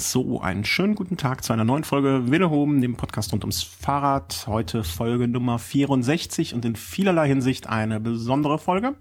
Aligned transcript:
So, 0.00 0.40
einen 0.40 0.64
schönen 0.64 0.94
guten 0.94 1.18
Tag 1.18 1.44
zu 1.44 1.52
einer 1.52 1.64
neuen 1.64 1.84
Folge 1.84 2.30
Willehoben, 2.30 2.80
dem 2.80 2.96
Podcast 2.96 3.34
rund 3.34 3.44
ums 3.44 3.62
Fahrrad. 3.62 4.46
Heute 4.46 4.82
Folge 4.82 5.28
Nummer 5.28 5.58
64 5.58 6.54
und 6.54 6.64
in 6.64 6.74
vielerlei 6.74 7.28
Hinsicht 7.28 7.68
eine 7.68 8.00
besondere 8.00 8.58
Folge. 8.58 8.96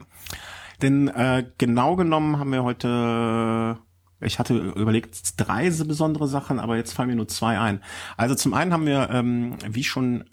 Denn 0.82 1.08
äh, 1.08 1.46
genau 1.58 1.96
genommen 1.96 2.38
haben 2.38 2.52
wir 2.52 2.66
heute, 2.66 3.78
ich 4.20 4.40
hatte 4.40 4.58
überlegt, 4.58 5.36
drei 5.38 5.70
besondere 5.70 6.28
Sachen, 6.28 6.60
aber 6.60 6.76
jetzt 6.76 6.92
fallen 6.92 7.08
mir 7.08 7.16
nur 7.16 7.30
zwei 7.30 7.58
ein. 7.58 7.82
Also 8.18 8.36
zum 8.36 8.54
einen 8.54 8.74
haben 8.74 8.86
wir, 8.86 9.10
ähm, 9.10 9.56
wie 9.70 9.86
schon 9.86 10.26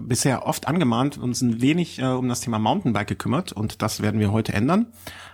bisher 0.00 0.46
oft 0.46 0.68
angemahnt, 0.68 1.18
uns 1.18 1.40
ein 1.40 1.60
wenig 1.60 1.98
äh, 2.00 2.06
um 2.06 2.28
das 2.28 2.40
Thema 2.40 2.58
Mountainbike 2.58 3.08
gekümmert 3.08 3.52
und 3.52 3.82
das 3.82 4.02
werden 4.02 4.20
wir 4.20 4.32
heute 4.32 4.52
ändern. 4.52 4.86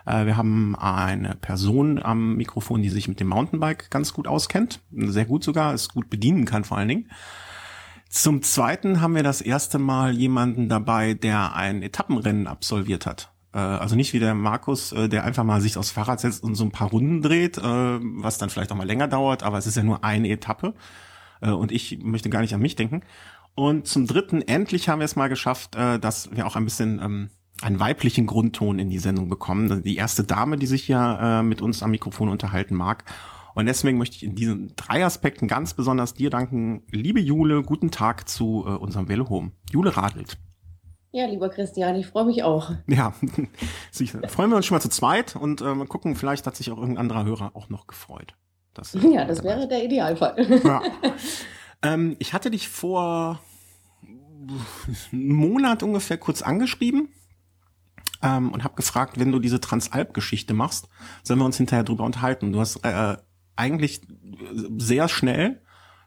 Äh, 0.04 0.26
wir 0.26 0.36
haben 0.36 0.76
eine 0.76 1.34
Person 1.36 2.02
am 2.02 2.36
Mikrofon, 2.36 2.82
die 2.82 2.90
sich 2.90 3.08
mit 3.08 3.20
dem 3.20 3.29
Mountainbike 3.29 3.90
ganz 3.90 4.12
gut 4.12 4.29
auskennt, 4.29 4.80
sehr 4.90 5.24
gut 5.24 5.44
sogar, 5.44 5.74
es 5.74 5.88
gut 5.88 6.10
bedienen 6.10 6.44
kann 6.44 6.64
vor 6.64 6.79
allen 6.79 6.88
Dingen. 6.88 7.10
Zum 8.08 8.43
Zweiten 8.43 9.00
haben 9.00 9.14
wir 9.14 9.22
das 9.22 9.40
erste 9.40 9.79
Mal 9.79 10.16
jemanden 10.16 10.68
dabei, 10.68 11.14
der 11.14 11.54
ein 11.57 11.82
Etappenrennen 11.82 12.46
absolviert 12.46 13.04
hat. 13.07 13.32
Äh, 13.57 13.58
also 13.58 13.96
nicht 13.96 14.12
wie 14.12 14.18
der 14.18 14.35
Markus, 14.35 14.93
äh, 14.93 15.08
der 15.08 15.24
einfach 15.24 15.44
mal 15.44 15.60
sich 15.60 15.79
aufs 15.79 15.90
Fahrrad 15.90 16.21
setzt 16.21 16.44
und 16.44 16.54
so 16.54 16.64
ein 16.64 16.71
paar 16.71 16.90
Runden 16.90 17.22
dreht, 17.22 17.57
äh, 17.58 17.62
was 17.62 18.38
dann 18.38 18.50
vielleicht 18.50 18.71
auch 18.71 18.76
mal 18.76 18.86
länger 18.86 19.08
dauert, 19.08 19.43
aber 19.43 19.57
es 19.58 19.66
ist 19.66 19.76
ja 19.76 19.82
nur 19.82 20.04
eine 20.04 20.29
Etappe. 20.29 20.74
Und 21.38 21.71
ich 21.71 21.98
möchte 22.02 22.30
gar 22.30 22.40
nicht 22.40 22.54
an 22.54 22.62
mich 22.62 22.76
denken. 22.76 23.02
Und 23.56 23.88
zum 23.88 24.06
dritten, 24.06 24.42
endlich 24.42 24.88
haben 24.88 25.00
wir 25.00 25.06
es 25.06 25.16
mal 25.16 25.28
geschafft, 25.28 25.74
äh, 25.74 25.98
dass 25.98 26.30
wir 26.30 26.46
auch 26.46 26.56
ein 26.56 26.64
bisschen 26.64 27.00
ähm, 27.02 27.30
einen 27.62 27.80
weiblichen 27.80 28.26
Grundton 28.26 28.79
in 28.79 28.90
die 28.90 28.98
Sendung 28.98 29.29
bekommen. 29.29 29.82
Die 29.82 29.96
erste 29.96 30.24
Dame, 30.24 30.58
die 30.58 30.66
sich 30.66 30.86
ja 30.88 31.40
äh, 31.40 31.42
mit 31.42 31.62
uns 31.62 31.82
am 31.82 31.90
Mikrofon 31.90 32.28
unterhalten 32.28 32.74
mag. 32.74 33.05
Und 33.55 33.64
deswegen 33.64 33.96
möchte 33.96 34.16
ich 34.16 34.24
in 34.24 34.34
diesen 34.34 34.74
drei 34.77 35.02
Aspekten 35.02 35.48
ganz 35.48 35.72
besonders 35.72 36.12
dir 36.12 36.28
danken. 36.28 36.82
Liebe 36.91 37.19
Jule, 37.19 37.62
guten 37.62 37.91
Tag 37.91 38.28
zu 38.28 38.64
äh, 38.66 38.72
unserem 38.72 39.08
Velo 39.08 39.30
Home. 39.30 39.52
Jule 39.70 39.96
radelt. 39.96 40.36
Ja, 41.12 41.24
lieber 41.24 41.48
Christian, 41.48 41.96
ich 41.96 42.08
freue 42.08 42.26
mich 42.26 42.42
auch. 42.42 42.72
Ja, 42.86 43.14
freuen 44.28 44.50
wir 44.50 44.56
uns 44.56 44.66
schon 44.66 44.74
mal 44.74 44.82
zu 44.82 44.91
zweit 44.91 45.34
und 45.34 45.62
äh, 45.62 45.74
mal 45.74 45.86
gucken, 45.86 46.14
vielleicht 46.14 46.46
hat 46.46 46.56
sich 46.56 46.70
auch 46.70 46.76
irgendein 46.76 46.98
anderer 46.98 47.24
Hörer 47.24 47.52
auch 47.54 47.70
noch 47.70 47.86
gefreut. 47.86 48.34
Das, 48.74 48.92
ja, 48.92 49.24
das 49.24 49.42
wäre 49.42 49.66
der 49.66 49.82
Idealfall. 49.82 50.60
Ja. 50.62 50.82
Ähm, 51.82 52.16
ich 52.19 52.32
hatte 52.32 52.50
dich 52.50 52.69
vor 52.69 53.41
einem 55.12 55.34
Monat 55.34 55.82
ungefähr 55.82 56.19
kurz 56.19 56.42
angeschrieben 56.42 57.08
ähm, 58.22 58.52
und 58.52 58.64
habe 58.64 58.74
gefragt, 58.74 59.19
wenn 59.19 59.32
du 59.32 59.38
diese 59.38 59.60
Transalp-Geschichte 59.60 60.54
machst, 60.54 60.88
sollen 61.22 61.41
wir 61.41 61.47
uns 61.47 61.56
hinterher 61.56 61.84
drüber 61.84 62.04
unterhalten. 62.04 62.52
Du 62.52 62.60
hast 62.60 62.84
äh, 62.84 63.16
eigentlich 63.56 64.02
sehr 64.77 65.08
schnell 65.08 65.62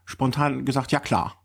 spontan 0.06 0.66
gesagt, 0.66 0.92
ja 0.92 1.00
klar. 1.00 1.36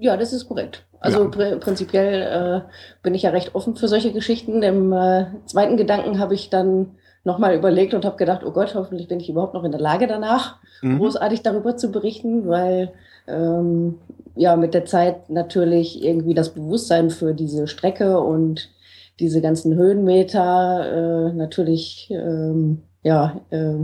Ja, 0.00 0.16
das 0.16 0.32
ist 0.32 0.46
korrekt. 0.46 0.86
Also 1.00 1.24
ja. 1.24 1.30
pr 1.30 1.56
prinzipiell 1.56 2.22
äh, 2.66 2.70
bin 3.02 3.14
ich 3.14 3.22
ja 3.22 3.30
recht 3.30 3.54
offen 3.54 3.76
für 3.76 3.88
solche 3.88 4.12
Geschichten. 4.12 4.62
Im 4.62 4.92
äh, 4.92 5.26
zweiten 5.46 5.76
Gedanken 5.76 6.18
habe 6.18 6.34
ich 6.34 6.50
dann 6.50 6.96
nochmal 7.28 7.54
überlegt 7.54 7.94
und 7.94 8.04
habe 8.04 8.16
gedacht, 8.16 8.42
oh 8.44 8.50
Gott, 8.50 8.74
hoffentlich 8.74 9.06
bin 9.06 9.20
ich 9.20 9.28
überhaupt 9.28 9.54
noch 9.54 9.62
in 9.62 9.70
der 9.70 9.80
Lage 9.80 10.08
danach, 10.08 10.56
mhm. 10.82 10.98
großartig 10.98 11.42
darüber 11.42 11.76
zu 11.76 11.92
berichten, 11.92 12.48
weil 12.48 12.92
ähm, 13.28 13.98
ja 14.34 14.56
mit 14.56 14.74
der 14.74 14.84
Zeit 14.84 15.30
natürlich 15.30 16.02
irgendwie 16.02 16.34
das 16.34 16.54
Bewusstsein 16.54 17.10
für 17.10 17.34
diese 17.34 17.68
Strecke 17.68 18.18
und 18.20 18.70
diese 19.20 19.40
ganzen 19.40 19.74
Höhenmeter 19.74 21.28
äh, 21.30 21.32
natürlich 21.34 22.08
ähm, 22.10 22.82
ja 23.02 23.40
äh, 23.50 23.74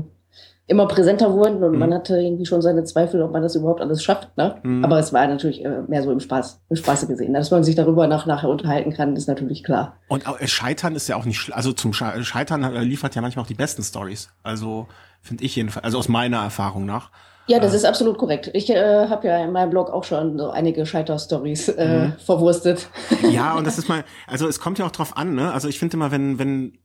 immer 0.67 0.87
präsenter 0.87 1.33
wurden 1.33 1.62
und 1.62 1.73
mhm. 1.73 1.79
man 1.79 1.93
hatte 1.93 2.17
irgendwie 2.17 2.47
schon 2.47 2.62
seine 2.62 2.84
Zweifel, 2.84 3.23
ob 3.23 3.33
man 3.33 3.43
das 3.43 3.55
überhaupt 3.55 3.83
alles 3.83 4.03
schafft. 4.03 4.34
Ne? 4.37 4.57
Mhm. 4.62 4.84
Aber 4.84 4.98
es 4.98 5.12
war 5.12 5.27
natürlich 5.27 5.62
äh, 5.65 5.83
mehr 5.89 6.03
so 6.03 6.11
im 6.11 6.21
Spaß, 6.21 6.62
im 6.71 6.77
Spaße 6.77 7.06
gesehen. 7.06 7.34
Dass 7.34 7.51
man 7.51 7.65
sich 7.65 7.75
darüber 7.75 8.06
nach, 8.06 8.25
nachher 8.25 8.48
unterhalten 8.48 8.93
kann, 8.93 9.15
ist 9.15 9.29
natürlich 9.29 9.62
klar. 9.62 9.97
Und 10.09 10.27
auch, 10.27 10.41
äh, 10.41 10.49
Scheitern 10.49 10.94
ist 10.94 11.06
ja 11.09 11.16
auch 11.16 11.27
nicht, 11.27 11.53
also 11.53 11.72
zum 11.72 11.93
Scheitern 11.93 12.62
äh, 12.62 12.83
liefert 12.83 13.15
ja 13.15 13.21
manchmal 13.21 13.44
auch 13.44 13.49
die 13.49 13.55
besten 13.55 13.83
Stories. 13.83 14.31
Also 14.43 14.87
finde 15.21 15.44
ich 15.44 15.55
jedenfalls, 15.55 15.84
also 15.84 15.99
aus 15.99 16.09
meiner 16.09 16.38
Erfahrung 16.38 16.87
nach. 16.87 17.11
Ja, 17.47 17.59
das 17.59 17.75
ist 17.75 17.84
absolut 17.84 18.17
korrekt. 18.17 18.50
Ich 18.55 18.71
äh, 18.71 19.09
habe 19.09 19.27
ja 19.27 19.44
in 19.44 19.53
meinem 19.53 19.69
Blog 19.69 19.91
auch 19.91 20.05
schon 20.05 20.38
so 20.38 20.49
einige 20.49 20.87
Scheiter-Stories 20.87 21.69
äh, 21.69 22.06
mhm. 22.06 22.12
verwurstet. 22.25 22.88
Ja, 23.31 23.55
und 23.55 23.67
das 23.67 23.77
ist 23.77 23.87
mal, 23.87 24.03
also 24.27 24.49
es 24.49 24.61
kommt 24.61 24.78
ja 24.78 24.87
auch 24.87 24.91
drauf 24.91 25.15
an, 25.19 25.34
ne? 25.34 25.53
Also 25.53 25.69
ich 25.69 25.78
finde 25.78 25.99
immer, 25.99 26.11
wenn, 26.11 26.38
wenn 26.38 26.78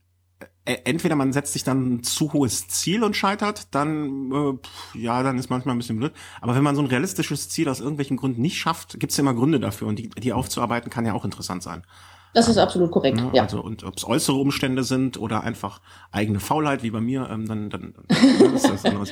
entweder 0.84 1.16
man 1.16 1.32
setzt 1.32 1.52
sich 1.52 1.64
dann 1.64 1.94
ein 1.94 2.02
zu 2.02 2.32
hohes 2.32 2.68
Ziel 2.68 3.02
und 3.04 3.16
scheitert, 3.16 3.74
dann 3.74 4.30
äh, 4.32 4.98
ja, 4.98 5.22
dann 5.22 5.38
ist 5.38 5.50
manchmal 5.50 5.74
ein 5.74 5.78
bisschen 5.78 5.98
blöd. 5.98 6.12
Aber 6.40 6.54
wenn 6.54 6.62
man 6.62 6.76
so 6.76 6.82
ein 6.82 6.88
realistisches 6.88 7.48
Ziel 7.48 7.68
aus 7.68 7.80
irgendwelchen 7.80 8.16
Gründen 8.16 8.42
nicht 8.42 8.58
schafft, 8.58 8.98
gibt 9.00 9.12
es 9.12 9.16
ja 9.16 9.22
immer 9.22 9.34
Gründe 9.34 9.60
dafür 9.60 9.88
und 9.88 9.98
die, 9.98 10.08
die 10.10 10.32
aufzuarbeiten 10.32 10.90
kann 10.90 11.06
ja 11.06 11.14
auch 11.14 11.24
interessant 11.24 11.62
sein. 11.62 11.82
Das 12.32 12.48
ist 12.48 12.58
absolut 12.58 12.90
korrekt. 12.90 13.18
Ja, 13.18 13.30
ja. 13.32 13.42
Also 13.42 13.60
und 13.60 13.84
ob 13.84 13.96
es 13.96 14.06
äußere 14.06 14.36
Umstände 14.36 14.84
sind 14.84 15.18
oder 15.18 15.42
einfach 15.42 15.80
eigene 16.12 16.40
Faulheit 16.40 16.82
wie 16.82 16.90
bei 16.90 17.00
mir, 17.00 17.28
ähm, 17.30 17.46
dann, 17.46 17.70
dann, 17.70 17.94
dann 17.94 18.54
ist 18.54 18.68
das 18.68 18.84
anders. 18.84 19.10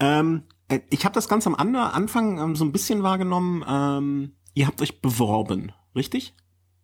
ähm, 0.00 0.42
äh, 0.68 0.80
ich 0.90 1.04
habe 1.04 1.14
das 1.14 1.28
ganz 1.28 1.46
am 1.46 1.54
Anfang 1.54 2.38
ähm, 2.38 2.56
so 2.56 2.64
ein 2.64 2.72
bisschen 2.72 3.02
wahrgenommen. 3.02 3.64
Ähm, 3.68 4.32
ihr 4.54 4.66
habt 4.66 4.82
euch 4.82 5.00
beworben, 5.00 5.72
richtig? 5.94 6.34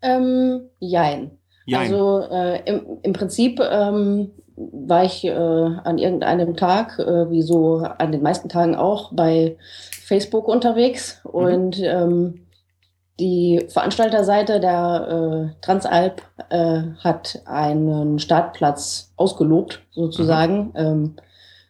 Ähm, 0.03 0.69
jein. 0.78 1.39
Jein. 1.66 1.93
Also 1.93 2.21
äh, 2.31 2.62
im, 2.65 2.82
im 3.03 3.12
Prinzip 3.12 3.60
ähm, 3.60 4.31
war 4.56 5.04
ich 5.04 5.25
äh, 5.25 5.31
an 5.31 5.99
irgendeinem 5.99 6.56
Tag, 6.56 6.99
äh, 6.99 7.31
wie 7.31 7.43
so 7.43 7.78
an 7.99 8.12
den 8.12 8.22
meisten 8.22 8.49
Tagen 8.49 8.75
auch, 8.75 9.12
bei 9.12 9.56
Facebook 9.91 10.49
unterwegs 10.49 11.21
mhm. 11.25 11.31
und 11.31 11.82
ähm, 11.82 12.47
die 13.19 13.65
Veranstalterseite 13.69 14.60
der 14.60 15.50
äh, 15.50 15.65
Transalp 15.65 16.22
äh, 16.50 16.82
hat 17.03 17.41
einen 17.47 18.19
Startplatz 18.19 19.12
ausgelobt, 19.16 19.83
sozusagen. 19.91 20.66
Mhm. 20.66 20.72
Ähm, 20.75 21.16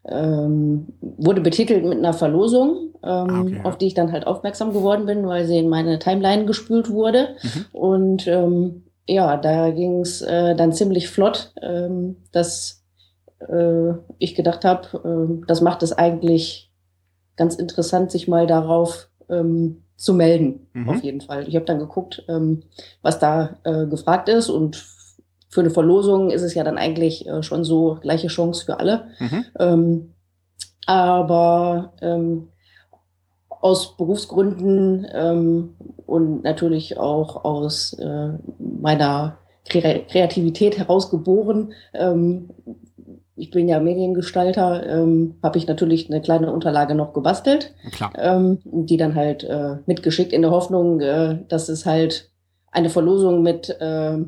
ähm, 0.08 0.86
wurde 1.00 1.40
betitelt 1.40 1.84
mit 1.84 1.98
einer 1.98 2.12
Verlosung, 2.12 2.94
ähm, 3.02 3.30
ah, 3.30 3.40
okay, 3.40 3.60
auf 3.64 3.78
die 3.78 3.88
ich 3.88 3.94
dann 3.94 4.12
halt 4.12 4.26
aufmerksam 4.26 4.72
geworden 4.72 5.06
bin, 5.06 5.26
weil 5.26 5.46
sie 5.46 5.58
in 5.58 5.68
meine 5.68 5.98
Timeline 5.98 6.46
gespült 6.46 6.90
wurde. 6.90 7.36
Mhm. 7.42 7.64
Und 7.72 8.26
ähm, 8.28 8.82
ja, 9.06 9.36
da 9.36 9.70
ging 9.70 10.00
es 10.00 10.22
äh, 10.22 10.54
dann 10.56 10.72
ziemlich 10.72 11.08
flott, 11.08 11.52
ähm, 11.62 12.16
dass 12.32 12.84
äh, 13.40 13.92
ich 14.18 14.34
gedacht 14.34 14.64
habe, 14.64 15.38
äh, 15.42 15.46
das 15.46 15.60
macht 15.60 15.82
es 15.82 15.92
eigentlich 15.92 16.72
ganz 17.36 17.54
interessant, 17.54 18.10
sich 18.10 18.28
mal 18.28 18.46
darauf 18.46 19.08
ähm, 19.28 19.84
zu 19.96 20.14
melden, 20.14 20.68
mhm. 20.72 20.88
auf 20.88 21.02
jeden 21.02 21.20
Fall. 21.20 21.48
Ich 21.48 21.54
habe 21.54 21.64
dann 21.64 21.78
geguckt, 21.78 22.24
ähm, 22.28 22.64
was 23.02 23.18
da 23.18 23.58
äh, 23.64 23.86
gefragt 23.86 24.28
ist 24.28 24.48
und 24.48 24.84
für 25.48 25.60
eine 25.60 25.70
Verlosung 25.70 26.30
ist 26.30 26.42
es 26.42 26.54
ja 26.54 26.64
dann 26.64 26.76
eigentlich 26.76 27.26
äh, 27.26 27.42
schon 27.42 27.64
so 27.64 27.98
gleiche 28.00 28.28
Chance 28.28 28.64
für 28.64 28.78
alle. 28.78 29.08
Mhm. 29.18 29.44
Ähm, 29.58 30.12
aber 30.86 31.94
ähm, 32.02 32.48
aus 33.66 33.96
Berufsgründen 33.96 35.06
ähm, 35.12 35.74
und 36.06 36.44
natürlich 36.44 36.98
auch 36.98 37.44
aus 37.44 37.94
äh, 37.94 38.28
meiner 38.58 39.38
Kreativität 39.68 40.78
herausgeboren. 40.78 41.72
Ähm, 41.92 42.50
ich 43.34 43.50
bin 43.50 43.68
ja 43.68 43.80
Mediengestalter, 43.80 44.86
ähm, 44.88 45.34
habe 45.42 45.58
ich 45.58 45.66
natürlich 45.66 46.08
eine 46.08 46.22
kleine 46.22 46.52
Unterlage 46.52 46.94
noch 46.94 47.12
gebastelt, 47.12 47.74
ähm, 48.16 48.60
die 48.64 48.96
dann 48.96 49.16
halt 49.16 49.42
äh, 49.42 49.78
mitgeschickt 49.86 50.32
in 50.32 50.42
der 50.42 50.52
Hoffnung, 50.52 51.00
äh, 51.00 51.40
dass 51.48 51.68
es 51.68 51.84
halt 51.86 52.30
eine 52.70 52.88
Verlosung 52.88 53.42
mit 53.42 53.68
äh, 53.80 54.18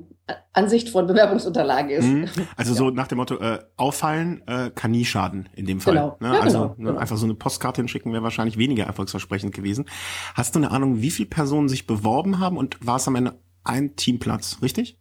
Ansicht 0.52 0.88
von 0.90 1.06
Bewerbungsunterlagen 1.06 1.90
ist. 1.90 2.04
Mhm. 2.04 2.28
Also 2.56 2.72
ja. 2.72 2.78
so 2.78 2.90
nach 2.90 3.06
dem 3.06 3.18
Motto, 3.18 3.36
äh, 3.36 3.60
auffallen 3.76 4.42
äh, 4.46 4.70
kann 4.70 4.90
nie 4.90 5.04
schaden 5.04 5.48
in 5.54 5.66
dem 5.66 5.80
Fall. 5.80 5.94
Genau. 5.94 6.16
Ne? 6.20 6.34
Ja, 6.34 6.40
also 6.40 6.74
genau, 6.76 6.92
ne, 6.92 6.98
einfach 6.98 7.16
so 7.16 7.26
eine 7.26 7.34
Postkarte 7.34 7.80
hinschicken 7.80 8.12
wäre 8.12 8.22
wahrscheinlich 8.22 8.58
weniger 8.58 8.84
erfolgsversprechend 8.84 9.54
gewesen. 9.54 9.86
Hast 10.34 10.54
du 10.54 10.58
eine 10.58 10.70
Ahnung, 10.70 11.00
wie 11.00 11.10
viele 11.10 11.28
Personen 11.28 11.68
sich 11.68 11.86
beworben 11.86 12.38
haben 12.38 12.56
und 12.56 12.84
war 12.86 12.96
es 12.96 13.08
am 13.08 13.16
Ende 13.16 13.34
ein 13.64 13.96
Teamplatz, 13.96 14.58
richtig? 14.62 14.98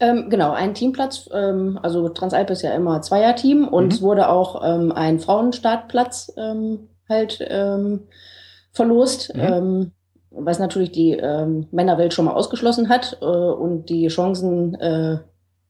Ähm, 0.00 0.28
genau, 0.28 0.52
ein 0.52 0.74
Teamplatz. 0.74 1.28
Ähm, 1.32 1.78
also 1.82 2.08
Transalp 2.08 2.50
ist 2.50 2.62
ja 2.62 2.74
immer 2.74 3.00
Zweierteam 3.02 3.68
und 3.68 3.86
mhm. 3.86 3.90
es 3.90 4.02
wurde 4.02 4.28
auch 4.28 4.62
ähm, 4.64 4.92
ein 4.92 5.20
Frauenstartplatz 5.20 6.32
ähm, 6.36 6.88
halt 7.08 7.38
ähm, 7.48 8.08
verlost. 8.72 9.34
Mhm. 9.34 9.92
Was 10.36 10.58
natürlich 10.58 10.92
die 10.92 11.12
ähm, 11.12 11.66
Männerwelt 11.70 12.12
schon 12.12 12.24
mal 12.24 12.34
ausgeschlossen 12.34 12.88
hat 12.88 13.18
äh, 13.20 13.24
und 13.24 13.88
die 13.88 14.08
Chancen 14.08 14.74
äh, 14.74 15.18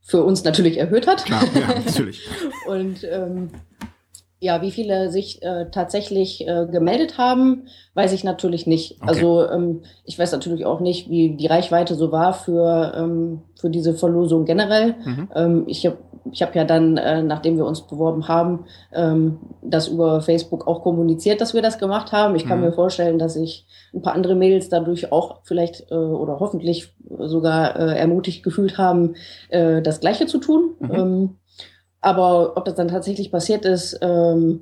für 0.01 0.23
uns 0.23 0.45
natürlich 0.45 0.79
erhöht 0.79 1.07
hat. 1.07 1.25
Klar, 1.25 1.45
ja, 1.55 1.81
natürlich. 1.87 2.29
und 2.67 3.05
ähm, 3.05 3.51
ja, 4.45 4.61
wie 4.61 4.71
viele 4.71 5.11
sich 5.11 5.43
äh, 5.43 5.71
tatsächlich 5.71 6.47
äh, 6.47 6.67
gemeldet 6.71 7.17
haben, 7.17 7.67
weiß 7.95 8.13
ich 8.13 8.25
natürlich 8.25 8.67
nicht. 8.67 8.99
Okay. 9.01 9.09
Also 9.09 9.49
ähm, 9.49 9.83
ich 10.05 10.19
weiß 10.19 10.33
natürlich 10.33 10.67
auch 10.67 10.81
nicht, 10.81 11.09
wie 11.09 11.35
die 11.35 11.47
Reichweite 11.47 11.95
so 11.95 12.13
war 12.13 12.35
für, 12.35 12.93
ähm, 12.95 13.41
für 13.59 13.71
diese 13.71 13.95
Verlosung 13.95 14.45
generell. 14.45 14.97
Mhm. 15.03 15.29
Ähm, 15.35 15.65
ich 15.67 15.87
habe 15.87 15.97
ich 16.33 16.43
habe 16.43 16.55
ja 16.55 16.65
dann, 16.65 16.97
äh, 16.97 17.23
nachdem 17.23 17.57
wir 17.57 17.67
uns 17.67 17.83
beworben 17.83 18.29
haben, 18.29 18.65
ähm, 18.93 19.39
das 19.63 19.89
über 19.89 20.21
Facebook 20.21 20.67
auch 20.67 20.83
kommuniziert, 20.83 21.41
dass 21.41 21.55
wir 21.55 21.63
das 21.63 21.79
gemacht 21.79 22.13
haben. 22.13 22.35
Ich 22.37 22.47
kann 22.47 22.59
mhm. 22.59 22.67
mir 22.67 22.73
vorstellen, 22.73 23.19
dass 23.19 23.35
sich 23.35 23.67
ein 23.93 24.03
paar 24.03 24.15
andere 24.15 24.35
Mädels 24.35 24.69
dadurch 24.69 25.13
auch 25.13 25.41
vielleicht 25.45 25.91
äh, 25.91 25.95
oder 25.95 26.41
hoffentlich 26.41 26.95
sogar 27.19 27.79
äh, 27.79 27.99
ermutigt 27.99 28.43
gefühlt 28.43 28.79
haben, 28.79 29.15
äh, 29.51 29.83
das 29.83 30.01
Gleiche 30.01 30.27
zu 30.27 30.39
tun. 30.39 30.75
Mhm. 30.79 30.95
Ähm, 30.95 31.37
aber 32.01 32.57
ob 32.57 32.65
das 32.65 32.75
dann 32.75 32.89
tatsächlich 32.89 33.31
passiert 33.31 33.65
ist, 33.65 33.99
ähm, 34.03 34.61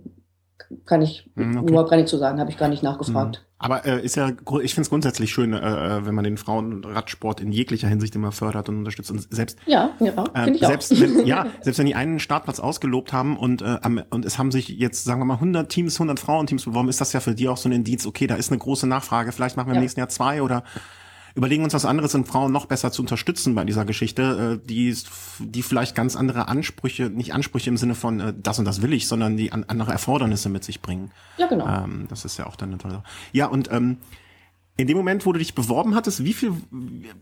kann 0.84 1.02
ich 1.02 1.30
hm, 1.36 1.58
okay. 1.58 1.70
überhaupt 1.70 1.90
gar 1.90 1.96
nicht 1.96 2.08
zu 2.08 2.18
sagen, 2.18 2.40
habe 2.40 2.50
ich 2.50 2.56
gar 2.56 2.68
nicht 2.68 2.82
nachgefragt. 2.82 3.36
Hm. 3.36 3.44
Aber 3.58 3.86
äh, 3.86 4.04
ist 4.04 4.16
ja, 4.16 4.28
ich 4.28 4.74
finde 4.74 4.82
es 4.82 4.90
grundsätzlich 4.90 5.30
schön, 5.30 5.52
äh, 5.52 5.58
äh, 5.58 6.04
wenn 6.04 6.16
man 6.16 6.24
den 6.24 6.36
Frauenradsport 6.36 7.40
in 7.40 7.52
jeglicher 7.52 7.86
Hinsicht 7.86 8.14
immer 8.16 8.32
fördert 8.32 8.68
und 8.68 8.78
unterstützt. 8.78 9.10
Und 9.10 9.32
selbst 9.32 9.56
ja, 9.66 9.90
ja, 10.00 10.24
äh, 10.34 10.50
ich 10.50 10.60
selbst, 10.60 10.92
auch. 10.92 11.00
Wenn, 11.00 11.26
ja, 11.26 11.46
selbst 11.60 11.78
wenn 11.78 11.86
die 11.86 11.94
einen 11.94 12.18
Startplatz 12.18 12.58
ausgelobt 12.58 13.12
haben 13.12 13.36
und 13.36 13.62
äh, 13.62 13.78
und 14.10 14.24
es 14.24 14.36
haben 14.38 14.50
sich 14.50 14.68
jetzt 14.68 15.04
sagen 15.04 15.20
wir 15.20 15.26
mal 15.26 15.34
100 15.34 15.70
Teams, 15.70 15.94
100 15.94 16.18
Frauenteams 16.18 16.64
beworben, 16.64 16.88
ist 16.88 17.00
das 17.00 17.12
ja 17.12 17.20
für 17.20 17.34
die 17.34 17.48
auch 17.48 17.56
so 17.56 17.68
ein 17.68 17.72
Indiz. 17.72 18.04
Okay, 18.04 18.26
da 18.26 18.34
ist 18.34 18.50
eine 18.50 18.58
große 18.58 18.88
Nachfrage. 18.88 19.30
Vielleicht 19.30 19.56
machen 19.56 19.68
wir 19.68 19.74
im 19.74 19.80
nächsten 19.80 20.00
Jahr 20.00 20.08
zwei 20.08 20.42
oder 20.42 20.64
überlegen 21.34 21.64
uns 21.64 21.74
was 21.74 21.84
anderes 21.84 22.14
und 22.14 22.26
Frauen 22.26 22.52
noch 22.52 22.66
besser 22.66 22.92
zu 22.92 23.02
unterstützen 23.02 23.54
bei 23.54 23.64
dieser 23.64 23.84
Geschichte, 23.84 24.60
äh, 24.62 24.66
die, 24.66 24.94
die 25.38 25.62
vielleicht 25.62 25.94
ganz 25.94 26.16
andere 26.16 26.48
Ansprüche, 26.48 27.10
nicht 27.10 27.34
Ansprüche 27.34 27.70
im 27.70 27.76
Sinne 27.76 27.94
von 27.94 28.20
äh, 28.20 28.34
das 28.36 28.58
und 28.58 28.64
das 28.64 28.82
will 28.82 28.92
ich, 28.92 29.08
sondern 29.08 29.36
die 29.36 29.52
an, 29.52 29.64
andere 29.68 29.92
Erfordernisse 29.92 30.48
mit 30.48 30.64
sich 30.64 30.80
bringen. 30.80 31.10
Ja, 31.38 31.46
genau. 31.46 31.66
Ähm, 31.66 32.06
das 32.08 32.24
ist 32.24 32.38
ja 32.38 32.46
auch 32.46 32.56
dann 32.56 32.70
eine 32.70 32.78
tolle 32.78 32.94
Sache. 32.94 33.04
Ja, 33.32 33.46
und 33.46 33.70
ähm, 33.70 33.98
in 34.76 34.86
dem 34.86 34.96
Moment, 34.96 35.26
wo 35.26 35.32
du 35.32 35.38
dich 35.38 35.54
beworben 35.54 35.94
hattest, 35.94 36.24
wie 36.24 36.32
viel, 36.32 36.54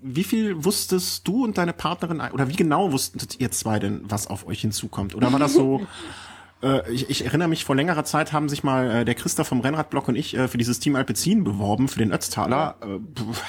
wie 0.03 0.25
viel 0.25 0.65
wusstest 0.65 1.27
du 1.27 1.45
und 1.45 1.59
deine 1.59 1.73
Partnerin 1.73 2.21
oder 2.21 2.49
wie 2.49 2.57
genau 2.57 2.93
wusstet 2.93 3.41
ihr 3.41 3.51
zwei 3.51 3.79
denn, 3.79 4.03
was 4.05 4.29
auf 4.29 4.47
euch 4.47 4.61
hinzukommt? 4.61 5.15
Oder 5.15 5.33
war 5.33 5.41
das 5.41 5.55
so, 5.55 5.85
Äh, 6.63 6.91
ich, 6.93 7.09
ich, 7.11 7.25
erinnere 7.25 7.49
mich, 7.49 7.65
vor 7.65 7.77
längerer 7.77 8.05
Zeit 8.05 8.33
haben 8.33 8.49
sich 8.49 8.63
mal 8.63 8.91
äh, 8.91 9.05
der 9.05 9.15
Christoph 9.15 9.49
vom 9.49 9.61
Rennradblock 9.61 10.09
und 10.09 10.17
ich 10.17 10.37
äh, 10.37 10.49
für 10.49 10.59
dieses 10.59 10.79
Team 10.81 10.97
Alpecin 10.97 11.45
beworben, 11.45 11.89
für 11.89 11.99
den 11.99 12.13
Ötztaler. 12.13 12.77
Äh, 12.83 12.99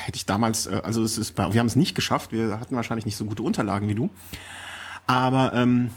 hätte 0.05 0.15
ich 0.15 0.25
damals, 0.25 0.67
äh, 0.67 0.81
also 0.83 1.03
es 1.03 1.17
ist, 1.17 1.37
wir 1.37 1.45
haben 1.45 1.67
es 1.67 1.75
nicht 1.75 1.95
geschafft, 1.95 2.31
wir 2.31 2.59
hatten 2.59 2.75
wahrscheinlich 2.75 3.05
nicht 3.05 3.17
so 3.17 3.25
gute 3.25 3.43
Unterlagen 3.43 3.87
wie 3.87 3.95
du. 3.95 4.09
Aber 5.07 5.53
ähm, 5.53 5.91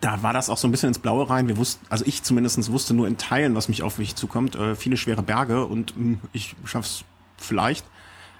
da 0.00 0.22
war 0.22 0.32
das 0.32 0.50
auch 0.50 0.58
so 0.58 0.66
ein 0.68 0.70
bisschen 0.70 0.88
ins 0.88 0.98
Blaue 0.98 1.28
rein. 1.30 1.48
Wir 1.48 1.56
wussten, 1.56 1.86
also 1.88 2.04
ich 2.06 2.22
zumindest 2.22 2.70
wusste 2.72 2.94
nur 2.94 3.06
in 3.06 3.16
Teilen, 3.16 3.54
was 3.54 3.68
mich 3.68 3.82
auf 3.82 3.98
mich 3.98 4.16
zukommt. 4.16 4.56
Äh, 4.56 4.74
viele 4.74 4.96
schwere 4.96 5.22
Berge 5.22 5.64
und 5.66 5.96
mh, 5.96 6.02
hm, 6.02 6.20
ich 6.32 6.56
schaff's 6.64 7.04
vielleicht. 7.36 7.86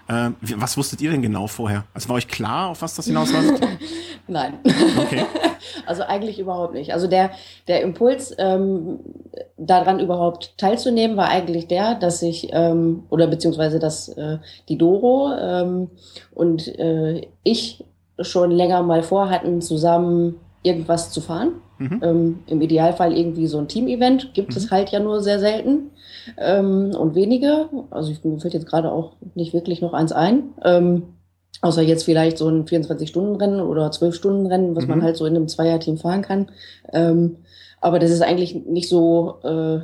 Äh, 0.08 0.30
was 0.40 0.76
wusstet 0.76 1.00
ihr 1.00 1.10
denn 1.10 1.22
genau 1.22 1.46
vorher? 1.46 1.84
Also 1.94 2.08
war 2.08 2.16
euch 2.16 2.28
klar, 2.28 2.68
auf 2.68 2.82
was 2.82 2.94
das 2.94 3.06
hinausläuft? 3.06 3.66
Nein. 4.28 4.58
Okay. 4.98 5.24
Also 5.86 6.02
eigentlich 6.02 6.38
überhaupt 6.38 6.74
nicht. 6.74 6.92
Also 6.92 7.06
der, 7.06 7.30
der 7.68 7.82
Impuls, 7.82 8.34
ähm, 8.38 9.00
daran 9.56 10.00
überhaupt 10.00 10.56
teilzunehmen, 10.58 11.16
war 11.16 11.28
eigentlich 11.28 11.66
der, 11.68 11.94
dass 11.94 12.22
ich, 12.22 12.48
ähm, 12.52 13.04
oder 13.10 13.26
beziehungsweise 13.26 13.78
dass 13.78 14.08
äh, 14.08 14.38
die 14.68 14.78
Doro 14.78 15.32
ähm, 15.38 15.90
und 16.34 16.68
äh, 16.78 17.26
ich 17.42 17.84
schon 18.20 18.50
länger 18.50 18.82
mal 18.82 19.02
vorhatten, 19.02 19.60
zusammen 19.60 20.40
irgendwas 20.62 21.10
zu 21.10 21.20
fahren. 21.20 21.52
Mhm. 21.78 22.00
Ähm, 22.02 22.38
Im 22.46 22.60
Idealfall 22.60 23.16
irgendwie 23.16 23.46
so 23.46 23.58
ein 23.58 23.68
Team-Event. 23.68 24.34
Gibt 24.34 24.50
mhm. 24.50 24.56
es 24.56 24.70
halt 24.70 24.90
ja 24.90 25.00
nur 25.00 25.20
sehr 25.20 25.40
selten 25.40 25.90
ähm, 26.38 26.92
und 26.98 27.14
wenige. 27.14 27.68
Also 27.90 28.12
ich, 28.12 28.22
mir 28.24 28.38
fällt 28.38 28.54
jetzt 28.54 28.66
gerade 28.68 28.92
auch 28.92 29.12
nicht 29.34 29.52
wirklich 29.52 29.80
noch 29.80 29.92
eins 29.92 30.12
ein. 30.12 30.54
Ähm, 30.64 31.02
außer 31.62 31.82
jetzt 31.82 32.04
vielleicht 32.04 32.38
so 32.38 32.48
ein 32.48 32.64
24-Stunden-Rennen 32.64 33.60
oder 33.60 33.88
12-Stunden-Rennen, 33.88 34.76
was 34.76 34.84
mhm. 34.84 34.90
man 34.90 35.02
halt 35.02 35.16
so 35.16 35.26
in 35.26 35.36
einem 35.36 35.48
Zweierteam 35.48 35.96
fahren 35.96 36.22
kann. 36.22 36.50
Ähm, 36.92 37.38
aber 37.80 37.98
das 37.98 38.10
ist 38.10 38.22
eigentlich 38.22 38.54
nicht 38.66 38.88
so 38.88 39.40
äh, 39.42 39.80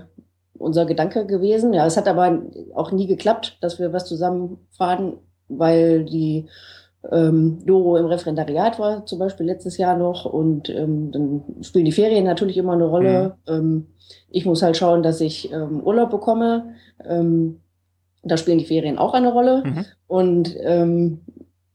unser 0.59 0.87
Gedanke 0.87 1.27
gewesen. 1.27 1.73
Ja, 1.73 1.87
es 1.87 1.97
hat 1.97 2.09
aber 2.09 2.43
auch 2.75 2.93
nie 2.93 3.07
geklappt, 3.07 3.59
dass 3.61 3.79
wir 3.79 3.93
was 3.93 4.07
zusammen 4.07 4.59
fahren, 4.71 5.15
weil 5.49 6.05
die 6.05 6.49
ähm, 7.11 7.59
Doro 7.65 7.97
im 7.97 8.07
Referendariat 8.07 8.79
war 8.79 9.07
zum 9.07 9.19
Beispiel 9.19 9.47
letztes 9.47 9.79
Jahr 9.79 9.97
noch 9.97 10.27
und 10.27 10.69
ähm, 10.69 11.11
dann 11.13 11.43
spielen 11.63 11.87
die 11.87 11.93
Ferien 11.93 12.25
natürlich 12.25 12.59
immer 12.59 12.75
eine 12.75 12.85
Rolle. 12.85 13.37
Mhm. 13.47 13.53
Ähm, 13.55 13.87
ich 14.29 14.45
muss 14.45 14.63
halt 14.63 14.77
schauen, 14.77 15.03
dass 15.03 15.21
ich 15.21 15.51
ähm, 15.53 15.81
Urlaub 15.81 16.11
bekomme. 16.11 16.75
Ähm, 17.05 17.61
da 18.23 18.37
spielen 18.37 18.59
die 18.59 18.67
Ferien 18.67 18.99
auch 18.99 19.15
eine 19.15 19.33
Rolle. 19.33 19.63
Mhm. 19.65 19.85
Und 20.07 20.57
ähm, 20.63 21.21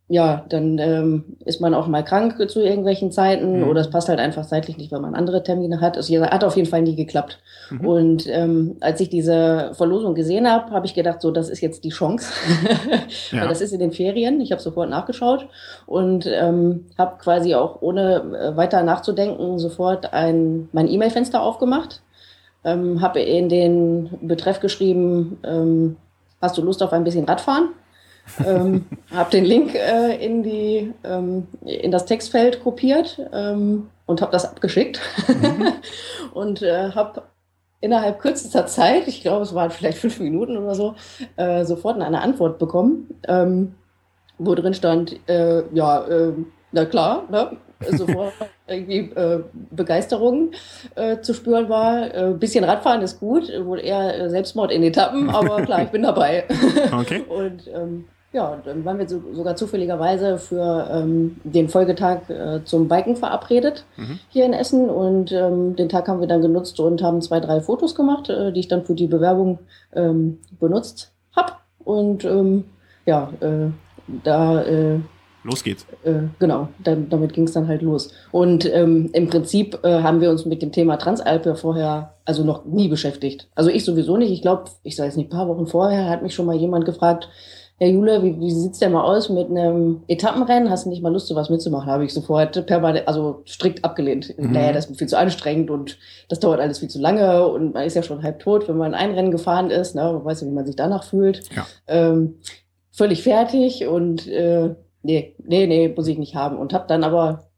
ja, 0.07 0.46
dann 0.50 0.78
ähm, 0.78 1.24
ist 1.46 1.62
man 1.62 1.74
auch 1.74 1.88
mal 1.88 2.04
krank 2.04 2.38
zu 2.48 2.62
irgendwelchen 2.62 3.12
Zeiten 3.12 3.62
mhm. 3.62 3.68
oder 3.68 3.81
es 3.81 3.90
passt 3.90 4.07
halt 4.07 4.19
einfach 4.19 4.46
zeitlich 4.46 4.78
nicht, 4.78 4.92
weil 4.92 5.00
man 5.00 5.16
andere 5.16 5.42
Termine 5.42 5.81
hat. 5.81 5.98
Es 5.98 6.12
hat 6.12 6.44
auf 6.44 6.56
jeden 6.56 6.69
Fall 6.69 6.84
nie 6.84 6.96
geklappt. 6.96 7.40
Mhm. 7.72 7.88
Und 7.88 8.28
ähm, 8.28 8.78
als 8.81 9.00
ich 9.00 9.10
diese 9.10 9.72
Verlosung 9.74 10.13
gesehen 10.13 10.48
habe, 10.48 10.72
habe 10.72 10.86
ich 10.86 10.94
gedacht, 10.94 11.22
so, 11.22 11.31
das 11.31 11.50
ist 11.50 11.62
jetzt 11.62 11.84
die 11.84 11.90
Chance. 11.90 12.31
ja. 13.31 13.42
weil 13.42 13.48
das 13.48 13.62
ist 13.62 13.72
in 13.72 13.80
den 13.80 13.92
Ferien. 13.92 14.42
Ich 14.42 14.52
habe 14.52 14.62
sofort 14.62 14.92
nachgeschaut 14.92 15.48
und 15.88 16.28
ähm, 16.31 16.86
habe 17.00 17.18
quasi 17.18 17.56
auch 17.56 17.81
ohne 17.81 18.18
äh, 18.40 18.56
weiter 18.56 18.84
nachzudenken 18.84 19.58
sofort 19.58 20.13
ein, 20.13 20.69
mein 20.72 20.88
E-Mail-Fenster 20.88 21.42
aufgemacht. 21.42 22.04
Ähm, 22.63 23.01
habe 23.01 23.22
in 23.22 23.50
den 23.50 24.10
Betreff 24.22 24.60
geschrieben, 24.60 25.40
ähm, 25.44 25.98
hast 26.42 26.60
du 26.60 26.62
Lust 26.62 26.84
auf 26.84 26.94
ein 26.94 27.04
bisschen 27.04 27.25
Radfahren? 27.25 27.69
Ähm, 28.45 28.86
habe 29.13 29.31
den 29.31 29.45
Link 29.45 29.75
äh, 29.75 30.16
in, 30.24 30.44
die, 30.44 30.94
ähm, 31.04 31.48
in 31.66 31.92
das 31.92 32.06
Textfeld 32.06 32.63
kopiert 32.63 33.19
ähm, 33.33 33.89
und 34.06 34.22
habe 34.22 34.31
das 34.31 34.45
abgeschickt 34.45 35.00
mhm. 35.27 35.74
und 36.33 36.62
äh, 36.62 36.92
habe 36.92 37.24
innerhalb 37.81 38.19
kürzester 38.19 38.66
Zeit, 38.66 39.07
ich 39.07 39.22
glaube, 39.22 39.44
es 39.44 39.54
waren 39.54 39.69
vielleicht 39.69 40.00
fünf 40.00 40.19
Minuten 40.19 40.57
oder 40.57 40.75
so, 40.75 40.95
äh, 41.36 41.66
sofort 41.66 42.01
eine 42.01 42.22
Antwort 42.22 42.57
bekommen, 42.57 43.19
ähm, 43.27 43.75
wo 44.38 44.56
drin 44.56 44.74
stand, 44.74 45.19
äh, 45.30 45.63
ja, 45.74 46.06
äh, 46.07 46.33
na 46.72 46.86
klar, 46.86 47.24
ne? 47.30 47.57
sofort 47.92 48.33
irgendwie 48.68 49.12
äh, 49.16 49.44
Begeisterung 49.72 50.51
äh, 50.95 51.19
zu 51.22 51.33
spüren 51.33 51.69
war. 51.69 52.13
Äh, 52.13 52.33
bisschen 52.33 52.63
Radfahren 52.63 53.01
ist 53.01 53.19
gut, 53.19 53.51
wohl 53.63 53.80
eher 53.80 54.30
Selbstmord 54.30 54.72
in 54.72 54.83
Etappen, 54.83 55.30
aber 55.30 55.62
klar, 55.63 55.83
ich 55.83 55.89
bin 55.89 56.04
dabei. 56.04 56.45
Okay. 56.92 57.24
Und 57.27 57.68
ähm, 57.74 58.06
ja, 58.36 58.62
dann 58.66 58.84
waren 58.84 59.00
wir 59.00 59.08
so, 59.08 59.22
sogar 59.32 59.56
zufälligerweise 59.56 60.38
für 60.38 60.90
ähm, 60.92 61.38
den 61.46 61.70
Folgetag 61.70 62.30
äh, 62.30 62.64
zum 62.66 62.90
Biken 62.90 63.16
verabredet 63.16 63.86
mhm. 63.96 64.20
hier 64.28 64.46
in 64.46 64.52
Essen. 64.52 64.90
Und 64.90 65.32
ähm, 65.32 65.78
den 65.78 65.88
Tag 65.88 66.10
haben 66.10 66.20
wir 66.20 66.28
dann 66.28 66.42
genutzt 66.42 66.78
und 66.82 67.02
haben 67.02 67.22
zwei, 67.22 67.40
drei 67.40 67.62
Fotos 67.62 67.96
gemacht, 67.96 68.30
äh, 68.30 68.52
die 68.52 68.60
ich 68.60 68.68
dann 68.68 68.84
für 68.84 68.94
die 68.94 69.08
Bewerbung 69.08 69.60
ähm, 69.94 70.39
benutzt 70.60 71.13
habe. 71.34 71.54
Und 71.80 72.25
ähm, 72.25 72.65
ja, 73.06 73.32
äh, 73.39 73.70
da 74.24 74.62
äh, 74.63 75.00
Los 75.44 75.63
geht's. 75.63 75.86
Äh, 76.04 76.24
genau, 76.39 76.70
dann, 76.84 77.08
damit 77.08 77.34
ging 77.34 77.46
es 77.46 77.54
dann 77.54 77.68
halt 77.68 77.84
los. 77.84 78.12
Und 78.32 78.65
ähm, 78.65 79.12
im 79.13 79.27
Prinzip 79.27 79.80
äh, 79.84 80.01
haben 80.01 80.20
wir 80.20 80.32
uns 80.32 80.46
mit 80.46 80.62
dem 80.62 80.72
Thema 80.72 80.98
Transalpe 80.98 81.56
vorher 81.56 82.15
also 82.25 82.44
noch 82.44 82.65
nie 82.65 82.88
beschäftigt. 82.88 83.48
Also 83.54 83.70
ich 83.70 83.86
sowieso 83.86 84.18
nicht. 84.18 84.32
Ich 84.32 84.42
glaube, 84.42 84.65
ich 84.82 84.96
sage 84.96 85.08
jetzt 85.08 85.18
nicht, 85.18 85.27
ein 85.27 85.38
paar 85.38 85.48
Wochen 85.48 85.68
vorher 85.68 86.10
hat 86.10 86.24
mich 86.24 86.34
schon 86.34 86.48
mal 86.48 86.56
jemand 86.56 86.86
gefragt, 86.86 87.30
Herr 87.77 87.89
Jule, 87.89 88.24
wie, 88.24 88.39
wie 88.39 88.51
sieht's 88.51 88.79
denn 88.79 88.94
mal 88.94 89.03
aus 89.03 89.29
mit 89.29 89.50
einem 89.50 90.03
Etappenrennen? 90.08 90.70
Hast 90.70 90.86
du 90.86 90.89
nicht 90.89 91.03
mal 91.03 91.12
Lust, 91.12 91.27
sowas 91.27 91.50
mitzumachen? 91.50 91.91
Habe 91.91 92.05
ich 92.05 92.13
sofort 92.13 92.65
permanent, 92.65 93.05
also 93.05 93.44
strikt 93.46 93.84
abgelehnt. 93.84 94.34
Mhm. 94.38 94.53
Naja, 94.53 94.72
das 94.72 94.86
ist 94.86 94.98
viel 94.98 95.10
zu 95.10 95.17
anstrengend 95.17 95.70
und 95.70 95.98
das 96.29 96.39
dauert 96.39 96.62
alles 96.62 96.79
viel 96.79 96.89
zu 96.89 97.00
lange 97.00 97.46
und 97.48 97.74
man 97.74 97.84
ist 97.84 97.96
ja 97.96 98.03
schon 98.03 98.24
halb 98.24 98.39
tot, 98.39 98.70
wenn 98.70 98.77
man 98.77 98.94
ein 98.94 99.12
Rennen 99.12 99.32
gefahren 99.32 99.72
ist. 99.72 99.94
Ne? 99.94 100.03
Man 100.03 100.24
weiß 100.24 100.41
ja, 100.41 100.48
wie 100.48 100.51
man 100.51 100.65
sich 100.65 100.77
danach 100.77 101.03
fühlt. 101.03 101.41
Ja. 101.53 101.65
Ähm, 101.88 102.36
völlig 102.91 103.24
fertig 103.24 103.86
und 103.86 104.25
äh, 104.25 104.74
nee, 105.03 105.36
nee, 105.44 105.67
nee, 105.67 105.94
muss 105.94 106.08
ich 106.08 106.17
nicht 106.17 106.36
haben. 106.36 106.58
Und 106.58 106.74
habe 106.74 106.88
dann 106.88 107.03
aber 107.03 107.50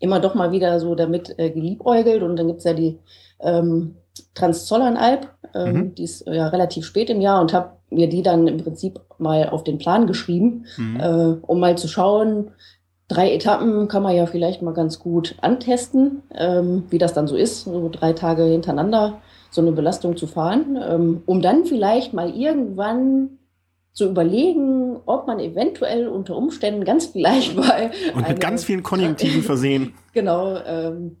immer 0.00 0.18
doch 0.18 0.34
mal 0.34 0.50
wieder 0.50 0.80
so 0.80 0.96
damit 0.96 1.38
äh, 1.38 1.50
geliebäugelt 1.50 2.24
und 2.24 2.34
dann 2.34 2.48
gibt's 2.48 2.64
ja 2.64 2.74
die 2.74 2.98
ähm, 3.38 3.94
Transzollernalb, 4.34 5.28
ähm, 5.54 5.72
mhm. 5.72 5.94
die 5.94 6.04
ist 6.04 6.26
ja 6.26 6.48
relativ 6.48 6.84
spät 6.84 7.10
im 7.10 7.20
Jahr 7.20 7.40
und 7.40 7.52
habe 7.52 7.76
mir 7.90 8.08
die 8.08 8.22
dann 8.22 8.46
im 8.48 8.58
Prinzip 8.58 9.00
mal 9.18 9.48
auf 9.48 9.64
den 9.64 9.78
Plan 9.78 10.06
geschrieben, 10.06 10.66
mhm. 10.76 11.00
äh, 11.00 11.36
um 11.42 11.60
mal 11.60 11.76
zu 11.76 11.88
schauen, 11.88 12.50
drei 13.08 13.32
Etappen 13.32 13.88
kann 13.88 14.02
man 14.02 14.16
ja 14.16 14.26
vielleicht 14.26 14.62
mal 14.62 14.74
ganz 14.74 14.98
gut 14.98 15.36
antesten, 15.40 16.22
ähm, 16.34 16.84
wie 16.90 16.98
das 16.98 17.12
dann 17.12 17.26
so 17.26 17.36
ist, 17.36 17.64
so 17.64 17.88
drei 17.90 18.12
Tage 18.12 18.44
hintereinander 18.44 19.20
so 19.50 19.60
eine 19.60 19.72
Belastung 19.72 20.16
zu 20.16 20.26
fahren, 20.26 20.78
ähm, 20.82 21.22
um 21.26 21.42
dann 21.42 21.66
vielleicht 21.66 22.14
mal 22.14 22.34
irgendwann 22.34 23.38
zu 23.92 24.08
überlegen, 24.08 24.96
ob 25.04 25.26
man 25.26 25.38
eventuell 25.38 26.08
unter 26.08 26.34
Umständen 26.34 26.84
ganz 26.84 27.06
vielleicht 27.06 27.54
mal 27.54 27.90
und 28.14 28.26
mit 28.26 28.40
ganz 28.40 28.64
vielen 28.64 28.82
Konjunktiven 28.82 29.42
versehen 29.42 29.92
genau 30.14 30.56
ähm, 30.64 31.18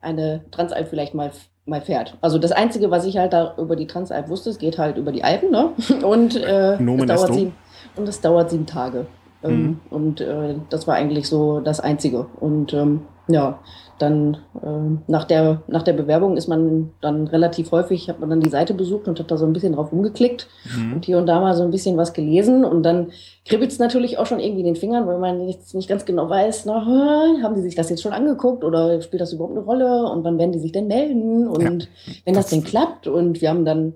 eine 0.00 0.46
Transalp 0.50 0.88
vielleicht 0.88 1.12
mal 1.14 1.32
mal 1.66 1.80
fährt. 1.80 2.16
Also 2.20 2.38
das 2.38 2.52
Einzige, 2.52 2.90
was 2.90 3.04
ich 3.06 3.16
halt 3.16 3.32
da 3.32 3.54
über 3.56 3.76
die 3.76 3.86
Transalp 3.86 4.28
wusste, 4.28 4.50
es 4.50 4.58
geht 4.58 4.78
halt 4.78 4.96
über 4.96 5.12
die 5.12 5.24
Alpen, 5.24 5.50
ne? 5.50 5.70
Und 6.02 6.36
äh, 6.36 6.74
es 6.74 7.06
dauert 7.06 7.34
sieben, 7.34 7.54
und 7.96 8.08
es 8.08 8.20
dauert 8.20 8.50
sieben 8.50 8.66
Tage. 8.66 9.06
Ähm, 9.42 9.62
mhm. 9.62 9.80
Und 9.90 10.20
äh, 10.20 10.56
das 10.70 10.86
war 10.86 10.96
eigentlich 10.96 11.28
so 11.28 11.60
das 11.60 11.80
Einzige. 11.80 12.26
Und 12.40 12.72
ähm, 12.74 13.02
ja, 13.28 13.58
dann 13.98 14.38
äh, 14.62 14.98
nach, 15.06 15.24
der, 15.24 15.62
nach 15.66 15.82
der 15.82 15.92
Bewerbung 15.92 16.36
ist 16.36 16.48
man 16.48 16.90
dann 17.00 17.26
relativ 17.26 17.70
häufig, 17.72 18.08
hat 18.08 18.20
man 18.20 18.30
dann 18.30 18.40
die 18.40 18.50
Seite 18.50 18.74
besucht 18.74 19.08
und 19.08 19.18
hat 19.18 19.30
da 19.30 19.36
so 19.36 19.46
ein 19.46 19.52
bisschen 19.52 19.74
drauf 19.74 19.92
umgeklickt 19.92 20.48
mhm. 20.76 20.94
und 20.94 21.04
hier 21.04 21.18
und 21.18 21.26
da 21.26 21.40
mal 21.40 21.54
so 21.54 21.62
ein 21.62 21.70
bisschen 21.70 21.96
was 21.96 22.12
gelesen 22.12 22.64
und 22.64 22.82
dann 22.82 23.12
kribbelt 23.44 23.70
es 23.70 23.78
natürlich 23.78 24.18
auch 24.18 24.26
schon 24.26 24.40
irgendwie 24.40 24.60
in 24.60 24.66
den 24.66 24.76
Fingern, 24.76 25.06
weil 25.06 25.18
man 25.18 25.46
jetzt 25.48 25.74
nicht 25.74 25.88
ganz 25.88 26.04
genau 26.04 26.28
weiß, 26.28 26.66
na, 26.66 26.84
haben 27.42 27.54
die 27.54 27.62
sich 27.62 27.74
das 27.74 27.90
jetzt 27.90 28.02
schon 28.02 28.12
angeguckt 28.12 28.64
oder 28.64 29.00
spielt 29.00 29.20
das 29.20 29.32
überhaupt 29.32 29.56
eine 29.56 29.64
Rolle 29.64 30.10
und 30.10 30.24
wann 30.24 30.38
werden 30.38 30.52
die 30.52 30.58
sich 30.58 30.72
denn 30.72 30.86
melden 30.86 31.46
und 31.46 31.62
ja, 31.62 32.10
wenn 32.24 32.34
das, 32.34 32.46
das 32.46 32.50
denn 32.50 32.64
klappt 32.64 33.06
und 33.06 33.40
wir 33.40 33.50
haben 33.50 33.64
dann 33.64 33.94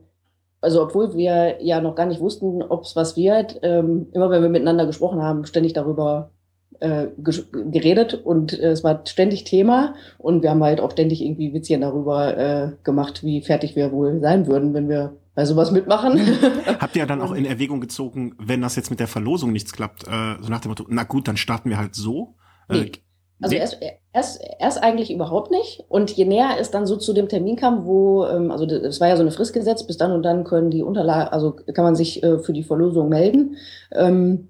also 0.60 0.82
obwohl 0.82 1.14
wir 1.14 1.62
ja 1.62 1.80
noch 1.80 1.94
gar 1.94 2.06
nicht 2.06 2.20
wussten, 2.20 2.62
ob 2.62 2.82
es 2.82 2.96
was 2.96 3.16
wird, 3.16 3.60
ähm, 3.62 4.08
immer 4.12 4.28
wenn 4.30 4.42
wir 4.42 4.48
miteinander 4.48 4.86
gesprochen 4.86 5.22
haben, 5.22 5.44
ständig 5.44 5.72
darüber 5.72 6.30
äh, 6.80 7.08
geredet 7.16 8.14
und 8.14 8.58
äh, 8.58 8.70
es 8.70 8.84
war 8.84 9.02
ständig 9.06 9.44
Thema 9.44 9.94
und 10.18 10.42
wir 10.42 10.50
haben 10.50 10.62
halt 10.62 10.80
auch 10.80 10.92
ständig 10.92 11.22
irgendwie 11.22 11.52
Witzchen 11.52 11.80
darüber 11.80 12.36
äh, 12.36 12.72
gemacht, 12.84 13.22
wie 13.24 13.42
fertig 13.42 13.76
wir 13.76 13.92
wohl 13.92 14.20
sein 14.20 14.46
würden, 14.46 14.74
wenn 14.74 14.88
wir 14.88 15.16
bei 15.34 15.44
sowas 15.44 15.70
mitmachen. 15.70 16.20
Habt 16.80 16.96
ihr 16.96 17.06
dann 17.06 17.20
auch 17.20 17.32
in 17.32 17.44
Erwägung 17.44 17.80
gezogen, 17.80 18.34
wenn 18.38 18.60
das 18.60 18.76
jetzt 18.76 18.90
mit 18.90 19.00
der 19.00 19.06
Verlosung 19.06 19.52
nichts 19.52 19.72
klappt, 19.72 20.04
äh, 20.08 20.36
so 20.40 20.48
nach 20.48 20.60
dem 20.60 20.70
Motto, 20.70 20.84
na 20.88 21.04
gut, 21.04 21.28
dann 21.28 21.36
starten 21.36 21.70
wir 21.70 21.78
halt 21.78 21.94
so? 21.94 22.34
Äh, 22.68 22.80
nee. 22.80 22.92
Also 23.40 23.54
nee. 23.54 23.60
erst, 23.60 23.78
erst, 24.12 24.40
erst 24.58 24.82
eigentlich 24.82 25.12
überhaupt 25.12 25.50
nicht. 25.50 25.84
Und 25.88 26.10
je 26.10 26.24
näher 26.24 26.56
es 26.58 26.70
dann 26.70 26.86
so 26.86 26.96
zu 26.96 27.12
dem 27.12 27.28
Termin 27.28 27.56
kam, 27.56 27.86
wo, 27.86 28.24
ähm, 28.26 28.50
also 28.50 28.64
es 28.66 29.00
war 29.00 29.08
ja 29.08 29.16
so 29.16 29.22
eine 29.22 29.30
Frist 29.30 29.52
gesetzt, 29.52 29.86
bis 29.86 29.96
dann 29.96 30.12
und 30.12 30.22
dann 30.24 30.44
können 30.44 30.70
die 30.70 30.82
Unterlagen, 30.82 31.32
also 31.32 31.52
kann 31.52 31.84
man 31.84 31.94
sich 31.94 32.22
äh, 32.22 32.38
für 32.38 32.52
die 32.52 32.64
Verlosung 32.64 33.08
melden. 33.08 33.56
Ähm, 33.92 34.48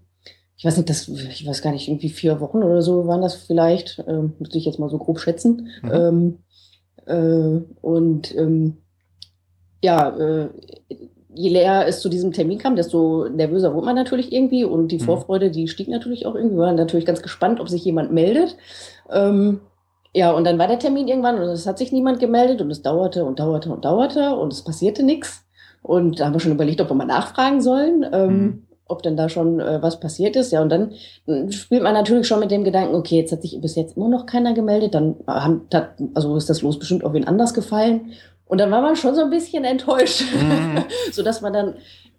ich 0.58 0.64
weiß 0.64 0.76
nicht, 0.76 0.90
das, 0.90 1.06
ich 1.06 1.46
weiß 1.46 1.62
gar 1.62 1.70
nicht, 1.70 1.86
irgendwie 1.86 2.08
vier 2.08 2.40
Wochen 2.40 2.64
oder 2.64 2.82
so 2.82 3.06
waren 3.06 3.22
das 3.22 3.36
vielleicht, 3.36 4.02
ähm, 4.08 4.32
müsste 4.40 4.58
ich 4.58 4.64
jetzt 4.64 4.80
mal 4.80 4.90
so 4.90 4.98
grob 4.98 5.20
schätzen. 5.20 5.68
Mhm. 5.82 5.92
Ähm, 5.92 6.38
äh, 7.06 7.60
und 7.80 8.34
ähm, 8.36 8.78
ja, 9.84 10.08
äh, 10.18 10.48
je 11.32 11.50
näher 11.50 11.86
es 11.86 12.00
zu 12.00 12.08
diesem 12.08 12.32
Termin 12.32 12.58
kam, 12.58 12.74
desto 12.74 13.28
nervöser 13.28 13.72
wurde 13.72 13.86
man 13.86 13.94
natürlich 13.94 14.32
irgendwie 14.32 14.64
und 14.64 14.88
die 14.88 14.98
mhm. 14.98 15.02
Vorfreude, 15.02 15.52
die 15.52 15.68
stieg 15.68 15.86
natürlich 15.86 16.26
auch 16.26 16.34
irgendwie. 16.34 16.56
Wir 16.56 16.64
waren 16.64 16.74
natürlich 16.74 17.06
ganz 17.06 17.22
gespannt, 17.22 17.60
ob 17.60 17.68
sich 17.68 17.84
jemand 17.84 18.12
meldet. 18.12 18.56
Ähm, 19.12 19.60
ja, 20.12 20.32
und 20.32 20.42
dann 20.42 20.58
war 20.58 20.66
der 20.66 20.80
Termin 20.80 21.06
irgendwann 21.06 21.36
und 21.36 21.42
es 21.42 21.68
hat 21.68 21.78
sich 21.78 21.92
niemand 21.92 22.18
gemeldet 22.18 22.60
und 22.60 22.72
es 22.72 22.82
dauerte 22.82 23.24
und 23.24 23.38
dauerte 23.38 23.70
und 23.70 23.84
dauerte 23.84 24.34
und 24.34 24.52
es 24.52 24.64
passierte 24.64 25.04
nichts. 25.04 25.44
Und 25.82 26.18
da 26.18 26.26
haben 26.26 26.32
wir 26.32 26.40
schon 26.40 26.50
überlegt, 26.50 26.80
ob 26.80 26.90
wir 26.90 26.94
mal 26.96 27.04
nachfragen 27.04 27.60
sollen. 27.60 28.04
Ähm, 28.12 28.40
mhm 28.40 28.67
ob 28.88 29.02
denn 29.02 29.16
da 29.16 29.28
schon 29.28 29.60
äh, 29.60 29.80
was 29.82 30.00
passiert 30.00 30.34
ist. 30.34 30.50
Ja, 30.50 30.62
und 30.62 30.70
dann 30.70 30.92
äh, 31.26 31.50
spielt 31.52 31.82
man 31.82 31.94
natürlich 31.94 32.26
schon 32.26 32.40
mit 32.40 32.50
dem 32.50 32.64
Gedanken, 32.64 32.94
okay, 32.94 33.16
jetzt 33.16 33.32
hat 33.32 33.42
sich 33.42 33.60
bis 33.60 33.76
jetzt 33.76 33.96
immer 33.96 34.08
noch 34.08 34.26
keiner 34.26 34.54
gemeldet, 34.54 34.94
dann 34.94 35.16
haben, 35.26 35.62
hat, 35.72 35.90
also 36.14 36.34
ist 36.36 36.50
das 36.50 36.62
Los 36.62 36.78
bestimmt 36.78 37.04
auf 37.04 37.12
wen 37.12 37.28
anders 37.28 37.54
gefallen. 37.54 38.12
Und 38.46 38.58
dann 38.58 38.70
war 38.70 38.80
man 38.80 38.96
schon 38.96 39.14
so 39.14 39.22
ein 39.22 39.30
bisschen 39.30 39.64
enttäuscht, 39.64 40.22
mhm. 40.34 40.84
so 41.12 41.22
dass 41.22 41.42
man 41.42 41.52
dann 41.52 41.74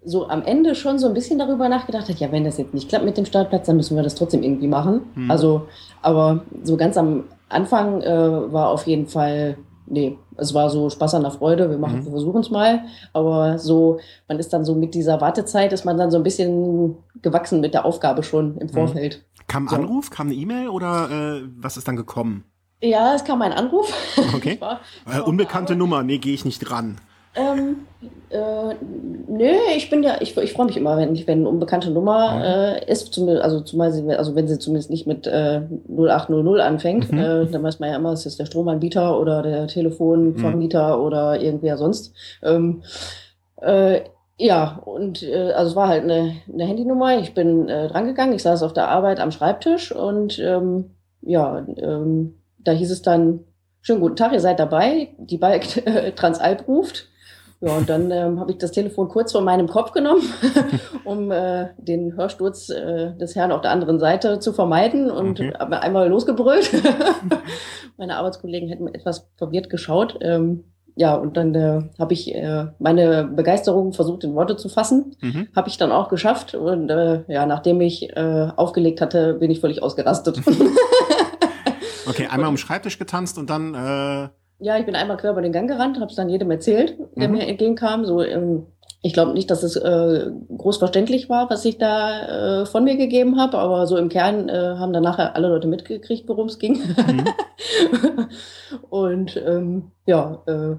so 0.06 0.30
am 0.30 0.44
Ende 0.44 0.76
schon 0.76 0.98
so 0.98 1.08
ein 1.08 1.14
bisschen 1.14 1.40
darüber 1.40 1.68
nachgedacht 1.68 2.08
hat, 2.08 2.20
ja, 2.20 2.32
wenn 2.32 2.46
das 2.46 2.58
jetzt 2.58 2.74
nicht 2.74 2.88
klappt 2.88 3.04
mit 3.04 3.18
dem 3.18 3.26
Startplatz, 3.26 3.66
dann 3.66 3.76
müssen 3.76 3.98
wir 3.98 4.04
das 4.04 4.16
trotzdem 4.16 4.44
irgendwie 4.44 4.68
machen. 4.68 5.02
Mhm. 5.16 5.32
Also, 5.32 5.68
aber 6.02 6.46
so 6.64 6.78
ganz 6.78 6.98
am 6.98 7.26
Anfang 7.50 8.02
äh, 8.02 8.54
war 8.54 8.70
auf 8.70 8.88
jeden 8.88 9.08
Fall 9.08 9.58
nee, 9.90 10.18
es 10.38 10.54
war 10.54 10.70
so 10.70 10.90
Spaß 10.90 11.16
an 11.16 11.24
der 11.24 11.32
Freude, 11.32 11.70
wir 11.70 11.78
machen, 11.78 12.00
mhm. 12.00 12.06
wir 12.06 12.12
versuchen 12.12 12.42
es 12.42 12.50
mal. 12.50 12.84
Aber 13.14 13.58
so, 13.58 14.00
man 14.28 14.40
ist 14.40 14.54
dann 14.54 14.66
so 14.66 14.76
mit 14.76 14.94
dieser 14.94 15.20
Wartezeit, 15.22 15.74
ist 15.74 15.86
man 15.86 15.98
dann 15.98 16.12
so 16.12 16.18
ein 16.18 16.24
bisschen 16.24 16.98
gewachsen 17.22 17.60
mit 17.60 17.74
der 17.74 17.86
Aufgabe 17.86 18.24
schon 18.24 18.58
im 18.58 18.68
mhm. 18.68 18.74
Vorfeld. 18.74 19.18
Mhm. 19.18 19.44
Kam 19.48 19.66
ein 19.66 19.70
so. 19.70 19.76
Anruf, 19.76 20.10
kam 20.10 20.28
eine 20.28 20.36
E-Mail 20.36 20.70
oder 20.70 21.10
äh, 21.10 21.42
was 21.58 21.78
ist 21.78 21.88
dann 21.88 21.96
gekommen? 21.96 22.44
Ja, 22.82 23.14
es 23.16 23.24
kam 23.24 23.42
ein 23.42 23.52
Anruf. 23.52 23.92
Okay. 24.36 24.58
war, 24.60 24.80
äh, 25.12 25.20
unbekannte 25.20 25.76
Nummer, 25.76 26.04
nee, 26.04 26.18
gehe 26.18 26.34
ich 26.34 26.46
nicht 26.46 26.70
ran. 26.72 26.98
Ähm, 27.40 27.88
äh, 28.30 28.76
nö, 29.28 29.52
ich 29.76 29.90
bin 29.90 30.04
ja, 30.04 30.18
ich, 30.20 30.36
ich 30.38 30.54
freue 30.54 30.66
mich 30.66 30.78
immer, 30.78 30.98
wenn, 30.98 31.16
wenn 31.28 31.40
eine 31.40 31.50
unbekannte 31.50 31.90
Nummer 31.90 32.44
äh, 32.44 32.92
ist, 32.92 33.14
zum, 33.14 33.30
also 33.30 33.62
zumal 33.62 33.92
sie, 33.92 34.08
also 34.14 34.36
wenn 34.36 34.48
sie 34.48 34.60
zumindest 34.60 34.90
nicht 34.90 35.08
mit 35.08 35.26
äh, 35.26 35.62
0800 35.88 36.62
anfängt, 36.62 37.12
mhm. 37.12 37.20
äh, 37.20 37.46
dann 37.46 37.64
weiß 37.64 37.80
man 37.80 37.90
ja 37.90 37.96
immer, 37.96 38.12
es 38.14 38.26
ist 38.26 38.40
der 38.40 38.46
Stromanbieter 38.46 39.20
oder 39.20 39.42
der 39.42 39.68
Telefonvermieter 39.68 40.98
mhm. 40.98 41.04
oder 41.04 41.42
irgendwer 41.42 41.78
sonst. 41.78 42.14
Ähm, 42.44 42.84
äh, 43.62 44.02
ja, 44.38 44.82
und 44.86 45.24
äh, 45.24 45.52
also 45.52 45.72
es 45.72 45.76
war 45.76 45.90
halt 45.90 46.04
eine, 46.04 46.36
eine 46.52 46.66
Handynummer. 46.66 47.20
Ich 47.20 47.34
bin 47.34 47.68
äh, 47.68 47.88
drangegangen, 47.90 48.36
ich 48.36 48.44
saß 48.44 48.64
auf 48.64 48.74
der 48.74 48.88
Arbeit 48.88 49.20
am 49.20 49.32
Schreibtisch 49.32 49.92
und 49.92 50.40
ähm, 50.40 50.92
ja, 51.22 51.66
ähm, 51.78 52.36
da 52.60 52.72
hieß 52.72 52.92
es 52.92 53.02
dann, 53.02 53.42
schönen 53.82 54.00
guten 54.02 54.16
Tag, 54.16 54.32
ihr 54.34 54.40
seid 54.40 54.60
dabei, 54.60 55.10
die 55.18 55.38
Bike 55.38 55.86
äh, 55.86 56.12
Transalp 56.16 56.68
ruft. 56.68 57.08
Ja, 57.62 57.76
und 57.76 57.90
dann 57.90 58.10
ähm, 58.12 58.40
habe 58.40 58.52
ich 58.52 58.58
das 58.58 58.72
Telefon 58.72 59.10
kurz 59.10 59.34
von 59.34 59.44
meinem 59.44 59.68
Kopf 59.68 59.92
genommen, 59.92 60.22
um 61.04 61.30
äh, 61.30 61.68
den 61.78 62.16
Hörsturz 62.16 62.70
äh, 62.70 63.14
des 63.18 63.36
Herrn 63.36 63.52
auf 63.52 63.62
der 63.62 63.72
anderen 63.72 64.00
Seite 64.00 64.40
zu 64.40 64.54
vermeiden 64.54 65.12
und 65.12 65.42
okay. 65.42 65.54
habe 65.60 65.82
einmal 65.82 66.08
losgebrüllt. 66.08 66.72
meine 67.98 68.16
Arbeitskollegen 68.16 68.70
hätten 68.70 68.88
etwas 68.88 69.30
verwirrt 69.36 69.70
geschaut. 69.70 70.18
Ähm, 70.22 70.64
ja, 70.96 71.16
und 71.16 71.36
dann 71.38 71.54
äh, 71.54 71.82
habe 71.98 72.14
ich 72.14 72.34
äh, 72.34 72.68
meine 72.80 73.26
Begeisterung 73.26 73.92
versucht 73.94 74.24
in 74.24 74.36
Worte 74.36 74.56
zu 74.56 74.70
fassen. 74.70 75.16
Mhm. 75.22 75.48
Habe 75.56 75.70
ich 75.70 75.78
dann 75.78 75.92
auch 75.92 76.10
geschafft. 76.10 76.56
Und 76.56 76.90
äh, 76.90 77.24
ja, 77.28 77.46
nachdem 77.46 77.82
ich 77.82 78.10
äh, 78.16 78.50
aufgelegt 78.56 79.02
hatte, 79.02 79.34
bin 79.34 79.52
ich 79.52 79.60
völlig 79.60 79.84
ausgerastet. 79.84 80.42
okay, 82.08 82.28
einmal 82.30 82.50
um 82.50 82.56
den 82.56 82.58
Schreibtisch 82.58 83.00
getanzt 83.00 83.38
und 83.38 83.50
dann 83.50 83.76
äh, 83.76 84.30
ja, 84.60 84.78
ich 84.78 84.86
bin 84.86 84.96
einmal 84.96 85.18
quer 85.18 85.32
über 85.32 85.42
den 85.42 85.54
Gang 85.54 85.70
gerannt, 85.70 86.00
habe 86.00 86.10
es 86.10 86.16
dann 86.16 86.30
jedem 86.30 86.52
erzählt, 86.52 86.98
der 87.16 87.30
mhm. 87.30 87.36
mir 87.36 87.48
entgegenkam. 87.48 88.06
So, 88.06 88.22
ähm, 88.22 88.68
ich 89.02 89.14
glaube 89.14 89.34
nicht, 89.34 89.50
dass 89.50 89.64
es 89.64 89.78
äh, 89.78 90.30
groß 90.58 90.78
verständlich 90.78 91.30
war, 91.30 91.50
was 91.50 91.64
ich 91.64 91.78
da 91.78 92.62
äh, 92.62 92.66
von 92.66 92.84
mir 92.84 92.98
gegeben 92.98 93.40
habe, 93.40 93.58
aber 93.58 93.88
so 93.88 93.98
im 93.98 94.10
Kern 94.10 94.50
äh, 94.50 94.76
haben 94.78 94.92
dann 94.92 95.04
nachher 95.04 95.36
alle 95.36 95.48
Leute 95.48 95.68
mitgekriegt, 95.68 96.28
worum 96.28 96.48
es 96.48 96.60
ging. 96.60 96.74
Mhm. 96.74 97.26
und 98.90 99.42
ähm, 99.46 99.92
ja. 100.06 100.44
Äh, 100.46 100.76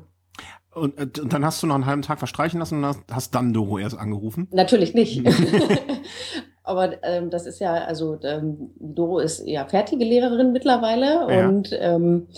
und, 0.74 0.98
äh, 0.98 1.20
und, 1.20 1.32
dann 1.32 1.44
hast 1.44 1.62
du 1.62 1.66
noch 1.66 1.74
einen 1.74 1.86
halben 1.86 2.02
Tag 2.02 2.18
verstreichen 2.18 2.60
lassen 2.60 2.84
und 2.84 2.96
hast 3.10 3.34
dann 3.34 3.54
Doro 3.54 3.78
erst 3.78 3.98
angerufen? 3.98 4.48
Natürlich 4.52 4.92
nicht. 4.92 5.26
aber 6.62 7.02
ähm, 7.02 7.30
das 7.30 7.46
ist 7.46 7.58
ja, 7.58 7.72
also 7.72 8.18
ähm, 8.22 8.70
Doro 8.78 9.18
ist 9.18 9.46
ja 9.46 9.64
fertige 9.64 10.04
Lehrerin 10.04 10.52
mittlerweile 10.52 11.26
ja. 11.28 11.48
und 11.48 11.70
ähm, 11.72 12.28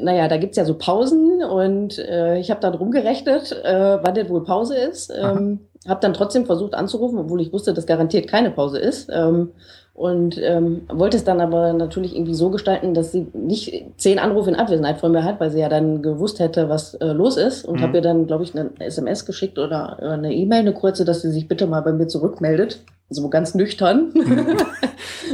naja, 0.00 0.28
da 0.28 0.38
gibt's 0.38 0.56
ja 0.56 0.64
so 0.64 0.74
Pausen 0.74 1.44
und 1.44 1.98
äh, 1.98 2.38
ich 2.38 2.50
habe 2.50 2.60
dann 2.60 2.74
rumgerechnet, 2.74 3.52
äh, 3.64 3.98
wann 4.02 4.14
denn 4.14 4.28
wohl 4.30 4.44
Pause 4.44 4.76
ist. 4.76 5.12
Ähm, 5.14 5.60
habe 5.86 6.00
dann 6.00 6.14
trotzdem 6.14 6.46
versucht 6.46 6.74
anzurufen, 6.74 7.18
obwohl 7.18 7.42
ich 7.42 7.52
wusste, 7.52 7.74
dass 7.74 7.86
garantiert 7.86 8.26
keine 8.26 8.50
Pause 8.50 8.78
ist. 8.78 9.10
Ähm, 9.12 9.50
und 9.92 10.40
ähm, 10.42 10.82
wollte 10.92 11.16
es 11.16 11.24
dann 11.24 11.40
aber 11.40 11.72
natürlich 11.72 12.16
irgendwie 12.16 12.34
so 12.34 12.50
gestalten, 12.50 12.94
dass 12.94 13.12
sie 13.12 13.28
nicht 13.32 13.84
zehn 13.96 14.18
Anrufe 14.18 14.50
in 14.50 14.56
Abwesenheit 14.56 14.98
von 14.98 15.12
mir 15.12 15.22
hat, 15.22 15.38
weil 15.38 15.50
sie 15.50 15.60
ja 15.60 15.68
dann 15.68 16.02
gewusst 16.02 16.40
hätte, 16.40 16.68
was 16.68 16.94
äh, 16.94 17.12
los 17.12 17.36
ist. 17.36 17.64
Und 17.64 17.76
mhm. 17.76 17.82
habe 17.82 17.98
ihr 17.98 18.02
dann, 18.02 18.26
glaube 18.26 18.42
ich, 18.42 18.56
eine 18.56 18.70
SMS 18.80 19.24
geschickt 19.24 19.56
oder 19.58 20.02
eine 20.02 20.34
E-Mail, 20.34 20.60
eine 20.60 20.72
kurze, 20.72 21.04
dass 21.04 21.22
sie 21.22 21.30
sich 21.30 21.46
bitte 21.46 21.66
mal 21.66 21.82
bei 21.82 21.92
mir 21.92 22.08
zurückmeldet. 22.08 22.80
So 23.10 23.28
ganz 23.28 23.54
nüchtern. 23.54 24.10
Mhm. 24.14 24.56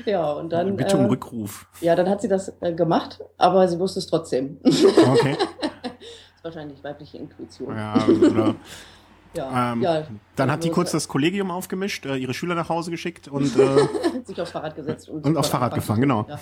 Ja, 0.06 0.32
und 0.32 0.50
dann. 0.50 0.76
Bitte 0.76 0.96
um 0.96 1.04
äh, 1.04 1.08
Rückruf. 1.08 1.66
Ja, 1.80 1.94
dann 1.94 2.08
hat 2.08 2.20
sie 2.20 2.28
das 2.28 2.52
äh, 2.60 2.72
gemacht, 2.72 3.20
aber 3.38 3.68
sie 3.68 3.78
wusste 3.78 3.98
es 3.98 4.06
trotzdem. 4.06 4.58
Okay. 4.62 5.36
das 5.38 5.90
ist 6.36 6.44
wahrscheinlich 6.44 6.82
weibliche 6.82 7.18
Intuition. 7.18 7.76
Ja, 7.76 8.04
oder 8.06 8.54
ja, 9.34 9.72
ähm, 9.72 9.82
ja, 9.82 10.06
dann 10.36 10.50
hat 10.50 10.64
die 10.64 10.70
kurz 10.70 10.90
das 10.92 11.08
Kollegium 11.08 11.50
aufgemischt, 11.50 12.06
äh, 12.06 12.16
ihre 12.16 12.34
Schüler 12.34 12.54
nach 12.54 12.68
Hause 12.68 12.90
geschickt 12.90 13.28
und 13.28 13.56
äh, 13.56 13.88
sich 14.24 14.40
aufs 14.40 14.50
Fahrrad 14.50 14.74
gesetzt 14.74 15.08
und, 15.08 15.24
und 15.24 15.36
aufs 15.36 15.48
Fahrrad 15.48 15.74
gefahren, 15.74 16.00
genau. 16.00 16.26
Ja. 16.28 16.40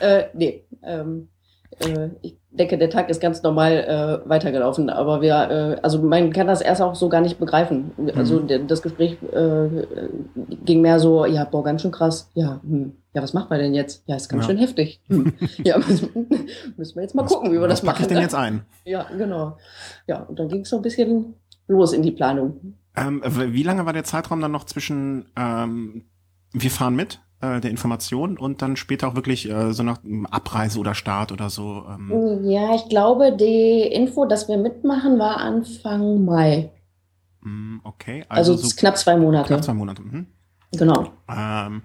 äh, 0.00 0.28
nee, 0.34 0.64
ähm, 0.82 1.28
äh, 1.80 2.10
ich 2.22 2.36
denke, 2.50 2.78
der 2.78 2.90
Tag 2.90 3.08
ist 3.10 3.20
ganz 3.20 3.42
normal 3.42 4.22
äh, 4.24 4.28
weitergelaufen, 4.28 4.90
aber 4.90 5.20
wir, 5.20 5.34
äh, 5.50 5.80
also 5.82 6.00
man 6.02 6.32
kann 6.32 6.46
das 6.46 6.60
erst 6.60 6.82
auch 6.82 6.94
so 6.94 7.08
gar 7.08 7.20
nicht 7.20 7.38
begreifen. 7.38 7.92
Also 8.16 8.40
mhm. 8.40 8.66
das 8.66 8.82
Gespräch 8.82 9.16
äh, 9.32 9.68
ging 10.64 10.80
mehr 10.80 10.98
so, 10.98 11.24
ja, 11.26 11.44
boah, 11.44 11.62
ganz 11.62 11.82
schön 11.82 11.90
krass. 11.90 12.30
Ja, 12.34 12.60
hm, 12.62 12.92
ja, 13.14 13.22
was 13.22 13.34
macht 13.34 13.50
man 13.50 13.58
denn 13.58 13.74
jetzt? 13.74 14.02
Ja, 14.06 14.16
ist 14.16 14.28
ganz 14.28 14.44
ja. 14.44 14.50
schön 14.50 14.58
heftig. 14.58 15.00
Hm. 15.08 15.32
ja, 15.64 15.78
müssen 16.76 16.94
wir 16.94 17.02
jetzt 17.02 17.14
mal 17.14 17.24
was, 17.24 17.32
gucken, 17.32 17.52
wie 17.52 17.60
wir 17.60 17.66
das 17.68 17.82
machen. 17.82 17.94
Was 17.94 17.98
packe 17.98 18.02
ich 18.02 18.08
denn 18.08 18.22
jetzt 18.22 18.34
ein? 18.34 18.62
Ja, 18.84 19.06
genau. 19.16 19.56
Ja, 20.06 20.22
und 20.22 20.38
dann 20.38 20.48
ging 20.48 20.60
es 20.60 20.70
so 20.70 20.76
ein 20.76 20.82
bisschen 20.82 21.34
los 21.66 21.92
in 21.92 22.02
die 22.02 22.12
Planung. 22.12 22.76
Ähm, 22.96 23.22
wie 23.24 23.62
lange 23.62 23.86
war 23.86 23.92
der 23.92 24.04
Zeitraum 24.04 24.40
dann 24.40 24.52
noch 24.52 24.64
zwischen 24.64 25.26
ähm, 25.36 26.04
wir 26.52 26.70
fahren 26.70 26.96
mit 26.96 27.20
äh, 27.40 27.60
der 27.60 27.70
Information 27.70 28.38
und 28.38 28.62
dann 28.62 28.76
später 28.76 29.08
auch 29.08 29.14
wirklich 29.14 29.48
äh, 29.48 29.72
so 29.72 29.82
nach 29.82 29.98
Abreise 30.30 30.78
oder 30.78 30.94
Start 30.94 31.32
oder 31.32 31.50
so? 31.50 31.84
Ähm. 31.88 32.48
Ja, 32.48 32.74
ich 32.74 32.88
glaube, 32.88 33.36
die 33.36 33.82
Info, 33.82 34.26
dass 34.26 34.48
wir 34.48 34.58
mitmachen, 34.58 35.18
war 35.18 35.38
Anfang 35.38 36.24
Mai. 36.24 36.70
Mm, 37.42 37.78
okay. 37.84 38.24
Also, 38.28 38.52
also 38.52 38.68
so 38.68 38.76
knapp 38.76 38.98
zwei 38.98 39.16
Monate. 39.16 39.46
Knapp 39.48 39.64
zwei 39.64 39.74
Monate. 39.74 40.02
Mhm. 40.02 40.26
Genau. 40.72 41.08
Ähm, 41.28 41.82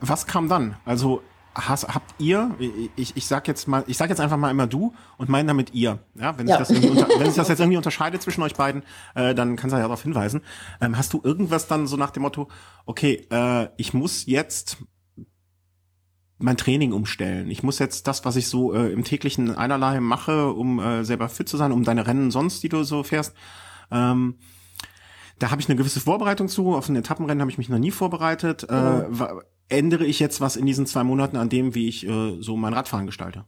was 0.00 0.26
kam 0.26 0.48
dann? 0.48 0.76
Also 0.84 1.22
hast, 1.54 1.88
habt 1.94 2.14
ihr, 2.18 2.54
ich, 2.96 3.16
ich 3.16 3.26
sag 3.26 3.46
jetzt 3.46 3.68
mal, 3.68 3.84
ich 3.86 3.96
sag 3.96 4.10
jetzt 4.10 4.20
einfach 4.20 4.36
mal 4.36 4.50
immer 4.50 4.66
du 4.66 4.94
und 5.18 5.28
meine 5.28 5.48
damit 5.48 5.72
ihr. 5.74 6.00
Ja, 6.14 6.36
wenn, 6.38 6.48
ja. 6.48 6.64
Sich, 6.64 6.80
das 6.80 6.90
unter, 6.90 7.08
wenn 7.08 7.26
sich 7.26 7.36
das 7.36 7.48
jetzt 7.48 7.60
irgendwie 7.60 7.76
unterscheidet 7.76 8.22
zwischen 8.22 8.42
euch 8.42 8.54
beiden, 8.54 8.82
äh, 9.14 9.34
dann 9.34 9.56
kannst 9.56 9.72
du 9.72 9.76
ja 9.76 9.82
darauf 9.82 10.02
hinweisen. 10.02 10.42
Ähm, 10.80 10.96
hast 10.96 11.12
du 11.12 11.20
irgendwas 11.22 11.68
dann 11.68 11.86
so 11.86 11.96
nach 11.96 12.10
dem 12.10 12.22
Motto, 12.22 12.48
okay, 12.86 13.26
äh, 13.30 13.68
ich 13.76 13.94
muss 13.94 14.26
jetzt 14.26 14.78
mein 16.38 16.56
Training 16.56 16.92
umstellen. 16.92 17.50
Ich 17.50 17.62
muss 17.62 17.78
jetzt 17.78 18.06
das, 18.08 18.24
was 18.24 18.36
ich 18.36 18.48
so 18.48 18.74
äh, 18.74 18.92
im 18.92 19.04
täglichen 19.04 19.56
einerlei 19.56 20.00
mache, 20.00 20.52
um 20.52 20.80
äh, 20.80 21.04
selber 21.04 21.28
fit 21.28 21.48
zu 21.48 21.56
sein, 21.56 21.72
um 21.72 21.84
deine 21.84 22.06
Rennen 22.06 22.30
sonst, 22.30 22.62
die 22.62 22.68
du 22.68 22.82
so 22.82 23.02
fährst. 23.02 23.34
Ähm, 23.90 24.36
da 25.38 25.50
habe 25.50 25.60
ich 25.60 25.68
eine 25.68 25.76
gewisse 25.76 26.00
Vorbereitung 26.00 26.48
zu. 26.48 26.74
Auf 26.74 26.88
ein 26.88 26.96
Etappenrennen 26.96 27.40
habe 27.40 27.50
ich 27.50 27.58
mich 27.58 27.68
noch 27.68 27.78
nie 27.78 27.90
vorbereitet. 27.90 28.64
Äh, 28.64 29.04
ändere 29.68 30.04
ich 30.04 30.20
jetzt 30.20 30.40
was 30.40 30.56
in 30.56 30.66
diesen 30.66 30.86
zwei 30.86 31.04
Monaten 31.04 31.36
an 31.36 31.48
dem, 31.48 31.74
wie 31.74 31.88
ich 31.88 32.06
äh, 32.06 32.36
so 32.40 32.56
mein 32.56 32.74
Radfahren 32.74 33.06
gestalte? 33.06 33.44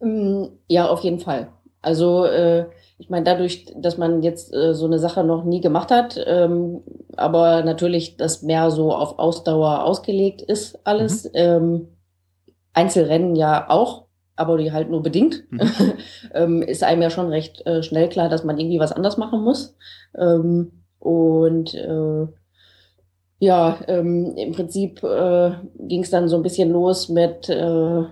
Mm, 0.00 0.44
ja, 0.68 0.88
auf 0.88 1.00
jeden 1.00 1.20
Fall. 1.20 1.48
Also 1.82 2.24
äh, 2.24 2.66
ich 2.98 3.10
meine, 3.10 3.24
dadurch, 3.24 3.66
dass 3.76 3.98
man 3.98 4.22
jetzt 4.22 4.52
äh, 4.54 4.74
so 4.74 4.86
eine 4.86 4.98
Sache 4.98 5.22
noch 5.22 5.44
nie 5.44 5.60
gemacht 5.60 5.90
hat, 5.90 6.18
ähm, 6.26 6.80
aber 7.16 7.62
natürlich 7.62 8.16
das 8.16 8.42
mehr 8.42 8.70
so 8.70 8.94
auf 8.94 9.18
Ausdauer 9.18 9.84
ausgelegt 9.84 10.42
ist 10.42 10.78
alles. 10.84 11.24
Mhm. 11.24 11.30
Ähm, 11.34 11.88
Einzelrennen 12.72 13.36
ja 13.36 13.70
auch, 13.70 14.06
aber 14.34 14.58
die 14.58 14.72
halt 14.72 14.90
nur 14.90 15.02
bedingt. 15.02 15.44
Mhm. 15.50 15.60
ähm, 16.34 16.62
ist 16.62 16.82
einem 16.82 17.02
ja 17.02 17.10
schon 17.10 17.28
recht 17.28 17.64
äh, 17.66 17.82
schnell 17.82 18.08
klar, 18.08 18.28
dass 18.28 18.44
man 18.44 18.58
irgendwie 18.58 18.80
was 18.80 18.92
anders 18.92 19.16
machen 19.16 19.42
muss. 19.42 19.76
Ähm, 20.16 20.84
und 20.98 21.74
äh, 21.74 22.26
ja, 23.38 23.78
ähm, 23.86 24.34
im 24.36 24.52
Prinzip 24.52 25.02
äh, 25.02 25.52
ging 25.78 26.02
es 26.02 26.10
dann 26.10 26.28
so 26.28 26.36
ein 26.36 26.42
bisschen 26.42 26.70
los 26.70 27.08
mit 27.08 27.48
äh, 27.48 28.02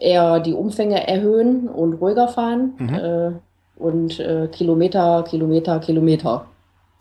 eher 0.00 0.40
die 0.40 0.54
Umfänge 0.54 1.06
erhöhen 1.06 1.68
und 1.68 1.94
ruhiger 1.94 2.28
fahren 2.28 2.74
mhm. 2.78 2.94
äh, 2.94 3.32
und 3.76 4.18
äh, 4.20 4.48
Kilometer, 4.48 5.24
Kilometer, 5.24 5.78
Kilometer. 5.80 6.46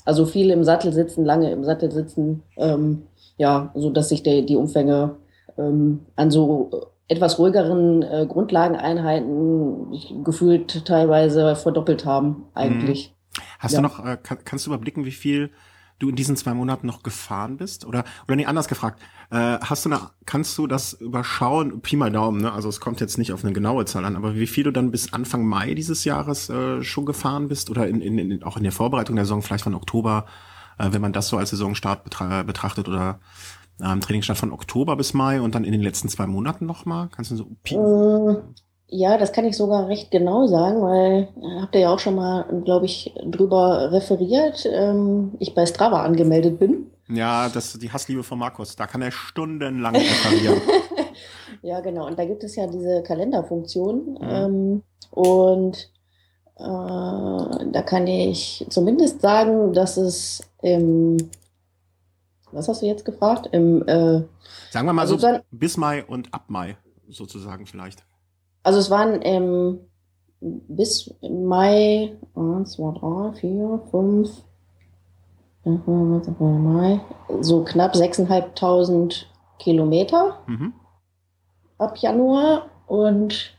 Also 0.06 0.26
viel 0.26 0.50
im 0.50 0.64
Sattel 0.64 0.92
sitzen, 0.92 1.24
lange 1.24 1.52
im 1.52 1.64
Sattel 1.64 1.92
sitzen, 1.92 2.44
ähm, 2.58 3.04
ja, 3.38 3.72
so 3.76 3.90
dass 3.90 4.10
sich 4.10 4.24
die, 4.24 4.46
die 4.46 4.56
Umfänge 4.56 5.18
ähm, 5.58 6.06
an 6.16 6.32
so 6.32 6.72
etwas 7.08 7.40
ruhigeren 7.40 8.04
äh, 8.04 8.26
Grundlageneinheiten 8.28 10.24
gefühlt 10.24 10.86
teilweise 10.86 11.56
verdoppelt 11.56 12.06
haben, 12.06 12.46
eigentlich. 12.54 13.10
Mhm. 13.10 13.42
Hast 13.60 13.74
ja. 13.74 13.78
du 13.80 13.84
noch, 13.84 14.06
äh, 14.06 14.18
kann, 14.22 14.40
kannst 14.46 14.66
du 14.66 14.72
überblicken, 14.72 15.06
wie 15.06 15.12
viel 15.12 15.52
du 16.00 16.10
in 16.10 16.16
diesen 16.16 16.36
zwei 16.36 16.54
Monaten 16.54 16.88
noch 16.88 17.04
gefahren 17.04 17.58
bist? 17.58 17.86
Oder, 17.86 18.04
oder 18.26 18.36
nee, 18.36 18.46
anders 18.46 18.68
gefragt, 18.68 19.02
äh, 19.32 19.60
hast 19.60 19.86
du 19.86 19.90
eine, 19.92 20.10
kannst 20.26 20.58
du 20.58 20.66
das 20.66 20.94
überschauen, 20.94 21.82
Pi 21.82 21.96
mal 21.96 22.12
Daumen, 22.12 22.42
ne? 22.42 22.52
Also 22.52 22.70
es 22.70 22.80
kommt 22.80 23.00
jetzt 23.02 23.18
nicht 23.18 23.32
auf 23.32 23.44
eine 23.44 23.54
genaue 23.54 23.86
Zahl 23.86 24.06
an, 24.06 24.16
aber 24.16 24.36
wie 24.36 24.48
viel 24.48 24.64
du 24.64 24.72
dann 24.72 24.92
bis 24.92 25.14
Anfang 25.14 25.46
Mai 25.46 25.74
dieses 25.74 26.04
Jahres 26.06 26.50
äh, 26.50 26.84
schon 26.84 27.06
gefahren 27.06 27.48
bist 27.48 27.70
oder 27.70 27.88
in, 27.88 28.02
in, 28.02 28.18
in, 28.18 28.44
auch 28.44 28.58
in 28.58 28.64
der 28.64 28.72
Vorbereitung 28.72 29.16
der 29.16 29.26
Saison, 29.26 29.42
vielleicht 29.42 29.66
von 29.66 29.76
Oktober, 29.76 30.26
äh, 30.78 30.90
wenn 30.92 31.02
man 31.02 31.14
das 31.14 31.28
so 31.28 31.38
als 31.38 31.52
Saisonstart 31.52 32.04
betra 32.04 32.44
betrachtet 32.44 32.88
oder 32.88 33.20
ähm, 33.82 34.02
Trainingsstart 34.02 34.40
von 34.40 34.52
Oktober 34.52 34.96
bis 34.96 35.14
Mai 35.14 35.42
und 35.42 35.56
dann 35.56 35.64
in 35.64 35.72
den 35.72 35.82
letzten 35.82 36.10
zwei 36.10 36.28
Monaten 36.28 36.66
nochmal? 36.66 37.10
Kannst 37.12 37.32
du 37.32 37.36
so 37.36 37.52
Pi 37.64 37.76
äh, 37.76 38.42
ja, 38.90 39.18
das 39.18 39.32
kann 39.32 39.46
ich 39.46 39.56
sogar 39.56 39.88
recht 39.88 40.10
genau 40.12 40.48
sagen, 40.48 40.82
weil 40.82 41.28
äh, 41.42 41.62
habt 41.62 41.76
ihr 41.76 41.82
ja 41.82 41.94
auch 41.94 42.00
schon 42.00 42.16
mal, 42.16 42.46
glaube 42.66 42.86
ich, 42.86 43.14
drüber 43.24 43.92
referiert, 43.92 44.68
ähm, 44.72 45.34
ich 45.40 45.54
bei 45.54 45.66
Strava 45.66 46.04
angemeldet 46.04 46.60
bin. 46.60 46.88
Ja, 47.08 47.50
das 47.50 47.74
ist 47.74 47.84
die 47.84 47.92
Hassliebe 47.92 48.24
von 48.24 48.40
Markus. 48.40 48.76
Da 48.76 48.88
kann 48.88 49.02
er 49.02 49.12
stundenlang 49.12 49.96
referieren. 49.96 50.62
ja, 51.62 51.80
genau. 51.82 52.08
Und 52.08 52.18
da 52.18 52.26
gibt 52.26 52.44
es 52.44 52.56
ja 52.56 52.68
diese 52.68 53.04
Kalenderfunktion. 53.04 54.18
Mhm. 54.20 54.28
Ähm, 54.30 54.84
und 55.12 55.92
äh, 56.58 56.62
da 56.62 57.82
kann 57.86 58.06
ich 58.08 58.66
zumindest 58.70 59.22
sagen, 59.22 59.74
dass 59.74 59.98
es 59.98 60.42
im, 60.62 61.18
was 62.52 62.68
hast 62.68 62.82
du 62.82 62.86
jetzt 62.86 63.06
gefragt? 63.06 63.50
Im, 63.52 63.88
äh, 63.88 64.22
Sagen 64.72 64.88
wir 64.88 64.94
mal 64.94 65.02
also 65.02 65.18
so 65.18 65.40
bis 65.52 65.78
Mai 65.78 66.04
und 66.06 66.34
ab 66.34 66.46
Mai 66.48 66.78
sozusagen 67.08 67.66
vielleicht. 67.66 68.04
Also 68.64 68.80
es 68.80 68.90
waren 68.90 69.20
ähm, 69.24 69.80
bis 70.42 71.14
Mai 71.22 72.18
1, 72.36 72.72
2, 72.72 73.00
3, 73.00 73.40
4, 73.40 73.82
5, 73.92 74.44
Mai, 75.66 77.02
so 77.42 77.64
knapp 77.64 77.94
6.500 77.94 79.26
Kilometer 79.60 80.40
mhm. 80.48 80.74
ab 81.78 81.98
Januar 81.98 82.70
und 82.88 83.56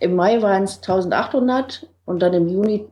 im 0.00 0.14
Mai 0.14 0.40
waren 0.42 0.62
es 0.62 0.76
1800 0.76 1.88
und 2.04 2.20
dann 2.20 2.32
im 2.32 2.48
Juni 2.48 2.86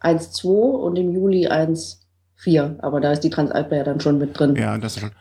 1,2 0.00 0.46
und 0.48 0.96
im 0.96 1.12
Juli 1.12 1.48
1,4. 1.48 2.80
Aber 2.80 3.00
da 3.00 3.12
ist 3.12 3.20
die 3.20 3.30
Transalp 3.30 3.72
ja 3.72 3.84
dann 3.84 4.00
schon 4.00 4.18
mit 4.18 4.38
drin. 4.38 4.54
Ja, 4.56 4.78
das 4.78 4.96
ist 4.96 5.00
schon. 5.00 5.12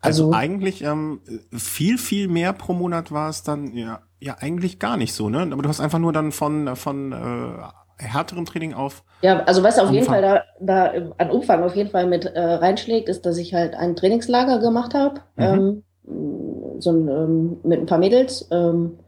Also, 0.00 0.24
also 0.26 0.36
eigentlich 0.36 0.82
ähm, 0.82 1.20
viel, 1.52 1.96
viel 1.96 2.26
mehr 2.26 2.52
pro 2.52 2.72
Monat 2.72 3.12
war 3.12 3.30
es 3.30 3.44
dann 3.44 3.76
ja 3.76 4.00
ja 4.22 4.36
eigentlich 4.40 4.78
gar 4.78 4.96
nicht 4.96 5.12
so, 5.12 5.28
ne? 5.28 5.40
Aber 5.40 5.62
du 5.62 5.68
hast 5.68 5.80
einfach 5.80 5.98
nur 5.98 6.12
dann 6.12 6.32
von, 6.32 6.76
von 6.76 7.12
äh, 7.12 8.02
härterem 8.02 8.44
Training 8.44 8.74
auf. 8.74 9.04
Ja, 9.22 9.42
also 9.44 9.62
was 9.62 9.78
auf 9.78 9.90
Umfang. 9.90 9.94
jeden 9.94 10.06
Fall 10.06 10.22
da, 10.22 10.42
da 10.60 10.92
an 11.18 11.30
Umfang 11.30 11.62
auf 11.62 11.76
jeden 11.76 11.90
Fall 11.90 12.06
mit 12.06 12.24
äh, 12.26 12.40
reinschlägt, 12.40 13.08
ist, 13.08 13.26
dass 13.26 13.38
ich 13.38 13.54
halt 13.54 13.74
ein 13.74 13.96
Trainingslager 13.96 14.58
gemacht 14.60 14.94
habe. 14.94 15.20
Mhm. 15.36 15.82
Ähm, 16.06 16.80
so 16.80 16.90
ein, 16.90 17.08
ähm, 17.08 17.56
mit 17.62 17.80
ein 17.80 17.86
paar 17.86 17.98
Mädels. 17.98 18.48
Ähm, 18.50 18.98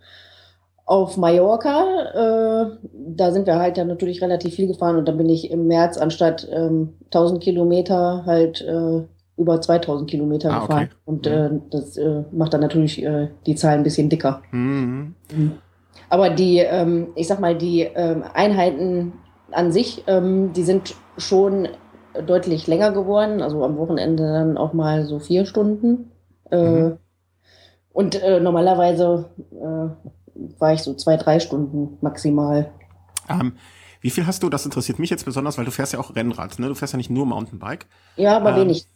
auf 0.86 1.16
Mallorca, 1.16 1.80
äh, 2.12 2.76
da 2.92 3.32
sind 3.32 3.46
wir 3.46 3.58
halt 3.58 3.78
ja 3.78 3.84
natürlich 3.84 4.20
relativ 4.20 4.54
viel 4.54 4.66
gefahren 4.66 4.96
und 4.96 5.08
da 5.08 5.12
bin 5.12 5.30
ich 5.30 5.50
im 5.50 5.66
März 5.66 5.96
anstatt 5.96 6.46
ähm, 6.52 6.94
1000 7.06 7.42
Kilometer 7.42 8.24
halt 8.26 8.60
äh, 8.60 9.02
über 9.36 9.60
2000 9.60 10.08
Kilometer 10.08 10.52
ah, 10.52 10.60
gefahren. 10.60 10.84
Okay. 10.84 10.94
Und 11.04 11.26
äh, 11.26 11.50
das 11.70 11.96
äh, 11.96 12.22
macht 12.32 12.54
dann 12.54 12.60
natürlich 12.60 13.02
äh, 13.02 13.28
die 13.46 13.54
Zahl 13.54 13.74
ein 13.74 13.82
bisschen 13.82 14.08
dicker. 14.08 14.42
Mhm. 14.50 15.14
mhm. 15.32 15.52
Aber 16.10 16.30
die, 16.30 16.58
ähm, 16.58 17.08
ich 17.14 17.26
sag 17.28 17.40
mal, 17.40 17.56
die 17.56 17.80
ähm, 17.80 18.24
Einheiten 18.34 19.14
an 19.50 19.72
sich, 19.72 20.04
ähm, 20.06 20.52
die 20.52 20.62
sind 20.62 20.94
schon 21.18 21.68
deutlich 22.26 22.66
länger 22.66 22.92
geworden. 22.92 23.42
Also 23.42 23.64
am 23.64 23.76
Wochenende 23.76 24.24
dann 24.24 24.56
auch 24.56 24.72
mal 24.72 25.06
so 25.06 25.18
vier 25.18 25.46
Stunden. 25.46 26.10
Äh, 26.50 26.56
mhm. 26.56 26.98
Und 27.92 28.20
äh, 28.20 28.40
normalerweise 28.40 29.30
äh, 29.52 30.58
war 30.58 30.72
ich 30.72 30.82
so 30.82 30.94
zwei, 30.94 31.16
drei 31.16 31.40
Stunden 31.40 31.96
maximal. 32.00 32.70
Ähm, 33.28 33.54
wie 34.00 34.10
viel 34.10 34.26
hast 34.26 34.42
du? 34.42 34.50
Das 34.50 34.64
interessiert 34.64 34.98
mich 34.98 35.10
jetzt 35.10 35.24
besonders, 35.24 35.56
weil 35.56 35.64
du 35.64 35.70
fährst 35.70 35.92
ja 35.92 35.98
auch 35.98 36.14
Rennrad. 36.14 36.58
Ne? 36.58 36.68
Du 36.68 36.74
fährst 36.74 36.92
ja 36.92 36.96
nicht 36.98 37.10
nur 37.10 37.24
Mountainbike. 37.24 37.86
Ja, 38.16 38.36
aber 38.36 38.50
ähm, 38.50 38.62
wenig. 38.62 38.86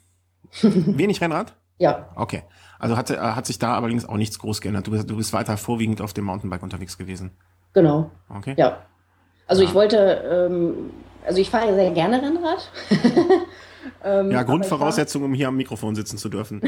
Wenig 0.62 1.20
Rennrad? 1.20 1.54
Ja. 1.78 2.08
Okay. 2.16 2.42
Also 2.78 2.96
hat, 2.96 3.10
äh, 3.10 3.16
hat 3.16 3.46
sich 3.46 3.58
da 3.58 3.76
allerdings 3.76 4.08
auch 4.08 4.16
nichts 4.16 4.38
groß 4.38 4.60
geändert. 4.60 4.86
Du 4.86 4.90
bist, 4.92 5.08
du 5.08 5.16
bist 5.16 5.32
weiter 5.32 5.56
vorwiegend 5.56 6.00
auf 6.00 6.12
dem 6.12 6.24
Mountainbike 6.24 6.62
unterwegs 6.62 6.98
gewesen. 6.98 7.32
Genau. 7.72 8.10
Okay. 8.28 8.54
Ja. 8.56 8.82
Also 9.46 9.62
ja. 9.62 9.68
ich 9.68 9.74
wollte, 9.74 9.96
ähm, 9.96 10.90
also 11.26 11.40
ich 11.40 11.50
fahre 11.50 11.74
sehr 11.74 11.90
gerne 11.90 12.22
Rennrad. 12.22 12.70
ähm, 14.04 14.30
ja, 14.30 14.42
Grundvoraussetzung, 14.42 15.22
um 15.24 15.34
hier 15.34 15.48
am 15.48 15.56
Mikrofon 15.56 15.94
sitzen 15.94 16.18
zu 16.18 16.28
dürfen. 16.28 16.60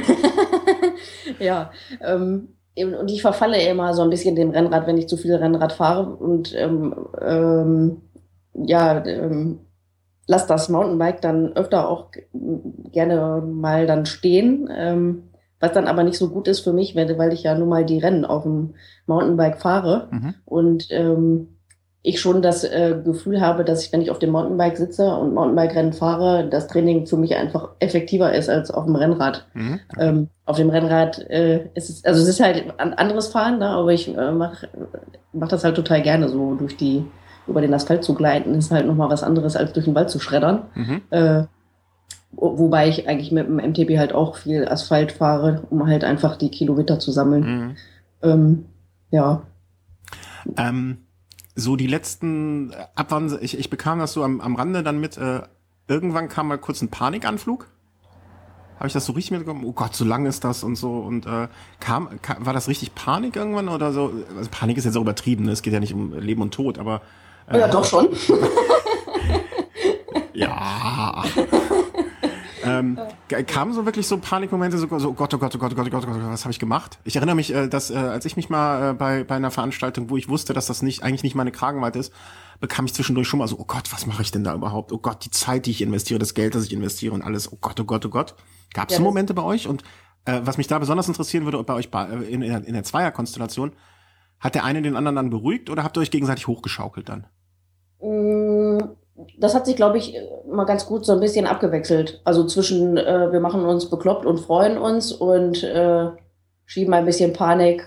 ja. 1.39 1.71
Ähm, 2.01 2.49
und 2.77 3.11
ich 3.11 3.21
verfalle 3.21 3.63
immer 3.63 3.95
so 3.95 4.03
ein 4.03 4.11
bisschen 4.11 4.37
dem 4.37 4.51
Rennrad, 4.51 4.87
wenn 4.87 4.97
ich 4.97 5.09
zu 5.09 5.17
viel 5.17 5.35
Rennrad 5.35 5.73
fahre. 5.73 6.15
Und 6.15 6.55
ähm, 6.55 6.95
ähm, 7.21 8.03
ja, 8.55 9.05
ähm, 9.05 9.61
lasse 10.31 10.47
das 10.47 10.69
Mountainbike 10.69 11.21
dann 11.21 11.55
öfter 11.55 11.89
auch 11.89 12.07
gerne 12.93 13.43
mal 13.45 13.87
dann 13.87 14.07
stehen, 14.07 14.71
ähm, 14.73 15.25
was 15.59 15.73
dann 15.73 15.89
aber 15.89 16.05
nicht 16.05 16.19
so 16.19 16.31
gut 16.31 16.47
ist 16.47 16.61
für 16.61 16.73
mich, 16.73 16.95
weil 16.95 17.33
ich 17.33 17.43
ja 17.43 17.59
nun 17.59 17.69
mal 17.69 17.85
die 17.85 17.99
Rennen 17.99 18.25
auf 18.25 18.45
dem 18.45 18.75
Mountainbike 19.07 19.61
fahre 19.61 20.09
mhm. 20.13 20.35
und 20.45 20.87
ähm, 20.91 21.49
ich 22.03 22.21
schon 22.21 22.43
das 22.43 22.65
äh, 22.65 22.97
Gefühl 23.05 23.41
habe, 23.43 23.65
dass 23.65 23.85
ich, 23.85 23.93
wenn 23.93 24.01
ich 24.01 24.11
auf 24.11 24.21
dem 24.21 24.31
Mountainbike 24.31 24.79
sitze 24.79 25.15
und 25.17 25.35
Mountainbike-Rennen 25.35 25.93
fahre, 25.93 26.49
das 26.49 26.69
Training 26.69 27.07
für 27.07 27.19
mich 27.19 27.35
einfach 27.37 27.73
effektiver 27.81 28.33
ist 28.33 28.49
als 28.49 28.71
auf 28.71 28.87
dem 28.87 28.97
Rennrad. 28.97 29.49
Mhm. 29.53 29.81
Ähm, 29.99 30.29
auf 30.47 30.57
dem 30.57 30.71
Rennrad 30.71 31.19
äh, 31.29 31.69
ist 31.75 31.91
es, 31.91 32.05
also 32.05 32.23
es 32.23 32.29
ist 32.29 32.41
halt 32.41 32.73
ein 32.79 32.95
anderes 32.95 33.29
Fahren, 33.29 33.59
ne, 33.59 33.69
aber 33.69 33.93
ich 33.93 34.09
äh, 34.17 34.31
mache 34.31 34.69
mach 35.33 35.49
das 35.49 35.65
halt 35.65 35.77
total 35.77 36.01
gerne 36.01 36.29
so 36.29 36.55
durch 36.55 36.77
die 36.77 37.05
über 37.47 37.61
den 37.61 37.75
Asphalt 37.75 38.05
zu 38.05 38.15
gleiten, 38.15 38.55
ist 38.55 38.71
halt 38.71 38.87
nochmal 38.87 39.11
was 39.11 39.23
anderes, 39.23 39.57
als 39.57 39.73
durch 39.73 39.85
den 39.87 39.95
Wald 39.95 40.11
zu 40.11 40.21
schreddern. 40.21 40.65
Mhm. 40.75 41.03
Äh, 41.11 41.45
wobei 42.33 42.89
ich 42.89 43.09
eigentlich 43.09 43.33
mit 43.33 43.47
dem 43.47 43.57
MTB 43.57 43.99
halt 43.99 44.13
auch 44.15 44.37
viel 44.37 44.69
Asphalt 44.69 45.13
fahre, 45.13 45.67
um 45.71 45.87
halt 45.87 46.05
einfach 46.05 46.37
die 46.37 46.51
Kilometer 46.51 46.99
zu 46.99 47.11
sammeln. 47.11 47.43
Mhm. 47.43 47.77
Ähm, 48.23 48.65
ja. 49.11 49.43
Ähm, 50.57 50.99
so 51.55 51.77
die 51.77 51.87
letzten, 51.87 52.73
ab 52.95 53.07
wann, 53.11 53.37
ich, 53.41 53.59
ich 53.59 53.71
bekam 53.71 53.99
das 53.99 54.13
so 54.13 54.23
am, 54.23 54.41
am 54.41 54.57
Rande 54.57 54.83
dann 54.83 55.01
mit, 55.01 55.19
äh, 55.19 55.43
irgendwann 55.89 56.29
kam 56.29 56.49
mal 56.49 56.59
kurz 56.59 56.81
ein 56.83 56.89
Panikanflug. 56.89 57.67
habe 58.77 58.87
ich 58.87 58.93
das 58.93 59.07
so 59.07 59.13
richtig 59.13 59.33
mitbekommen, 59.33 59.65
oh 59.65 59.73
Gott, 59.73 59.95
so 59.95 60.05
lang 60.05 60.27
ist 60.27 60.45
das 60.45 60.63
und 60.63 60.77
so. 60.77 60.99
Und 60.99 61.27
äh, 61.27 61.49
kam, 61.81 62.21
kam, 62.23 62.47
war 62.47 62.53
das 62.53 62.69
richtig 62.69 62.95
Panik 62.95 63.37
irgendwann 63.37 63.69
oder 63.69 63.93
so? 63.93 64.13
Also 64.37 64.49
Panik 64.51 64.79
ist 64.79 64.85
jetzt 64.85 64.97
auch 64.97 65.03
übertrieben, 65.03 65.45
ne? 65.45 65.53
es 65.53 65.63
geht 65.63 65.73
ja 65.73 65.81
nicht 65.81 65.95
um 65.95 66.17
Leben 66.19 66.43
und 66.43 66.55
Tod, 66.55 66.79
aber. 66.79 67.03
Äh, 67.51 67.59
ja, 67.59 67.69
doch 67.69 67.85
schon. 67.85 68.09
ja. 70.33 71.25
ähm, 72.65 72.99
kamen 73.47 73.73
so 73.73 73.85
wirklich 73.85 74.07
so 74.07 74.19
Panikmomente, 74.19 74.79
so, 74.79 74.87
so 74.99 75.09
oh 75.11 75.13
Gott, 75.13 75.35
oh 75.35 75.39
Gott, 75.39 75.55
oh 75.55 75.59
Gott, 75.59 75.73
oh 75.73 75.75
Gott, 75.75 75.87
oh 75.87 75.91
Gott, 75.91 76.05
oh 76.07 76.13
Gott, 76.13 76.23
was 76.31 76.45
habe 76.45 76.53
ich 76.53 76.61
gemacht? 76.61 77.01
Ich 77.05 77.17
erinnere 77.17 77.35
mich, 77.35 77.53
äh, 77.53 77.69
dass 77.69 77.91
äh, 77.91 77.97
als 77.97 78.25
ich 78.25 78.37
mich 78.37 78.51
mal 78.51 78.91
äh, 78.91 78.95
bei, 78.95 79.25
bei 79.25 79.35
einer 79.35 79.51
Veranstaltung, 79.51 80.11
wo 80.11 80.17
ich 80.17 80.29
wusste, 80.29 80.53
dass 80.53 80.67
das 80.67 80.83
nicht 80.83 81.03
eigentlich 81.03 81.25
nicht 81.25 81.35
meine 81.35 81.51
Kragenweite 81.51 81.99
ist, 81.99 82.13
bekam 82.61 82.85
ich 82.85 82.95
zwischendurch 82.95 83.27
schon 83.27 83.41
mal 83.41 83.49
so, 83.49 83.59
oh 83.59 83.65
Gott, 83.65 83.93
was 83.93 84.07
mache 84.07 84.23
ich 84.23 84.31
denn 84.31 84.45
da 84.45 84.55
überhaupt? 84.55 84.93
Oh 84.93 84.99
Gott, 84.99 85.25
die 85.25 85.31
Zeit, 85.31 85.67
die 85.67 85.73
ich 85.73 85.83
investiere, 85.83 86.21
das 86.21 86.35
Geld, 86.35 86.55
das 86.55 86.65
ich 86.65 86.73
investiere 86.73 87.15
und 87.15 87.23
alles, 87.23 87.53
oh 87.53 87.59
Gott, 87.61 87.81
oh 87.81 87.85
Gott, 87.85 88.07
oh 88.07 88.11
Gott. 88.11 88.37
Gab 88.73 88.91
es 88.91 88.93
ja, 88.93 88.99
so 88.99 89.05
Momente 89.05 89.35
bei 89.35 89.43
euch? 89.43 89.67
Und 89.67 89.83
äh, 90.25 90.41
was 90.45 90.57
mich 90.57 90.69
da 90.69 90.79
besonders 90.79 91.09
interessieren 91.09 91.45
würde, 91.47 91.61
bei 91.65 91.75
euch 91.75 91.89
äh, 91.93 92.33
in, 92.33 92.43
in, 92.43 92.63
in 92.63 92.75
der 92.75 92.85
Zweierkonstellation, 92.85 93.73
hat 94.39 94.55
der 94.55 94.65
eine 94.65 94.83
den 94.83 94.97
anderen 94.97 95.17
dann 95.17 95.31
beruhigt 95.31 95.69
oder 95.71 95.85
habt 95.85 95.97
ihr 95.97 96.01
euch 96.01 96.11
gegenseitig 96.11 96.47
hochgeschaukelt 96.47 97.09
dann? 97.09 97.27
Mm, 98.01 98.79
das 99.39 99.55
hat 99.55 99.67
sich, 99.67 99.77
glaube 99.77 99.99
ich, 99.99 100.17
mal 100.51 100.65
ganz 100.65 100.87
gut 100.87 101.05
so 101.05 101.13
ein 101.13 101.21
bisschen 101.21 101.47
abgewechselt. 101.47 102.21
Also 102.25 102.47
zwischen, 102.47 102.97
äh, 102.97 103.33
wir 103.33 103.41
machen 103.41 103.65
uns 103.65 103.91
bekloppt 103.91 104.27
und 104.27 104.41
freuen 104.41 104.79
uns 104.79 105.13
und 105.13 105.63
äh, 105.63 106.09
schieben 106.65 106.95
ein 106.95 107.05
bisschen 107.05 107.33
Panik 107.33 107.87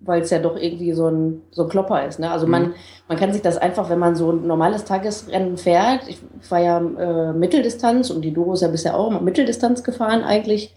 weil 0.00 0.22
es 0.22 0.30
ja 0.30 0.38
doch 0.38 0.56
irgendwie 0.56 0.92
so 0.92 1.08
ein, 1.08 1.42
so 1.50 1.64
ein 1.64 1.68
Klopper 1.68 2.06
ist. 2.06 2.20
Ne? 2.20 2.30
Also 2.30 2.46
mhm. 2.46 2.52
man, 2.52 2.74
man 3.08 3.18
kann 3.18 3.32
sich 3.32 3.42
das 3.42 3.58
einfach, 3.58 3.90
wenn 3.90 3.98
man 3.98 4.14
so 4.14 4.30
ein 4.32 4.46
normales 4.46 4.84
Tagesrennen 4.84 5.56
fährt, 5.56 6.08
ich 6.08 6.18
war 6.48 6.60
ja 6.60 6.78
äh, 6.78 7.32
Mitteldistanz 7.32 8.10
und 8.10 8.22
die 8.22 8.32
Doro 8.32 8.54
ist 8.54 8.62
ja 8.62 8.68
bisher 8.68 8.96
auch 8.96 9.10
immer 9.10 9.20
Mitteldistanz 9.20 9.82
gefahren 9.82 10.22
eigentlich 10.22 10.74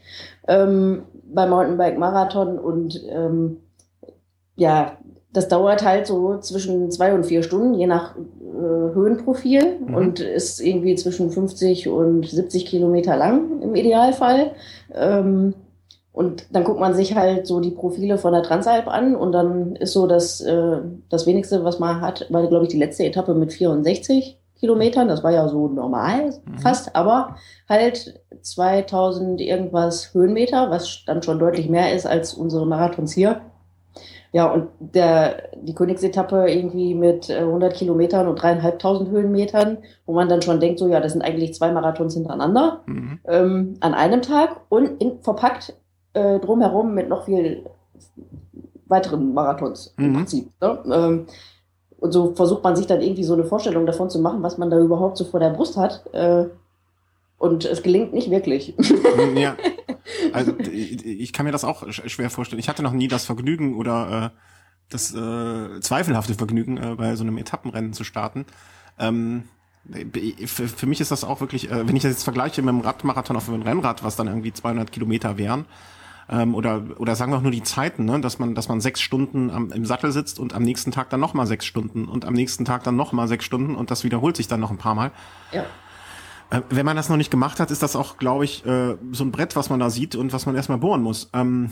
ähm, 0.47 1.03
beim 1.23 1.49
Mountainbike-Marathon 1.51 2.57
und 2.57 2.99
ähm, 3.09 3.57
ja, 4.55 4.97
das 5.33 5.47
dauert 5.47 5.85
halt 5.85 6.07
so 6.07 6.37
zwischen 6.39 6.91
zwei 6.91 7.13
und 7.13 7.25
vier 7.25 7.43
Stunden, 7.43 7.73
je 7.73 7.87
nach 7.87 8.15
äh, 8.15 8.93
Höhenprofil 8.93 9.79
mhm. 9.79 9.95
und 9.95 10.19
ist 10.19 10.59
irgendwie 10.59 10.95
zwischen 10.95 11.31
50 11.31 11.87
und 11.87 12.27
70 12.27 12.65
Kilometer 12.65 13.15
lang 13.15 13.61
im 13.61 13.75
Idealfall. 13.75 14.51
Ähm, 14.93 15.53
und 16.13 16.47
dann 16.51 16.65
guckt 16.65 16.79
man 16.79 16.93
sich 16.93 17.15
halt 17.15 17.47
so 17.47 17.61
die 17.61 17.71
Profile 17.71 18.17
von 18.17 18.33
der 18.33 18.43
Transalp 18.43 18.87
an 18.87 19.15
und 19.15 19.31
dann 19.31 19.77
ist 19.77 19.93
so 19.93 20.07
das, 20.07 20.41
äh, 20.41 20.79
das 21.09 21.25
wenigste, 21.25 21.63
was 21.63 21.79
man 21.79 22.01
hat, 22.01 22.27
war, 22.29 22.45
glaube 22.47 22.65
ich, 22.65 22.71
die 22.71 22.79
letzte 22.79 23.05
Etappe 23.05 23.33
mit 23.33 23.53
64 23.53 24.37
Kilometern. 24.59 25.07
Das 25.07 25.23
war 25.23 25.31
ja 25.31 25.47
so 25.47 25.69
normal 25.69 26.33
mhm. 26.45 26.57
fast, 26.57 26.95
aber 26.97 27.37
halt 27.69 28.21
2000 28.41 29.39
irgendwas 29.39 30.13
Höhenmeter, 30.13 30.69
was 30.69 31.03
dann 31.05 31.23
schon 31.23 31.39
deutlich 31.39 31.69
mehr 31.69 31.93
ist 31.93 32.05
als 32.05 32.33
unsere 32.33 32.67
Marathons 32.67 33.13
hier. 33.13 33.41
Ja, 34.33 34.49
und 34.49 34.69
der, 34.79 35.49
die 35.61 35.75
Königsetappe 35.75 36.49
irgendwie 36.49 36.95
mit 36.95 37.29
100 37.29 37.73
äh, 37.73 37.75
Kilometern 37.75 38.27
und 38.27 38.41
dreieinhalbtausend 38.41 39.09
Höhenmetern, 39.09 39.79
wo 40.05 40.13
man 40.13 40.29
dann 40.29 40.41
schon 40.41 40.61
denkt, 40.61 40.79
so 40.79 40.87
ja, 40.87 41.01
das 41.01 41.11
sind 41.11 41.21
eigentlich 41.21 41.53
zwei 41.53 41.71
Marathons 41.71 42.13
hintereinander 42.13 42.81
mhm. 42.85 43.19
ähm, 43.25 43.73
an 43.81 43.93
einem 43.93 44.21
Tag 44.21 44.61
und 44.69 45.01
in, 45.01 45.19
verpackt 45.21 45.73
äh, 46.13 46.39
drumherum 46.39 46.93
mit 46.93 47.09
noch 47.09 47.25
viel 47.25 47.65
weiteren 48.85 49.33
Marathons 49.33 49.93
im 49.97 50.09
mhm. 50.09 50.13
Prinzip. 50.15 50.51
Ne? 50.61 50.79
Ähm, 50.91 51.25
und 51.99 52.11
so 52.11 52.33
versucht 52.33 52.63
man 52.63 52.75
sich 52.75 52.87
dann 52.87 53.01
irgendwie 53.01 53.23
so 53.23 53.33
eine 53.33 53.43
Vorstellung 53.43 53.85
davon 53.85 54.09
zu 54.09 54.19
machen, 54.19 54.41
was 54.41 54.57
man 54.57 54.69
da 54.69 54.79
überhaupt 54.79 55.17
so 55.17 55.25
vor 55.25 55.39
der 55.39 55.51
Brust 55.51 55.77
hat. 55.77 56.03
Äh, 56.13 56.45
und 57.41 57.65
es 57.65 57.81
gelingt 57.81 58.13
nicht 58.13 58.29
wirklich. 58.29 58.75
Mhm, 58.77 59.37
ja. 59.37 59.57
Also 60.33 60.57
ich 60.57 61.31
kann 61.31 61.45
mir 61.45 61.51
das 61.51 61.63
auch 61.63 61.89
schwer 61.91 62.29
vorstellen. 62.29 62.59
Ich 62.59 62.69
hatte 62.69 62.83
noch 62.83 62.91
nie 62.91 63.07
das 63.07 63.25
Vergnügen 63.25 63.75
oder 63.75 64.31
äh, 64.33 64.37
das 64.89 65.13
äh, 65.13 65.79
zweifelhafte 65.79 66.33
Vergnügen, 66.33 66.77
äh, 66.77 66.95
bei 66.95 67.15
so 67.15 67.23
einem 67.23 67.37
Etappenrennen 67.37 67.93
zu 67.93 68.03
starten. 68.03 68.45
Ähm, 68.99 69.43
für, 70.45 70.67
für 70.67 70.85
mich 70.85 70.99
ist 71.01 71.11
das 71.11 71.23
auch 71.23 71.39
wirklich, 71.39 71.69
äh, 71.71 71.87
wenn 71.87 71.95
ich 71.95 72.03
das 72.03 72.11
jetzt 72.11 72.23
vergleiche 72.23 72.61
mit 72.61 72.69
einem 72.69 72.81
Radmarathon 72.81 73.37
auf 73.37 73.47
einem 73.47 73.61
Rennrad, 73.61 74.03
was 74.03 74.15
dann 74.15 74.27
irgendwie 74.27 74.53
200 74.53 74.91
Kilometer 74.91 75.37
wären, 75.37 75.65
ähm, 76.29 76.55
oder 76.55 76.83
oder 76.97 77.15
sagen 77.15 77.31
wir 77.31 77.37
auch 77.37 77.43
nur 77.43 77.51
die 77.51 77.63
Zeiten, 77.63 78.05
ne? 78.05 78.19
dass 78.21 78.39
man 78.39 78.55
dass 78.55 78.69
man 78.69 78.81
sechs 78.81 79.01
Stunden 79.01 79.49
am, 79.49 79.71
im 79.71 79.85
Sattel 79.85 80.11
sitzt 80.11 80.39
und 80.39 80.53
am 80.53 80.63
nächsten 80.63 80.91
Tag 80.91 81.09
dann 81.09 81.19
noch 81.19 81.33
mal 81.33 81.45
sechs 81.47 81.65
Stunden 81.65 82.05
und 82.05 82.25
am 82.25 82.33
nächsten 82.33 82.65
Tag 82.65 82.83
dann 82.83 82.95
noch 82.95 83.11
mal 83.11 83.27
sechs 83.27 83.45
Stunden 83.45 83.75
und 83.75 83.91
das 83.91 84.03
wiederholt 84.03 84.35
sich 84.35 84.47
dann 84.47 84.59
noch 84.59 84.71
ein 84.71 84.77
paar 84.77 84.95
Mal. 84.95 85.11
Ja. 85.51 85.65
Äh, 86.51 86.61
wenn 86.69 86.85
man 86.85 86.95
das 86.95 87.09
noch 87.09 87.17
nicht 87.17 87.31
gemacht 87.31 87.59
hat, 87.59 87.71
ist 87.71 87.81
das 87.81 87.95
auch, 87.95 88.17
glaube 88.17 88.45
ich, 88.45 88.65
äh, 88.65 88.97
so 89.11 89.23
ein 89.23 89.31
Brett, 89.31 89.55
was 89.55 89.69
man 89.69 89.79
da 89.79 89.89
sieht 89.89 90.15
und 90.15 90.33
was 90.33 90.45
man 90.45 90.55
erstmal 90.55 90.77
bohren 90.77 91.01
muss. 91.01 91.29
Ähm, 91.33 91.71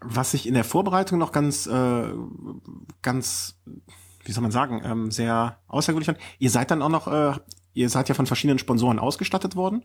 was 0.00 0.34
ich 0.34 0.46
in 0.46 0.54
der 0.54 0.64
Vorbereitung 0.64 1.18
noch 1.18 1.32
ganz, 1.32 1.66
äh, 1.66 2.04
ganz, 3.02 3.60
wie 4.24 4.32
soll 4.32 4.42
man 4.42 4.52
sagen, 4.52 4.82
ähm, 4.84 5.10
sehr 5.10 5.58
außergewöhnlich 5.66 6.06
fand. 6.06 6.18
Ihr 6.38 6.50
seid 6.50 6.70
dann 6.70 6.82
auch 6.82 6.88
noch, 6.88 7.06
äh, 7.08 7.34
ihr 7.72 7.88
seid 7.88 8.08
ja 8.08 8.14
von 8.14 8.26
verschiedenen 8.26 8.58
Sponsoren 8.58 8.98
ausgestattet 8.98 9.56
worden 9.56 9.82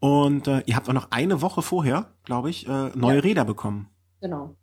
und 0.00 0.48
äh, 0.48 0.62
ihr 0.66 0.76
habt 0.76 0.88
auch 0.88 0.94
noch 0.94 1.10
eine 1.10 1.42
Woche 1.42 1.62
vorher, 1.62 2.12
glaube 2.24 2.50
ich, 2.50 2.66
äh, 2.68 2.90
neue 2.94 3.16
ja. 3.16 3.20
Räder 3.20 3.44
bekommen. 3.44 3.88
Genau. 4.20 4.56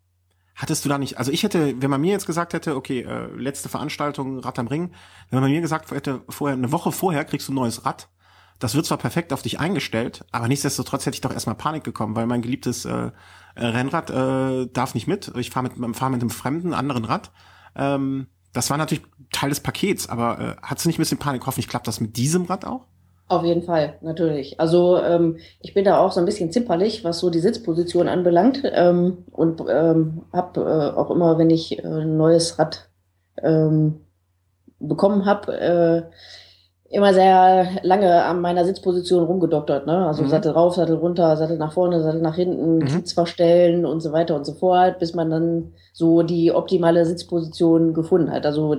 Hattest 0.55 0.83
du 0.83 0.89
da 0.89 0.97
nicht, 0.97 1.17
also 1.17 1.31
ich 1.31 1.43
hätte, 1.43 1.81
wenn 1.81 1.91
man 1.91 2.01
mir 2.01 2.11
jetzt 2.11 2.25
gesagt 2.25 2.53
hätte, 2.53 2.75
okay, 2.75 3.01
äh, 3.01 3.27
letzte 3.35 3.69
Veranstaltung, 3.69 4.39
Rad 4.39 4.57
am 4.57 4.67
Ring, 4.67 4.91
wenn 5.29 5.39
man 5.39 5.51
mir 5.51 5.61
gesagt 5.61 5.91
hätte, 5.91 6.23
vorher, 6.29 6.57
eine 6.57 6.71
Woche 6.71 6.91
vorher 6.91 7.23
kriegst 7.25 7.47
du 7.47 7.53
ein 7.53 7.55
neues 7.55 7.85
Rad, 7.85 8.09
das 8.59 8.75
wird 8.75 8.85
zwar 8.85 8.97
perfekt 8.97 9.33
auf 9.33 9.41
dich 9.41 9.59
eingestellt, 9.59 10.25
aber 10.31 10.47
nichtsdestotrotz 10.47 11.05
hätte 11.05 11.15
ich 11.15 11.21
doch 11.21 11.33
erstmal 11.33 11.55
Panik 11.55 11.83
gekommen, 11.83 12.15
weil 12.15 12.25
mein 12.25 12.41
geliebtes 12.41 12.85
äh, 12.85 13.11
Rennrad 13.55 14.09
äh, 14.09 14.67
darf 14.71 14.93
nicht 14.93 15.07
mit. 15.07 15.31
Ich 15.37 15.49
fahre 15.49 15.69
mit, 15.69 15.95
fahr 15.95 16.09
mit 16.09 16.21
einem 16.21 16.29
fremden, 16.29 16.73
anderen 16.73 17.05
Rad. 17.05 17.31
Ähm, 17.75 18.27
das 18.53 18.69
war 18.69 18.77
natürlich 18.77 19.03
Teil 19.31 19.49
des 19.49 19.59
Pakets, 19.59 20.09
aber 20.09 20.39
äh, 20.39 20.55
hast 20.61 20.85
du 20.85 20.89
nicht 20.89 20.97
ein 20.97 21.01
bisschen 21.01 21.19
Panik? 21.19 21.45
Hoffentlich 21.45 21.67
klappt 21.67 21.87
das 21.87 21.99
mit 21.99 22.17
diesem 22.17 22.45
Rad 22.45 22.65
auch? 22.65 22.85
Auf 23.29 23.43
jeden 23.43 23.63
Fall, 23.63 23.97
natürlich. 24.01 24.59
Also 24.59 24.97
ähm, 24.97 25.37
ich 25.59 25.73
bin 25.73 25.83
da 25.83 25.97
auch 25.97 26.13
so 26.13 26.19
ein 26.19 26.25
bisschen 26.25 26.51
zimperlich, 26.51 27.03
was 27.03 27.19
so 27.19 27.29
die 27.29 27.39
Sitzposition 27.39 28.07
anbelangt 28.07 28.61
ähm, 28.63 29.25
und 29.31 29.61
ähm, 29.69 30.23
habe 30.31 30.61
äh, 30.61 30.97
auch 30.97 31.11
immer, 31.11 31.37
wenn 31.37 31.49
ich 31.49 31.77
äh, 31.77 31.85
ein 31.85 32.15
neues 32.15 32.57
Rad 32.57 32.89
ähm, 33.43 33.99
bekommen 34.79 35.25
habe, 35.25 35.59
äh, 35.59 36.03
immer 36.89 37.13
sehr 37.13 37.67
lange 37.83 38.23
an 38.23 38.39
meiner 38.39 38.63
Sitzposition 38.63 39.25
rumgedoktert. 39.25 39.85
Ne? 39.85 40.07
Also 40.07 40.23
mhm. 40.23 40.29
Sattel 40.29 40.51
rauf, 40.51 40.75
Sattel 40.75 40.95
runter, 40.95 41.35
Sattel 41.35 41.57
nach 41.57 41.73
vorne, 41.73 42.01
Sattel 42.01 42.21
nach 42.21 42.35
hinten, 42.35 42.79
mhm. 42.79 42.87
Sitz 42.87 43.13
verstellen 43.13 43.85
und 43.85 43.99
so 43.99 44.13
weiter 44.13 44.35
und 44.35 44.45
so 44.45 44.53
fort, 44.53 44.99
bis 44.99 45.13
man 45.13 45.29
dann 45.29 45.73
so 45.91 46.23
die 46.23 46.51
optimale 46.51 47.05
Sitzposition 47.05 47.93
gefunden 47.93 48.31
hat. 48.31 48.45
Also, 48.45 48.77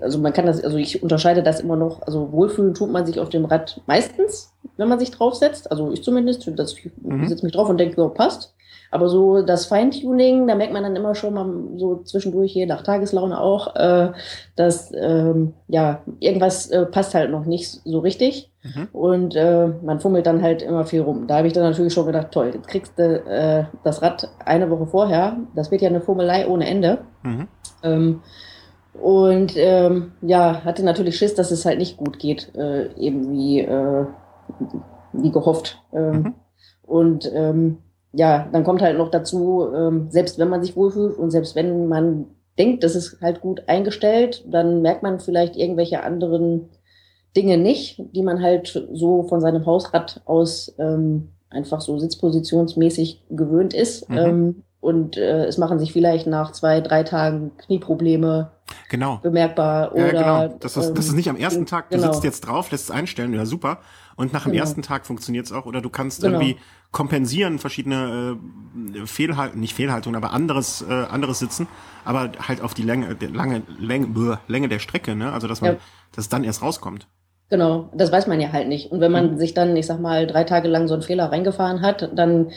also 0.00 0.18
man 0.18 0.32
kann 0.32 0.46
das, 0.46 0.64
also 0.64 0.78
ich 0.78 1.02
unterscheide 1.02 1.42
das 1.42 1.60
immer 1.60 1.76
noch, 1.76 2.02
also 2.02 2.32
wohlfühlen 2.32 2.72
tut 2.72 2.90
man 2.90 3.04
sich 3.04 3.20
auf 3.20 3.28
dem 3.28 3.44
Rad 3.44 3.82
meistens, 3.86 4.52
wenn 4.78 4.88
man 4.88 4.98
sich 4.98 5.10
draufsetzt. 5.10 5.70
Also 5.70 5.92
ich 5.92 6.02
zumindest, 6.02 6.50
das, 6.56 6.72
ich 6.72 6.90
mhm. 7.02 7.26
setze 7.26 7.44
mich 7.44 7.52
drauf 7.52 7.68
und 7.68 7.78
denke, 7.78 8.00
ja, 8.00 8.08
passt. 8.08 8.54
Aber 8.90 9.08
so 9.08 9.42
das 9.42 9.66
Feintuning, 9.66 10.46
da 10.46 10.54
merkt 10.54 10.72
man 10.72 10.82
dann 10.82 10.96
immer 10.96 11.14
schon 11.14 11.34
mal 11.34 11.46
so 11.76 12.02
zwischendurch, 12.02 12.54
je 12.54 12.66
nach 12.66 12.82
Tageslaune 12.82 13.40
auch, 13.40 13.74
äh, 13.76 14.12
dass 14.54 14.92
ähm, 14.94 15.54
ja 15.68 16.02
irgendwas 16.20 16.70
äh, 16.70 16.86
passt 16.86 17.14
halt 17.14 17.30
noch 17.30 17.44
nicht 17.44 17.80
so 17.84 17.98
richtig. 18.00 18.50
Mhm. 18.62 18.88
Und 18.92 19.36
äh, 19.36 19.68
man 19.82 20.00
fummelt 20.00 20.26
dann 20.26 20.42
halt 20.42 20.62
immer 20.62 20.84
viel 20.84 21.02
rum. 21.02 21.26
Da 21.26 21.38
habe 21.38 21.46
ich 21.46 21.52
dann 21.52 21.64
natürlich 21.64 21.92
schon 21.92 22.06
gedacht, 22.06 22.32
toll, 22.32 22.52
jetzt 22.54 22.68
kriegst 22.68 22.98
du 22.98 23.02
äh, 23.02 23.64
das 23.84 24.02
Rad 24.02 24.28
eine 24.44 24.70
Woche 24.70 24.86
vorher. 24.86 25.36
Das 25.54 25.70
wird 25.70 25.82
ja 25.82 25.88
eine 25.88 26.00
Fummelei 26.00 26.46
ohne 26.46 26.66
Ende. 26.66 26.98
Mhm. 27.22 27.48
Ähm, 27.82 28.22
und 29.00 29.52
ähm, 29.56 30.12
ja, 30.22 30.64
hatte 30.64 30.82
natürlich 30.84 31.16
Schiss, 31.16 31.34
dass 31.34 31.50
es 31.50 31.64
halt 31.64 31.78
nicht 31.78 31.96
gut 31.96 32.18
geht, 32.18 32.54
äh, 32.54 32.92
eben 32.96 33.30
wie, 33.30 33.60
äh, 33.60 34.06
wie 35.12 35.30
gehofft. 35.30 35.82
Ähm, 35.92 36.12
mhm. 36.12 36.34
Und 36.82 37.30
ähm, 37.34 37.78
ja, 38.12 38.48
dann 38.52 38.64
kommt 38.64 38.82
halt 38.82 38.98
noch 38.98 39.10
dazu, 39.10 39.68
ähm, 39.74 40.06
selbst 40.10 40.38
wenn 40.38 40.48
man 40.48 40.62
sich 40.62 40.76
wohlfühlt 40.76 41.18
und 41.18 41.30
selbst 41.30 41.54
wenn 41.54 41.88
man 41.88 42.26
denkt, 42.58 42.82
das 42.84 42.96
ist 42.96 43.20
halt 43.20 43.40
gut 43.40 43.62
eingestellt, 43.66 44.44
dann 44.48 44.82
merkt 44.82 45.02
man 45.02 45.20
vielleicht 45.20 45.56
irgendwelche 45.56 46.02
anderen 46.02 46.68
Dinge 47.36 47.58
nicht, 47.58 48.02
die 48.14 48.22
man 48.22 48.42
halt 48.42 48.88
so 48.92 49.24
von 49.24 49.40
seinem 49.40 49.66
Hausrad 49.66 50.22
aus 50.24 50.74
ähm, 50.78 51.32
einfach 51.50 51.80
so 51.80 51.98
sitzpositionsmäßig 51.98 53.24
gewöhnt 53.30 53.74
ist. 53.74 54.08
Mhm. 54.08 54.16
Ähm, 54.16 54.62
und 54.80 55.16
äh, 55.16 55.44
es 55.44 55.58
machen 55.58 55.78
sich 55.78 55.92
vielleicht 55.92 56.26
nach 56.26 56.52
zwei, 56.52 56.80
drei 56.80 57.02
Tagen 57.02 57.52
Knieprobleme 57.58 58.52
genau. 58.88 59.18
bemerkbar. 59.18 59.92
Oder, 59.92 60.14
ja, 60.14 60.44
genau. 60.44 60.58
Das 60.60 60.76
ist, 60.76 60.94
das 60.94 61.06
ist 61.06 61.14
nicht 61.14 61.28
am 61.28 61.36
ersten 61.36 61.66
Tag, 61.66 61.90
du 61.90 61.96
genau. 61.96 62.12
sitzt 62.12 62.24
jetzt 62.24 62.40
drauf, 62.42 62.70
lässt 62.70 62.84
es 62.84 62.90
einstellen, 62.90 63.32
ja 63.34 63.46
super. 63.46 63.80
Und 64.16 64.32
nach 64.32 64.44
dem 64.44 64.52
genau. 64.52 64.62
ersten 64.62 64.82
Tag 64.82 65.06
funktioniert 65.06 65.46
es 65.46 65.52
auch. 65.52 65.66
Oder 65.66 65.80
du 65.80 65.90
kannst 65.90 66.22
genau. 66.22 66.40
irgendwie 66.40 66.58
kompensieren 66.90 67.58
verschiedene 67.58 68.38
äh, 68.94 69.06
Fehlhaltungen, 69.06 69.60
nicht 69.60 69.74
Fehlhaltungen, 69.74 70.16
aber 70.16 70.32
anderes, 70.32 70.84
äh, 70.88 70.92
anderes 70.92 71.40
Sitzen, 71.40 71.66
aber 72.04 72.32
halt 72.40 72.62
auf 72.62 72.72
die 72.72 72.82
Länge, 72.82 73.14
der 73.14 73.30
lange 73.30 73.62
Länge, 73.78 74.38
Länge 74.48 74.68
der 74.68 74.78
Strecke, 74.78 75.14
ne? 75.14 75.32
Also 75.32 75.46
dass 75.46 75.60
man, 75.60 75.72
ja. 75.72 75.78
dass 76.12 76.24
es 76.24 76.28
dann 76.30 76.44
erst 76.44 76.62
rauskommt. 76.62 77.06
Genau, 77.48 77.90
das 77.94 78.10
weiß 78.10 78.26
man 78.26 78.40
ja 78.40 78.52
halt 78.52 78.66
nicht. 78.66 78.90
Und 78.90 79.00
wenn 79.00 79.12
man 79.12 79.32
mhm. 79.32 79.38
sich 79.38 79.54
dann, 79.54 79.76
ich 79.76 79.86
sag 79.86 80.00
mal, 80.00 80.26
drei 80.26 80.42
Tage 80.42 80.66
lang 80.66 80.88
so 80.88 80.94
einen 80.94 81.04
Fehler 81.04 81.30
reingefahren 81.30 81.80
hat, 81.80 82.10
dann 82.12 82.50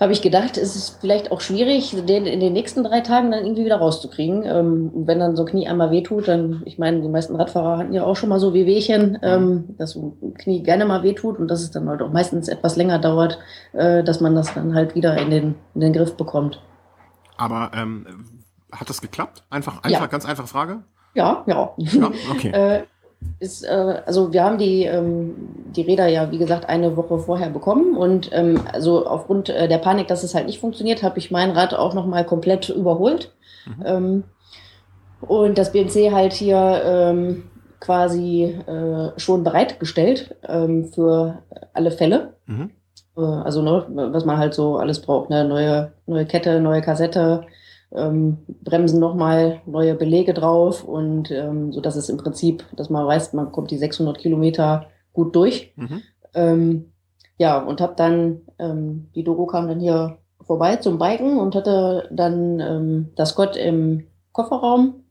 habe 0.00 0.12
ich 0.14 0.22
gedacht, 0.22 0.56
ist 0.56 0.76
es 0.76 0.96
vielleicht 0.98 1.30
auch 1.30 1.42
schwierig, 1.42 1.94
den 2.06 2.24
in 2.24 2.40
den 2.40 2.54
nächsten 2.54 2.82
drei 2.82 3.02
Tagen 3.02 3.30
dann 3.30 3.44
irgendwie 3.44 3.66
wieder 3.66 3.76
rauszukriegen. 3.76 4.44
Ähm, 4.46 4.90
wenn 4.94 5.18
dann 5.18 5.36
so 5.36 5.42
ein 5.42 5.48
Knie 5.48 5.68
einmal 5.68 5.90
wehtut, 5.90 6.26
dann, 6.26 6.62
ich 6.64 6.78
meine, 6.78 7.02
die 7.02 7.08
meisten 7.08 7.36
Radfahrer 7.36 7.76
hatten 7.76 7.92
ja 7.92 8.04
auch 8.04 8.16
schon 8.16 8.30
mal 8.30 8.40
so 8.40 8.54
Wehwehchen, 8.54 9.18
ähm, 9.20 9.74
dass 9.76 9.90
so 9.90 10.16
ein 10.22 10.32
Knie 10.32 10.62
gerne 10.62 10.86
mal 10.86 11.02
wehtut 11.02 11.38
und 11.38 11.48
dass 11.48 11.60
es 11.60 11.70
dann 11.70 11.86
halt 11.86 12.00
auch 12.00 12.10
meistens 12.10 12.48
etwas 12.48 12.76
länger 12.76 12.98
dauert, 12.98 13.38
äh, 13.74 14.02
dass 14.02 14.22
man 14.22 14.34
das 14.34 14.54
dann 14.54 14.74
halt 14.74 14.94
wieder 14.94 15.18
in 15.18 15.28
den, 15.28 15.54
in 15.74 15.82
den 15.82 15.92
Griff 15.92 16.16
bekommt. 16.16 16.62
Aber 17.36 17.70
ähm, 17.74 18.06
hat 18.72 18.88
das 18.88 19.02
geklappt? 19.02 19.42
Einfach, 19.50 19.82
einfach, 19.82 20.00
ja. 20.00 20.06
ganz 20.06 20.24
einfache 20.24 20.46
Frage? 20.46 20.82
Ja, 21.14 21.44
ja. 21.46 21.74
ja 21.76 22.10
okay. 22.30 22.48
äh, 22.52 22.82
ist, 23.38 23.64
äh, 23.64 24.02
also 24.06 24.32
wir 24.32 24.44
haben 24.44 24.58
die, 24.58 24.84
ähm, 24.84 25.34
die 25.74 25.82
Räder 25.82 26.06
ja, 26.06 26.30
wie 26.30 26.38
gesagt, 26.38 26.68
eine 26.68 26.96
Woche 26.96 27.18
vorher 27.18 27.50
bekommen 27.50 27.96
und 27.96 28.30
ähm, 28.32 28.60
also 28.72 29.06
aufgrund 29.06 29.48
äh, 29.48 29.68
der 29.68 29.78
Panik, 29.78 30.08
dass 30.08 30.22
es 30.22 30.34
halt 30.34 30.46
nicht 30.46 30.60
funktioniert, 30.60 31.02
habe 31.02 31.18
ich 31.18 31.30
mein 31.30 31.50
Rad 31.50 31.74
auch 31.74 31.94
nochmal 31.94 32.24
komplett 32.24 32.68
überholt. 32.68 33.32
Mhm. 33.66 33.84
Ähm, 33.84 34.24
und 35.20 35.58
das 35.58 35.72
BNC 35.72 36.12
halt 36.12 36.32
hier 36.32 36.82
ähm, 36.84 37.44
quasi 37.78 38.44
äh, 38.44 39.18
schon 39.18 39.44
bereitgestellt 39.44 40.36
ähm, 40.46 40.86
für 40.86 41.38
alle 41.72 41.90
Fälle. 41.90 42.34
Mhm. 42.46 42.70
Äh, 43.16 43.20
also 43.20 43.62
ne, 43.62 43.86
was 44.12 44.24
man 44.24 44.38
halt 44.38 44.54
so 44.54 44.76
alles 44.76 45.00
braucht, 45.00 45.30
ne? 45.30 45.44
neue, 45.44 45.92
neue 46.06 46.26
Kette, 46.26 46.60
neue 46.60 46.82
Kassette, 46.82 47.46
ähm, 47.94 48.38
Bremsen 48.62 49.00
nochmal 49.00 49.60
neue 49.66 49.94
Belege 49.94 50.34
drauf 50.34 50.84
und 50.84 51.30
ähm, 51.30 51.72
so 51.72 51.80
dass 51.80 51.96
es 51.96 52.08
im 52.08 52.16
Prinzip, 52.16 52.64
dass 52.76 52.90
man 52.90 53.06
weiß, 53.06 53.32
man 53.32 53.52
kommt 53.52 53.70
die 53.70 53.78
600 53.78 54.18
Kilometer 54.18 54.86
gut 55.12 55.34
durch. 55.34 55.72
Mhm. 55.76 56.02
Ähm, 56.34 56.92
ja, 57.38 57.58
und 57.58 57.80
habe 57.80 57.94
dann, 57.96 58.42
ähm, 58.58 59.08
die 59.14 59.24
Doro 59.24 59.46
kam 59.46 59.66
dann 59.66 59.80
hier 59.80 60.18
vorbei 60.42 60.76
zum 60.76 60.98
Biken 60.98 61.38
und 61.38 61.54
hatte 61.54 62.08
dann 62.12 62.60
ähm, 62.60 63.10
das 63.16 63.34
Gott 63.34 63.56
im 63.56 64.06
Kofferraum 64.32 65.04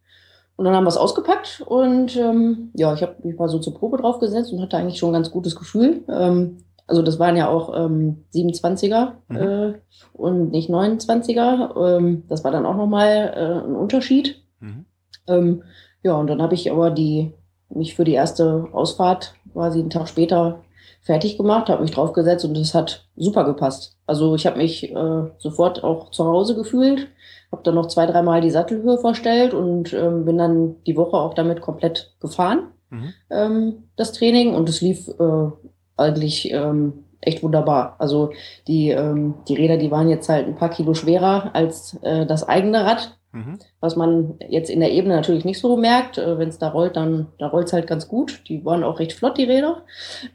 und 0.55 0.65
dann 0.65 0.75
haben 0.75 0.83
wir 0.83 0.89
es 0.89 0.97
ausgepackt 0.97 1.63
und 1.65 2.15
ähm, 2.15 2.71
ja, 2.73 2.93
ich 2.93 3.01
habe 3.01 3.15
mich 3.23 3.37
mal 3.37 3.49
so 3.49 3.59
zur 3.59 3.73
Probe 3.73 3.97
draufgesetzt 3.97 4.53
und 4.53 4.61
hatte 4.61 4.77
eigentlich 4.77 4.99
schon 4.99 5.09
ein 5.09 5.13
ganz 5.13 5.31
gutes 5.31 5.55
Gefühl. 5.55 6.03
Ähm, 6.09 6.57
also 6.89 7.03
das 7.03 7.19
waren 7.19 7.37
ja 7.37 7.47
auch 7.47 7.75
ähm, 7.77 8.25
27er 8.33 9.11
mhm. 9.27 9.35
äh, 9.37 9.73
und 10.13 10.49
nicht 10.49 10.71
29er. 10.71 11.97
Ähm, 11.97 12.23
das 12.27 12.43
war 12.43 12.51
dann 12.51 12.65
auch 12.65 12.75
nochmal 12.75 13.31
äh, 13.35 13.67
ein 13.67 13.75
Unterschied. 13.75 14.43
Mhm. 14.59 14.85
Ähm, 15.27 15.63
ja, 16.01 16.15
und 16.15 16.27
dann 16.27 16.41
habe 16.41 16.55
ich 16.55 16.71
aber 16.71 16.89
die 16.89 17.33
mich 17.69 17.95
für 17.95 18.05
die 18.05 18.13
erste 18.13 18.67
Ausfahrt 18.71 19.35
quasi 19.53 19.79
einen 19.79 19.91
Tag 19.91 20.09
später 20.09 20.63
fertig 21.01 21.37
gemacht, 21.37 21.69
habe 21.69 21.83
mich 21.83 21.91
draufgesetzt 21.91 22.43
und 22.43 22.57
es 22.57 22.73
hat 22.73 23.05
super 23.15 23.45
gepasst. 23.45 23.95
Also 24.07 24.33
ich 24.33 24.47
habe 24.47 24.57
mich 24.57 24.91
äh, 24.91 25.23
sofort 25.37 25.83
auch 25.83 26.09
zu 26.09 26.25
Hause 26.25 26.55
gefühlt, 26.55 27.07
habe 27.51 27.61
dann 27.63 27.75
noch 27.75 27.87
zwei, 27.87 28.07
dreimal 28.07 28.41
die 28.41 28.49
Sattelhöhe 28.49 28.97
verstellt 28.97 29.53
und 29.53 29.93
ähm, 29.93 30.25
bin 30.25 30.39
dann 30.39 30.83
die 30.87 30.97
Woche 30.97 31.17
auch 31.17 31.35
damit 31.35 31.61
komplett 31.61 32.15
gefahren, 32.19 32.71
mhm. 32.89 33.13
ähm, 33.29 33.83
das 33.95 34.11
Training. 34.11 34.55
Und 34.55 34.67
es 34.67 34.81
lief 34.81 35.07
äh, 35.07 35.51
eigentlich 35.99 36.51
ähm, 36.51 37.05
echt 37.21 37.43
wunderbar. 37.43 37.95
Also 37.99 38.31
die, 38.67 38.89
ähm, 38.89 39.35
die 39.47 39.55
Räder, 39.55 39.77
die 39.77 39.91
waren 39.91 40.09
jetzt 40.09 40.29
halt 40.29 40.47
ein 40.47 40.55
paar 40.55 40.69
Kilo 40.69 40.93
schwerer 40.93 41.51
als 41.53 41.97
äh, 42.01 42.25
das 42.25 42.47
eigene 42.47 42.85
Rad, 42.85 43.17
mhm. 43.31 43.59
was 43.79 43.95
man 43.95 44.35
jetzt 44.47 44.69
in 44.69 44.79
der 44.79 44.91
Ebene 44.91 45.15
natürlich 45.15 45.45
nicht 45.45 45.59
so 45.59 45.77
merkt. 45.77 46.17
Äh, 46.17 46.37
Wenn 46.37 46.49
es 46.49 46.59
da 46.59 46.69
rollt, 46.69 46.95
dann 46.95 47.27
da 47.37 47.47
rollt 47.47 47.67
es 47.67 47.73
halt 47.73 47.87
ganz 47.87 48.07
gut. 48.07 48.43
Die 48.47 48.63
waren 48.65 48.83
auch 48.83 48.99
recht 48.99 49.13
flott, 49.13 49.37
die 49.37 49.45
Räder. 49.45 49.83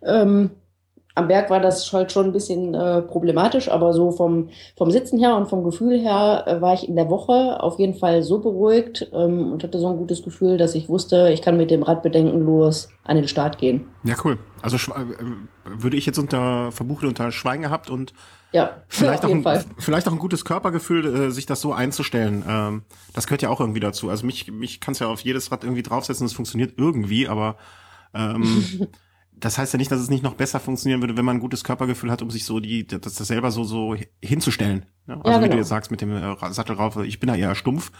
Ähm, 0.02 0.50
am 1.16 1.28
Berg 1.28 1.48
war 1.48 1.60
das 1.60 1.92
halt 1.92 2.10
schon 2.10 2.26
ein 2.26 2.32
bisschen 2.32 2.74
äh, 2.74 3.00
problematisch, 3.02 3.70
aber 3.70 3.92
so 3.92 4.10
vom, 4.10 4.48
vom 4.76 4.90
Sitzen 4.90 5.18
her 5.18 5.36
und 5.36 5.46
vom 5.46 5.62
Gefühl 5.62 5.98
her 6.00 6.44
äh, 6.46 6.60
war 6.60 6.74
ich 6.74 6.88
in 6.88 6.96
der 6.96 7.08
Woche 7.08 7.62
auf 7.62 7.78
jeden 7.78 7.94
Fall 7.94 8.22
so 8.22 8.40
beruhigt 8.40 9.08
ähm, 9.12 9.52
und 9.52 9.62
hatte 9.62 9.78
so 9.78 9.88
ein 9.88 9.96
gutes 9.96 10.24
Gefühl, 10.24 10.56
dass 10.56 10.74
ich 10.74 10.88
wusste, 10.88 11.30
ich 11.32 11.40
kann 11.40 11.56
mit 11.56 11.70
dem 11.70 11.84
Rad 11.84 12.02
bedenkenlos 12.02 12.88
an 13.04 13.16
den 13.16 13.28
Start 13.28 13.58
gehen. 13.58 13.86
Ja, 14.02 14.16
cool. 14.24 14.38
Also 14.60 14.76
äh, 14.76 15.04
würde 15.64 15.96
ich 15.96 16.06
jetzt 16.06 16.18
unter 16.18 16.72
verbucht 16.72 17.04
unter 17.04 17.30
Schwein 17.30 17.62
gehabt 17.62 17.90
und 17.90 18.12
ja, 18.50 18.82
vielleicht, 18.88 19.24
auch 19.24 19.30
ein, 19.30 19.42
Fall. 19.42 19.64
vielleicht 19.78 20.08
auch 20.08 20.12
ein 20.12 20.18
gutes 20.18 20.44
Körpergefühl, 20.44 21.26
äh, 21.26 21.30
sich 21.30 21.46
das 21.46 21.60
so 21.60 21.72
einzustellen. 21.72 22.44
Ähm, 22.48 22.82
das 23.12 23.26
gehört 23.26 23.42
ja 23.42 23.50
auch 23.50 23.60
irgendwie 23.60 23.80
dazu. 23.80 24.10
Also 24.10 24.26
mich, 24.26 24.50
mich 24.50 24.80
kannst 24.80 25.00
ja 25.00 25.06
auf 25.06 25.20
jedes 25.20 25.52
Rad 25.52 25.62
irgendwie 25.62 25.82
draufsetzen, 25.84 26.26
es 26.26 26.32
funktioniert 26.32 26.74
irgendwie, 26.76 27.28
aber 27.28 27.56
ähm, 28.14 28.88
das 29.36 29.58
heißt 29.58 29.72
ja 29.72 29.78
nicht, 29.78 29.90
dass 29.90 30.00
es 30.00 30.10
nicht 30.10 30.22
noch 30.22 30.34
besser 30.34 30.60
funktionieren 30.60 31.00
würde, 31.02 31.16
wenn 31.16 31.24
man 31.24 31.36
ein 31.36 31.40
gutes 31.40 31.64
Körpergefühl 31.64 32.10
hat, 32.10 32.22
um 32.22 32.30
sich 32.30 32.44
so 32.44 32.60
die, 32.60 32.86
das, 32.86 33.00
das 33.00 33.28
selber 33.28 33.50
so, 33.50 33.64
so 33.64 33.96
hinzustellen. 34.22 34.86
Ja, 35.06 35.16
also 35.16 35.28
ja, 35.28 35.36
genau. 35.36 35.44
wie 35.46 35.50
du 35.50 35.56
jetzt 35.58 35.68
sagst 35.68 35.90
mit 35.90 36.00
dem 36.00 36.16
äh, 36.16 36.36
Sattel 36.50 36.76
rauf, 36.76 36.96
ich 36.96 37.20
bin 37.20 37.28
da 37.28 37.34
eher 37.34 37.54
stumpf, 37.54 37.90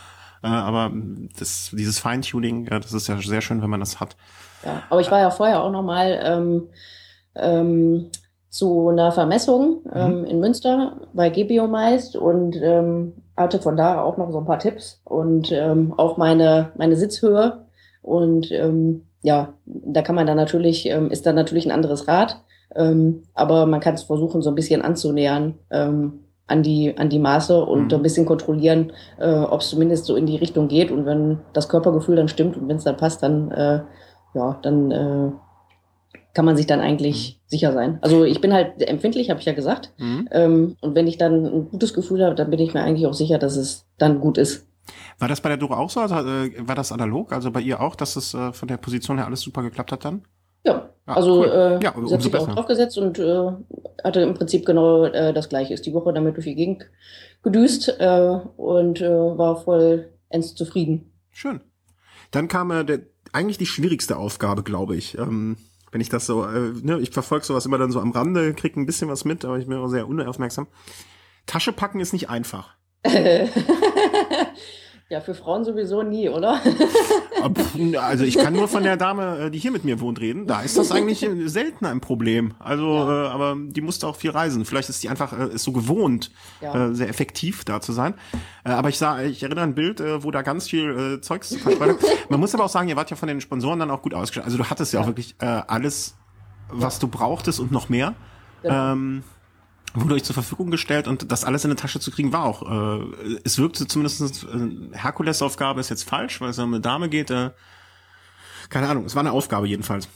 äh, 0.43 0.47
aber 0.47 0.93
das, 1.39 1.71
dieses 1.73 1.99
Feintuning, 1.99 2.67
äh, 2.67 2.81
das 2.81 2.93
ist 2.93 3.09
ja 3.09 3.21
sehr 3.21 3.41
schön, 3.41 3.63
wenn 3.63 3.71
man 3.71 3.81
das 3.81 4.01
hat. 4.01 4.17
Ja, 4.65 4.83
aber 4.91 5.01
ich 5.01 5.11
war 5.11 5.21
ja 5.21 5.31
vorher 5.31 5.63
auch 5.63 5.73
noch 5.73 5.83
mal 5.83 6.21
ähm, 6.23 6.69
ähm, 7.35 8.11
zu 8.49 8.89
einer 8.89 9.13
Vermessung 9.13 9.83
mhm. 9.85 9.91
ähm, 9.95 10.19
mhm. 10.21 10.25
in 10.27 10.41
Münster 10.41 11.01
bei 11.13 11.29
Gebiomeist 11.29 12.17
und 12.17 12.57
ähm, 12.63 13.15
hatte 13.37 13.59
von 13.59 13.77
da 13.77 14.01
auch 14.01 14.17
noch 14.17 14.31
so 14.31 14.39
ein 14.39 14.47
paar 14.47 14.61
Tipps 14.61 15.01
und 15.05 15.51
ähm, 15.51 15.93
auch 15.97 16.17
meine, 16.17 16.71
meine 16.77 16.97
Sitzhöhe 16.97 17.67
und 18.03 18.53
ähm, 18.53 19.07
ja, 19.25 19.55
da 19.65 20.03
kann 20.03 20.15
man 20.15 20.27
dann 20.27 20.37
natürlich, 20.37 20.87
ähm, 20.87 21.11
ist 21.11 21.25
dann 21.25 21.35
natürlich 21.35 21.65
ein 21.65 21.73
anderes 21.73 22.07
Rad, 22.07 22.43
ähm, 22.77 23.23
aber 23.33 23.65
man 23.65 23.81
kann 23.81 23.95
es 23.95 24.03
versuchen, 24.03 24.43
so 24.43 24.51
ein 24.51 24.55
bisschen 24.55 24.83
anzunähern 24.83 25.55
ähm, 25.71 26.21
an 26.47 26.63
die 26.63 26.95
an 26.99 27.09
die 27.09 27.19
Maße 27.19 27.65
und 27.65 27.87
mhm. 27.87 27.95
ein 27.95 28.03
bisschen 28.03 28.27
kontrollieren, 28.27 28.93
äh, 29.19 29.33
ob 29.35 29.63
es 29.63 29.71
zumindest 29.71 30.05
so 30.05 30.15
in 30.15 30.27
die 30.27 30.37
Richtung 30.37 30.69
geht. 30.69 30.91
Und 30.91 31.07
wenn 31.07 31.39
das 31.55 31.71
Körpergefühl 31.71 32.17
dann 32.17 32.29
stimmt 32.29 32.59
und 32.59 32.69
wenn 32.69 32.77
es 32.77 32.85
dann 32.85 32.99
passt, 32.99 33.23
dann 33.23 33.51
äh, 33.51 33.81
ja, 34.35 34.59
dann 34.61 34.91
äh, 34.91 35.31
kann 36.35 36.45
man 36.45 36.57
sich 36.57 36.67
dann 36.67 36.81
eigentlich 36.81 37.39
mhm. 37.39 37.49
sicher 37.49 37.73
sein. 37.73 37.99
Also 38.03 38.25
ich 38.25 38.43
bin 38.43 38.53
halt 38.53 38.87
empfindlich, 38.87 39.31
habe 39.31 39.41
ich 39.41 39.47
ja 39.47 39.55
gesagt. 39.55 39.95
Mhm. 39.97 40.29
Ähm, 40.33 40.77
und 40.83 40.95
wenn 40.95 41.07
ich 41.07 41.17
dann 41.17 41.47
ein 41.47 41.71
gutes 41.71 41.95
Gefühl 41.95 42.23
habe, 42.23 42.35
dann 42.35 42.51
bin 42.51 42.61
ich 42.61 42.75
mir 42.75 42.83
eigentlich 42.83 43.07
auch 43.07 43.15
sicher, 43.15 43.39
dass 43.39 43.57
es 43.57 43.87
dann 43.97 44.21
gut 44.21 44.37
ist. 44.37 44.67
War 45.19 45.29
das 45.29 45.41
bei 45.41 45.49
der 45.49 45.59
Dora 45.59 45.79
auch 45.79 45.91
so? 45.91 46.01
Also, 46.01 46.15
äh, 46.17 46.53
war 46.67 46.75
das 46.75 46.93
analog? 46.93 47.33
Also 47.33 47.51
bei 47.51 47.61
ihr 47.61 47.81
auch, 47.81 47.95
dass 47.97 48.17
es 48.17 48.35
äh, 48.35 48.53
von 48.53 48.69
der 48.69 48.77
Position 48.77 49.19
her 49.19 49.27
alles 49.27 49.41
super 49.41 49.63
geklappt 49.63 49.93
hat 49.93 50.05
dann? 50.05 50.23
Ja, 50.65 50.91
ah, 51.07 51.15
also 51.15 51.41
cool. 51.41 51.47
äh, 51.47 51.85
ja, 51.85 51.95
sie 52.07 52.15
hat 52.15 52.23
sich 52.23 52.33
besser. 52.33 52.49
auch 52.49 52.55
draufgesetzt 52.55 52.99
und 52.99 53.19
äh, 53.19 53.51
hatte 54.03 54.21
im 54.21 54.35
Prinzip 54.35 54.65
genau 54.65 55.05
äh, 55.05 55.33
das 55.33 55.49
gleiche. 55.49 55.75
Ist 55.75 55.87
die 55.87 55.95
Woche 55.95 56.13
damit 56.13 56.37
durch 56.37 56.47
die 56.47 56.55
Gegend 56.55 56.87
gedüst 57.43 57.95
äh, 57.99 58.39
und 58.57 59.01
äh, 59.01 59.11
war 59.11 59.57
voll 59.57 60.11
ends 60.31 60.55
zufrieden. 60.55 61.13
Schön. 61.31 61.61
Dann 62.31 62.49
kam 62.49 62.71
äh, 62.71 62.85
der, 62.85 63.01
eigentlich 63.33 63.59
die 63.59 63.67
schwierigste 63.67 64.17
Aufgabe, 64.17 64.63
glaube 64.63 64.97
ich. 64.97 65.19
Ähm, 65.19 65.57
wenn 65.93 66.01
ich 66.01 66.09
das 66.09 66.27
so, 66.27 66.45
äh, 66.45 66.73
ne, 66.83 66.99
ich 67.01 67.11
verfolge 67.11 67.45
sowas 67.45 67.67
immer 67.67 67.79
dann 67.79 67.93
so 67.93 68.01
am 68.01 68.11
Rande, 68.11 68.55
krieg 68.55 68.77
ein 68.77 68.87
bisschen 68.87 69.09
was 69.09 69.25
mit, 69.25 69.45
aber 69.45 69.59
ich 69.59 69.67
bin 69.67 69.79
auch 69.79 69.89
sehr 69.89 70.09
unaufmerksam. 70.09 70.67
Tasche 71.47 71.73
packen 71.73 72.01
ist 72.01 72.13
nicht 72.13 72.31
einfach. 72.31 72.75
Ja, 75.11 75.21
für 75.21 75.35
Frauen 75.35 75.65
sowieso 75.65 76.03
nie, 76.03 76.31
oder? 76.31 76.61
also 78.01 78.25
ich 78.25 78.39
kann 78.39 78.55
nur 78.55 78.69
von 78.69 78.83
der 78.83 78.97
Dame, 78.97 79.39
äh, 79.39 79.51
die 79.51 79.59
hier 79.59 79.71
mit 79.71 79.85
mir 79.85 80.01
wohnt, 80.01 80.19
reden. 80.19 80.47
Da 80.47 80.63
ist 80.63 80.79
das 80.79 80.91
eigentlich 80.93 81.23
äh, 81.23 81.47
selten 81.47 81.85
ein 81.85 82.01
Problem. 82.01 82.55
Also, 82.59 82.95
ja. 82.95 83.27
äh, 83.27 83.29
aber 83.29 83.55
die 83.59 83.83
musste 83.83 84.07
auch 84.07 84.17
viel 84.17 84.31
reisen. 84.31 84.65
Vielleicht 84.65 84.89
ist 84.89 85.03
die 85.03 85.11
einfach 85.11 85.39
äh, 85.39 85.55
ist 85.55 85.65
so 85.65 85.73
gewohnt, 85.73 86.31
ja. 86.63 86.89
äh, 86.89 86.95
sehr 86.95 87.11
effektiv 87.11 87.67
da 87.67 87.83
zu 87.83 87.93
sein. 87.93 88.15
Aber 88.65 88.89
ich 88.89 88.97
sah, 88.97 89.23
ich 89.23 89.43
erinnere 89.43 89.65
ein 89.65 89.75
Bild, 89.75 90.01
wo 90.01 90.31
da 90.31 90.41
ganz 90.41 90.71
viel 90.71 91.21
Zeugs 91.21 91.55
Man 92.31 92.41
muss 92.41 92.55
aber 92.55 92.65
auch 92.65 92.71
sagen, 92.71 92.89
ihr 92.89 92.97
wart 92.97 93.11
ja 93.11 93.17
von 93.17 93.29
den 93.29 93.43
Sponsoren 93.43 93.79
dann 93.79 93.91
auch 93.91 94.01
gut 94.01 94.15
ausgestattet. 94.15 94.47
Also 94.47 94.57
du 94.57 94.71
hattest 94.71 94.95
ja, 94.95 95.01
ja 95.01 95.05
auch 95.05 95.09
wirklich 95.09 95.37
alles, 95.39 96.17
was 96.71 96.99
du 96.99 97.09
brauchtest 97.09 97.61
und 97.61 97.71
noch 97.71 97.91
mehr. 97.91 98.15
Genau. 98.63 98.93
Ähm, 98.93 99.23
wurde 99.95 100.15
euch 100.15 100.25
zur 100.25 100.35
Verfügung 100.35 100.71
gestellt 100.71 101.07
und 101.07 101.31
das 101.31 101.45
alles 101.45 101.65
in 101.65 101.71
eine 101.71 101.81
Tasche 101.81 102.01
zu 102.01 102.11
kriegen 102.11 102.33
war 102.33 102.45
auch, 102.45 102.63
äh, 102.63 103.39
es 103.45 103.59
wirkte 103.59 103.87
zumindest, 103.87 104.45
äh, 104.45 104.97
Herkulesaufgabe 104.97 105.81
ist 105.81 105.91
jetzt 105.91 106.09
falsch, 106.09 106.41
weil 106.41 106.51
es 106.51 106.59
um 106.59 106.75
eine 106.75 106.81
Dame 106.81 107.09
geht, 107.09 107.31
äh, 107.31 107.51
keine 108.69 108.89
Ahnung, 108.89 109.05
es 109.05 109.15
war 109.15 109.21
eine 109.21 109.33
Aufgabe 109.33 109.69
jedenfalls. 109.69 110.09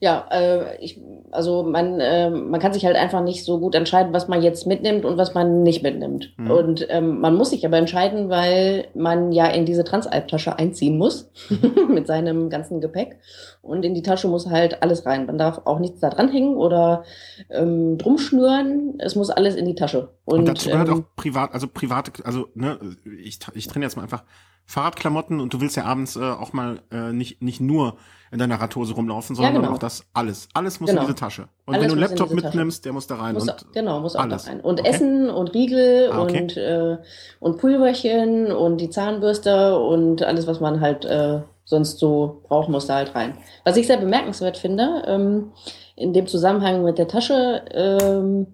Ja, 0.00 0.28
äh, 0.30 0.76
ich, 0.76 1.00
also 1.32 1.64
man, 1.64 1.98
äh, 1.98 2.30
man 2.30 2.60
kann 2.60 2.72
sich 2.72 2.86
halt 2.86 2.94
einfach 2.94 3.20
nicht 3.20 3.44
so 3.44 3.58
gut 3.58 3.74
entscheiden, 3.74 4.12
was 4.12 4.28
man 4.28 4.42
jetzt 4.42 4.64
mitnimmt 4.64 5.04
und 5.04 5.18
was 5.18 5.34
man 5.34 5.64
nicht 5.64 5.82
mitnimmt. 5.82 6.34
Mhm. 6.36 6.50
Und 6.52 6.86
ähm, 6.88 7.18
man 7.18 7.34
muss 7.34 7.50
sich 7.50 7.66
aber 7.66 7.78
entscheiden, 7.78 8.28
weil 8.28 8.86
man 8.94 9.32
ja 9.32 9.46
in 9.48 9.66
diese 9.66 9.82
Transalp-Tasche 9.82 10.56
einziehen 10.56 10.98
muss 10.98 11.32
mit 11.88 12.06
seinem 12.06 12.48
ganzen 12.48 12.80
Gepäck. 12.80 13.18
Und 13.60 13.84
in 13.84 13.92
die 13.92 14.02
Tasche 14.02 14.28
muss 14.28 14.48
halt 14.48 14.84
alles 14.84 15.04
rein. 15.04 15.26
Man 15.26 15.36
darf 15.36 15.62
auch 15.64 15.80
nichts 15.80 15.98
da 15.98 16.10
dranhängen 16.10 16.56
oder 16.56 17.02
ähm, 17.50 17.98
drum 17.98 18.18
schnüren. 18.18 18.94
Es 19.00 19.16
muss 19.16 19.30
alles 19.30 19.56
in 19.56 19.66
die 19.66 19.74
Tasche. 19.74 20.10
Und, 20.24 20.38
und 20.38 20.44
dazu 20.46 20.70
gehört 20.70 20.88
ähm, 20.88 20.94
auch 20.94 21.16
privat, 21.16 21.52
also 21.52 21.66
private, 21.66 22.24
also 22.24 22.46
ne, 22.54 22.78
ich, 23.20 23.40
ich 23.54 23.66
trenne 23.66 23.84
jetzt 23.84 23.96
mal 23.96 24.04
einfach 24.04 24.22
Fahrradklamotten 24.64 25.40
und 25.40 25.52
du 25.52 25.60
willst 25.60 25.76
ja 25.76 25.84
abends 25.86 26.14
äh, 26.14 26.20
auch 26.20 26.52
mal 26.52 26.82
äh, 26.92 27.12
nicht, 27.12 27.42
nicht 27.42 27.60
nur 27.60 27.96
in 28.30 28.38
deiner 28.38 28.60
Radhose 28.60 28.94
rumlaufen, 28.94 29.34
sondern 29.36 29.54
ja, 29.54 29.60
genau. 29.60 29.74
auch 29.74 29.78
das 29.78 30.04
alles. 30.12 30.48
Alles 30.54 30.80
muss 30.80 30.90
genau. 30.90 31.02
in 31.02 31.06
diese 31.06 31.18
Tasche. 31.18 31.48
Und 31.66 31.74
alles 31.74 31.82
wenn 31.82 31.88
du 31.88 31.94
einen 31.94 32.10
Laptop 32.10 32.30
mitnimmst, 32.30 32.84
der 32.84 32.92
muss 32.92 33.06
da 33.06 33.16
rein. 33.16 33.34
Muss, 33.34 33.48
und 33.48 33.72
genau, 33.72 34.00
muss 34.00 34.16
auch 34.16 34.22
alles. 34.22 34.44
da 34.44 34.50
rein. 34.50 34.60
Und 34.60 34.80
okay. 34.80 34.90
Essen 34.90 35.30
und 35.30 35.54
Riegel 35.54 36.10
ah, 36.12 36.22
okay. 36.22 36.42
und, 36.42 36.56
äh, 36.56 36.96
und 37.40 37.58
Pulverchen 37.58 38.52
und 38.52 38.78
die 38.78 38.90
Zahnbürste 38.90 39.78
und 39.78 40.22
alles, 40.22 40.46
was 40.46 40.60
man 40.60 40.80
halt 40.80 41.04
äh, 41.04 41.40
sonst 41.64 41.98
so 41.98 42.42
braucht, 42.48 42.68
muss 42.68 42.86
da 42.86 42.96
halt 42.96 43.14
rein. 43.14 43.38
Was 43.64 43.76
ich 43.76 43.86
sehr 43.86 43.98
bemerkenswert 43.98 44.56
finde, 44.56 45.02
ähm, 45.06 45.52
in 45.96 46.12
dem 46.12 46.26
Zusammenhang 46.26 46.82
mit 46.82 46.98
der 46.98 47.08
Tasche, 47.08 47.62
ähm, 47.72 48.46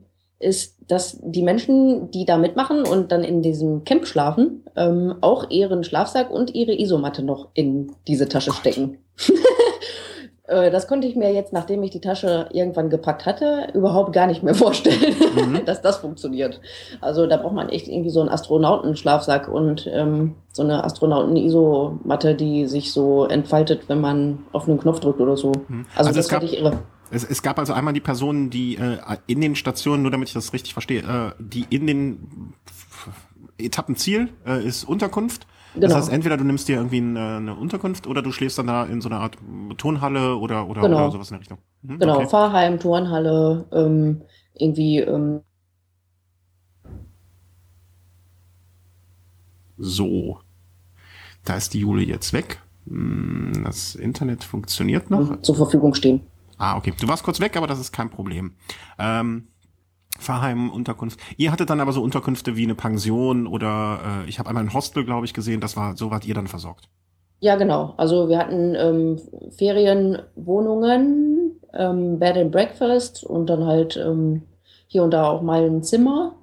ist, 0.45 0.77
dass 0.87 1.19
die 1.23 1.43
Menschen, 1.43 2.11
die 2.11 2.25
da 2.25 2.37
mitmachen 2.37 2.87
und 2.87 3.11
dann 3.11 3.25
in 3.25 3.43
diesem 3.43 3.85
Camp 3.85 4.07
schlafen, 4.07 4.65
ähm, 4.77 5.17
auch 5.21 5.51
ihren 5.51 5.83
Schlafsack 5.83 6.31
und 6.31 6.55
ihre 6.55 6.79
Isomatte 6.79 7.23
noch 7.23 7.49
in 7.55 7.93
diese 8.07 8.29
Tasche 8.29 8.51
Gott. 8.51 8.61
stecken. 8.61 8.99
Äh, 10.47 10.71
das 10.71 10.87
konnte 10.87 11.07
ich 11.07 11.17
mir 11.17 11.33
jetzt, 11.33 11.55
nachdem 11.55 11.83
ich 11.83 11.91
die 11.91 12.03
Tasche 12.03 12.49
irgendwann 12.53 12.91
gepackt 12.91 13.25
hatte, 13.25 13.69
überhaupt 13.73 14.13
gar 14.13 14.27
nicht 14.27 14.43
mehr 14.43 14.55
vorstellen, 14.55 15.17
mhm. 15.35 15.65
dass 15.65 15.81
das 15.81 15.97
funktioniert. 15.97 16.61
Also 17.01 17.27
da 17.27 17.39
braucht 17.39 17.55
man 17.55 17.71
echt 17.71 17.89
irgendwie 17.89 18.11
so 18.11 18.21
einen 18.21 18.29
Astronautenschlafsack 18.29 19.49
und 19.49 19.89
ähm, 19.91 20.35
so 20.53 20.63
eine 20.63 20.85
Astronauten-Isomatte, 20.85 22.35
die 22.35 22.67
sich 22.67 22.93
so 22.93 23.25
entfaltet, 23.25 23.89
wenn 23.89 24.01
man 24.01 24.41
auf 24.53 24.69
einen 24.69 24.79
Knopf 24.79 25.01
drückt 25.01 25.21
oder 25.21 25.37
so. 25.37 25.53
Mhm. 25.69 25.87
Also, 25.97 26.09
also 26.09 26.21
das 26.21 26.29
fand 26.29 26.45
ich 26.45 26.59
irre. 26.59 26.79
Es, 27.14 27.24
es 27.24 27.42
gab 27.42 27.59
also 27.59 27.72
einmal 27.72 27.94
die 27.94 28.00
Personen, 28.00 28.50
die 28.50 28.77
äh, 28.77 28.98
in 29.27 29.40
den 29.40 29.57
Stationen, 29.57 30.03
nur 30.03 30.11
damit 30.11 30.29
ich 30.29 30.35
das 30.35 30.53
richtig 30.53 30.72
verstehe, 30.72 31.03
äh, 31.03 31.42
die 31.42 31.66
in 31.70 31.87
den 31.87 32.55
Etappenziel 33.59 34.31
äh, 34.46 34.64
ist 34.64 34.85
Unterkunft. 34.85 35.46
Genau. 35.74 35.88
Das 35.88 35.96
heißt, 35.96 36.12
entweder 36.12 36.37
du 36.37 36.44
nimmst 36.44 36.68
dir 36.68 36.77
irgendwie 36.77 36.98
eine, 36.98 37.18
äh, 37.18 37.37
eine, 37.37 37.55
Unterkunft 37.55 38.07
oder 38.07 38.22
du 38.22 38.31
schläfst 38.31 38.59
dann 38.59 38.68
da 38.68 38.85
in 38.85 39.00
so 39.00 39.09
einer 39.09 39.20
Art 39.20 39.38
Turnhalle 39.77 40.37
oder, 40.37 40.68
oder, 40.68 40.83
genau. 40.83 40.98
oder 40.98 41.11
sowas 41.11 41.31
in 41.31 41.35
der 41.35 41.40
Richtung. 41.40 41.59
Mhm, 41.83 41.98
genau, 41.98 42.16
okay. 42.16 42.29
Fahrheim, 42.29 42.79
Turnhalle, 42.79 43.66
ähm, 43.72 44.22
irgendwie. 44.55 44.98
Ähm 44.98 45.40
so, 49.77 50.38
da 51.44 51.57
ist 51.57 51.74
die 51.74 51.81
Jule 51.81 52.03
jetzt 52.03 52.33
weg. 52.33 52.61
Hm, 52.87 53.62
das 53.64 53.96
Internet 53.96 54.44
funktioniert 54.44 55.11
noch. 55.11 55.42
Zur 55.42 55.57
Verfügung 55.57 55.94
stehen. 55.94 56.20
Ah, 56.59 56.77
okay. 56.77 56.93
Du 56.99 57.09
warst 57.09 57.25
kurz 57.25 57.40
weg, 57.40 57.57
aber 57.57 57.67
das 57.67 57.81
ist 57.81 57.93
kein 57.93 58.11
Problem. 58.11 58.53
Ähm, 58.99 59.49
Fahrheim, 60.19 60.71
Unterkunft. 60.71 61.19
Ihr 61.37 61.51
hattet 61.51 61.71
dann 61.71 61.81
aber 61.81 61.93
so 61.93 62.03
Unterkünfte 62.03 62.57
wie 62.57 62.64
eine 62.64 62.75
Pension 62.75 63.47
oder 63.47 64.23
äh, 64.25 64.29
ich 64.29 64.38
habe 64.38 64.49
einmal 64.49 64.64
ein 64.64 64.73
Hostel, 64.73 65.05
glaube 65.05 65.27
ich, 65.27 65.35
gesehen. 65.35 65.61
Das 65.61 65.77
war 65.77 65.97
so 65.97 66.11
wart 66.11 66.25
ihr 66.25 66.35
dann 66.35 66.47
versorgt. 66.47 66.88
Ja, 67.40 67.57
genau. 67.57 67.95
Also 67.97 68.29
wir 68.29 68.38
hatten 68.38 68.75
ähm, 68.77 69.21
Ferienwohnungen, 69.51 71.61
ähm, 71.75 72.19
Bed 72.19 72.37
and 72.37 72.53
Breakfast 72.53 73.25
und 73.25 73.47
dann 73.47 73.67
halt 73.67 73.97
ähm, 73.97 74.43
hier 74.87 75.03
und 75.03 75.11
da 75.11 75.29
auch 75.29 75.43
mal 75.43 75.64
ein 75.64 75.83
Zimmer. 75.83 76.37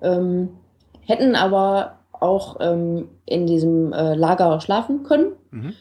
Ähm, 0.00 0.48
hätten 1.06 1.36
aber 1.36 1.98
auch 2.12 2.56
ähm, 2.60 3.08
in 3.26 3.46
diesem 3.46 3.92
äh, 3.92 4.14
Lager 4.14 4.60
schlafen 4.60 5.02
können. 5.02 5.32
Mhm. 5.50 5.74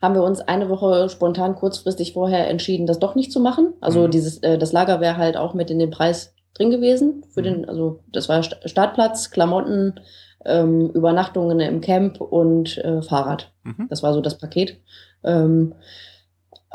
Haben 0.00 0.14
wir 0.14 0.22
uns 0.22 0.40
eine 0.40 0.68
Woche 0.68 1.08
spontan 1.08 1.54
kurzfristig 1.54 2.12
vorher 2.12 2.48
entschieden, 2.48 2.86
das 2.86 2.98
doch 2.98 3.14
nicht 3.14 3.32
zu 3.32 3.40
machen. 3.40 3.74
Also 3.80 4.02
mhm. 4.06 4.10
dieses, 4.10 4.38
äh, 4.38 4.58
das 4.58 4.72
Lager 4.72 5.00
wäre 5.00 5.16
halt 5.16 5.36
auch 5.36 5.54
mit 5.54 5.70
in 5.70 5.78
den 5.78 5.90
Preis 5.90 6.34
drin 6.54 6.70
gewesen. 6.70 7.24
Für 7.30 7.40
mhm. 7.40 7.44
den, 7.44 7.68
also 7.68 8.00
das 8.12 8.28
war 8.28 8.42
Startplatz, 8.42 9.30
Klamotten, 9.30 10.00
ähm, 10.44 10.90
Übernachtungen 10.90 11.60
im 11.60 11.80
Camp 11.80 12.20
und 12.20 12.78
äh, 12.78 13.02
Fahrrad. 13.02 13.52
Mhm. 13.64 13.86
Das 13.88 14.02
war 14.02 14.12
so 14.12 14.20
das 14.20 14.38
Paket. 14.38 14.80
Ähm, 15.24 15.74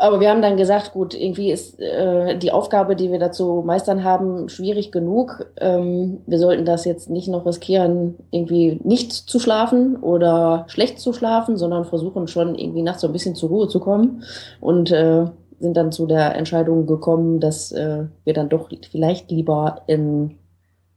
aber 0.02 0.20
wir 0.20 0.32
haben 0.32 0.42
dann 0.42 0.58
gesagt, 0.58 0.94
gut, 0.94 1.14
irgendwie 1.14 1.52
ist 1.52 1.80
äh, 1.80 2.36
die 2.36 2.52
Aufgabe, 2.52 2.96
die 2.96 3.12
wir 3.12 3.20
dazu 3.20 3.62
meistern 3.64 4.04
haben, 4.04 4.50
schwierig 4.50 4.92
genug. 4.92 5.46
Ähm, 5.58 6.22
wir 6.26 6.40
sollten 6.40 6.66
das 6.66 6.86
jetzt 6.86 7.12
nicht 7.12 7.28
noch 7.28 7.46
riskieren, 7.46 8.16
irgendwie 8.32 8.80
nicht 8.84 9.12
zu 9.14 9.40
schlafen 9.40 9.98
oder 9.98 10.66
schlecht 10.70 11.00
zu 11.00 11.14
schlafen, 11.14 11.56
sondern 11.56 11.86
versuchen 11.86 12.28
schon 12.28 12.56
irgendwie 12.56 12.82
nachts 12.82 13.02
so 13.02 13.08
ein 13.08 13.14
bisschen 13.14 13.36
zur 13.36 13.50
Ruhe 13.50 13.68
zu 13.68 13.80
kommen 13.80 14.24
und 14.60 14.92
äh, 14.92 15.26
sind 15.60 15.78
dann 15.78 15.92
zu 15.92 16.08
der 16.08 16.36
Entscheidung 16.36 16.88
gekommen, 16.88 17.40
dass 17.40 17.72
äh, 17.72 18.06
wir 18.24 18.34
dann 18.34 18.50
doch 18.50 18.70
vielleicht 18.90 19.30
lieber 19.30 19.84
in 19.86 20.40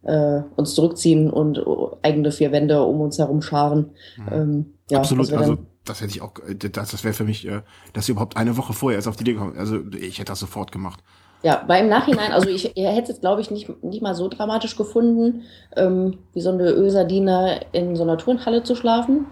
äh, 0.04 0.42
uns 0.56 0.74
zurückziehen 0.74 1.30
und 1.30 1.64
eigene 2.02 2.30
vier 2.30 2.52
Wände 2.52 2.82
um 2.82 3.00
uns 3.00 3.18
herum 3.18 3.42
scharen. 3.42 3.90
Mhm. 4.16 4.32
Ähm, 4.32 4.74
ja, 4.90 4.98
Absolut, 4.98 5.32
also 5.32 5.58
das 5.84 6.00
hätte 6.00 6.12
ich 6.12 6.22
auch, 6.22 6.32
äh, 6.46 6.54
das, 6.54 6.90
das 6.90 7.04
wäre 7.04 7.14
für 7.14 7.24
mich, 7.24 7.46
äh, 7.46 7.62
dass 7.92 8.06
sie 8.06 8.12
überhaupt 8.12 8.36
eine 8.36 8.56
Woche 8.56 8.72
vorher 8.72 8.98
erst 8.98 9.08
auf 9.08 9.16
die 9.16 9.22
Idee 9.22 9.34
kommen. 9.34 9.58
Also 9.58 9.78
ich 9.92 10.18
hätte 10.18 10.32
das 10.32 10.40
sofort 10.40 10.72
gemacht. 10.72 11.00
Ja, 11.42 11.62
weil 11.66 11.82
im 11.82 11.90
Nachhinein, 11.90 12.32
also 12.32 12.48
ich 12.48 12.72
hätte 12.74 13.12
es, 13.12 13.20
glaube 13.20 13.42
ich, 13.42 13.50
nicht, 13.50 13.82
nicht 13.84 14.00
mal 14.00 14.14
so 14.14 14.28
dramatisch 14.28 14.76
gefunden, 14.76 15.42
ähm, 15.76 16.18
wie 16.32 16.40
so 16.40 16.50
eine 16.50 16.70
Ölsardine 16.70 17.60
in 17.72 17.96
so 17.96 18.02
einer 18.02 18.16
Turnhalle 18.16 18.62
zu 18.62 18.74
schlafen. 18.74 19.26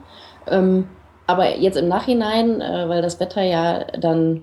Ähm, 0.46 0.88
aber 1.26 1.56
jetzt 1.56 1.78
im 1.78 1.88
Nachhinein, 1.88 2.61
äh, 2.61 2.88
weil 2.88 3.00
das 3.00 3.18
Wetter 3.18 3.42
ja 3.42 3.85
dann 3.98 4.42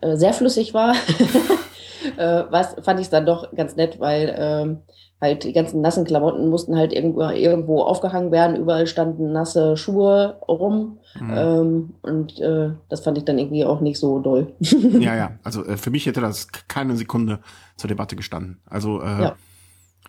äh, 0.00 0.16
sehr 0.16 0.32
flüssig 0.32 0.72
war, 0.72 0.94
äh, 2.16 2.44
was, 2.48 2.76
fand 2.82 3.00
ich 3.00 3.06
es 3.06 3.10
dann 3.10 3.26
doch 3.26 3.54
ganz 3.54 3.76
nett, 3.76 4.00
weil 4.00 4.34
ähm, 4.38 4.78
halt 5.20 5.44
die 5.44 5.52
ganzen 5.52 5.82
nassen 5.82 6.04
Klamotten 6.04 6.48
mussten 6.48 6.76
halt 6.76 6.92
irgendwo, 6.92 7.22
irgendwo 7.22 7.82
aufgehangen 7.82 8.32
werden. 8.32 8.56
Überall 8.56 8.86
standen 8.86 9.32
nasse 9.32 9.76
Schuhe 9.76 10.38
rum. 10.48 10.98
Mhm. 11.18 11.30
Ähm, 11.34 11.94
und 12.02 12.40
äh, 12.40 12.70
das 12.88 13.00
fand 13.00 13.18
ich 13.18 13.24
dann 13.24 13.38
irgendwie 13.38 13.64
auch 13.64 13.80
nicht 13.80 13.98
so 13.98 14.18
doll. 14.20 14.54
ja, 14.60 15.14
ja. 15.14 15.32
Also 15.42 15.64
äh, 15.64 15.76
für 15.76 15.90
mich 15.90 16.06
hätte 16.06 16.20
das 16.20 16.48
keine 16.68 16.96
Sekunde 16.96 17.40
zur 17.76 17.88
Debatte 17.88 18.16
gestanden. 18.16 18.60
Also 18.64 19.02
äh, 19.02 19.22
ja. 19.22 19.36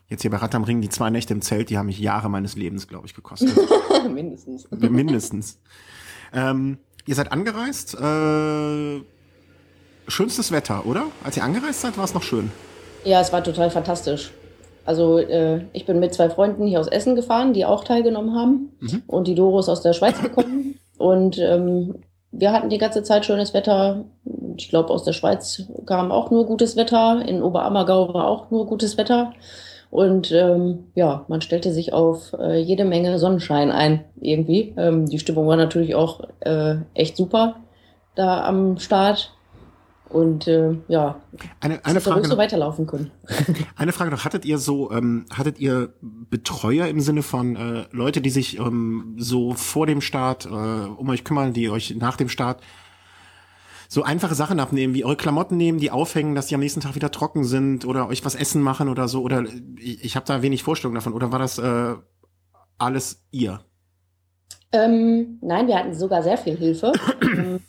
jetzt 0.08 0.22
hier 0.22 0.32
bei 0.32 0.38
Rad 0.38 0.56
am 0.56 0.64
Ring, 0.64 0.80
die 0.80 0.90
zwei 0.90 1.10
Nächte 1.10 1.34
im 1.34 1.42
Zelt, 1.42 1.70
die 1.70 1.78
haben 1.78 1.88
mich 1.88 2.00
Jahre 2.00 2.30
meines 2.30 2.56
Lebens, 2.56 2.88
glaube 2.88 3.06
ich, 3.06 3.14
gekostet. 3.14 3.58
Mindestens. 4.14 4.70
Mindestens. 4.72 5.60
Ähm, 6.34 6.78
ihr 7.06 7.16
seid 7.16 7.34
angereist. 7.34 8.00
Äh, 8.00 9.02
schönstes 10.08 10.54
Wetter, 10.54 10.86
oder? 10.86 11.08
Als 11.26 11.36
ihr 11.36 11.44
angereist 11.44 11.82
seid, 11.82 11.98
war 11.98 12.06
es 12.06 12.14
noch 12.14 12.24
schön. 12.24 12.50
Ja, 13.04 13.20
es 13.20 13.34
war 13.34 13.44
total 13.44 13.70
fantastisch. 13.70 14.32
Also 14.86 15.20
äh, 15.20 15.62
ich 15.74 15.86
bin 15.86 16.00
mit 16.00 16.14
zwei 16.14 16.30
Freunden 16.30 16.68
hier 16.68 16.80
aus 16.80 16.88
Essen 16.88 17.16
gefahren, 17.16 17.54
die 17.54 17.66
auch 17.66 17.84
teilgenommen 17.84 18.36
haben. 18.36 18.72
Mhm. 18.80 19.04
Und 19.08 19.28
die 19.28 19.36
Doro 19.36 19.60
ist 19.60 19.70
aus 19.70 19.82
der 19.82 19.94
Schweiz 19.94 20.22
gekommen. 20.22 20.80
und 20.98 21.38
ähm, 21.38 21.96
wir 22.32 22.54
hatten 22.54 22.70
die 22.70 22.78
ganze 22.78 23.04
Zeit 23.04 23.26
schönes 23.26 23.54
Wetter. 23.54 24.06
Ich 24.58 24.70
glaube, 24.70 24.90
aus 24.90 25.04
der 25.04 25.14
Schweiz 25.14 25.64
kam 25.86 26.12
auch 26.12 26.32
nur 26.32 26.46
gutes 26.46 26.76
Wetter. 26.76 27.24
In 27.28 27.44
Oberammergau 27.44 28.14
war 28.14 28.28
auch 28.28 28.52
nur 28.52 28.66
gutes 28.66 28.98
Wetter. 28.98 29.34
Und 29.90 30.32
ähm, 30.32 30.86
ja, 30.96 31.26
man 31.28 31.42
stellte 31.42 31.74
sich 31.74 31.92
auf 31.92 32.34
äh, 32.40 32.58
jede 32.58 32.86
Menge 32.86 33.20
Sonnenschein 33.20 33.72
ein, 33.72 34.06
irgendwie. 34.22 34.74
Ähm, 34.78 35.06
die 35.06 35.20
Stimmung 35.20 35.48
war 35.48 35.58
natürlich 35.58 35.96
auch 35.96 36.22
äh, 36.40 36.76
echt 36.94 37.18
super 37.18 37.58
da 38.16 38.46
am 38.46 38.78
Start. 38.78 39.34
Und 40.12 40.48
äh, 40.48 40.76
ja, 40.88 41.22
eine, 41.62 41.86
eine 41.86 42.02
Frage 42.02 42.28
so 42.28 42.38
weiterlaufen 42.38 42.86
können. 42.86 43.12
Eine 43.78 43.94
Frage 43.94 44.12
noch, 44.12 44.26
hattet 44.26 44.44
ihr 44.44 44.58
so, 44.58 44.92
ähm, 44.92 45.26
hattet 45.32 45.60
ihr 45.60 45.94
Betreuer 46.02 46.88
im 46.88 47.00
Sinne 47.00 47.24
von 47.24 47.56
äh, 47.56 47.86
Leute, 47.92 48.20
die 48.22 48.30
sich 48.30 48.60
ähm, 48.60 49.16
so 49.18 49.54
vor 49.54 49.88
dem 49.88 50.02
Start 50.02 50.46
äh, 50.46 50.50
um 50.50 51.10
euch 51.10 51.24
kümmern, 51.24 51.54
die 51.54 51.70
euch 51.70 51.96
nach 51.96 52.18
dem 52.18 52.28
Start 52.28 52.62
so 53.88 54.04
einfache 54.04 54.36
Sachen 54.36 54.60
abnehmen, 54.60 54.94
wie 54.94 55.04
eure 55.04 55.18
Klamotten 55.18 55.58
nehmen, 55.58 55.78
die 55.78 55.92
aufhängen, 55.92 56.36
dass 56.36 56.48
die 56.48 56.56
am 56.56 56.62
nächsten 56.62 56.82
Tag 56.82 56.96
wieder 56.96 57.12
trocken 57.12 57.44
sind 57.44 57.86
oder 57.86 58.08
euch 58.08 58.24
was 58.24 58.36
essen 58.36 58.62
machen 58.62 58.90
oder 58.90 59.08
so? 59.08 59.22
Oder 59.22 59.44
ich, 59.78 60.04
ich 60.04 60.16
habe 60.16 60.26
da 60.26 60.42
wenig 60.42 60.64
Vorstellung 60.64 60.96
davon. 60.96 61.14
Oder 61.14 61.32
war 61.32 61.40
das 61.40 61.58
äh, 61.58 61.96
alles 62.78 63.26
ihr? 63.32 63.62
Ähm, 64.72 65.40
nein, 65.42 65.68
wir 65.68 65.78
hatten 65.78 65.94
sogar 65.94 66.24
sehr 66.24 66.38
viel 66.38 66.56
Hilfe. 66.56 66.94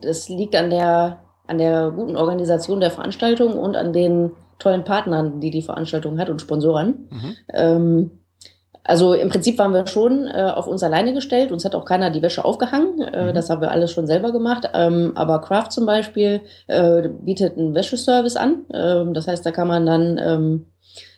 das 0.00 0.28
liegt 0.28 0.56
an 0.56 0.70
der 0.70 1.22
an 1.50 1.58
der 1.58 1.90
guten 1.90 2.16
Organisation 2.16 2.80
der 2.80 2.90
Veranstaltung 2.90 3.58
und 3.58 3.76
an 3.76 3.92
den 3.92 4.30
tollen 4.58 4.84
Partnern, 4.84 5.40
die 5.40 5.50
die 5.50 5.62
Veranstaltung 5.62 6.18
hat 6.18 6.30
und 6.30 6.40
Sponsoren. 6.40 7.08
Mhm. 7.10 7.36
Ähm, 7.52 8.10
also 8.84 9.12
im 9.14 9.28
Prinzip 9.28 9.58
waren 9.58 9.74
wir 9.74 9.86
schon 9.86 10.26
äh, 10.26 10.52
auf 10.54 10.66
uns 10.66 10.82
alleine 10.82 11.12
gestellt. 11.12 11.52
Uns 11.52 11.64
hat 11.64 11.74
auch 11.74 11.84
keiner 11.84 12.10
die 12.10 12.22
Wäsche 12.22 12.44
aufgehangen. 12.44 13.00
Äh, 13.02 13.26
mhm. 13.26 13.34
Das 13.34 13.50
haben 13.50 13.60
wir 13.60 13.70
alles 13.70 13.92
schon 13.92 14.06
selber 14.06 14.32
gemacht. 14.32 14.70
Ähm, 14.72 15.12
aber 15.14 15.40
Craft 15.40 15.70
zum 15.70 15.86
Beispiel 15.86 16.40
äh, 16.66 17.08
bietet 17.08 17.58
einen 17.58 17.74
Wäscheservice 17.74 18.36
an. 18.36 18.64
Ähm, 18.72 19.12
das 19.12 19.26
heißt, 19.26 19.44
da 19.44 19.50
kann 19.50 19.68
man 19.68 19.86
dann 19.86 20.18
ähm, 20.22 20.66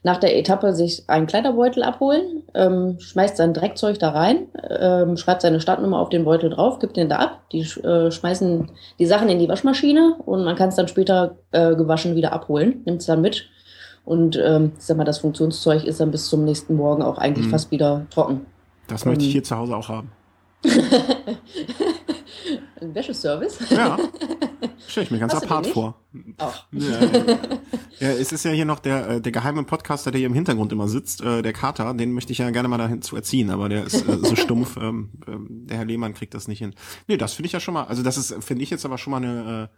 nach 0.04 0.18
der 0.18 0.36
Etappe 0.36 0.72
sich 0.72 1.04
einen 1.08 1.26
Kleiderbeutel 1.26 1.82
abholen, 1.82 2.42
ähm, 2.54 2.98
schmeißt 2.98 3.36
sein 3.36 3.54
Dreckzeug 3.54 3.98
da 3.98 4.10
rein, 4.10 4.48
ähm, 4.68 5.16
schreibt 5.16 5.42
seine 5.42 5.60
Startnummer 5.60 6.00
auf 6.00 6.08
den 6.08 6.24
Beutel 6.24 6.50
drauf, 6.50 6.80
gibt 6.80 6.96
den 6.96 7.08
da 7.08 7.16
ab. 7.16 7.42
Die 7.52 7.60
äh, 7.60 8.10
schmeißen 8.10 8.70
die 8.98 9.06
Sachen 9.06 9.28
in 9.28 9.38
die 9.38 9.48
Waschmaschine 9.48 10.16
und 10.26 10.44
man 10.44 10.56
kann 10.56 10.70
es 10.70 10.76
dann 10.76 10.88
später 10.88 11.36
äh, 11.52 11.76
gewaschen 11.76 12.16
wieder 12.16 12.32
abholen, 12.32 12.82
nimmt 12.84 13.00
es 13.00 13.06
dann 13.06 13.20
mit. 13.20 13.48
Und 14.04 14.36
ähm, 14.42 14.72
sag 14.78 14.96
mal, 14.96 15.04
das 15.04 15.18
Funktionszeug 15.18 15.84
ist 15.84 16.00
dann 16.00 16.10
bis 16.10 16.28
zum 16.28 16.44
nächsten 16.44 16.74
Morgen 16.74 17.02
auch 17.02 17.18
eigentlich 17.18 17.46
mhm. 17.46 17.50
fast 17.50 17.70
wieder 17.70 18.06
trocken. 18.10 18.46
Das 18.88 19.04
möchte 19.04 19.24
ich 19.24 19.32
hier 19.32 19.44
zu 19.44 19.56
Hause 19.56 19.76
auch 19.76 19.88
haben. 19.88 20.10
Ein 22.80 22.94
Wäscheservice? 22.94 23.58
Ja. 23.70 23.98
Stelle 24.86 25.04
ich 25.04 25.10
mir 25.10 25.18
ganz 25.18 25.34
Hast 25.34 25.44
apart 25.44 25.66
vor. 25.66 25.94
Ach. 26.38 26.66
Ja, 26.72 27.00
ja, 27.98 28.08
es 28.08 28.32
ist 28.32 28.44
ja 28.44 28.50
hier 28.50 28.64
noch 28.64 28.80
der, 28.80 29.08
äh, 29.08 29.20
der 29.20 29.32
geheime 29.32 29.64
Podcaster, 29.64 30.10
der 30.10 30.18
hier 30.18 30.26
im 30.26 30.34
Hintergrund 30.34 30.72
immer 30.72 30.88
sitzt, 30.88 31.22
äh, 31.22 31.42
der 31.42 31.52
Kater, 31.52 31.94
den 31.94 32.12
möchte 32.12 32.32
ich 32.32 32.38
ja 32.38 32.50
gerne 32.50 32.68
mal 32.68 32.78
dahin 32.78 33.02
zu 33.02 33.16
erziehen, 33.16 33.50
aber 33.50 33.68
der 33.68 33.84
ist 33.84 34.06
äh, 34.08 34.18
so 34.18 34.36
stumpf, 34.36 34.76
ähm, 34.80 35.12
ähm, 35.26 35.46
der 35.66 35.78
Herr 35.78 35.86
Lehmann 35.86 36.14
kriegt 36.14 36.34
das 36.34 36.48
nicht 36.48 36.58
hin. 36.58 36.74
Nee, 37.08 37.16
das 37.16 37.34
finde 37.34 37.46
ich 37.46 37.52
ja 37.52 37.60
schon 37.60 37.74
mal, 37.74 37.84
also 37.84 38.02
das 38.02 38.16
ist, 38.16 38.44
finde 38.44 38.62
ich 38.62 38.70
jetzt 38.70 38.84
aber 38.84 38.98
schon 38.98 39.12
mal 39.12 39.18
eine 39.18 39.70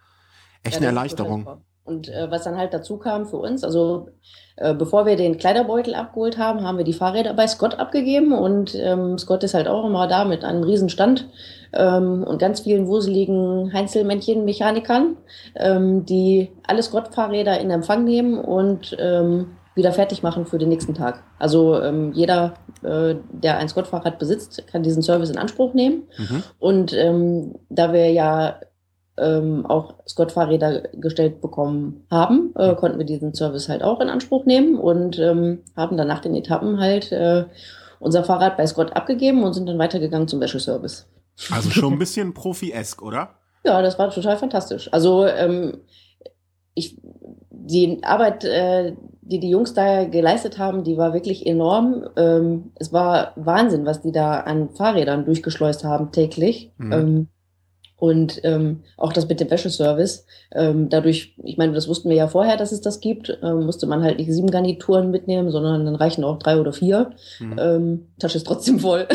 äh, 0.64 0.68
echt 0.68 0.80
ja, 0.80 0.86
Erleichterung. 0.86 1.62
Und 1.84 2.08
äh, 2.08 2.30
was 2.30 2.44
dann 2.44 2.56
halt 2.56 2.72
dazu 2.72 2.96
kam 2.96 3.26
für 3.26 3.36
uns, 3.36 3.62
also 3.62 4.08
äh, 4.56 4.72
bevor 4.72 5.04
wir 5.04 5.16
den 5.16 5.36
Kleiderbeutel 5.36 5.94
abgeholt 5.94 6.38
haben, 6.38 6.62
haben 6.62 6.78
wir 6.78 6.84
die 6.84 6.94
Fahrräder 6.94 7.34
bei 7.34 7.46
Scott 7.46 7.78
abgegeben 7.78 8.32
und 8.32 8.74
ähm, 8.74 9.18
Scott 9.18 9.44
ist 9.44 9.52
halt 9.52 9.68
auch 9.68 9.84
immer 9.84 10.08
da 10.08 10.24
mit 10.24 10.44
einem 10.44 10.62
Riesenstand 10.62 11.28
ähm, 11.74 12.24
und 12.24 12.38
ganz 12.38 12.60
vielen 12.60 12.86
wuseligen 12.86 13.72
Heinzelmännchen-Mechanikern, 13.72 15.16
ähm, 15.56 16.04
die 16.06 16.50
alle 16.66 16.82
Scott-Fahrräder 16.82 17.60
in 17.60 17.70
Empfang 17.70 18.04
nehmen 18.04 18.38
und 18.38 18.96
ähm, 18.98 19.56
wieder 19.74 19.92
fertig 19.92 20.22
machen 20.22 20.46
für 20.46 20.58
den 20.58 20.68
nächsten 20.68 20.94
Tag. 20.94 21.22
Also 21.38 21.80
ähm, 21.80 22.12
jeder, 22.12 22.54
äh, 22.82 23.16
der 23.32 23.58
ein 23.58 23.68
Scott-Fahrrad 23.68 24.18
besitzt, 24.18 24.66
kann 24.68 24.82
diesen 24.82 25.02
Service 25.02 25.30
in 25.30 25.38
Anspruch 25.38 25.74
nehmen. 25.74 26.04
Mhm. 26.16 26.42
Und 26.58 26.92
ähm, 26.92 27.54
da 27.68 27.92
wir 27.92 28.10
ja 28.12 28.60
ähm, 29.16 29.66
auch 29.66 29.94
Scott-Fahrräder 30.08 30.82
gestellt 30.94 31.40
bekommen 31.40 32.06
haben, 32.10 32.52
äh, 32.56 32.74
konnten 32.74 32.98
wir 32.98 33.06
diesen 33.06 33.34
Service 33.34 33.68
halt 33.68 33.82
auch 33.82 34.00
in 34.00 34.08
Anspruch 34.08 34.44
nehmen 34.44 34.78
und 34.78 35.18
ähm, 35.18 35.60
haben 35.76 35.96
dann 35.96 36.08
nach 36.08 36.20
den 36.20 36.34
Etappen 36.34 36.80
halt 36.80 37.12
äh, 37.12 37.44
unser 38.00 38.24
Fahrrad 38.24 38.56
bei 38.56 38.66
Scott 38.66 38.94
abgegeben 38.94 39.44
und 39.44 39.54
sind 39.54 39.68
dann 39.68 39.78
weitergegangen 39.78 40.28
zum 40.28 40.40
Wäscheservice. 40.40 41.06
Also 41.50 41.70
schon 41.70 41.94
ein 41.94 41.98
bisschen 41.98 42.34
Profi-esk, 42.34 43.02
oder? 43.02 43.38
Ja, 43.64 43.82
das 43.82 43.98
war 43.98 44.10
total 44.10 44.36
fantastisch. 44.36 44.92
Also 44.92 45.26
ähm, 45.26 45.78
ich, 46.74 46.98
die 47.50 48.02
Arbeit, 48.02 48.44
äh, 48.44 48.94
die 49.22 49.40
die 49.40 49.50
Jungs 49.50 49.74
da 49.74 50.04
geleistet 50.04 50.58
haben, 50.58 50.84
die 50.84 50.98
war 50.98 51.14
wirklich 51.14 51.46
enorm. 51.46 52.06
Ähm, 52.16 52.72
es 52.76 52.92
war 52.92 53.32
Wahnsinn, 53.36 53.86
was 53.86 54.02
die 54.02 54.12
da 54.12 54.40
an 54.40 54.70
Fahrrädern 54.70 55.24
durchgeschleust 55.24 55.84
haben 55.84 56.12
täglich. 56.12 56.72
Mhm. 56.76 56.92
Ähm, 56.92 57.28
und 57.96 58.40
ähm, 58.44 58.82
auch 58.98 59.14
das 59.14 59.28
mit 59.28 59.40
dem 59.40 59.50
Wäscheservice. 59.50 60.26
Ähm, 60.52 60.90
dadurch, 60.90 61.36
ich 61.42 61.56
meine, 61.56 61.72
das 61.72 61.88
wussten 61.88 62.10
wir 62.10 62.16
ja 62.16 62.28
vorher, 62.28 62.58
dass 62.58 62.72
es 62.72 62.82
das 62.82 63.00
gibt, 63.00 63.38
ähm, 63.42 63.64
musste 63.64 63.86
man 63.86 64.02
halt 64.02 64.18
nicht 64.18 64.30
sieben 64.30 64.50
Garnituren 64.50 65.10
mitnehmen, 65.10 65.50
sondern 65.50 65.86
dann 65.86 65.94
reichen 65.94 66.24
auch 66.24 66.38
drei 66.38 66.58
oder 66.58 66.72
vier. 66.72 67.12
Mhm. 67.40 67.56
Ähm, 67.58 68.06
Tasche 68.18 68.36
ist 68.36 68.46
trotzdem 68.46 68.78
voll. 68.78 69.06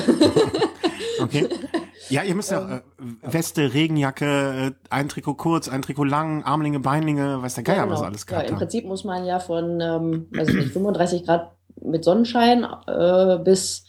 okay. 1.22 1.48
Ja, 2.10 2.24
ihr 2.24 2.36
müsst 2.36 2.52
ja 2.52 2.82
ähm, 3.00 3.18
äh, 3.22 3.34
Weste, 3.34 3.74
Regenjacke, 3.74 4.26
äh, 4.26 4.72
ein 4.90 5.10
Trikot 5.10 5.36
kurz, 5.36 5.70
ein 5.70 5.82
Trikot 5.82 6.04
lang, 6.04 6.44
Armlinge, 6.44 6.80
Beinlinge, 6.80 7.42
weiß 7.42 7.56
der 7.56 7.64
Geier, 7.64 7.84
genau. 7.84 7.96
was 7.96 8.02
alles 8.02 8.26
gehabt 8.26 8.46
Ja, 8.46 8.50
im 8.52 8.58
Prinzip 8.58 8.86
muss 8.86 9.04
man 9.04 9.26
ja 9.26 9.40
von, 9.40 9.80
ähm, 9.82 10.28
weiß 10.32 10.50
ich 10.50 10.56
nicht, 10.56 10.72
35 10.74 11.26
Grad 11.26 11.52
mit 11.82 12.04
Sonnenschein 12.04 12.66
äh, 12.88 13.38
bis 13.44 13.86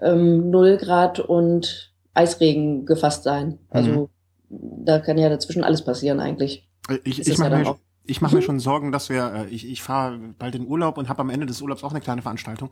ähm, 0.00 0.50
0 0.50 0.76
Grad 0.78 1.20
und 1.20 1.92
Eisregen 2.14 2.86
gefasst 2.86 3.24
sein. 3.24 3.58
Also 3.70 3.90
mhm 3.90 4.08
da 4.48 4.98
kann 4.98 5.18
ja 5.18 5.28
dazwischen 5.28 5.64
alles 5.64 5.84
passieren 5.84 6.20
eigentlich. 6.20 6.68
Ich, 7.04 7.20
ich 7.26 7.38
mache 7.38 7.56
mir, 7.56 7.76
ich 8.06 8.20
mach 8.20 8.32
mir 8.32 8.42
schon 8.42 8.60
Sorgen, 8.60 8.92
dass 8.92 9.10
wir, 9.10 9.32
äh, 9.34 9.46
ich, 9.48 9.68
ich 9.68 9.82
fahre 9.82 10.18
bald 10.38 10.54
in 10.54 10.66
Urlaub 10.66 10.96
und 10.96 11.08
habe 11.08 11.20
am 11.20 11.30
Ende 11.30 11.46
des 11.46 11.60
Urlaubs 11.60 11.84
auch 11.84 11.90
eine 11.90 12.00
kleine 12.00 12.22
Veranstaltung. 12.22 12.70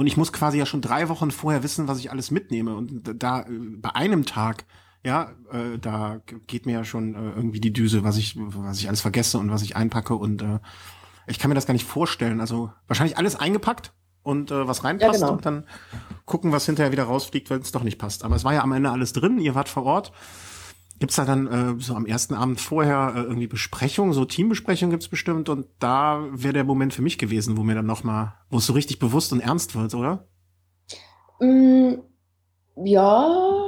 Und 0.00 0.06
ich 0.06 0.16
muss 0.16 0.32
quasi 0.32 0.56
ja 0.56 0.64
schon 0.64 0.80
drei 0.80 1.10
Wochen 1.10 1.30
vorher 1.30 1.62
wissen, 1.62 1.86
was 1.86 1.98
ich 1.98 2.10
alles 2.10 2.30
mitnehme. 2.30 2.74
Und 2.74 3.02
da 3.22 3.42
äh, 3.42 3.44
bei 3.50 3.94
einem 3.94 4.24
Tag, 4.24 4.64
ja, 5.04 5.32
äh, 5.52 5.78
da 5.78 6.22
geht 6.46 6.64
mir 6.64 6.72
ja 6.72 6.84
schon 6.84 7.14
äh, 7.14 7.32
irgendwie 7.36 7.60
die 7.60 7.74
Düse, 7.74 8.02
was 8.02 8.16
ich, 8.16 8.34
was 8.38 8.78
ich 8.78 8.88
alles 8.88 9.02
vergesse 9.02 9.36
und 9.36 9.50
was 9.50 9.60
ich 9.60 9.76
einpacke. 9.76 10.14
Und 10.14 10.40
äh, 10.40 10.58
ich 11.26 11.38
kann 11.38 11.50
mir 11.50 11.54
das 11.54 11.66
gar 11.66 11.74
nicht 11.74 11.86
vorstellen. 11.86 12.40
Also 12.40 12.72
wahrscheinlich 12.86 13.18
alles 13.18 13.36
eingepackt 13.36 13.92
und 14.22 14.50
äh, 14.50 14.66
was 14.66 14.84
reinpasst 14.84 15.20
ja, 15.20 15.26
genau. 15.26 15.32
und 15.32 15.44
dann 15.44 15.64
gucken, 16.24 16.50
was 16.50 16.64
hinterher 16.64 16.92
wieder 16.92 17.04
rausfliegt, 17.04 17.50
wenn 17.50 17.60
es 17.60 17.70
doch 17.70 17.82
nicht 17.82 17.98
passt. 17.98 18.24
Aber 18.24 18.36
es 18.36 18.44
war 18.44 18.54
ja 18.54 18.62
am 18.62 18.72
Ende 18.72 18.90
alles 18.90 19.12
drin, 19.12 19.38
ihr 19.38 19.54
wart 19.54 19.68
vor 19.68 19.82
Ort. 19.82 20.12
Gibt's 21.00 21.16
da 21.16 21.24
dann 21.24 21.46
äh, 21.46 21.82
so 21.82 21.94
am 21.94 22.04
ersten 22.04 22.34
Abend 22.34 22.60
vorher 22.60 23.14
äh, 23.16 23.20
irgendwie 23.20 23.46
Besprechungen, 23.46 24.12
so 24.12 24.26
Teambesprechungen 24.26 24.90
gibt's 24.90 25.08
bestimmt 25.08 25.48
und 25.48 25.66
da 25.78 26.28
wäre 26.30 26.52
der 26.52 26.64
Moment 26.64 26.92
für 26.92 27.00
mich 27.00 27.16
gewesen, 27.16 27.56
wo 27.56 27.62
mir 27.62 27.74
dann 27.74 27.86
noch 27.86 28.04
mal, 28.04 28.34
wo 28.50 28.58
es 28.58 28.66
so 28.66 28.74
richtig 28.74 28.98
bewusst 28.98 29.32
und 29.32 29.40
ernst 29.40 29.74
wird, 29.74 29.94
oder? 29.94 30.28
Mm, 31.40 31.94
ja, 32.84 33.66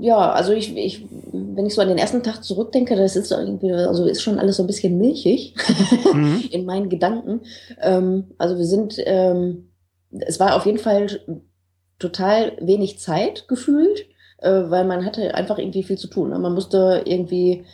ja, 0.00 0.32
also 0.32 0.52
ich, 0.52 0.74
ich, 0.74 1.06
wenn 1.30 1.66
ich 1.66 1.74
so 1.74 1.82
an 1.82 1.88
den 1.88 1.98
ersten 1.98 2.22
Tag 2.22 2.42
zurückdenke, 2.42 2.96
das 2.96 3.16
ist 3.16 3.30
irgendwie, 3.30 3.70
also 3.70 4.06
ist 4.06 4.22
schon 4.22 4.38
alles 4.38 4.56
so 4.56 4.62
ein 4.62 4.66
bisschen 4.66 4.96
milchig 4.96 5.54
mhm. 6.12 6.42
in 6.50 6.64
meinen 6.64 6.88
Gedanken. 6.88 7.42
Ähm, 7.82 8.32
also 8.38 8.56
wir 8.56 8.64
sind, 8.64 8.94
ähm, 9.04 9.68
es 10.10 10.40
war 10.40 10.56
auf 10.56 10.64
jeden 10.64 10.78
Fall 10.78 11.20
total 11.98 12.56
wenig 12.62 12.98
Zeit 12.98 13.46
gefühlt 13.46 14.06
äh, 14.42 14.70
weil 14.70 14.84
man 14.84 15.04
hatte 15.04 15.34
einfach 15.34 15.58
irgendwie 15.58 15.82
viel 15.82 15.98
zu 15.98 16.08
tun. 16.08 16.30
Ne? 16.30 16.38
Man 16.38 16.54
musste 16.54 17.02
irgendwie 17.04 17.64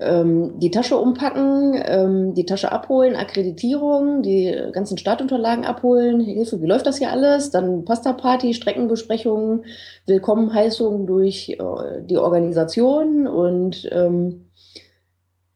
ähm, 0.00 0.58
die 0.60 0.70
Tasche 0.70 0.96
umpacken, 0.96 1.80
ähm, 1.84 2.34
die 2.34 2.46
Tasche 2.46 2.70
abholen, 2.70 3.16
Akkreditierung, 3.16 4.22
die 4.22 4.56
ganzen 4.72 4.96
Startunterlagen 4.96 5.64
abholen, 5.64 6.20
Hilfe, 6.20 6.62
wie 6.62 6.66
läuft 6.66 6.86
das 6.86 6.98
hier 6.98 7.10
alles? 7.10 7.50
Dann 7.50 7.84
Pasta-Party, 7.84 8.54
Streckenbesprechungen, 8.54 9.64
Willkommenheißung 10.06 11.06
durch 11.06 11.50
äh, 11.50 12.02
die 12.02 12.18
Organisation 12.18 13.26
und 13.26 13.88
ähm, 13.90 14.47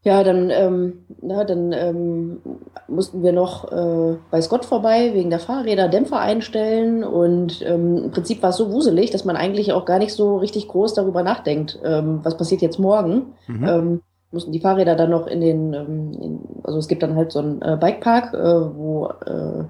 ja, 0.05 0.25
dann, 0.25 0.51
ähm, 0.51 1.05
na, 1.21 1.45
dann 1.45 1.73
ähm, 1.73 2.39
mussten 2.89 3.23
wir 3.23 3.33
noch 3.33 3.71
äh, 3.71 4.17
bei 4.33 4.43
Scott 4.43 4.65
vorbei 4.65 5.13
wegen 5.15 5.31
der 5.31 5.39
Fahrräder 5.39 5.89
Dämpfer 5.89 6.19
einstellen 6.19 7.05
und 7.05 7.63
ähm, 7.65 7.99
im 7.99 8.11
Prinzip 8.11 8.43
war 8.43 8.51
es 8.51 8.57
so 8.57 8.73
wuselig, 8.73 9.11
dass 9.11 9.25
man 9.25 9.37
eigentlich 9.37 9.73
auch 9.73 9.85
gar 9.85 10.01
nicht 10.01 10.13
so 10.13 10.39
richtig 10.39 10.67
groß 10.67 10.95
darüber 10.95 11.23
nachdenkt, 11.23 11.79
ähm, 11.85 12.21
was 12.25 12.37
passiert 12.37 12.63
jetzt 12.63 12.81
morgen. 12.81 13.35
Mhm. 13.47 13.69
Ähm, 13.69 14.01
mussten 14.33 14.51
die 14.51 14.61
Fahrräder 14.61 14.97
dann 14.97 15.11
noch 15.11 15.29
in 15.29 15.41
den, 15.41 15.73
ähm, 15.73 16.13
in, 16.21 16.41
also 16.65 16.79
es 16.79 16.89
gibt 16.89 17.05
dann 17.05 17.15
halt 17.15 17.31
so 17.31 17.39
einen 17.39 17.63
äh, 17.63 17.77
Bikepark, 17.81 18.35
äh, 18.35 18.75
wo 18.75 19.07
äh, 19.25 19.65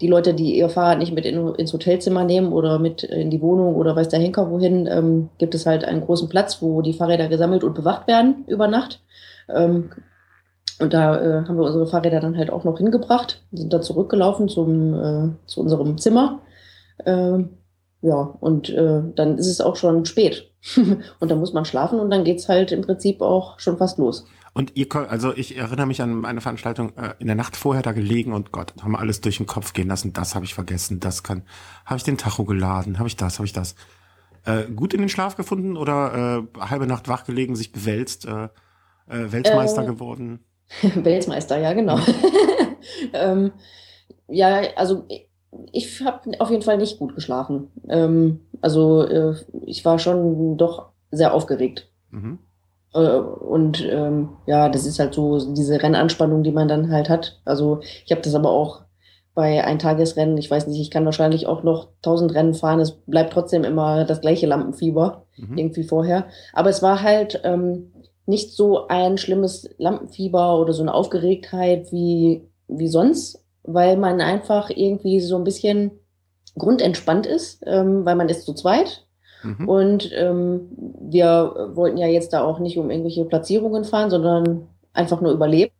die 0.00 0.08
Leute, 0.08 0.34
die 0.34 0.56
ihr 0.56 0.68
Fahrrad 0.68 0.98
nicht 0.98 1.14
mit 1.14 1.24
in, 1.24 1.54
ins 1.54 1.72
Hotelzimmer 1.72 2.24
nehmen 2.24 2.52
oder 2.52 2.80
mit 2.80 3.04
in 3.04 3.30
die 3.30 3.40
Wohnung 3.40 3.76
oder 3.76 3.94
weiß 3.94 4.08
der 4.08 4.18
Henker 4.18 4.50
wohin, 4.50 4.88
ähm, 4.90 5.28
gibt 5.38 5.54
es 5.54 5.66
halt 5.66 5.84
einen 5.84 6.00
großen 6.00 6.28
Platz, 6.28 6.60
wo 6.60 6.82
die 6.82 6.92
Fahrräder 6.92 7.28
gesammelt 7.28 7.62
und 7.62 7.74
bewacht 7.74 8.08
werden 8.08 8.44
über 8.48 8.66
Nacht. 8.66 9.00
Ähm, 9.48 9.90
und 10.80 10.92
da 10.92 11.20
äh, 11.20 11.46
haben 11.46 11.56
wir 11.56 11.64
unsere 11.64 11.86
Fahrräder 11.86 12.20
dann 12.20 12.36
halt 12.36 12.50
auch 12.50 12.64
noch 12.64 12.78
hingebracht, 12.78 13.44
sind 13.52 13.72
dann 13.72 13.82
zurückgelaufen 13.82 14.48
zum, 14.48 14.94
äh, 14.94 15.46
zu 15.46 15.60
unserem 15.60 15.98
Zimmer. 15.98 16.40
Ähm, 17.06 17.58
ja, 18.02 18.16
und 18.16 18.68
äh, 18.70 19.02
dann 19.14 19.38
ist 19.38 19.46
es 19.46 19.60
auch 19.60 19.76
schon 19.76 20.04
spät. 20.04 20.50
und 21.20 21.30
dann 21.30 21.38
muss 21.38 21.52
man 21.52 21.64
schlafen 21.64 22.00
und 22.00 22.10
dann 22.10 22.24
geht's 22.24 22.48
halt 22.48 22.72
im 22.72 22.82
Prinzip 22.82 23.20
auch 23.20 23.58
schon 23.60 23.78
fast 23.78 23.98
los. 23.98 24.26
Und 24.52 24.76
ihr, 24.76 24.86
also 25.10 25.34
ich 25.36 25.56
erinnere 25.56 25.86
mich 25.86 26.00
an 26.00 26.24
eine 26.24 26.40
Veranstaltung 26.40 26.96
äh, 26.96 27.14
in 27.18 27.26
der 27.26 27.36
Nacht 27.36 27.56
vorher 27.56 27.82
da 27.82 27.92
gelegen 27.92 28.32
und 28.32 28.52
Gott, 28.52 28.72
haben 28.82 28.92
wir 28.92 29.00
alles 29.00 29.20
durch 29.20 29.38
den 29.38 29.46
Kopf 29.46 29.72
gehen 29.72 29.88
lassen. 29.88 30.12
Das 30.12 30.34
habe 30.34 30.44
ich 30.44 30.54
vergessen, 30.54 31.00
das 31.00 31.22
kann, 31.22 31.42
habe 31.84 31.98
ich 31.98 32.04
den 32.04 32.18
Tacho 32.18 32.44
geladen, 32.44 32.98
habe 32.98 33.08
ich 33.08 33.16
das, 33.16 33.38
habe 33.38 33.46
ich 33.46 33.52
das. 33.52 33.74
Äh, 34.44 34.64
gut 34.70 34.94
in 34.94 35.00
den 35.00 35.08
Schlaf 35.08 35.36
gefunden 35.36 35.76
oder 35.76 36.46
äh, 36.54 36.60
halbe 36.60 36.86
Nacht 36.86 37.08
wach 37.08 37.24
gelegen, 37.24 37.56
sich 37.56 37.72
gewälzt? 37.72 38.26
Äh, 39.08 39.32
Weltmeister 39.32 39.82
äh, 39.82 39.86
geworden. 39.86 40.44
Weltmeister, 40.82 41.58
ja, 41.58 41.72
genau. 41.72 41.98
ähm, 43.12 43.52
ja, 44.28 44.62
also 44.76 45.06
ich 45.72 46.02
habe 46.02 46.40
auf 46.40 46.50
jeden 46.50 46.62
Fall 46.62 46.78
nicht 46.78 46.98
gut 46.98 47.14
geschlafen. 47.14 47.70
Ähm, 47.88 48.40
also 48.60 49.02
äh, 49.06 49.34
ich 49.66 49.84
war 49.84 49.98
schon 49.98 50.56
doch 50.56 50.90
sehr 51.10 51.34
aufgeregt. 51.34 51.90
Mhm. 52.10 52.38
Äh, 52.94 53.18
und 53.18 53.84
ähm, 53.84 54.30
ja, 54.46 54.68
das 54.68 54.86
ist 54.86 54.98
halt 54.98 55.14
so 55.14 55.54
diese 55.54 55.82
Rennanspannung, 55.82 56.42
die 56.42 56.52
man 56.52 56.68
dann 56.68 56.90
halt 56.90 57.08
hat. 57.08 57.40
Also 57.44 57.80
ich 58.04 58.10
habe 58.10 58.22
das 58.22 58.34
aber 58.34 58.50
auch 58.50 58.84
bei 59.34 59.64
Eintagesrennen, 59.64 60.38
ich 60.38 60.48
weiß 60.48 60.68
nicht, 60.68 60.80
ich 60.80 60.92
kann 60.92 61.04
wahrscheinlich 61.04 61.48
auch 61.48 61.64
noch 61.64 61.88
tausend 62.02 62.34
Rennen 62.34 62.54
fahren, 62.54 62.78
es 62.78 62.92
bleibt 62.92 63.32
trotzdem 63.32 63.64
immer 63.64 64.04
das 64.04 64.20
gleiche 64.20 64.46
Lampenfieber 64.46 65.26
mhm. 65.36 65.58
irgendwie 65.58 65.82
vorher. 65.82 66.26
Aber 66.52 66.70
es 66.70 66.82
war 66.82 67.02
halt, 67.02 67.40
ähm, 67.42 67.92
nicht 68.26 68.52
so 68.52 68.88
ein 68.88 69.18
schlimmes 69.18 69.68
Lampenfieber 69.78 70.58
oder 70.58 70.72
so 70.72 70.82
eine 70.82 70.94
Aufgeregtheit 70.94 71.92
wie, 71.92 72.48
wie 72.68 72.88
sonst, 72.88 73.44
weil 73.62 73.96
man 73.96 74.20
einfach 74.20 74.70
irgendwie 74.70 75.20
so 75.20 75.36
ein 75.36 75.44
bisschen 75.44 75.92
grundentspannt 76.56 77.26
ist, 77.26 77.62
ähm, 77.66 78.04
weil 78.04 78.16
man 78.16 78.28
ist 78.28 78.44
zu 78.44 78.54
zweit. 78.54 79.06
Mhm. 79.42 79.68
Und 79.68 80.10
ähm, 80.14 80.68
wir 81.00 81.70
wollten 81.74 81.98
ja 81.98 82.06
jetzt 82.06 82.32
da 82.32 82.44
auch 82.44 82.58
nicht 82.58 82.78
um 82.78 82.90
irgendwelche 82.90 83.24
Platzierungen 83.24 83.84
fahren, 83.84 84.10
sondern 84.10 84.68
einfach 84.92 85.20
nur 85.20 85.32
überleben. 85.32 85.72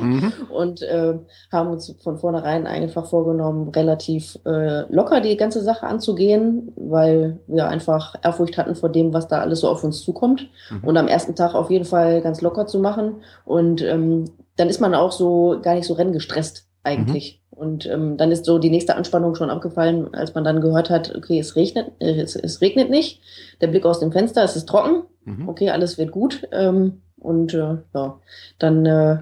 Mhm. 0.00 0.32
und 0.50 0.82
äh, 0.82 1.14
haben 1.52 1.70
uns 1.70 1.94
von 2.02 2.18
vornherein 2.18 2.66
einfach 2.66 3.06
vorgenommen, 3.06 3.68
relativ 3.68 4.38
äh, 4.44 4.92
locker 4.92 5.20
die 5.20 5.36
ganze 5.36 5.62
Sache 5.62 5.86
anzugehen, 5.86 6.72
weil 6.76 7.38
wir 7.46 7.68
einfach 7.68 8.14
Ehrfurcht 8.22 8.58
hatten 8.58 8.74
vor 8.74 8.88
dem, 8.88 9.12
was 9.12 9.28
da 9.28 9.40
alles 9.40 9.60
so 9.60 9.68
auf 9.68 9.84
uns 9.84 10.02
zukommt 10.02 10.48
mhm. 10.70 10.88
und 10.88 10.96
am 10.96 11.08
ersten 11.08 11.34
Tag 11.34 11.54
auf 11.54 11.70
jeden 11.70 11.84
Fall 11.84 12.20
ganz 12.20 12.40
locker 12.40 12.66
zu 12.66 12.78
machen 12.78 13.16
und 13.44 13.82
ähm, 13.82 14.24
dann 14.56 14.68
ist 14.68 14.80
man 14.80 14.94
auch 14.94 15.12
so 15.12 15.58
gar 15.62 15.74
nicht 15.74 15.86
so 15.86 15.94
renngestresst 15.94 16.66
eigentlich. 16.84 17.40
Mhm. 17.50 17.58
Und 17.58 17.86
ähm, 17.86 18.16
dann 18.16 18.32
ist 18.32 18.44
so 18.44 18.58
die 18.58 18.70
nächste 18.70 18.96
Anspannung 18.96 19.34
schon 19.34 19.50
abgefallen, 19.50 20.12
als 20.12 20.34
man 20.34 20.44
dann 20.44 20.60
gehört 20.60 20.90
hat, 20.90 21.14
okay, 21.14 21.38
es 21.38 21.56
regnet, 21.56 21.92
äh, 22.00 22.20
es, 22.20 22.36
es 22.36 22.60
regnet 22.60 22.90
nicht, 22.90 23.20
der 23.60 23.68
Blick 23.68 23.86
aus 23.86 24.00
dem 24.00 24.12
Fenster, 24.12 24.42
es 24.42 24.56
ist 24.56 24.68
trocken, 24.68 25.04
mhm. 25.24 25.48
okay, 25.48 25.70
alles 25.70 25.96
wird 25.96 26.10
gut. 26.10 26.46
Ähm, 26.52 27.02
und 27.16 27.54
äh, 27.54 27.78
ja, 27.94 28.20
dann 28.58 28.84
äh, 28.84 29.18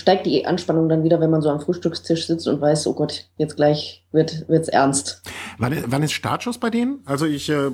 steigt 0.00 0.26
die 0.26 0.46
Anspannung 0.46 0.88
dann 0.88 1.04
wieder, 1.04 1.20
wenn 1.20 1.30
man 1.30 1.42
so 1.42 1.50
am 1.50 1.60
Frühstückstisch 1.60 2.26
sitzt 2.26 2.48
und 2.48 2.60
weiß, 2.60 2.86
oh 2.86 2.94
Gott, 2.94 3.26
jetzt 3.36 3.56
gleich 3.56 4.04
wird 4.10 4.48
wird's 4.48 4.68
ernst. 4.68 5.22
Wann, 5.58 5.84
wann 5.86 6.02
ist 6.02 6.12
Startschuss 6.12 6.58
bei 6.58 6.70
denen? 6.70 7.00
Also 7.04 7.26
ich 7.26 7.48
äh, 7.50 7.70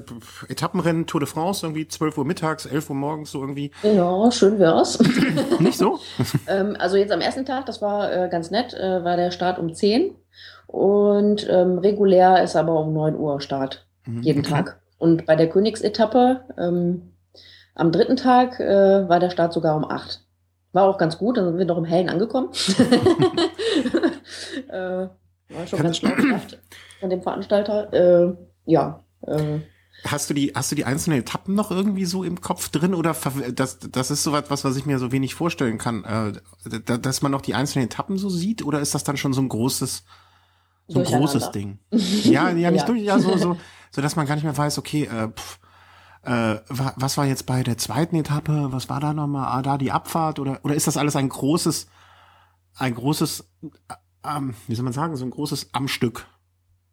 Etappenrennen 0.48 1.06
Tour 1.06 1.20
de 1.20 1.28
France 1.28 1.64
irgendwie 1.64 1.88
12 1.88 2.18
Uhr 2.18 2.24
mittags, 2.24 2.66
11 2.66 2.90
Uhr 2.90 2.96
morgens 2.96 3.30
so 3.30 3.40
irgendwie. 3.40 3.70
Ja, 3.82 4.30
schön 4.32 4.58
wär's. 4.58 4.98
Nicht 5.60 5.78
so? 5.78 5.98
ähm, 6.48 6.76
also 6.78 6.96
jetzt 6.96 7.12
am 7.12 7.20
ersten 7.20 7.46
Tag, 7.46 7.66
das 7.66 7.80
war 7.80 8.12
äh, 8.12 8.28
ganz 8.28 8.50
nett, 8.50 8.74
äh, 8.74 9.04
war 9.04 9.16
der 9.16 9.30
Start 9.30 9.58
um 9.58 9.72
10 9.72 10.14
und 10.66 11.48
ähm, 11.48 11.78
regulär 11.78 12.42
ist 12.42 12.56
aber 12.56 12.78
um 12.80 12.92
9 12.92 13.16
Uhr 13.16 13.40
Start 13.40 13.86
mhm, 14.04 14.22
jeden 14.22 14.40
okay. 14.40 14.50
Tag. 14.50 14.80
Und 14.98 15.26
bei 15.26 15.36
der 15.36 15.48
Königsetappe 15.48 16.40
ähm, 16.58 17.12
am 17.74 17.92
dritten 17.92 18.16
Tag 18.16 18.58
äh, 18.58 19.08
war 19.08 19.20
der 19.20 19.30
Start 19.30 19.52
sogar 19.52 19.76
um 19.76 19.84
acht. 19.84 20.25
War 20.76 20.84
auch 20.84 20.98
ganz 20.98 21.16
gut, 21.16 21.38
dann 21.38 21.46
sind 21.46 21.56
wir 21.56 21.64
noch 21.64 21.78
im 21.78 21.86
Hellen 21.86 22.10
angekommen. 22.10 22.50
äh, 24.68 25.08
war 25.48 25.66
schon 25.66 25.82
ganz 25.82 26.00
gemacht 26.02 26.58
von 27.00 27.08
dem 27.08 27.22
Veranstalter. 27.22 27.90
Äh, 27.94 28.34
ja. 28.66 29.02
Äh, 29.22 29.60
Hast 30.04 30.28
du 30.28 30.34
die, 30.34 30.52
hast 30.54 30.70
du 30.70 30.76
die 30.76 30.84
einzelnen 30.84 31.20
Etappen 31.20 31.54
noch 31.54 31.70
irgendwie 31.70 32.04
so 32.04 32.24
im 32.24 32.42
Kopf 32.42 32.68
drin 32.68 32.92
oder 32.94 33.16
das, 33.54 33.78
das 33.78 34.10
ist 34.10 34.22
so 34.22 34.32
was, 34.32 34.64
was 34.64 34.76
ich 34.76 34.84
mir 34.84 34.98
so 34.98 35.12
wenig 35.12 35.34
vorstellen 35.34 35.78
kann, 35.78 36.04
äh, 36.04 36.34
dass 36.82 37.22
man 37.22 37.32
noch 37.32 37.40
die 37.40 37.54
einzelnen 37.54 37.86
Etappen 37.86 38.18
so 38.18 38.28
sieht 38.28 38.62
oder 38.62 38.80
ist 38.80 38.94
das 38.94 39.02
dann 39.02 39.16
schon 39.16 39.32
so 39.32 39.40
ein 39.40 39.48
großes, 39.48 40.04
so 40.88 40.98
ein 40.98 41.06
großes 41.06 41.52
Ding? 41.52 41.78
Ja, 41.90 42.50
ja, 42.50 42.70
nicht 42.70 42.82
ja. 42.82 42.86
durch, 42.86 43.00
ja, 43.02 43.18
so, 43.18 43.34
so, 43.38 43.56
so, 43.90 44.02
dass 44.02 44.14
man 44.14 44.26
gar 44.26 44.34
nicht 44.34 44.44
mehr 44.44 44.56
weiß, 44.56 44.76
okay, 44.76 45.04
äh, 45.04 45.28
pff, 45.28 45.58
äh, 46.26 46.60
was 46.68 47.16
war 47.16 47.26
jetzt 47.26 47.46
bei 47.46 47.62
der 47.62 47.78
zweiten 47.78 48.16
Etappe? 48.16 48.68
Was 48.70 48.88
war 48.88 49.00
da 49.00 49.14
nochmal? 49.14 49.46
Ah, 49.46 49.62
da 49.62 49.78
die 49.78 49.92
Abfahrt 49.92 50.38
oder 50.38 50.58
oder 50.64 50.74
ist 50.74 50.86
das 50.86 50.96
alles 50.96 51.16
ein 51.16 51.28
großes, 51.28 51.86
ein 52.76 52.94
großes, 52.94 53.48
äh, 53.62 53.94
ähm, 54.36 54.54
wie 54.66 54.74
soll 54.74 54.84
man 54.84 54.92
sagen, 54.92 55.16
so 55.16 55.24
ein 55.24 55.30
großes 55.30 55.70
Am-Stück 55.72 56.26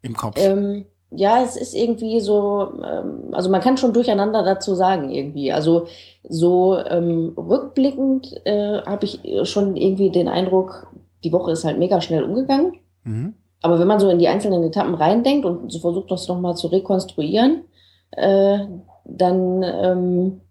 im 0.01 0.15
Kopf? 0.15 0.35
Ähm, 0.37 0.85
ja, 1.09 1.43
es 1.43 1.55
ist 1.55 1.73
irgendwie 1.73 2.19
so, 2.19 2.73
ähm, 2.83 3.33
also 3.33 3.49
man 3.49 3.61
kann 3.61 3.77
schon 3.77 3.93
durcheinander 3.93 4.43
dazu 4.43 4.75
sagen 4.75 5.09
irgendwie. 5.09 5.51
Also 5.51 5.87
so 6.27 6.77
ähm, 6.77 7.33
rückblickend 7.35 8.41
äh, 8.45 8.81
habe 8.81 9.05
ich 9.05 9.19
schon 9.43 9.75
irgendwie 9.75 10.11
den 10.11 10.27
Eindruck, 10.27 10.87
die 11.23 11.31
Woche 11.31 11.51
ist 11.51 11.65
halt 11.65 11.79
mega 11.79 12.01
schnell 12.01 12.23
umgegangen. 12.23 12.73
Mhm. 13.03 13.33
Aber 13.61 13.79
wenn 13.79 13.87
man 13.87 13.99
so 13.99 14.09
in 14.09 14.19
die 14.19 14.27
einzelnen 14.27 14.63
Etappen 14.63 14.93
reindenkt 14.93 15.45
und 15.45 15.71
so 15.71 15.79
versucht, 15.79 16.11
das 16.11 16.27
nochmal 16.27 16.55
zu 16.55 16.67
rekonstruieren, 16.67 17.63
äh, 18.11 18.59
dann 19.05 19.63
ähm, 19.63 20.41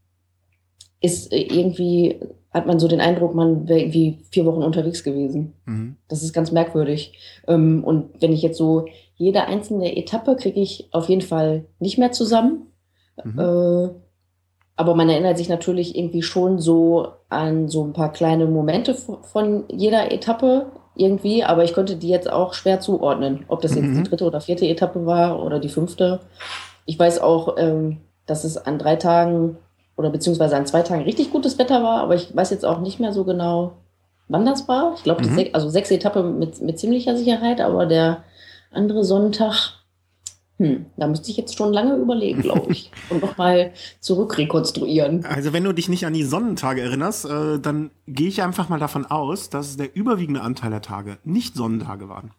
ist 1.00 1.32
irgendwie, 1.32 2.20
hat 2.52 2.66
man 2.66 2.78
so 2.78 2.88
den 2.88 3.00
Eindruck, 3.00 3.34
man 3.34 3.68
wäre 3.68 3.80
irgendwie 3.80 4.18
vier 4.30 4.46
Wochen 4.46 4.62
unterwegs 4.62 5.02
gewesen. 5.02 5.54
Mhm. 5.64 5.96
Das 6.08 6.22
ist 6.22 6.32
ganz 6.32 6.52
merkwürdig. 6.52 7.18
Ähm, 7.48 7.82
und 7.84 8.20
wenn 8.20 8.32
ich 8.32 8.42
jetzt 8.42 8.58
so 8.58 8.86
jede 9.16 9.46
einzelne 9.46 9.96
Etappe 9.96 10.36
kriege 10.36 10.60
ich 10.60 10.88
auf 10.92 11.08
jeden 11.08 11.22
Fall 11.22 11.66
nicht 11.78 11.98
mehr 11.98 12.12
zusammen. 12.12 12.66
Mhm. 13.22 13.38
Äh, 13.38 13.88
aber 14.76 14.94
man 14.94 15.08
erinnert 15.08 15.38
sich 15.38 15.48
natürlich 15.48 15.96
irgendwie 15.96 16.22
schon 16.22 16.58
so 16.58 17.08
an 17.28 17.68
so 17.68 17.84
ein 17.84 17.92
paar 17.92 18.12
kleine 18.12 18.46
Momente 18.46 18.94
von 18.94 19.64
jeder 19.68 20.10
Etappe 20.10 20.72
irgendwie, 20.94 21.44
aber 21.44 21.64
ich 21.64 21.74
konnte 21.74 21.96
die 21.96 22.08
jetzt 22.08 22.30
auch 22.30 22.54
schwer 22.54 22.80
zuordnen, 22.80 23.44
ob 23.48 23.60
das 23.60 23.74
jetzt 23.74 23.84
mhm. 23.84 24.02
die 24.02 24.08
dritte 24.08 24.24
oder 24.24 24.40
vierte 24.40 24.66
Etappe 24.66 25.06
war 25.06 25.42
oder 25.42 25.58
die 25.58 25.68
fünfte. 25.68 26.20
Ich 26.84 26.98
weiß 26.98 27.20
auch, 27.20 27.56
ähm, 27.58 27.98
dass 28.32 28.44
es 28.44 28.56
an 28.56 28.78
drei 28.78 28.96
Tagen 28.96 29.58
oder 29.96 30.08
beziehungsweise 30.08 30.56
an 30.56 30.66
zwei 30.66 30.80
Tagen 30.80 31.02
richtig 31.02 31.30
gutes 31.30 31.58
Wetter 31.58 31.82
war, 31.82 32.00
aber 32.00 32.14
ich 32.14 32.34
weiß 32.34 32.48
jetzt 32.48 32.64
auch 32.64 32.80
nicht 32.80 32.98
mehr 32.98 33.12
so 33.12 33.24
genau, 33.24 33.76
wann 34.28 34.46
das 34.46 34.66
war. 34.68 34.94
Ich 34.96 35.02
glaube, 35.02 35.22
mhm. 35.22 35.50
also 35.52 35.68
sechs 35.68 35.90
Etappen 35.90 36.38
mit, 36.38 36.62
mit 36.62 36.78
ziemlicher 36.78 37.14
Sicherheit, 37.14 37.60
aber 37.60 37.84
der 37.84 38.24
andere 38.70 39.04
Sonntag, 39.04 39.74
hm, 40.58 40.86
da 40.96 41.08
müsste 41.08 41.30
ich 41.30 41.36
jetzt 41.36 41.58
schon 41.58 41.74
lange 41.74 41.94
überlegen, 41.96 42.40
glaube 42.40 42.72
ich, 42.72 42.90
und 43.10 43.20
nochmal 43.20 43.72
zurückrekonstruieren. 44.00 45.26
Also 45.26 45.52
wenn 45.52 45.64
du 45.64 45.74
dich 45.74 45.90
nicht 45.90 46.06
an 46.06 46.14
die 46.14 46.24
Sonnentage 46.24 46.80
erinnerst, 46.80 47.26
äh, 47.26 47.58
dann 47.58 47.90
gehe 48.06 48.28
ich 48.28 48.42
einfach 48.42 48.70
mal 48.70 48.80
davon 48.80 49.04
aus, 49.04 49.50
dass 49.50 49.76
der 49.76 49.94
überwiegende 49.94 50.40
Anteil 50.40 50.70
der 50.70 50.80
Tage 50.80 51.18
nicht 51.22 51.54
Sonnentage 51.54 52.08
waren. 52.08 52.30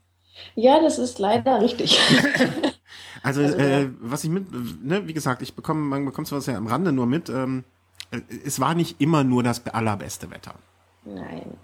Ja, 0.55 0.81
das 0.81 0.97
ist 0.97 1.19
leider 1.19 1.61
richtig. 1.61 1.99
Also, 3.21 3.41
also 3.41 3.57
äh, 3.57 3.89
was 3.99 4.23
ich 4.23 4.29
mit, 4.29 4.47
ne, 4.83 5.07
wie 5.07 5.13
gesagt, 5.13 5.41
ich 5.41 5.55
bekomme, 5.55 5.81
man 5.81 6.05
bekommt 6.05 6.27
sowas 6.27 6.45
ja 6.45 6.55
am 6.57 6.67
Rande 6.67 6.91
nur 6.91 7.05
mit. 7.05 7.29
Ähm, 7.29 7.63
äh, 8.11 8.21
es 8.45 8.59
war 8.59 8.75
nicht 8.75 8.99
immer 9.01 9.23
nur 9.23 9.43
das 9.43 9.65
allerbeste 9.67 10.31
Wetter. 10.31 10.55
Nein. 11.05 11.57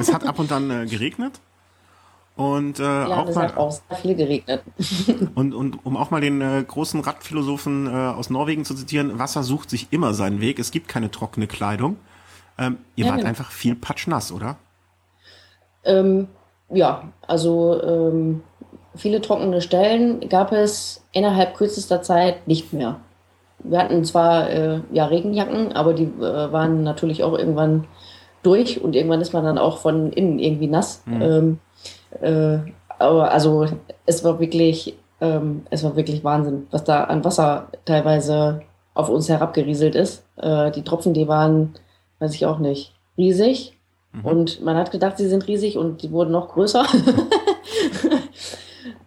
es 0.00 0.12
hat 0.12 0.24
ab 0.26 0.38
und 0.38 0.52
an 0.52 0.70
äh, 0.70 0.86
geregnet. 0.86 1.40
Und 2.36 2.78
äh, 2.78 2.82
ja, 2.82 3.06
auch 3.08 3.28
es 3.28 3.34
mal, 3.34 3.48
hat 3.48 3.56
auch 3.56 3.70
sehr 3.70 3.96
viel 3.98 4.14
geregnet. 4.14 4.62
und, 5.34 5.52
und 5.52 5.84
um 5.84 5.96
auch 5.96 6.10
mal 6.10 6.20
den 6.20 6.40
äh, 6.40 6.64
großen 6.66 7.00
Radphilosophen 7.00 7.86
äh, 7.86 7.90
aus 7.90 8.30
Norwegen 8.30 8.64
zu 8.64 8.74
zitieren, 8.74 9.18
Wasser 9.18 9.42
sucht 9.42 9.68
sich 9.68 9.88
immer 9.90 10.14
seinen 10.14 10.40
Weg, 10.40 10.58
es 10.58 10.70
gibt 10.70 10.88
keine 10.88 11.10
trockene 11.10 11.46
Kleidung. 11.46 11.96
Ähm, 12.56 12.78
ihr 12.96 13.04
ja, 13.04 13.10
wart 13.10 13.20
genau. 13.20 13.28
einfach 13.28 13.50
viel 13.50 13.74
patschnass, 13.74 14.32
oder? 14.32 14.56
Ähm, 15.84 16.28
ja, 16.70 17.08
also 17.26 17.82
ähm, 17.82 18.42
viele 18.94 19.20
trockene 19.20 19.60
Stellen 19.60 20.28
gab 20.28 20.52
es 20.52 21.04
innerhalb 21.12 21.54
kürzester 21.54 22.02
Zeit 22.02 22.46
nicht 22.46 22.72
mehr. 22.72 23.00
Wir 23.62 23.78
hatten 23.78 24.04
zwar 24.04 24.50
äh, 24.50 24.80
ja, 24.92 25.06
Regenjacken, 25.06 25.72
aber 25.72 25.92
die 25.92 26.04
äh, 26.04 26.52
waren 26.52 26.82
natürlich 26.82 27.22
auch 27.22 27.36
irgendwann 27.36 27.86
durch 28.42 28.82
und 28.82 28.96
irgendwann 28.96 29.20
ist 29.20 29.32
man 29.32 29.44
dann 29.44 29.58
auch 29.58 29.78
von 29.78 30.12
innen 30.12 30.38
irgendwie 30.38 30.66
nass. 30.66 31.02
Mhm. 31.04 31.22
Ähm, 31.22 31.58
äh, 32.20 32.58
aber 32.98 33.30
also 33.30 33.66
es 34.06 34.24
war 34.24 34.40
wirklich, 34.40 34.96
ähm, 35.20 35.66
es 35.70 35.84
war 35.84 35.96
wirklich 35.96 36.24
Wahnsinn, 36.24 36.66
was 36.70 36.84
da 36.84 37.04
an 37.04 37.24
Wasser 37.24 37.68
teilweise 37.84 38.62
auf 38.94 39.08
uns 39.08 39.28
herabgerieselt 39.28 39.94
ist. 39.94 40.24
Äh, 40.36 40.70
die 40.70 40.82
Tropfen, 40.82 41.14
die 41.14 41.28
waren, 41.28 41.74
weiß 42.18 42.34
ich 42.34 42.46
auch 42.46 42.58
nicht, 42.58 42.94
riesig. 43.16 43.76
Mhm. 44.12 44.24
Und 44.24 44.62
man 44.62 44.76
hat 44.76 44.90
gedacht, 44.90 45.18
sie 45.18 45.28
sind 45.28 45.46
riesig 45.46 45.76
und 45.76 46.02
die 46.02 46.10
wurden 46.10 46.32
noch 46.32 46.48
größer. 46.48 46.84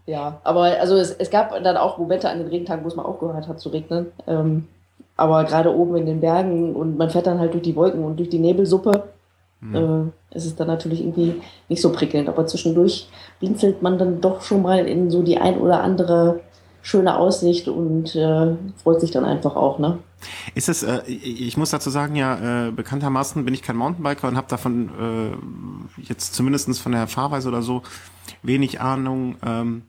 Ja, 0.06 0.42
aber 0.44 0.64
also 0.80 0.96
es, 0.98 1.12
es 1.12 1.30
gab 1.30 1.52
dann 1.64 1.78
auch 1.78 1.98
Momente 1.98 2.30
an 2.30 2.40
den 2.40 2.48
Regentagen, 2.48 2.84
wo 2.84 2.88
es 2.88 2.96
mal 2.96 3.04
aufgehört 3.04 3.48
hat 3.48 3.60
zu 3.60 3.70
regnen. 3.70 4.08
Ähm, 4.28 4.68
aber 5.16 5.44
gerade 5.46 5.74
oben 5.74 5.96
in 5.96 6.06
den 6.06 6.20
Bergen 6.20 6.76
und 6.76 6.98
man 6.98 7.10
fährt 7.10 7.28
dann 7.28 7.40
halt 7.40 7.54
durch 7.54 7.64
die 7.64 7.76
Wolken 7.76 8.04
und 8.04 8.18
durch 8.18 8.30
die 8.30 8.40
Nebelsuppe, 8.40 9.04
mhm. 9.62 9.76
äh, 10.32 10.36
ist 10.36 10.46
es 10.46 10.56
dann 10.56 10.68
natürlich 10.68 11.02
irgendwie 11.02 11.42
nicht 11.70 11.82
so 11.82 11.92
prickelnd. 11.92 12.28
Aber 12.28 12.46
zwischendurch 12.48 13.08
blinzelt 13.40 13.82
man 13.82 13.98
dann 13.98 14.20
doch 14.22 14.42
schon 14.42 14.62
mal 14.62 14.86
in 14.86 15.10
so 15.10 15.22
die 15.22 15.38
ein 15.38 15.58
oder 15.58 15.82
andere 15.82 16.42
schöne 16.82 17.18
Aussicht 17.18 17.70
und 17.70 18.14
äh, 18.16 18.56
freut 18.84 19.00
sich 19.00 19.12
dann 19.12 19.24
einfach 19.24 19.56
auch, 19.56 19.80
ne? 19.80 20.00
Ist 20.54 20.68
es, 20.68 20.84
äh, 20.84 21.02
ich 21.08 21.56
muss 21.56 21.72
dazu 21.72 21.90
sagen, 21.90 22.16
ja, 22.16 22.68
äh, 22.68 22.72
bekanntermaßen 22.72 23.46
bin 23.46 23.54
ich 23.54 23.62
kein 23.62 23.78
Mountainbiker 23.78 24.28
und 24.28 24.36
habe 24.36 24.48
davon 24.50 24.90
äh, 25.98 26.02
jetzt 26.02 26.34
zumindestens 26.34 26.80
von 26.80 26.92
der 26.92 27.08
Fahrweise 27.08 27.48
oder 27.48 27.62
so 27.62 27.84
wenig 28.42 28.82
Ahnung. 28.82 29.38
Ähm, 29.46 29.84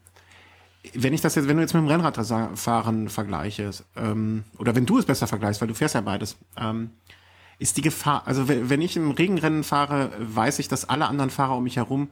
wenn 0.92 1.14
ich 1.14 1.20
das 1.20 1.34
jetzt, 1.34 1.48
wenn 1.48 1.56
du 1.56 1.62
jetzt 1.62 1.74
mit 1.74 1.82
dem 1.82 1.88
Rennradfahren 1.88 3.08
vergleichst, 3.08 3.84
ähm, 3.96 4.44
oder 4.58 4.74
wenn 4.74 4.86
du 4.86 4.98
es 4.98 5.06
besser 5.06 5.26
vergleichst, 5.26 5.60
weil 5.60 5.68
du 5.68 5.74
fährst 5.74 5.94
ja 5.94 6.00
beides, 6.00 6.36
ähm, 6.58 6.90
ist 7.58 7.76
die 7.76 7.82
Gefahr, 7.82 8.22
also 8.26 8.48
wenn 8.48 8.82
ich 8.82 8.96
im 8.96 9.12
Regenrennen 9.12 9.64
fahre, 9.64 10.10
weiß 10.18 10.58
ich, 10.58 10.68
dass 10.68 10.88
alle 10.88 11.06
anderen 11.06 11.30
Fahrer 11.30 11.56
um 11.56 11.64
mich 11.64 11.76
herum 11.76 12.08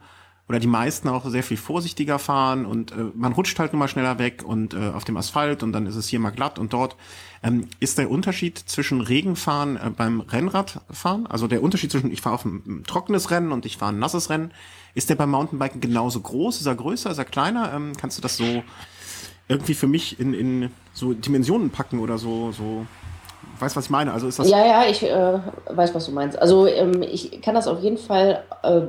oder 0.47 0.59
die 0.59 0.67
meisten 0.67 1.07
auch 1.07 1.25
sehr 1.25 1.43
viel 1.43 1.57
vorsichtiger 1.57 2.19
fahren 2.19 2.65
und 2.65 2.91
äh, 2.91 3.11
man 3.13 3.33
rutscht 3.33 3.57
halt 3.59 3.71
nur 3.73 3.79
mal 3.79 3.87
schneller 3.87 4.19
weg 4.19 4.43
und 4.43 4.73
äh, 4.73 4.89
auf 4.89 5.03
dem 5.03 5.15
Asphalt 5.17 5.63
und 5.63 5.71
dann 5.71 5.85
ist 5.85 5.95
es 5.95 6.07
hier 6.07 6.19
mal 6.19 6.31
glatt 6.31 6.59
und 6.59 6.73
dort. 6.73 6.95
Ähm, 7.43 7.67
ist 7.79 7.97
der 7.97 8.09
Unterschied 8.09 8.57
zwischen 8.57 9.01
Regenfahren 9.01 9.77
äh, 9.77 9.89
beim 9.89 10.21
Rennradfahren, 10.21 11.27
also 11.27 11.47
der 11.47 11.63
Unterschied 11.63 11.91
zwischen 11.91 12.11
ich 12.11 12.21
fahre 12.21 12.35
auf 12.35 12.45
ein, 12.45 12.61
ein 12.65 12.83
trockenes 12.83 13.31
Rennen 13.31 13.51
und 13.51 13.65
ich 13.65 13.77
fahre 13.77 13.93
ein 13.93 13.99
nasses 13.99 14.29
Rennen, 14.29 14.51
ist 14.95 15.09
der 15.09 15.15
beim 15.15 15.31
Mountainbiken 15.31 15.81
genauso 15.81 16.19
groß? 16.21 16.59
Ist 16.59 16.67
er 16.67 16.75
größer? 16.75 17.11
Ist 17.11 17.17
er 17.17 17.25
kleiner? 17.25 17.73
Ähm, 17.73 17.93
kannst 17.97 18.17
du 18.17 18.21
das 18.21 18.37
so 18.37 18.63
irgendwie 19.47 19.73
für 19.73 19.87
mich 19.87 20.19
in, 20.19 20.33
in 20.33 20.71
so 20.93 21.13
Dimensionen 21.13 21.69
packen 21.69 21.99
oder 21.99 22.17
so, 22.17 22.51
so 22.51 22.85
weißt, 23.59 23.75
was 23.75 23.85
ich 23.85 23.91
meine? 23.91 24.13
Also 24.13 24.27
ist 24.27 24.39
das 24.39 24.49
ja, 24.49 24.65
ja, 24.65 24.85
ich 24.89 25.03
äh, 25.03 25.39
weiß, 25.69 25.93
was 25.93 26.05
du 26.05 26.11
meinst. 26.11 26.39
Also 26.39 26.67
ähm, 26.67 27.01
ich 27.01 27.41
kann 27.41 27.55
das 27.55 27.67
auf 27.67 27.81
jeden 27.81 27.97
Fall 27.97 28.43
äh, 28.63 28.81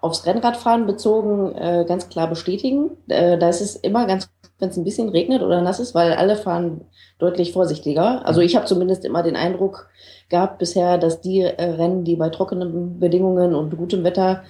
aufs 0.00 0.26
Rennradfahren 0.26 0.86
bezogen 0.86 1.54
äh, 1.54 1.84
ganz 1.86 2.08
klar 2.08 2.28
bestätigen. 2.28 2.90
Äh, 3.08 3.38
da 3.38 3.48
ist 3.48 3.60
es 3.60 3.76
immer 3.76 4.06
ganz, 4.06 4.30
wenn 4.58 4.70
es 4.70 4.76
ein 4.76 4.84
bisschen 4.84 5.08
regnet 5.08 5.42
oder 5.42 5.60
nass 5.60 5.80
ist, 5.80 5.94
weil 5.94 6.12
alle 6.12 6.36
fahren 6.36 6.82
deutlich 7.18 7.52
vorsichtiger. 7.52 8.24
Also 8.26 8.40
ich 8.40 8.56
habe 8.56 8.66
zumindest 8.66 9.04
immer 9.04 9.22
den 9.22 9.36
Eindruck 9.36 9.88
gehabt 10.28 10.58
bisher, 10.58 10.98
dass 10.98 11.20
die 11.20 11.40
äh, 11.40 11.62
Rennen, 11.62 12.04
die 12.04 12.16
bei 12.16 12.28
trockenen 12.28 13.00
Bedingungen 13.00 13.54
und 13.54 13.76
gutem 13.76 14.04
Wetter 14.04 14.44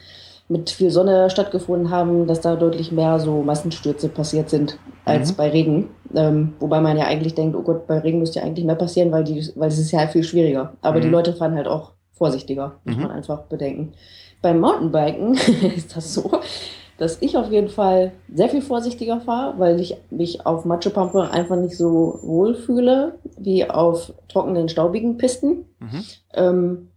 mit 0.48 0.70
viel 0.70 0.90
Sonne 0.90 1.28
stattgefunden 1.30 1.90
haben, 1.90 2.26
dass 2.26 2.40
da 2.40 2.56
deutlich 2.56 2.90
mehr 2.90 3.18
so 3.18 3.42
Massenstürze 3.42 4.08
passiert 4.08 4.48
sind 4.48 4.78
als 5.04 5.32
mhm. 5.32 5.36
bei 5.36 5.50
Regen. 5.50 5.90
Ähm, 6.14 6.54
wobei 6.58 6.80
man 6.80 6.96
ja 6.96 7.04
eigentlich 7.04 7.34
denkt, 7.34 7.54
oh 7.54 7.62
Gott, 7.62 7.86
bei 7.86 7.98
Regen 7.98 8.18
müsste 8.18 8.40
ja 8.40 8.46
eigentlich 8.46 8.64
mehr 8.64 8.74
passieren, 8.74 9.12
weil 9.12 9.24
die, 9.24 9.46
weil 9.56 9.68
es 9.68 9.78
ist 9.78 9.92
ja 9.92 10.06
viel 10.06 10.24
schwieriger. 10.24 10.72
Aber 10.80 10.98
mhm. 10.98 11.02
die 11.02 11.08
Leute 11.08 11.34
fahren 11.34 11.54
halt 11.54 11.68
auch 11.68 11.92
vorsichtiger, 12.12 12.80
muss 12.84 12.96
mhm. 12.96 13.02
man 13.02 13.10
einfach 13.10 13.42
bedenken. 13.42 13.92
Beim 14.40 14.60
Mountainbiken 14.60 15.34
ist 15.76 15.94
das 15.94 16.14
so, 16.14 16.30
dass 16.96 17.20
ich 17.20 17.36
auf 17.36 17.50
jeden 17.50 17.68
Fall 17.68 18.12
sehr 18.32 18.48
viel 18.48 18.62
vorsichtiger 18.62 19.20
fahre, 19.20 19.58
weil 19.58 19.80
ich 19.80 19.96
mich 20.10 20.46
auf 20.46 20.64
Matschepampe 20.64 21.30
einfach 21.30 21.56
nicht 21.56 21.76
so 21.76 22.18
wohl 22.22 22.54
fühle 22.54 23.18
wie 23.36 23.68
auf 23.68 24.12
trockenen, 24.28 24.68
staubigen 24.68 25.18
Pisten. 25.18 25.66
Mhm. 25.78 26.04
Ähm, 26.34 26.87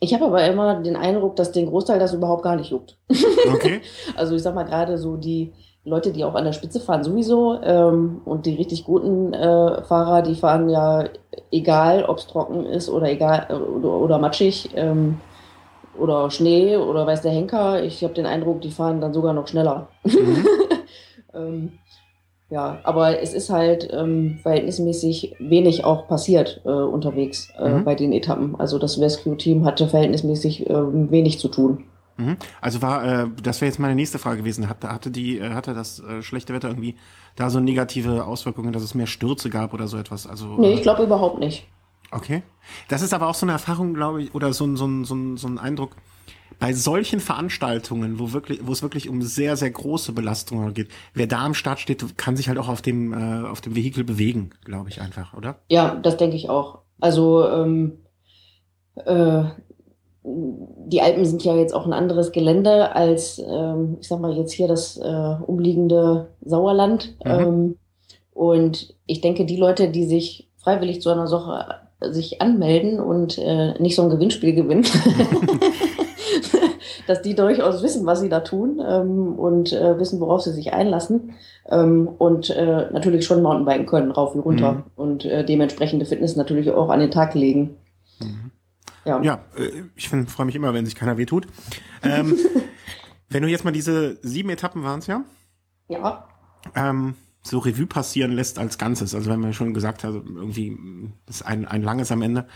ich 0.00 0.12
habe 0.14 0.26
aber 0.26 0.46
immer 0.46 0.82
den 0.82 0.96
Eindruck, 0.96 1.36
dass 1.36 1.52
den 1.52 1.66
Großteil 1.66 1.98
das 1.98 2.14
überhaupt 2.14 2.42
gar 2.42 2.56
nicht 2.56 2.70
juckt. 2.70 2.96
Okay. 3.54 3.80
also 4.16 4.34
ich 4.34 4.42
sag 4.42 4.54
mal 4.56 4.64
gerade 4.64 4.98
so 4.98 5.16
die 5.16 5.52
Leute, 5.84 6.12
die 6.12 6.24
auch 6.24 6.34
an 6.34 6.44
der 6.44 6.52
Spitze 6.52 6.80
fahren, 6.80 7.04
sowieso. 7.04 7.60
Ähm, 7.62 8.20
und 8.24 8.44
die 8.44 8.54
richtig 8.56 8.84
guten 8.84 9.32
äh, 9.32 9.82
Fahrer, 9.84 10.22
die 10.22 10.34
fahren 10.34 10.68
ja 10.68 11.04
egal, 11.52 12.04
ob 12.04 12.18
es 12.18 12.26
trocken 12.26 12.66
ist 12.66 12.90
oder 12.90 13.08
egal 13.08 13.46
oder, 13.50 13.90
oder 13.90 14.18
matschig. 14.18 14.70
Ähm, 14.74 15.20
oder 15.96 16.30
Schnee 16.30 16.76
oder 16.76 17.06
weiß 17.06 17.22
der 17.22 17.32
Henker. 17.32 17.82
Ich 17.82 18.02
habe 18.02 18.14
den 18.14 18.26
Eindruck, 18.26 18.60
die 18.60 18.70
fahren 18.70 19.00
dann 19.00 19.14
sogar 19.14 19.32
noch 19.32 19.46
schneller. 19.46 19.88
Mhm. 20.04 20.46
ähm, 21.34 21.72
ja, 22.48 22.78
aber 22.84 23.20
es 23.20 23.34
ist 23.34 23.50
halt 23.50 23.88
ähm, 23.92 24.38
verhältnismäßig 24.42 25.34
wenig 25.40 25.84
auch 25.84 26.06
passiert 26.06 26.60
äh, 26.64 26.68
unterwegs 26.68 27.50
äh, 27.58 27.70
mhm. 27.70 27.84
bei 27.84 27.94
den 27.94 28.12
Etappen. 28.12 28.54
Also 28.58 28.78
das 28.78 29.00
Rescue-Team 29.00 29.64
hatte 29.64 29.88
verhältnismäßig 29.88 30.70
äh, 30.70 31.10
wenig 31.10 31.40
zu 31.40 31.48
tun. 31.48 31.84
Mhm. 32.18 32.36
Also 32.60 32.82
war, 32.82 33.04
äh, 33.04 33.26
das 33.42 33.60
wäre 33.60 33.68
jetzt 33.68 33.80
meine 33.80 33.96
nächste 33.96 34.18
Frage 34.18 34.38
gewesen. 34.38 34.68
Hatte, 34.68 34.92
hatte 34.92 35.10
die, 35.10 35.38
äh, 35.38 35.50
hatte 35.50 35.74
das 35.74 35.98
äh, 36.00 36.22
schlechte 36.22 36.54
Wetter 36.54 36.68
irgendwie 36.68 36.96
da 37.34 37.50
so 37.50 37.58
negative 37.58 38.24
Auswirkungen, 38.24 38.72
dass 38.72 38.82
es 38.82 38.94
mehr 38.94 39.08
Stürze 39.08 39.50
gab 39.50 39.74
oder 39.74 39.88
so 39.88 39.98
etwas? 39.98 40.26
Also, 40.26 40.56
nee, 40.58 40.74
ich 40.74 40.82
glaube 40.82 41.02
überhaupt 41.02 41.40
nicht. 41.40 41.66
Okay. 42.12 42.42
Das 42.88 43.02
ist 43.02 43.12
aber 43.12 43.26
auch 43.26 43.34
so 43.34 43.44
eine 43.44 43.52
Erfahrung, 43.52 43.92
glaube 43.92 44.22
ich, 44.22 44.34
oder 44.34 44.52
so, 44.52 44.74
so, 44.76 44.86
ein 44.86 45.04
so, 45.04 45.14
ein 45.14 45.36
so 45.36 45.48
ein 45.48 45.58
Eindruck. 45.58 45.96
Bei 46.58 46.72
solchen 46.72 47.20
Veranstaltungen, 47.20 48.18
wo 48.18 48.32
wirklich, 48.32 48.66
wo 48.66 48.72
es 48.72 48.82
wirklich 48.82 49.08
um 49.08 49.20
sehr, 49.20 49.56
sehr 49.56 49.70
große 49.70 50.12
Belastungen 50.12 50.72
geht, 50.72 50.88
wer 51.12 51.26
da 51.26 51.44
am 51.44 51.54
Start 51.54 51.80
steht, 51.80 52.16
kann 52.16 52.36
sich 52.36 52.48
halt 52.48 52.58
auch 52.58 52.68
auf 52.68 52.80
dem, 52.80 53.12
äh, 53.12 53.46
auf 53.46 53.60
dem 53.60 53.76
Vehikel 53.76 54.04
bewegen, 54.04 54.50
glaube 54.64 54.88
ich 54.88 55.00
einfach, 55.00 55.34
oder? 55.34 55.56
Ja, 55.68 55.94
das 55.96 56.16
denke 56.16 56.36
ich 56.36 56.48
auch. 56.48 56.78
Also 56.98 57.46
ähm, 57.46 57.98
äh, 59.04 59.44
die 60.26 61.02
Alpen 61.02 61.24
sind 61.24 61.44
ja 61.44 61.54
jetzt 61.54 61.74
auch 61.74 61.86
ein 61.86 61.92
anderes 61.92 62.32
Gelände 62.32 62.94
als, 62.94 63.38
ähm, 63.38 63.98
ich 64.00 64.08
sag 64.08 64.20
mal, 64.20 64.36
jetzt 64.36 64.52
hier 64.52 64.66
das 64.66 64.96
äh, 64.96 65.36
umliegende 65.46 66.28
Sauerland. 66.44 67.16
Mhm. 67.24 67.30
Ähm, 67.30 67.76
und 68.32 68.94
ich 69.06 69.20
denke, 69.20 69.46
die 69.46 69.56
Leute, 69.56 69.88
die 69.88 70.04
sich 70.04 70.50
freiwillig 70.56 71.00
zu 71.00 71.10
einer 71.10 71.26
Sache 71.26 71.86
sich 72.00 72.42
anmelden 72.42 73.00
und 73.00 73.38
äh, 73.38 73.80
nicht 73.80 73.96
so 73.96 74.02
ein 74.02 74.10
Gewinnspiel 74.10 74.54
gewinnen. 74.54 74.84
dass 77.06 77.22
die 77.22 77.34
durchaus 77.34 77.82
wissen, 77.82 78.06
was 78.06 78.20
sie 78.20 78.28
da 78.28 78.40
tun 78.40 78.80
ähm, 78.86 79.38
und 79.38 79.72
äh, 79.72 79.98
wissen, 79.98 80.20
worauf 80.20 80.42
sie 80.42 80.52
sich 80.52 80.72
einlassen 80.72 81.34
ähm, 81.68 82.08
und 82.08 82.50
äh, 82.50 82.90
natürlich 82.92 83.26
schon 83.26 83.42
Mountainbiken 83.42 83.86
können, 83.86 84.10
rauf 84.10 84.34
und 84.34 84.40
runter 84.40 84.72
mhm. 84.72 84.82
und 84.96 85.24
äh, 85.24 85.44
dementsprechende 85.44 86.06
Fitness 86.06 86.36
natürlich 86.36 86.70
auch 86.70 86.90
an 86.90 87.00
den 87.00 87.10
Tag 87.10 87.34
legen. 87.34 87.76
Mhm. 88.20 88.50
Ja, 89.04 89.22
ja 89.22 89.40
äh, 89.56 89.84
ich 89.94 90.08
freue 90.08 90.46
mich 90.46 90.56
immer, 90.56 90.74
wenn 90.74 90.84
sich 90.84 90.94
keiner 90.94 91.18
wehtut. 91.18 91.46
Ähm, 92.02 92.36
wenn 93.28 93.42
du 93.42 93.48
jetzt 93.48 93.64
mal 93.64 93.72
diese 93.72 94.18
sieben 94.22 94.50
Etappen 94.50 94.82
waren 94.82 94.98
es 94.98 95.06
ja? 95.06 95.24
Ja. 95.88 96.28
Ähm, 96.74 97.14
so 97.42 97.58
Revue 97.58 97.86
passieren 97.86 98.32
lässt 98.32 98.58
als 98.58 98.76
Ganzes. 98.76 99.14
Also 99.14 99.30
wenn 99.30 99.40
man 99.40 99.54
schon 99.54 99.72
gesagt 99.72 100.04
hat, 100.04 100.14
irgendwie 100.14 100.76
ist 101.28 101.46
ein, 101.46 101.66
ein 101.66 101.82
langes 101.82 102.10
am 102.10 102.22
Ende. 102.22 102.46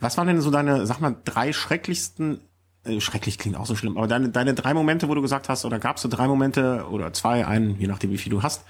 Was 0.00 0.16
waren 0.16 0.28
denn 0.28 0.40
so 0.40 0.50
deine, 0.50 0.86
sag 0.86 1.00
mal, 1.00 1.16
drei 1.24 1.52
schrecklichsten, 1.52 2.40
schrecklich 2.98 3.38
klingt 3.38 3.56
auch 3.56 3.66
so 3.66 3.76
schlimm, 3.76 3.96
aber 3.96 4.06
deine, 4.06 4.30
deine 4.30 4.54
drei 4.54 4.74
Momente, 4.74 5.08
wo 5.08 5.14
du 5.14 5.22
gesagt 5.22 5.48
hast, 5.48 5.64
oder 5.64 5.78
gab 5.78 5.96
es 5.96 6.02
so 6.02 6.08
drei 6.08 6.26
Momente 6.26 6.86
oder 6.90 7.12
zwei, 7.12 7.46
einen, 7.46 7.78
je 7.78 7.86
nachdem 7.86 8.10
wie 8.10 8.18
viel 8.18 8.30
du 8.30 8.42
hast, 8.42 8.64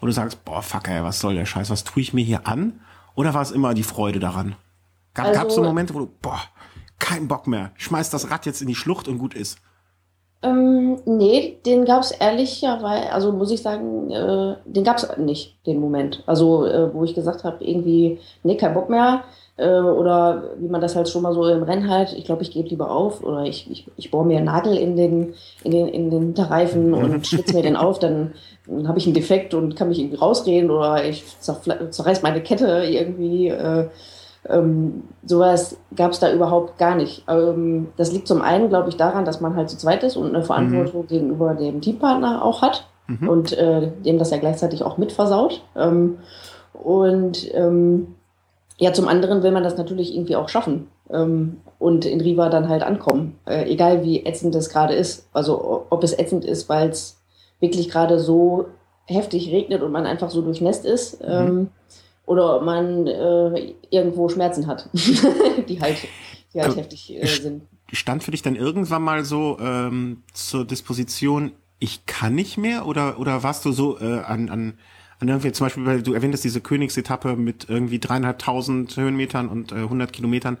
wo 0.00 0.06
du 0.06 0.12
sagst, 0.12 0.44
boah, 0.44 0.62
fuck 0.62 0.88
ey, 0.88 1.02
was 1.02 1.20
soll 1.20 1.34
der 1.34 1.46
Scheiß, 1.46 1.70
was 1.70 1.84
tue 1.84 2.02
ich 2.02 2.12
mir 2.12 2.24
hier 2.24 2.46
an? 2.46 2.80
Oder 3.14 3.34
war 3.34 3.42
es 3.42 3.50
immer 3.50 3.74
die 3.74 3.82
Freude 3.82 4.18
daran? 4.18 4.56
Gab 5.14 5.32
es 5.32 5.36
also, 5.36 5.56
so 5.56 5.62
Momente, 5.62 5.94
wo 5.94 6.00
du, 6.00 6.08
boah, 6.22 6.40
kein 6.98 7.28
Bock 7.28 7.46
mehr, 7.46 7.72
schmeiß 7.76 8.10
das 8.10 8.30
Rad 8.30 8.46
jetzt 8.46 8.62
in 8.62 8.68
die 8.68 8.74
Schlucht 8.74 9.08
und 9.08 9.18
gut 9.18 9.34
ist? 9.34 9.58
Ähm, 10.42 10.98
nee, 11.04 11.58
den 11.66 11.84
gab 11.84 12.00
es 12.02 12.12
ehrlicherweise, 12.12 13.12
also 13.12 13.32
muss 13.32 13.50
ich 13.50 13.60
sagen, 13.60 14.10
äh, 14.10 14.56
den 14.64 14.84
gab 14.84 14.96
es 14.96 15.06
nicht, 15.18 15.58
den 15.66 15.80
Moment. 15.80 16.22
Also, 16.26 16.64
äh, 16.64 16.94
wo 16.94 17.04
ich 17.04 17.14
gesagt 17.14 17.44
habe, 17.44 17.62
irgendwie, 17.62 18.18
nee, 18.42 18.56
kein 18.56 18.72
Bock 18.72 18.88
mehr. 18.88 19.24
Äh, 19.60 19.80
oder 19.80 20.44
wie 20.58 20.68
man 20.68 20.80
das 20.80 20.96
halt 20.96 21.08
schon 21.08 21.22
mal 21.22 21.34
so 21.34 21.46
im 21.46 21.62
Rennen 21.62 21.90
halt, 21.90 22.14
ich 22.14 22.24
glaube, 22.24 22.42
ich 22.42 22.50
gebe 22.50 22.68
lieber 22.68 22.90
auf 22.90 23.22
oder 23.22 23.44
ich, 23.44 23.70
ich, 23.70 23.86
ich 23.96 24.10
bohre 24.10 24.24
mir 24.24 24.38
einen 24.38 24.46
Nagel 24.46 24.74
in 24.76 24.96
den, 24.96 25.34
in 25.64 25.70
den, 25.70 25.88
in 25.88 26.10
den 26.10 26.22
Hinterreifen 26.22 26.94
und 26.94 27.26
schlitze 27.26 27.54
mir 27.54 27.62
den 27.62 27.76
auf, 27.76 27.98
dann, 27.98 28.32
dann 28.66 28.88
habe 28.88 28.98
ich 28.98 29.04
einen 29.04 29.14
Defekt 29.14 29.52
und 29.52 29.76
kann 29.76 29.88
mich 29.88 29.98
irgendwie 29.98 30.16
rausreden 30.16 30.70
oder 30.70 31.04
ich 31.04 31.24
zerreiß 31.38 32.22
meine 32.22 32.42
Kette 32.42 32.84
irgendwie. 32.88 33.48
Äh, 33.48 33.88
ähm, 34.48 35.02
sowas 35.26 35.76
gab 35.94 36.12
es 36.12 36.20
da 36.20 36.32
überhaupt 36.32 36.78
gar 36.78 36.94
nicht. 36.94 37.24
Ähm, 37.28 37.88
das 37.98 38.10
liegt 38.12 38.26
zum 38.26 38.40
einen, 38.40 38.70
glaube 38.70 38.88
ich, 38.88 38.96
daran, 38.96 39.26
dass 39.26 39.42
man 39.42 39.54
halt 39.54 39.68
zu 39.68 39.76
zweit 39.76 40.02
ist 40.02 40.16
und 40.16 40.34
eine 40.34 40.42
Verantwortung 40.42 41.02
mhm. 41.02 41.06
gegenüber 41.08 41.54
dem 41.54 41.82
Teampartner 41.82 42.42
auch 42.42 42.62
hat 42.62 42.86
mhm. 43.08 43.28
und 43.28 43.52
äh, 43.52 43.90
dem 44.02 44.18
das 44.18 44.30
ja 44.30 44.38
gleichzeitig 44.38 44.82
auch 44.82 44.96
mit 44.96 45.12
versaut. 45.12 45.62
Ähm, 45.76 46.16
und 46.72 47.54
ähm, 47.54 48.14
ja, 48.80 48.92
zum 48.92 49.08
anderen 49.08 49.42
will 49.42 49.50
man 49.50 49.62
das 49.62 49.76
natürlich 49.76 50.14
irgendwie 50.14 50.36
auch 50.36 50.48
schaffen 50.48 50.88
ähm, 51.10 51.58
und 51.78 52.06
in 52.06 52.20
Riva 52.20 52.48
dann 52.48 52.68
halt 52.68 52.82
ankommen, 52.82 53.38
äh, 53.46 53.70
egal 53.70 54.02
wie 54.02 54.24
ätzend 54.24 54.54
es 54.54 54.70
gerade 54.70 54.94
ist. 54.94 55.28
Also 55.32 55.86
ob 55.90 56.02
es 56.02 56.18
ätzend 56.18 56.46
ist, 56.46 56.68
weil 56.68 56.88
es 56.88 57.20
wirklich 57.60 57.90
gerade 57.90 58.18
so 58.18 58.68
heftig 59.04 59.52
regnet 59.52 59.82
und 59.82 59.92
man 59.92 60.06
einfach 60.06 60.30
so 60.30 60.40
durchnässt 60.40 60.86
ist. 60.86 61.20
Mhm 61.20 61.28
ähm, 61.28 61.70
oder 62.30 62.58
ob 62.58 62.62
man 62.62 63.08
äh, 63.08 63.74
irgendwo 63.90 64.28
Schmerzen 64.28 64.68
hat, 64.68 64.88
die 64.92 65.80
halt, 65.80 65.96
die 66.54 66.60
halt 66.60 66.68
also, 66.68 66.76
heftig 66.76 67.12
äh, 67.12 67.26
sind. 67.26 67.62
Stand 67.92 68.22
für 68.22 68.30
dich 68.30 68.42
dann 68.42 68.54
irgendwann 68.54 69.02
mal 69.02 69.24
so 69.24 69.58
ähm, 69.58 70.22
zur 70.32 70.64
Disposition, 70.64 71.50
ich 71.80 72.06
kann 72.06 72.36
nicht 72.36 72.56
mehr 72.56 72.86
oder 72.86 73.18
oder 73.18 73.42
warst 73.42 73.64
du 73.64 73.72
so 73.72 73.98
äh, 73.98 74.20
an, 74.20 74.48
an 74.48 74.74
an 75.20 75.28
irgendwie 75.28 75.52
zum 75.52 75.66
Beispiel, 75.66 75.86
weil 75.86 76.02
du 76.02 76.14
erwähntest 76.14 76.44
diese 76.44 76.60
Königsetappe 76.60 77.36
mit 77.36 77.68
irgendwie 77.68 77.98
dreieinhalbtausend 77.98 78.96
Höhenmetern 78.96 79.48
und 79.48 79.72
äh, 79.72 79.76
100 79.76 80.12
Kilometern 80.12 80.58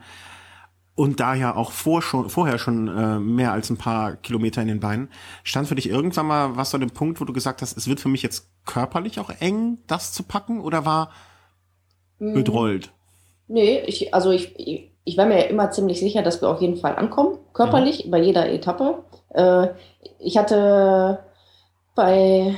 und 0.94 1.18
da 1.18 1.34
ja 1.34 1.56
auch 1.56 1.72
vor 1.72 2.02
schon, 2.02 2.28
vorher 2.28 2.58
schon 2.58 2.88
äh, 2.88 3.18
mehr 3.18 3.52
als 3.52 3.70
ein 3.70 3.78
paar 3.78 4.16
Kilometer 4.16 4.60
in 4.60 4.68
den 4.68 4.80
Beinen. 4.80 5.08
Stand 5.44 5.66
für 5.66 5.74
dich 5.74 5.88
irgendwann 5.88 6.26
mal 6.26 6.56
was 6.56 6.74
an 6.74 6.82
dem 6.82 6.90
Punkt, 6.90 7.20
wo 7.20 7.24
du 7.24 7.32
gesagt 7.32 7.62
hast, 7.62 7.76
es 7.76 7.88
wird 7.88 8.00
für 8.00 8.10
mich 8.10 8.22
jetzt 8.22 8.50
körperlich 8.66 9.18
auch 9.18 9.30
eng, 9.40 9.78
das 9.86 10.12
zu 10.12 10.24
packen? 10.24 10.60
Oder 10.60 10.84
war 10.84 11.10
bedrollt? 12.18 12.86
Hm. 12.86 12.92
Nee, 13.48 13.80
ich, 13.86 14.12
also 14.12 14.30
ich, 14.30 14.54
ich, 15.04 15.16
war 15.16 15.26
mir 15.26 15.38
ja 15.38 15.44
immer 15.46 15.70
ziemlich 15.70 15.98
sicher, 15.98 16.22
dass 16.22 16.42
wir 16.42 16.48
auf 16.48 16.60
jeden 16.60 16.76
Fall 16.76 16.96
ankommen, 16.96 17.38
körperlich, 17.52 18.04
mhm. 18.04 18.10
bei 18.10 18.20
jeder 18.20 18.52
Etappe. 18.52 19.02
Äh, 19.30 19.68
ich 20.18 20.36
hatte 20.36 21.24
bei, 21.94 22.54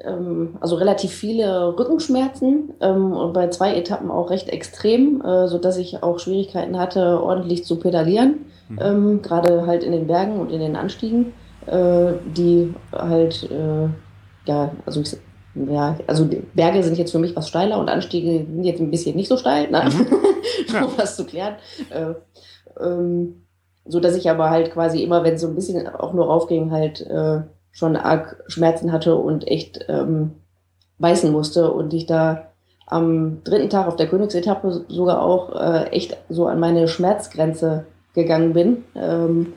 ähm, 0.00 0.56
also 0.60 0.76
relativ 0.76 1.12
viele 1.12 1.76
Rückenschmerzen 1.78 2.74
ähm, 2.80 3.12
und 3.12 3.32
bei 3.32 3.48
zwei 3.48 3.74
Etappen 3.74 4.10
auch 4.10 4.30
recht 4.30 4.48
extrem, 4.48 5.22
äh, 5.22 5.48
sodass 5.48 5.78
ich 5.78 6.02
auch 6.02 6.18
Schwierigkeiten 6.18 6.78
hatte, 6.78 7.22
ordentlich 7.22 7.64
zu 7.64 7.76
pedalieren, 7.76 8.46
mhm. 8.68 8.78
ähm, 8.80 9.22
gerade 9.22 9.66
halt 9.66 9.82
in 9.82 9.92
den 9.92 10.06
Bergen 10.06 10.38
und 10.38 10.50
in 10.50 10.60
den 10.60 10.76
Anstiegen, 10.76 11.32
äh, 11.66 12.12
die 12.36 12.74
halt, 12.92 13.50
äh, 13.50 13.88
ja, 14.46 14.70
also 14.84 15.00
ich, 15.00 15.16
ja, 15.54 15.96
also 16.06 16.28
Berge 16.54 16.82
sind 16.82 16.98
jetzt 16.98 17.12
für 17.12 17.18
mich 17.18 17.34
was 17.34 17.48
steiler 17.48 17.78
und 17.78 17.88
Anstiege 17.88 18.46
sind 18.46 18.64
jetzt 18.64 18.80
ein 18.80 18.90
bisschen 18.90 19.16
nicht 19.16 19.28
so 19.28 19.36
steil, 19.36 19.70
ne? 19.70 19.84
Mhm. 19.90 20.06
Ja. 20.72 20.84
um 20.84 20.92
was 20.96 21.16
zu 21.16 21.26
klären. 21.26 21.56
Äh, 21.90 22.14
ähm, 22.82 23.46
so 23.84 24.00
dass 24.00 24.16
ich 24.16 24.28
aber 24.28 24.50
halt 24.50 24.72
quasi 24.72 25.02
immer, 25.02 25.22
wenn 25.22 25.34
es 25.34 25.42
so 25.42 25.48
ein 25.48 25.54
bisschen 25.54 25.86
auch 25.86 26.12
nur 26.12 26.26
raufging, 26.26 26.70
halt 26.70 27.02
äh, 27.02 27.42
schon 27.76 27.94
arg 27.94 28.42
Schmerzen 28.48 28.90
hatte 28.90 29.16
und 29.16 29.46
echt 29.46 29.84
ähm, 29.88 30.32
beißen 30.98 31.30
musste 31.30 31.70
und 31.70 31.92
ich 31.92 32.06
da 32.06 32.46
am 32.86 33.44
dritten 33.44 33.68
Tag 33.68 33.86
auf 33.86 33.96
der 33.96 34.06
Königsetappe 34.06 34.84
sogar 34.88 35.20
auch 35.20 35.54
äh, 35.54 35.88
echt 35.88 36.16
so 36.30 36.46
an 36.46 36.58
meine 36.58 36.88
Schmerzgrenze 36.88 37.84
gegangen 38.14 38.54
bin. 38.54 38.84
Ähm, 38.94 39.52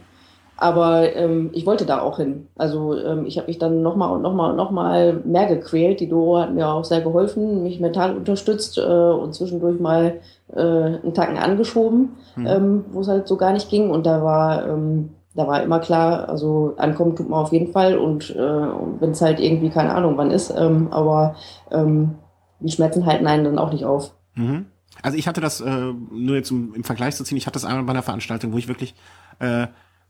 aber 0.58 1.16
ähm, 1.16 1.52
ich 1.54 1.66
wollte 1.66 1.86
da 1.86 2.02
auch 2.02 2.18
hin. 2.18 2.50
Also 2.58 2.94
ähm, 2.98 3.26
ich 3.26 3.38
habe 3.38 3.48
mich 3.48 3.58
dann 3.58 3.82
nochmal 3.82 4.12
und 4.12 4.22
nochmal 4.22 4.52
und 4.52 4.58
nochmal 4.58 5.14
mehr 5.24 5.46
gequält. 5.46 6.02
Die 6.02 6.10
Doro 6.10 6.40
hat 6.40 6.54
mir 6.54 6.68
auch 6.68 6.84
sehr 6.84 7.00
geholfen, 7.00 7.64
mich 7.64 7.80
mental 7.80 8.18
unterstützt 8.18 8.78
äh, 8.78 8.82
und 8.82 9.34
zwischendurch 9.34 9.80
mal 9.80 10.20
äh, 10.54 10.60
einen 10.60 11.14
Tacken 11.14 11.38
angeschoben, 11.38 12.18
mhm. 12.36 12.48
ähm, 12.48 12.86
wo 12.92 13.00
es 13.00 13.08
halt 13.08 13.30
so 13.30 13.38
gar 13.38 13.54
nicht 13.54 13.70
ging. 13.70 13.90
Und 13.90 14.06
da 14.06 14.22
war, 14.22 14.68
ähm, 14.68 15.12
da 15.36 15.48
war 15.48 15.62
immer 15.64 15.80
klar, 15.80 16.28
also 16.28 16.74
ankommen 16.78 17.16
tut 17.16 17.30
man 17.30 17.40
auf 17.40 17.52
jeden 17.52 17.72
Fall. 17.72 17.98
Und 17.98 18.30
äh, 18.32 18.38
wenn 18.38 19.12
es 19.12 19.22
halt 19.22 19.40
irgendwie 19.40 19.70
keine 19.70 19.94
Ahnung 19.94 20.18
wann 20.18 20.32
ist, 20.32 20.54
ähm, 20.56 20.88
aber 20.92 21.36
ähm, 21.72 22.16
die 22.60 22.72
Schmerzen 22.72 23.06
halten 23.06 23.28
einen 23.28 23.44
dann 23.44 23.60
auch 23.60 23.72
nicht 23.72 23.86
auf. 23.86 24.14
Mhm. 24.36 24.66
Also 25.02 25.18
ich 25.18 25.28
hatte 25.28 25.42
das, 25.42 25.62
äh, 25.62 25.94
nur 26.12 26.36
jetzt 26.36 26.52
um, 26.52 26.74
im 26.74 26.84
Vergleich 26.84 27.16
zu 27.16 27.24
ziehen, 27.24 27.38
ich 27.38 27.46
hatte 27.46 27.54
das 27.54 27.66
einmal 27.66 27.84
bei 27.86 27.92
einer 27.92 28.04
Veranstaltung, 28.04 28.52
wo 28.54 28.58
ich 28.58 28.68
wirklich 28.68 28.96
äh, 29.40 29.68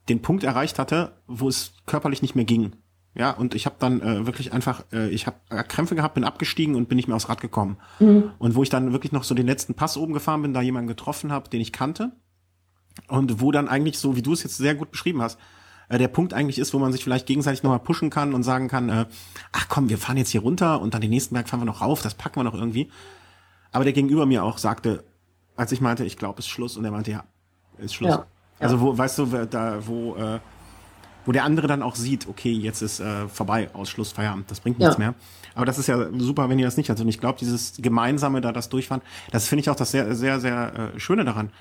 den 0.07 0.21
Punkt 0.21 0.43
erreicht 0.43 0.79
hatte, 0.79 1.11
wo 1.27 1.47
es 1.47 1.73
körperlich 1.85 2.21
nicht 2.21 2.35
mehr 2.35 2.45
ging. 2.45 2.73
Ja, 3.15 3.31
und 3.31 3.55
ich 3.55 3.65
habe 3.65 3.75
dann 3.79 4.01
äh, 4.01 4.25
wirklich 4.25 4.53
einfach, 4.53 4.83
äh, 4.93 5.09
ich 5.09 5.27
habe 5.27 5.37
äh, 5.49 5.63
Krämpfe 5.63 5.95
gehabt, 5.95 6.13
bin 6.13 6.23
abgestiegen 6.23 6.75
und 6.75 6.87
bin 6.87 6.95
nicht 6.95 7.07
mehr 7.07 7.15
aufs 7.15 7.27
Rad 7.27 7.41
gekommen. 7.41 7.77
Mhm. 7.99 8.31
Und 8.37 8.55
wo 8.55 8.63
ich 8.63 8.69
dann 8.69 8.91
wirklich 8.93 9.11
noch 9.11 9.23
so 9.23 9.35
den 9.35 9.47
letzten 9.47 9.73
Pass 9.73 9.97
oben 9.97 10.13
gefahren 10.13 10.41
bin, 10.41 10.53
da 10.53 10.61
jemanden 10.61 10.87
getroffen 10.87 11.31
habe, 11.31 11.49
den 11.49 11.59
ich 11.59 11.73
kannte. 11.73 12.11
Und 13.07 13.41
wo 13.41 13.51
dann 13.51 13.67
eigentlich 13.67 13.97
so, 13.97 14.15
wie 14.15 14.21
du 14.21 14.33
es 14.33 14.43
jetzt 14.43 14.57
sehr 14.57 14.75
gut 14.75 14.91
beschrieben 14.91 15.21
hast, 15.21 15.39
äh, 15.89 15.97
der 15.97 16.07
Punkt 16.07 16.33
eigentlich 16.33 16.59
ist, 16.59 16.73
wo 16.73 16.79
man 16.79 16.91
sich 16.91 17.03
vielleicht 17.03 17.25
gegenseitig 17.25 17.63
nochmal 17.63 17.79
pushen 17.79 18.09
kann 18.09 18.33
und 18.33 18.43
sagen 18.43 18.67
kann, 18.67 18.89
äh, 18.89 19.05
ach 19.51 19.67
komm, 19.69 19.89
wir 19.89 19.97
fahren 19.97 20.17
jetzt 20.17 20.29
hier 20.29 20.41
runter 20.41 20.81
und 20.81 20.93
dann 20.93 21.01
den 21.01 21.09
nächsten 21.09 21.33
Berg 21.33 21.49
fahren 21.49 21.61
wir 21.61 21.65
noch 21.65 21.81
rauf, 21.81 22.01
das 22.01 22.15
packen 22.15 22.37
wir 22.37 22.43
noch 22.43 22.53
irgendwie. 22.53 22.89
Aber 23.71 23.83
der 23.83 23.93
gegenüber 23.93 24.25
mir 24.25 24.43
auch 24.43 24.57
sagte, 24.57 25.03
als 25.55 25.71
ich 25.71 25.81
meinte, 25.81 26.05
ich 26.05 26.17
glaube, 26.17 26.39
es 26.39 26.45
ist 26.45 26.51
Schluss, 26.51 26.77
und 26.77 26.85
er 26.85 26.91
meinte, 26.91 27.11
ja, 27.11 27.23
ist 27.77 27.93
Schluss. 27.93 28.11
Ja. 28.11 28.25
Also 28.59 28.81
wo, 28.81 28.97
weißt 28.97 29.19
du, 29.19 29.25
da, 29.49 29.85
wo, 29.85 30.15
äh, 30.15 30.39
wo 31.25 31.31
der 31.31 31.43
andere 31.43 31.67
dann 31.67 31.83
auch 31.83 31.95
sieht, 31.95 32.27
okay, 32.27 32.51
jetzt 32.51 32.81
ist 32.81 32.99
äh, 32.99 33.27
vorbei, 33.27 33.69
Ausschluss, 33.73 34.11
Feierabend, 34.11 34.49
das 34.49 34.59
bringt 34.59 34.79
nichts 34.79 34.95
ja. 34.95 34.99
mehr. 34.99 35.15
Aber 35.55 35.65
das 35.65 35.77
ist 35.77 35.87
ja 35.87 36.07
super, 36.17 36.49
wenn 36.49 36.59
ihr 36.59 36.65
das 36.65 36.77
nicht 36.77 36.89
hat. 36.89 36.99
Und 36.99 37.07
ich 37.07 37.19
glaube, 37.19 37.39
dieses 37.39 37.73
gemeinsame 37.77 38.41
da 38.41 38.51
das 38.51 38.69
durchfahren, 38.69 39.01
das 39.31 39.47
finde 39.47 39.61
ich 39.61 39.69
auch 39.69 39.75
das 39.75 39.91
sehr, 39.91 40.15
sehr, 40.15 40.39
sehr 40.39 40.93
äh, 40.95 40.99
Schöne 40.99 41.25
daran. 41.25 41.51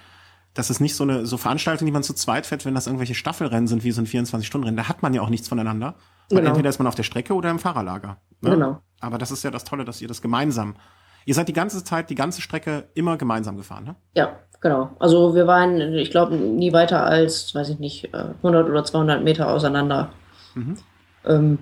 Das 0.54 0.70
ist 0.70 0.80
nicht 0.80 0.96
so 0.96 1.04
eine 1.04 1.26
so 1.26 1.36
Veranstaltung, 1.36 1.86
die 1.86 1.92
man 1.92 2.02
zu 2.02 2.14
zweit 2.14 2.46
fährt, 2.46 2.64
wenn 2.64 2.74
das 2.74 2.86
irgendwelche 2.86 3.14
Staffelrennen 3.14 3.68
sind, 3.68 3.84
wie 3.84 3.92
so 3.92 4.00
ein 4.00 4.06
24-Stunden-Rennen. 4.06 4.76
Da 4.76 4.88
hat 4.88 5.02
man 5.02 5.14
ja 5.14 5.22
auch 5.22 5.28
nichts 5.28 5.48
voneinander. 5.48 5.94
Genau. 6.30 6.48
Entweder 6.48 6.68
ist 6.68 6.78
man 6.78 6.86
auf 6.86 6.94
der 6.94 7.04
Strecke 7.04 7.34
oder 7.34 7.50
im 7.50 7.58
Fahrerlager. 7.58 8.18
Ne? 8.40 8.50
Genau. 8.50 8.78
Aber 9.00 9.18
das 9.18 9.30
ist 9.30 9.44
ja 9.44 9.50
das 9.50 9.64
Tolle, 9.64 9.84
dass 9.84 10.00
ihr 10.02 10.08
das 10.08 10.20
gemeinsam. 10.20 10.76
Ihr 11.26 11.34
seid 11.34 11.48
die 11.48 11.52
ganze 11.52 11.84
Zeit, 11.84 12.10
die 12.10 12.14
ganze 12.14 12.40
Strecke 12.40 12.88
immer 12.94 13.16
gemeinsam 13.16 13.56
gefahren, 13.56 13.84
ne? 13.84 13.96
Ja, 14.14 14.38
Genau. 14.60 14.90
Also 14.98 15.34
wir 15.34 15.46
waren, 15.46 15.80
ich 15.94 16.10
glaube, 16.10 16.34
nie 16.36 16.72
weiter 16.72 17.04
als, 17.04 17.54
weiß 17.54 17.68
ich 17.70 17.78
nicht, 17.78 18.12
100 18.14 18.66
äh, 18.66 18.70
oder 18.70 18.84
200 18.84 19.22
Meter 19.22 19.48
auseinander. 19.48 20.10
Mhm. 20.54 20.76
Ähm, 21.24 21.58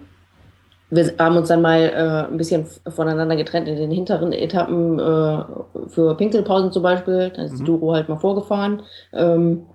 wir 0.91 1.15
haben 1.19 1.37
uns 1.37 1.49
dann 1.49 1.63
mal 1.63 1.81
äh, 1.81 2.31
ein 2.31 2.37
bisschen 2.37 2.67
voneinander 2.89 3.37
getrennt 3.37 3.69
in 3.69 3.77
den 3.77 3.91
hinteren 3.91 4.33
Etappen 4.33 4.99
äh, 4.99 5.45
für 5.89 6.17
Pinkelpausen 6.17 6.73
zum 6.73 6.83
Beispiel. 6.83 7.33
Da 7.35 7.43
ist 7.43 7.55
mhm. 7.55 7.57
die 7.59 7.65
Duro 7.65 7.93
halt 7.93 8.09
mal 8.09 8.19
vorgefahren. 8.19 8.83
Ähm, 9.13 9.67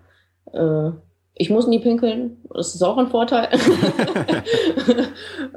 äh, 0.54 0.92
ich 1.36 1.50
muss 1.50 1.68
nie 1.68 1.80
pinkeln, 1.80 2.38
das 2.54 2.76
ist 2.76 2.84
auch 2.84 2.98
ein 2.98 3.08
Vorteil. 3.08 3.50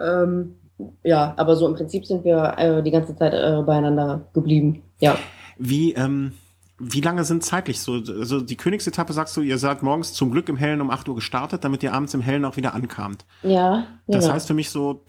ähm, 0.03 0.57
ja, 1.03 1.35
aber 1.37 1.57
so 1.57 1.67
im 1.67 1.75
Prinzip 1.75 2.07
sind 2.07 2.25
wir 2.25 2.55
äh, 2.57 2.83
die 2.83 2.91
ganze 2.91 3.15
Zeit 3.17 3.35
äh, 3.35 3.63
beieinander 3.63 4.29
geblieben. 4.33 4.83
Ja. 4.99 5.19
Wie, 5.59 5.93
ähm, 5.93 6.33
wie 6.79 7.01
lange 7.01 7.25
sind 7.25 7.45
zeitlich 7.45 7.81
so? 7.81 7.93
Also 7.93 8.41
die 8.41 8.57
Königsetappe 8.57 9.13
sagst 9.13 9.37
du, 9.37 9.41
ihr 9.43 9.59
seid 9.59 9.83
morgens 9.83 10.13
zum 10.15 10.31
Glück 10.31 10.49
im 10.49 10.57
Hellen 10.57 10.81
um 10.81 10.91
8 10.91 11.09
Uhr 11.09 11.17
gestartet, 11.17 11.65
damit 11.65 11.83
ihr 11.83 11.93
abends 11.93 12.15
im 12.15 12.21
Hellen 12.21 12.45
auch 12.45 12.57
wieder 12.57 12.75
ankamt. 12.75 13.25
Ja. 13.43 13.87
Das 14.07 14.25
genau. 14.25 14.35
heißt 14.35 14.49
für 14.49 14.55
mich 14.55 14.71
so 14.71 15.05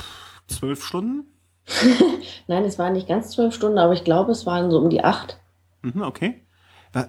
zwölf 0.48 0.84
Stunden? 0.84 1.26
Nein, 2.48 2.64
es 2.64 2.78
waren 2.78 2.93
nicht 2.93 3.08
ganz 3.08 3.32
zwölf 3.32 3.54
Stunden, 3.54 3.78
aber 3.78 3.93
ich 3.93 4.04
glaube, 4.04 4.32
es 4.32 4.46
waren 4.46 4.72
so 4.72 4.80
um 4.80 4.89
die 4.89 5.04
acht. 5.04 5.39
Mhm, 5.82 6.02
okay. 6.02 6.41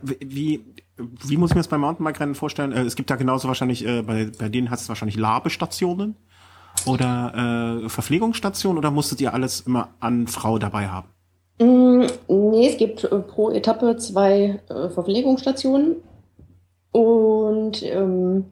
Wie, 0.03 0.65
wie 0.97 1.37
muss 1.37 1.51
ich 1.51 1.55
mir 1.55 1.61
das 1.61 1.69
beim 1.69 1.83
Mountainbike-Rennen 1.83 2.35
vorstellen? 2.35 2.73
Äh, 2.73 2.83
es 2.83 2.97
gibt 2.97 3.11
da 3.11 3.17
genauso 3.17 3.49
wahrscheinlich, 3.49 3.87
äh, 3.87 4.03
bei, 4.03 4.31
bei 4.39 4.49
denen 4.49 4.71
hat 4.71 4.81
es 4.81 4.89
wahrscheinlich 4.89 5.17
Labestationen 5.17 6.17
oder 6.87 7.83
äh, 7.85 7.89
Verpflegungsstationen 7.89 8.79
oder 8.79 8.91
musstet 8.91 9.21
ihr 9.21 9.33
alles 9.33 9.61
immer 9.61 9.91
an 10.01 10.27
Frau 10.27 10.59
dabei 10.59 10.89
haben? 10.89 11.09
Mm, 11.59 12.07
nee, 12.29 12.69
es 12.69 12.77
gibt 12.77 13.05
äh, 13.05 13.19
pro 13.21 13.51
Etappe 13.51 13.97
zwei 13.97 14.61
äh, 14.69 14.89
Verpflegungsstationen 14.91 15.97
und 16.93 17.83
ähm, 17.83 18.45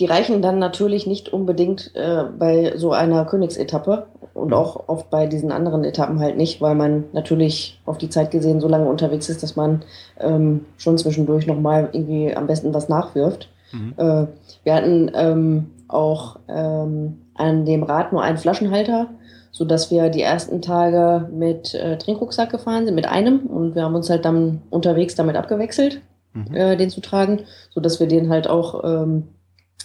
die 0.00 0.06
reichen 0.06 0.42
dann 0.42 0.58
natürlich 0.58 1.06
nicht 1.06 1.32
unbedingt 1.32 1.92
äh, 1.94 2.24
bei 2.38 2.76
so 2.76 2.92
einer 2.92 3.24
Königsetappe 3.24 4.06
und 4.34 4.52
auch 4.54 4.88
oft 4.88 5.10
bei 5.10 5.26
diesen 5.26 5.52
anderen 5.52 5.84
Etappen 5.84 6.18
halt 6.18 6.36
nicht, 6.36 6.60
weil 6.60 6.74
man 6.74 7.04
natürlich 7.12 7.80
auf 7.84 7.98
die 7.98 8.08
Zeit 8.08 8.30
gesehen 8.30 8.60
so 8.60 8.68
lange 8.68 8.88
unterwegs 8.88 9.28
ist, 9.28 9.42
dass 9.42 9.56
man 9.56 9.82
ähm, 10.18 10.64
schon 10.78 10.98
zwischendurch 10.98 11.46
nochmal 11.46 11.90
irgendwie 11.92 12.34
am 12.34 12.46
besten 12.46 12.72
was 12.72 12.88
nachwirft. 12.88 13.48
Mhm. 13.72 13.94
Äh, 13.96 14.26
wir 14.64 14.74
hatten 14.74 15.10
ähm, 15.14 15.70
auch 15.88 16.36
ähm, 16.48 17.18
an 17.34 17.66
dem 17.66 17.82
Rad 17.82 18.12
nur 18.12 18.22
einen 18.22 18.38
Flaschenhalter 18.38 19.08
so 19.52 19.66
dass 19.66 19.90
wir 19.90 20.08
die 20.08 20.22
ersten 20.22 20.62
Tage 20.62 21.28
mit 21.30 21.74
äh, 21.74 21.98
Trinkrucksack 21.98 22.50
gefahren 22.50 22.86
sind, 22.86 22.94
mit 22.94 23.06
einem 23.06 23.40
und 23.40 23.74
wir 23.74 23.82
haben 23.82 23.94
uns 23.94 24.08
halt 24.08 24.24
dann 24.24 24.62
unterwegs 24.70 25.14
damit 25.14 25.36
abgewechselt, 25.36 26.00
mhm. 26.32 26.54
äh, 26.54 26.76
den 26.76 26.88
zu 26.88 27.02
tragen, 27.02 27.42
so 27.70 27.80
dass 27.80 28.00
wir 28.00 28.08
den 28.08 28.30
halt 28.30 28.48
auch 28.48 28.82
ähm, 28.82 29.28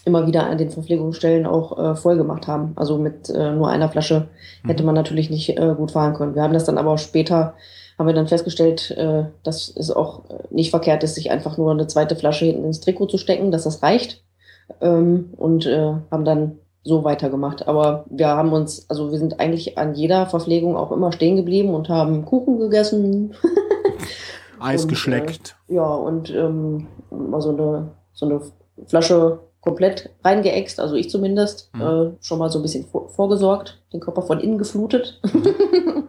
immer 0.05 0.25
wieder 0.25 0.47
an 0.47 0.57
den 0.57 0.69
Verpflegungsstellen 0.69 1.45
auch 1.45 1.77
äh, 1.77 1.95
voll 1.95 2.17
gemacht 2.17 2.47
haben. 2.47 2.71
Also 2.75 2.97
mit 2.97 3.29
äh, 3.29 3.51
nur 3.51 3.69
einer 3.69 3.89
Flasche 3.89 4.27
mhm. 4.63 4.69
hätte 4.69 4.83
man 4.83 4.95
natürlich 4.95 5.29
nicht 5.29 5.49
äh, 5.49 5.73
gut 5.75 5.91
fahren 5.91 6.13
können. 6.13 6.35
Wir 6.35 6.43
haben 6.43 6.53
das 6.53 6.65
dann 6.65 6.77
aber 6.77 6.97
später 6.97 7.53
haben 7.97 8.07
wir 8.07 8.13
dann 8.13 8.27
festgestellt, 8.27 8.91
äh, 8.91 9.25
dass 9.43 9.69
es 9.75 9.91
auch 9.91 10.23
nicht 10.51 10.69
verkehrt 10.69 11.03
ist, 11.03 11.15
sich 11.15 11.31
einfach 11.31 11.57
nur 11.57 11.71
eine 11.71 11.88
zweite 11.88 12.15
Flasche 12.15 12.45
hinten 12.45 12.65
ins 12.65 12.79
Trikot 12.79 13.07
zu 13.07 13.17
stecken, 13.17 13.51
dass 13.51 13.63
das 13.63 13.81
reicht. 13.81 14.23
Ähm, 14.81 15.33
und 15.38 15.65
äh, 15.65 15.93
haben 16.11 16.25
dann 16.25 16.59
so 16.83 17.03
weitergemacht. 17.03 17.67
Aber 17.67 18.05
wir 18.09 18.27
haben 18.27 18.53
uns, 18.53 18.89
also 18.89 19.11
wir 19.11 19.17
sind 19.17 19.39
eigentlich 19.39 19.77
an 19.77 19.95
jeder 19.95 20.25
Verpflegung 20.27 20.75
auch 20.75 20.91
immer 20.91 21.11
stehen 21.11 21.35
geblieben 21.35 21.73
und 21.73 21.89
haben 21.89 22.25
Kuchen 22.25 22.59
gegessen. 22.59 23.33
Eis 24.59 24.83
und, 24.83 24.89
geschleckt. 24.89 25.55
Äh, 25.67 25.75
ja, 25.75 25.93
und 25.93 26.29
ähm, 26.29 26.88
mal 27.09 27.41
so 27.41 27.49
eine, 27.49 27.91
so 28.13 28.25
eine 28.25 28.41
Flasche 28.85 29.39
komplett 29.68 30.09
reingeäxt, 30.24 30.80
also 30.80 30.95
ich 30.95 31.09
zumindest, 31.09 31.70
mhm. 31.74 31.82
äh, 31.82 32.11
schon 32.22 32.39
mal 32.39 32.49
so 32.49 32.59
ein 32.59 32.61
bisschen 32.61 32.86
vor, 32.86 33.09
vorgesorgt, 33.09 33.84
den 33.91 33.99
Körper 33.99 34.22
von 34.22 34.39
innen 34.39 34.57
geflutet. 34.57 35.20
Mhm. 35.34 35.43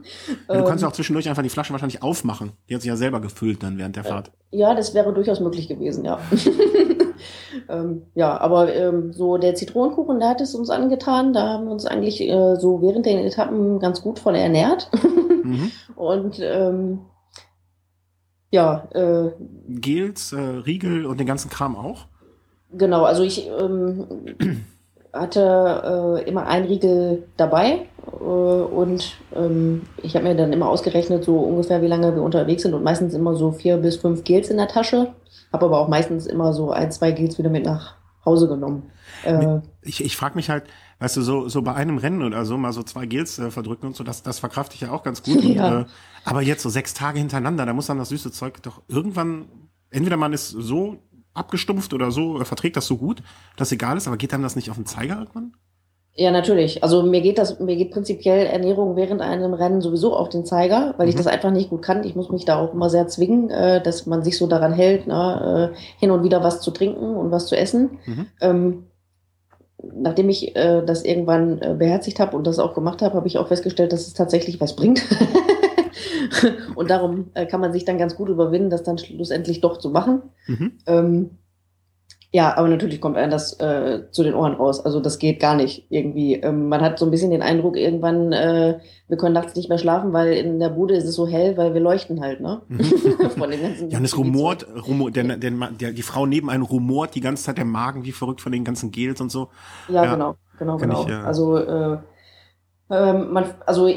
ja, 0.49 0.59
du 0.59 0.65
kannst 0.65 0.83
ja 0.83 0.89
auch 0.89 0.93
zwischendurch 0.93 1.29
einfach 1.29 1.43
die 1.43 1.49
Flasche 1.49 1.73
wahrscheinlich 1.73 2.01
aufmachen. 2.01 2.53
Die 2.69 2.75
hat 2.77 2.83
sich 2.83 2.89
ja 2.89 2.95
selber 2.95 3.21
gefüllt 3.21 3.65
dann 3.65 3.77
während 3.77 3.97
der 3.97 4.05
Fahrt. 4.05 4.31
Ja, 4.53 4.77
das 4.77 4.95
wäre 4.95 5.13
durchaus 5.13 5.41
möglich 5.41 5.67
gewesen, 5.67 6.05
ja. 6.05 6.21
ähm, 7.69 8.03
ja, 8.15 8.41
aber 8.41 8.73
ähm, 8.73 9.13
so 9.13 9.39
der 9.39 9.57
Zitronenkuchen, 9.57 10.21
der 10.21 10.29
hat 10.29 10.41
es 10.41 10.55
uns 10.55 10.71
angetan. 10.71 11.33
Da 11.33 11.49
haben 11.49 11.65
wir 11.65 11.73
uns 11.73 11.85
eigentlich 11.85 12.21
äh, 12.21 12.55
so 12.61 12.81
während 12.81 13.07
den 13.07 13.19
Etappen 13.19 13.81
ganz 13.81 14.03
gut 14.03 14.21
von 14.21 14.37
ernährt. 14.37 14.89
mhm. 15.43 15.73
Und 15.97 16.39
ähm, 16.41 17.01
ja. 18.51 18.89
Äh, 18.93 19.33
Gels, 19.67 20.33
äh, 20.33 20.39
Riegel 20.39 21.07
und 21.07 21.19
den 21.19 21.27
ganzen 21.27 21.51
Kram 21.51 21.75
auch? 21.75 22.07
Genau, 22.73 23.05
also 23.05 23.23
ich 23.23 23.49
ähm, 23.49 24.07
hatte 25.13 26.21
äh, 26.21 26.29
immer 26.29 26.47
ein 26.47 26.65
Riegel 26.65 27.29
dabei 27.37 27.87
äh, 28.07 28.25
und 28.25 29.17
ähm, 29.35 29.83
ich 30.03 30.15
habe 30.15 30.27
mir 30.27 30.35
dann 30.35 30.53
immer 30.53 30.69
ausgerechnet, 30.69 31.25
so 31.25 31.39
ungefähr 31.39 31.83
wie 31.83 31.87
lange 31.87 32.15
wir 32.15 32.23
unterwegs 32.23 32.63
sind 32.63 32.75
und 32.75 32.83
meistens 32.83 33.15
immer 33.15 33.35
so 33.35 33.53
vier 33.53 33.79
bis 33.79 33.97
fünf 33.97 34.25
Gels 34.25 34.51
in 34.51 34.59
der 34.59 34.69
Tasche. 34.69 35.15
Habe 35.53 35.67
aber 35.67 35.79
auch 35.79 35.89
meistens 35.89 36.27
immer 36.27 36.53
so 36.53 36.71
ein, 36.71 36.93
zwei 36.93 37.13
Gels 37.13 37.39
wieder 37.39 37.51
mit 37.51 37.65
nach 37.65 37.97
Hause 38.25 38.49
genommen. 38.49 38.91
Äh, 39.25 39.61
ich 39.83 40.05
ich 40.05 40.17
frage 40.17 40.35
mich 40.35 40.51
halt, 40.51 40.65
weißt 40.99 41.17
du, 41.17 41.23
so, 41.23 41.49
so 41.49 41.63
bei 41.63 41.75
einem 41.75 41.97
Rennen 41.97 42.23
oder 42.23 42.45
so 42.45 42.59
mal 42.59 42.73
so 42.73 42.83
zwei 42.83 43.07
Gels 43.07 43.39
äh, 43.39 43.51
verdrücken 43.51 43.87
und 43.87 43.97
so, 43.97 44.05
das, 44.05 44.23
das 44.23 44.39
verkrafte 44.39 44.75
ich 44.75 44.83
ja 44.83 44.91
auch 44.91 45.03
ganz 45.03 45.23
gut. 45.23 45.43
ja. 45.43 45.69
Und, 45.69 45.83
äh, 45.83 45.87
aber 46.25 46.43
jetzt 46.43 46.63
so 46.63 46.69
sechs 46.69 46.93
Tage 46.93 47.19
hintereinander, 47.19 47.65
da 47.65 47.73
muss 47.73 47.87
dann 47.87 47.99
das 47.99 48.11
süße 48.11 48.31
Zeug 48.33 48.63
doch 48.63 48.83
irgendwann, 48.89 49.47
entweder 49.91 50.19
man 50.19 50.35
ist 50.35 50.51
so 50.51 50.99
abgestumpft 51.39 51.95
oder 51.95 52.11
so, 52.11 52.43
verträgt 52.45 52.77
das 52.77 52.87
so 52.87 52.97
gut, 52.97 53.23
dass 53.57 53.73
egal 53.73 53.97
ist, 53.97 54.07
aber 54.07 54.17
geht 54.17 54.35
einem 54.35 54.43
das 54.43 54.57
nicht 54.57 54.71
auf 54.71 54.77
den 54.77 54.87
Zeiger 54.87 55.19
irgendwann? 55.19 55.53
Ja, 56.19 56.33
natürlich. 56.33 56.83
Also 56.83 57.05
mir 57.05 57.21
geht 57.21 57.39
das, 57.39 57.61
mir 57.61 57.77
geht 57.77 57.93
prinzipiell 57.93 58.47
Ernährung 58.47 58.97
während 58.97 59.21
einem 59.21 59.55
Rennen 59.55 59.81
sowieso 59.81 60.17
auf 60.17 60.29
den 60.29 60.45
Zeiger, 60.45 60.95
weil 60.97 61.07
mhm. 61.07 61.11
ich 61.11 61.17
das 61.17 61.29
einfach 61.29 61.53
nicht 61.53 61.71
gut 61.71 61.83
kann. 61.83 62.03
Ich 62.03 62.17
muss 62.17 62.29
mich 62.29 62.45
da 62.45 62.59
auch 62.59 62.75
immer 62.75 62.91
sehr 62.91 63.07
zwingen, 63.07 63.51
äh, 63.51 63.81
dass 63.81 64.05
man 64.07 64.25
sich 64.25 64.37
so 64.37 64.49
daran 64.49 64.73
hält, 64.73 65.07
ne, 65.07 65.73
äh, 65.73 65.79
hin 66.01 66.11
und 66.11 66.25
wieder 66.25 66.43
was 66.43 66.61
zu 66.61 66.73
trinken 66.73 67.17
und 67.17 67.31
was 67.31 67.47
zu 67.47 67.57
essen. 67.57 67.99
Mhm. 68.05 68.27
Ähm, 68.41 68.85
nachdem 69.95 70.29
ich 70.29 70.57
äh, 70.57 70.83
das 70.85 71.05
irgendwann 71.05 71.63
äh, 71.63 71.77
beherzigt 71.79 72.19
habe 72.19 72.37
und 72.37 72.49
das 72.49 72.59
auch 72.59 72.75
gemacht 72.75 73.01
habe, 73.01 73.15
habe 73.15 73.29
ich 73.29 73.39
auch 73.39 73.47
festgestellt, 73.47 73.93
dass 73.93 74.09
es 74.09 74.15
tatsächlich 74.15 74.61
was 74.61 74.75
bringt. 74.75 75.05
und 76.75 76.91
darum 76.91 77.31
äh, 77.35 77.47
kann 77.47 77.61
man 77.61 77.73
sich 77.73 77.85
dann 77.85 77.99
ganz 77.99 78.17
gut 78.17 78.29
überwinden, 78.29 78.71
das 78.71 78.83
dann 78.83 78.99
schlussendlich 78.99 79.61
doch 79.61 79.79
zu 79.79 79.91
machen. 79.91 80.23
Mhm. 80.47 80.73
Ähm, 80.87 81.31
ja, 82.31 82.55
aber 82.59 82.69
natürlich 82.69 83.01
kommt 83.01 83.17
einem 83.17 83.31
das 83.31 83.59
äh, 83.59 84.03
zu 84.11 84.23
den 84.23 84.35
Ohren 84.35 84.53
raus. 84.53 84.85
Also 84.85 85.01
das 85.01 85.19
geht 85.19 85.41
gar 85.41 85.57
nicht 85.57 85.87
irgendwie. 85.89 86.35
Ähm, 86.35 86.69
man 86.69 86.83
hat 86.83 86.99
so 86.99 87.07
ein 87.07 87.11
bisschen 87.11 87.31
den 87.31 87.41
Eindruck, 87.41 87.75
irgendwann, 87.75 88.33
äh, 88.35 88.81
wir 89.09 89.17
können 89.17 89.33
nachts 89.33 89.55
nicht 89.57 89.71
mehr 89.71 89.79
schlafen, 89.79 90.13
weil 90.13 90.35
in 90.35 90.61
der 90.61 90.69
Bude 90.69 90.95
ist 90.95 91.05
es 91.05 91.15
so 91.15 91.27
hell, 91.27 91.57
weil 91.57 91.73
wir 91.73 91.81
leuchten 91.81 92.21
halt, 92.21 92.41
ne? 92.41 92.61
Mhm. 92.69 92.81
von 93.39 93.51
den 93.51 93.63
ganzen 93.63 93.89
ja, 93.89 93.97
und 93.97 94.05
es 94.05 94.19
rumort, 94.19 94.67
rumort 94.87 95.17
der, 95.17 95.25
der, 95.25 95.51
der, 95.51 95.93
die 95.93 96.03
Frau 96.03 96.27
neben 96.27 96.51
einem 96.51 96.65
rumort 96.65 97.15
die 97.15 97.23
ganze 97.23 97.45
Zeit 97.45 97.57
der 97.57 97.65
Magen 97.65 98.05
wie 98.05 98.13
verrückt 98.13 98.43
von 98.43 98.53
den 98.53 98.63
ganzen 98.63 98.91
Gels 98.91 99.23
und 99.23 99.33
so. 99.33 99.49
Ja, 99.89 100.05
ja 100.05 100.13
genau, 100.13 100.37
genau, 100.59 100.77
genau. 100.77 101.03
Ich, 101.05 101.09
ja. 101.09 101.23
Also 101.23 101.57
äh, 101.57 101.97
äh, 102.91 103.13
man, 103.15 103.47
also 103.65 103.89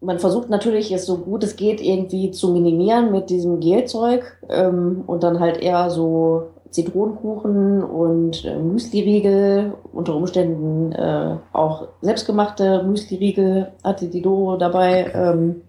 man 0.00 0.18
versucht 0.18 0.48
natürlich, 0.48 0.92
es 0.92 1.06
so 1.06 1.18
gut 1.18 1.42
es 1.42 1.56
geht 1.56 1.80
irgendwie 1.80 2.30
zu 2.30 2.52
minimieren 2.52 3.10
mit 3.10 3.30
diesem 3.30 3.60
Gelzeug 3.60 4.38
ähm, 4.48 5.02
und 5.06 5.22
dann 5.22 5.40
halt 5.40 5.58
eher 5.58 5.90
so 5.90 6.50
Zitronenkuchen 6.70 7.82
und 7.82 8.44
äh, 8.44 8.58
Müsli-Riegel, 8.58 9.72
unter 9.92 10.14
Umständen 10.14 10.92
äh, 10.92 11.36
auch 11.52 11.88
selbstgemachte 12.02 12.84
Müsli-Riegel 12.84 13.72
hatte 13.82 14.08
die 14.08 14.22
Doro 14.22 14.56
dabei, 14.56 15.10
ähm, 15.14 15.62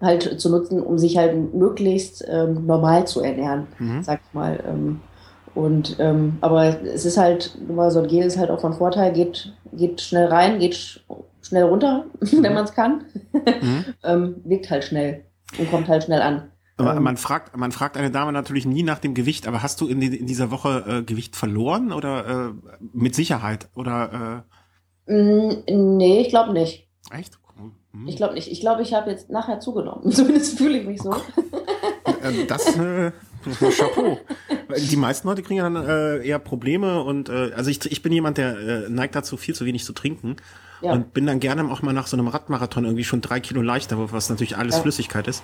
halt 0.00 0.40
zu 0.40 0.50
nutzen, 0.50 0.82
um 0.82 0.96
sich 0.98 1.16
halt 1.16 1.54
möglichst 1.54 2.24
ähm, 2.28 2.66
normal 2.66 3.06
zu 3.06 3.20
ernähren, 3.20 3.66
mhm. 3.78 4.02
sag 4.02 4.20
ich 4.26 4.34
mal. 4.34 4.58
Ähm, 4.66 5.00
und 5.54 5.96
ähm, 5.98 6.38
aber 6.40 6.82
es 6.84 7.04
ist 7.04 7.18
halt, 7.18 7.58
so 7.88 7.98
ein 7.98 8.06
Gel 8.06 8.24
ist 8.24 8.38
halt 8.38 8.50
auch 8.50 8.60
von 8.60 8.74
Vorteil, 8.74 9.12
geht, 9.12 9.52
geht 9.72 10.00
schnell 10.00 10.26
rein, 10.26 10.60
geht 10.60 11.02
schnell 11.42 11.64
runter, 11.64 12.06
mhm. 12.20 12.42
wenn 12.42 12.54
man 12.54 12.64
es 12.64 12.72
kann, 12.72 13.04
mhm. 13.32 13.84
ähm, 14.04 14.36
wirkt 14.44 14.70
halt 14.70 14.84
schnell 14.84 15.24
und 15.58 15.70
kommt 15.70 15.88
halt 15.88 16.04
schnell 16.04 16.22
an. 16.22 16.50
Aber 16.76 16.96
ähm, 16.96 17.02
man 17.02 17.16
fragt, 17.16 17.56
man 17.56 17.72
fragt 17.72 17.96
eine 17.96 18.10
Dame 18.10 18.32
natürlich 18.32 18.64
nie 18.64 18.82
nach 18.82 19.00
dem 19.00 19.14
Gewicht, 19.14 19.48
aber 19.48 19.62
hast 19.62 19.80
du 19.80 19.88
in, 19.88 20.00
die, 20.00 20.16
in 20.16 20.26
dieser 20.26 20.50
Woche 20.50 20.84
äh, 20.86 21.02
Gewicht 21.02 21.36
verloren 21.36 21.92
oder 21.92 22.48
äh, 22.48 22.78
mit 22.92 23.14
Sicherheit 23.14 23.68
oder? 23.74 24.44
Äh? 25.06 25.12
Mm, 25.12 25.96
nee, 25.96 26.20
ich 26.20 26.28
glaube 26.28 26.52
nicht. 26.52 26.88
Echt? 27.10 27.38
Hm. 27.92 28.06
Ich 28.06 28.16
glaube 28.16 28.34
nicht. 28.34 28.50
Ich 28.50 28.60
glaube, 28.60 28.82
ich 28.82 28.94
habe 28.94 29.10
jetzt 29.10 29.30
nachher 29.30 29.60
zugenommen. 29.60 30.10
Zumindest 30.12 30.58
fühle 30.58 30.78
ich 30.78 30.86
mich 30.86 31.02
so. 31.02 31.12
Äh, 31.12 32.46
das 32.46 32.76
äh, 32.76 33.12
Chapeau. 33.76 34.18
Die 34.76 34.96
meisten 34.96 35.28
Leute 35.28 35.42
kriegen 35.42 35.58
ja 35.58 35.68
dann 35.68 35.76
äh, 35.76 36.26
eher 36.26 36.38
Probleme 36.38 37.02
und 37.02 37.28
äh, 37.28 37.52
also 37.54 37.70
ich, 37.70 37.84
ich 37.90 38.02
bin 38.02 38.12
jemand, 38.12 38.38
der 38.38 38.58
äh, 38.58 38.88
neigt 38.88 39.14
dazu, 39.14 39.36
viel 39.36 39.54
zu 39.54 39.64
wenig 39.64 39.84
zu 39.84 39.92
trinken. 39.92 40.36
Ja. 40.80 40.92
Und 40.92 41.12
bin 41.12 41.26
dann 41.26 41.40
gerne 41.40 41.68
auch 41.72 41.82
mal 41.82 41.92
nach 41.92 42.06
so 42.06 42.16
einem 42.16 42.28
Radmarathon 42.28 42.84
irgendwie 42.84 43.02
schon 43.02 43.20
drei 43.20 43.40
Kilo 43.40 43.62
leichter, 43.62 44.12
was 44.12 44.30
natürlich 44.30 44.56
alles 44.56 44.76
ja. 44.76 44.82
Flüssigkeit 44.82 45.26
ist. 45.26 45.42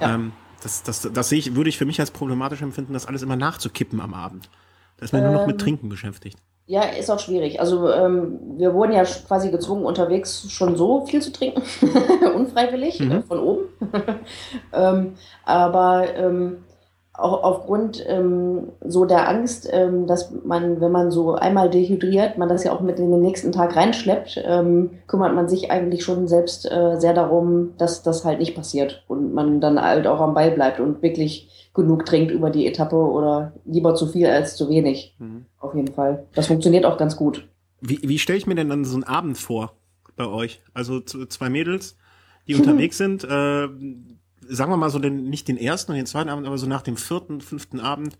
Ja. 0.00 0.14
Ähm, 0.14 0.32
das, 0.62 0.82
das, 0.82 1.08
das 1.12 1.28
sehe 1.28 1.38
ich, 1.38 1.54
würde 1.54 1.68
ich 1.68 1.78
für 1.78 1.84
mich 1.84 2.00
als 2.00 2.10
problematisch 2.10 2.62
empfinden, 2.62 2.92
das 2.92 3.06
alles 3.06 3.22
immer 3.22 3.36
nachzukippen 3.36 4.00
am 4.00 4.14
Abend. 4.14 4.48
Da 4.96 5.04
ist 5.04 5.12
man 5.12 5.22
ähm, 5.22 5.30
nur 5.30 5.40
noch 5.40 5.46
mit 5.46 5.54
ähm, 5.54 5.58
Trinken 5.58 5.88
beschäftigt. 5.88 6.38
Ja, 6.66 6.82
ist 6.82 7.10
auch 7.10 7.18
schwierig. 7.18 7.60
Also 7.60 7.90
ähm, 7.90 8.38
wir 8.56 8.72
wurden 8.72 8.92
ja 8.92 9.04
quasi 9.04 9.50
gezwungen, 9.50 9.84
unterwegs 9.84 10.50
schon 10.50 10.76
so 10.76 11.04
viel 11.06 11.20
zu 11.20 11.32
trinken, 11.32 11.62
unfreiwillig, 12.34 13.00
mhm. 13.00 13.12
äh, 13.12 13.22
von 13.22 13.38
oben. 13.40 13.64
ähm, 14.72 15.14
aber 15.44 16.14
ähm, 16.14 16.58
auch 17.14 17.42
aufgrund 17.42 18.02
ähm, 18.08 18.68
so 18.80 19.04
der 19.04 19.28
Angst, 19.28 19.68
ähm, 19.70 20.06
dass 20.06 20.32
man, 20.44 20.80
wenn 20.80 20.92
man 20.92 21.10
so 21.10 21.34
einmal 21.34 21.68
dehydriert, 21.68 22.38
man 22.38 22.48
das 22.48 22.64
ja 22.64 22.72
auch 22.72 22.80
mit 22.80 22.98
in 22.98 23.10
den 23.10 23.20
nächsten 23.20 23.52
Tag 23.52 23.76
reinschleppt, 23.76 24.42
ähm, 24.44 24.90
kümmert 25.06 25.34
man 25.34 25.48
sich 25.48 25.70
eigentlich 25.70 26.04
schon 26.04 26.26
selbst 26.26 26.70
äh, 26.70 26.98
sehr 26.98 27.12
darum, 27.12 27.74
dass 27.76 28.02
das 28.02 28.24
halt 28.24 28.38
nicht 28.38 28.54
passiert 28.54 29.04
und 29.08 29.34
man 29.34 29.60
dann 29.60 29.80
halt 29.80 30.06
auch 30.06 30.20
am 30.20 30.32
Ball 30.32 30.52
bleibt 30.52 30.80
und 30.80 31.02
wirklich 31.02 31.70
genug 31.74 32.06
trinkt 32.06 32.30
über 32.30 32.48
die 32.48 32.66
Etappe 32.66 32.96
oder 32.96 33.52
lieber 33.66 33.94
zu 33.94 34.06
viel 34.06 34.26
als 34.26 34.56
zu 34.56 34.70
wenig. 34.70 35.14
Mhm. 35.18 35.44
Auf 35.58 35.74
jeden 35.74 35.92
Fall. 35.92 36.26
Das 36.34 36.46
funktioniert 36.46 36.86
auch 36.86 36.96
ganz 36.96 37.16
gut. 37.16 37.46
Wie, 37.82 38.00
wie 38.02 38.18
stelle 38.18 38.38
ich 38.38 38.46
mir 38.46 38.54
denn 38.54 38.70
dann 38.70 38.84
so 38.84 38.94
einen 38.94 39.04
Abend 39.04 39.36
vor 39.36 39.74
bei 40.16 40.26
euch? 40.26 40.62
Also 40.72 41.00
zwei 41.00 41.50
Mädels, 41.50 41.96
die 42.46 42.54
unterwegs 42.54 42.96
sind, 42.98 43.24
äh, 43.24 43.68
sagen 44.54 44.70
wir 44.70 44.76
mal 44.76 44.90
so 44.90 44.98
den, 44.98 45.28
nicht 45.28 45.48
den 45.48 45.56
ersten 45.56 45.92
und 45.92 45.96
den 45.96 46.06
zweiten 46.06 46.28
Abend, 46.28 46.46
aber 46.46 46.58
so 46.58 46.66
nach 46.66 46.82
dem 46.82 46.96
vierten, 46.96 47.40
fünften 47.40 47.80
Abend. 47.80 48.16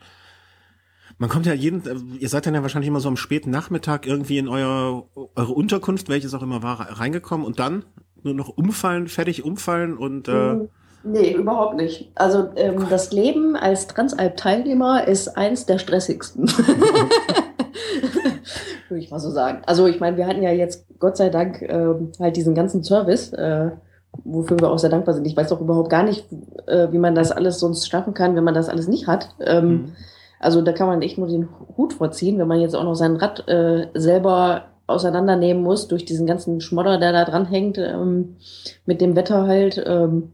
Man 1.19 1.29
kommt 1.29 1.47
ja 1.47 1.53
jeden, 1.53 1.83
ihr 2.19 2.29
seid 2.29 2.47
dann 2.47 2.55
ja 2.55 2.63
wahrscheinlich 2.63 2.89
immer 2.89 3.01
so 3.01 3.09
am 3.09 3.17
späten 3.17 3.51
Nachmittag 3.51 4.07
irgendwie 4.07 4.39
in 4.39 4.49
euer, 4.49 5.07
eure 5.15 5.53
Unterkunft, 5.53 6.09
welches 6.09 6.33
auch 6.35 6.43
immer 6.43 6.63
war, 6.63 6.81
reingekommen 6.81 7.47
und 7.47 7.59
dann 7.59 7.85
nur 8.23 8.35
noch 8.35 8.49
umfallen, 8.49 9.09
fertig 9.09 9.45
umfallen 9.45 9.99
und 9.99 10.29
äh, 10.29 10.33
hm, 10.33 10.69
Nee, 11.05 11.33
überhaupt 11.33 11.77
nicht. 11.77 12.13
Also 12.15 12.51
ähm, 12.55 12.87
das 12.89 13.13
Leben 13.13 13.57
als 13.57 13.89
Transalp-Teilnehmer 13.89 15.09
ist 15.09 15.37
eins 15.37 15.67
der 15.67 15.79
stressigsten. 15.79 16.49
Würde 18.89 19.03
ich 19.03 19.11
mal 19.11 19.19
so 19.19 19.31
sagen. 19.31 19.63
Also 19.67 19.89
ich 19.89 19.99
meine, 19.99 20.17
wir 20.17 20.27
hatten 20.29 20.43
ja 20.43 20.53
jetzt 20.53 20.87
Gott 21.01 21.17
sei 21.17 21.29
Dank 21.29 21.61
äh, 21.63 21.95
halt 22.21 22.37
diesen 22.37 22.55
ganzen 22.55 22.85
Service. 22.85 23.33
Äh, 23.33 23.73
wofür 24.25 24.59
wir 24.61 24.71
auch 24.71 24.79
sehr 24.79 24.91
dankbar 24.91 25.15
sind. 25.15 25.27
Ich 25.27 25.37
weiß 25.37 25.53
auch 25.53 25.61
überhaupt 25.61 25.91
gar 25.91 26.03
nicht, 26.03 26.27
äh, 26.67 26.93
wie 26.93 26.99
man 26.99 27.15
das 27.15 27.33
alles 27.33 27.59
sonst 27.59 27.89
schaffen 27.89 28.15
kann, 28.15 28.37
wenn 28.37 28.45
man 28.45 28.55
das 28.55 28.69
alles 28.69 28.89
nicht 28.89 29.07
hat. 29.07 29.31
Ähm, 29.41 29.69
mhm. 29.69 29.93
Also 30.39 30.61
da 30.61 30.73
kann 30.73 30.89
man 30.89 31.03
echt 31.03 31.19
nur 31.19 31.29
den 31.29 31.49
Hut 31.77 31.93
vorziehen, 31.95 32.39
wenn 32.39 32.49
man 32.49 32.61
jetzt 32.61 32.75
auch 32.75 32.85
noch 32.85 32.95
sein 32.95 33.17
Rad 33.17 33.49
äh, 33.49 33.89
selber 33.95 34.65
auseinandernehmen 34.87 35.63
muss 35.63 35.89
durch 35.89 36.05
diesen 36.05 36.27
ganzen 36.27 36.61
Schmodder, 36.61 36.99
der 36.99 37.13
da 37.13 37.25
dran 37.25 37.47
hängt, 37.47 37.79
ähm, 37.79 38.37
mit 38.85 39.01
dem 39.01 39.17
Wetter 39.17 39.47
halt. 39.47 39.83
Ähm, 39.87 40.33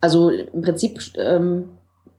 also 0.00 0.30
im 0.30 0.62
Prinzip 0.62 1.00
ähm, 1.16 1.70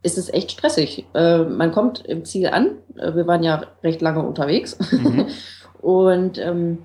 ist 0.02 0.18
es 0.18 0.34
echt 0.34 0.52
stressig. 0.52 1.06
Äh, 1.14 1.44
man 1.44 1.72
kommt 1.72 2.06
im 2.06 2.26
Ziel 2.26 2.48
an. 2.48 2.72
Äh, 2.98 3.16
wir 3.16 3.28
waren 3.28 3.44
ja 3.44 3.64
recht 3.84 4.02
lange 4.02 4.24
unterwegs. 4.24 4.78
Mhm. 4.92 5.28
Und 5.82 6.40
ähm, 6.40 6.80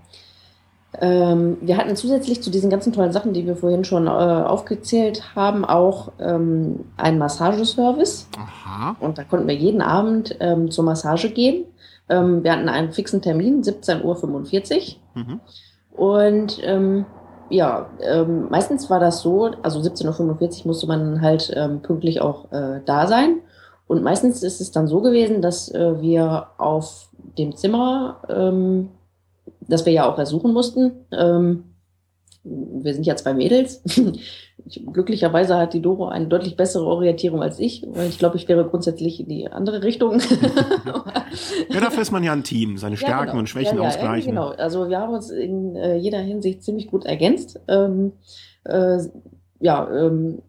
ähm, 1.01 1.57
wir 1.63 1.79
hatten 1.79 1.97
zusätzlich 1.97 2.43
zu 2.43 2.51
diesen 2.51 2.69
ganzen 2.69 2.93
tollen 2.93 3.13
Sachen, 3.13 3.33
die 3.33 3.47
wir 3.47 3.57
vorhin 3.57 3.85
schon 3.85 4.07
äh, 4.07 4.11
aufgezählt 4.11 5.35
haben, 5.35 5.65
auch 5.65 6.13
ähm, 6.21 6.81
einen 6.99 7.19
Massageservice. 7.19 8.29
Aha. 8.37 8.97
Und 9.01 9.17
da 9.17 9.25
konnten 9.25 9.49
wir 9.49 9.55
jeden 9.55 9.81
Abend 9.81 10.37
ähm, 10.41 10.71
zur 10.71 10.85
Massage 10.85 11.31
gehen. 11.31 11.65
Ähm, 12.11 12.45
wir 12.45 12.53
hatten 12.53 12.69
einen 12.69 12.93
fixen 12.93 13.23
Termin, 13.23 13.63
17.45 13.63 14.97
Uhr. 15.15 15.23
Mhm. 15.23 15.41
Und 15.93 16.59
ähm, 16.63 17.07
ja, 17.49 17.87
ähm, 18.01 18.49
meistens 18.51 18.91
war 18.91 19.01
das 19.01 19.23
so, 19.23 19.51
also 19.63 19.81
17.45 19.81 20.61
Uhr 20.61 20.67
musste 20.67 20.87
man 20.87 21.21
halt 21.21 21.55
pünktlich 21.83 22.21
auch 22.21 22.51
äh, 22.53 22.81
da 22.85 23.07
sein. 23.07 23.41
Und 23.87 24.03
meistens 24.03 24.43
ist 24.43 24.61
es 24.61 24.71
dann 24.73 24.89
so 24.89 25.01
gewesen, 25.01 25.43
dass 25.43 25.71
äh, 25.71 26.01
wir 26.01 26.49
auf 26.59 27.09
dem 27.39 27.57
Zimmer 27.57 28.19
das 29.69 29.87
wir 29.87 29.93
ja 29.93 30.11
auch 30.11 30.19
ersuchen 30.19 30.53
mussten. 30.53 30.93
Ähm, 31.13 31.65
wir 32.45 32.93
sind 32.93 33.07
ja 33.07 33.15
zwei 33.15 33.35
Mädels. 33.35 33.83
Glücklicherweise 34.93 35.57
hat 35.57 35.75
die 35.75 35.83
Doro 35.83 36.09
eine 36.09 36.27
deutlich 36.27 36.57
bessere 36.57 36.87
Orientierung 36.87 37.43
als 37.43 37.59
ich, 37.59 37.85
weil 37.87 38.09
ich 38.09 38.19
glaube, 38.19 38.37
ich 38.37 38.49
wäre 38.49 38.65
grundsätzlich 38.69 39.21
in 39.21 39.29
die 39.29 39.49
andere 39.49 39.83
Richtung. 39.83 40.21
ja, 41.69 41.81
dafür 41.81 42.03
ist 42.03 42.11
man 42.11 42.25
ja 42.25 42.33
ein 42.33 42.43
Team, 42.43 42.79
seine 42.79 42.97
Stärken 42.97 43.19
ja, 43.19 43.25
genau. 43.27 43.39
und 43.39 43.49
Schwächen 43.49 43.77
ja, 43.77 43.83
ja, 43.83 43.89
ausgleichen. 43.89 44.31
Genau, 44.31 44.49
also 44.49 44.89
wir 44.89 44.99
haben 44.99 45.15
uns 45.15 45.31
in 45.31 45.77
äh, 45.77 45.97
jeder 45.97 46.19
Hinsicht 46.19 46.63
ziemlich 46.63 46.89
gut 46.89 47.05
ergänzt. 47.05 47.61
Ähm, 47.69 48.13
äh, 48.65 48.99
ja, 49.61 49.89
ähm, 49.91 50.43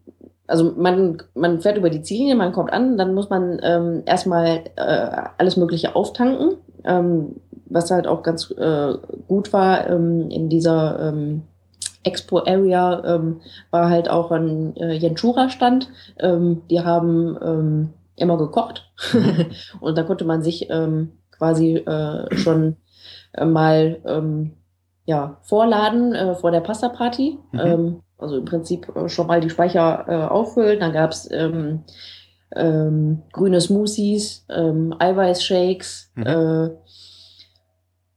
also 0.46 0.74
man, 0.76 1.22
man 1.34 1.60
fährt 1.60 1.78
über 1.78 1.90
die 1.90 2.02
Ziellinie, 2.02 2.34
man 2.34 2.52
kommt 2.52 2.72
an, 2.72 2.98
dann 2.98 3.14
muss 3.14 3.30
man 3.30 3.60
ähm, 3.62 4.02
erstmal 4.04 4.64
äh, 4.76 5.10
alles 5.38 5.56
Mögliche 5.56 5.96
auftanken. 5.96 6.56
Ähm, 6.84 7.36
was 7.74 7.90
halt 7.90 8.06
auch 8.06 8.22
ganz 8.22 8.50
äh, 8.52 8.94
gut 9.26 9.52
war 9.52 9.90
ähm, 9.90 10.30
in 10.30 10.48
dieser 10.48 11.08
ähm, 11.08 11.42
Expo-Area, 12.04 13.02
ähm, 13.04 13.40
war 13.70 13.90
halt 13.90 14.08
auch 14.08 14.30
ein 14.30 14.76
äh, 14.76 14.92
Jenschura-Stand. 14.92 15.90
Ähm, 16.20 16.62
die 16.70 16.80
haben 16.80 17.36
ähm, 17.42 17.90
immer 18.16 18.38
gekocht 18.38 18.92
und 19.80 19.98
da 19.98 20.04
konnte 20.04 20.24
man 20.24 20.42
sich 20.42 20.70
ähm, 20.70 21.12
quasi 21.32 21.76
äh, 21.78 22.36
schon 22.36 22.76
äh, 23.32 23.44
mal 23.44 24.00
ähm, 24.06 24.52
ja, 25.04 25.38
vorladen 25.42 26.14
äh, 26.14 26.34
vor 26.36 26.52
der 26.52 26.60
Pasta-Party. 26.60 27.38
Mhm. 27.52 27.60
Ähm, 27.60 28.00
also 28.18 28.38
im 28.38 28.44
Prinzip 28.44 28.94
äh, 28.94 29.08
schon 29.08 29.26
mal 29.26 29.40
die 29.40 29.50
Speicher 29.50 30.04
äh, 30.06 30.24
auffüllen. 30.26 30.80
Dann 30.80 30.92
gab's 30.92 31.28
ähm, 31.32 31.84
ähm, 32.54 33.22
grüne 33.32 33.60
Smoothies, 33.60 34.46
ähm, 34.48 34.94
Eiweißshakes, 34.98 36.12
mhm. 36.14 36.26
äh, 36.26 36.70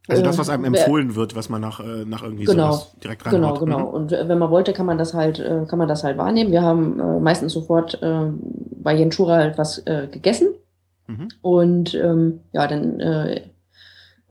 also 0.10 0.24
das, 0.24 0.38
was 0.38 0.50
einem 0.50 0.66
empfohlen 0.66 1.16
wird, 1.16 1.36
was 1.36 1.50
man 1.50 1.62
nach, 1.62 1.80
äh, 1.80 2.06
nach 2.06 2.24
irgendwie 2.24 2.46
genau, 2.46 2.72
sowas 2.72 2.92
direkt 3.04 3.26
rein 3.26 3.34
Genau, 3.34 3.54
genau. 3.56 3.80
Mhm. 3.80 3.94
Und 3.94 4.12
wenn 4.12 4.38
man 4.38 4.50
wollte, 4.50 4.74
kann 4.74 4.86
man 4.86 4.98
das 4.98 5.14
halt, 5.14 5.40
äh, 5.40 5.66
kann 5.68 5.80
man 5.80 5.88
das 5.88 6.04
halt 6.04 6.18
wahrnehmen. 6.18 6.52
Wir 6.52 6.62
haben 6.62 7.00
äh, 7.00 7.20
meistens 7.20 7.54
sofort 7.54 8.00
bei 8.00 8.96
Jenschura 8.96 9.36
halt 9.36 9.58
was 9.58 9.84
gegessen. 10.12 10.50
Mhm. 11.08 11.28
Und 11.42 11.94
ähm, 11.96 12.42
ja, 12.52 12.68
dann 12.68 13.00
äh, 13.00 13.42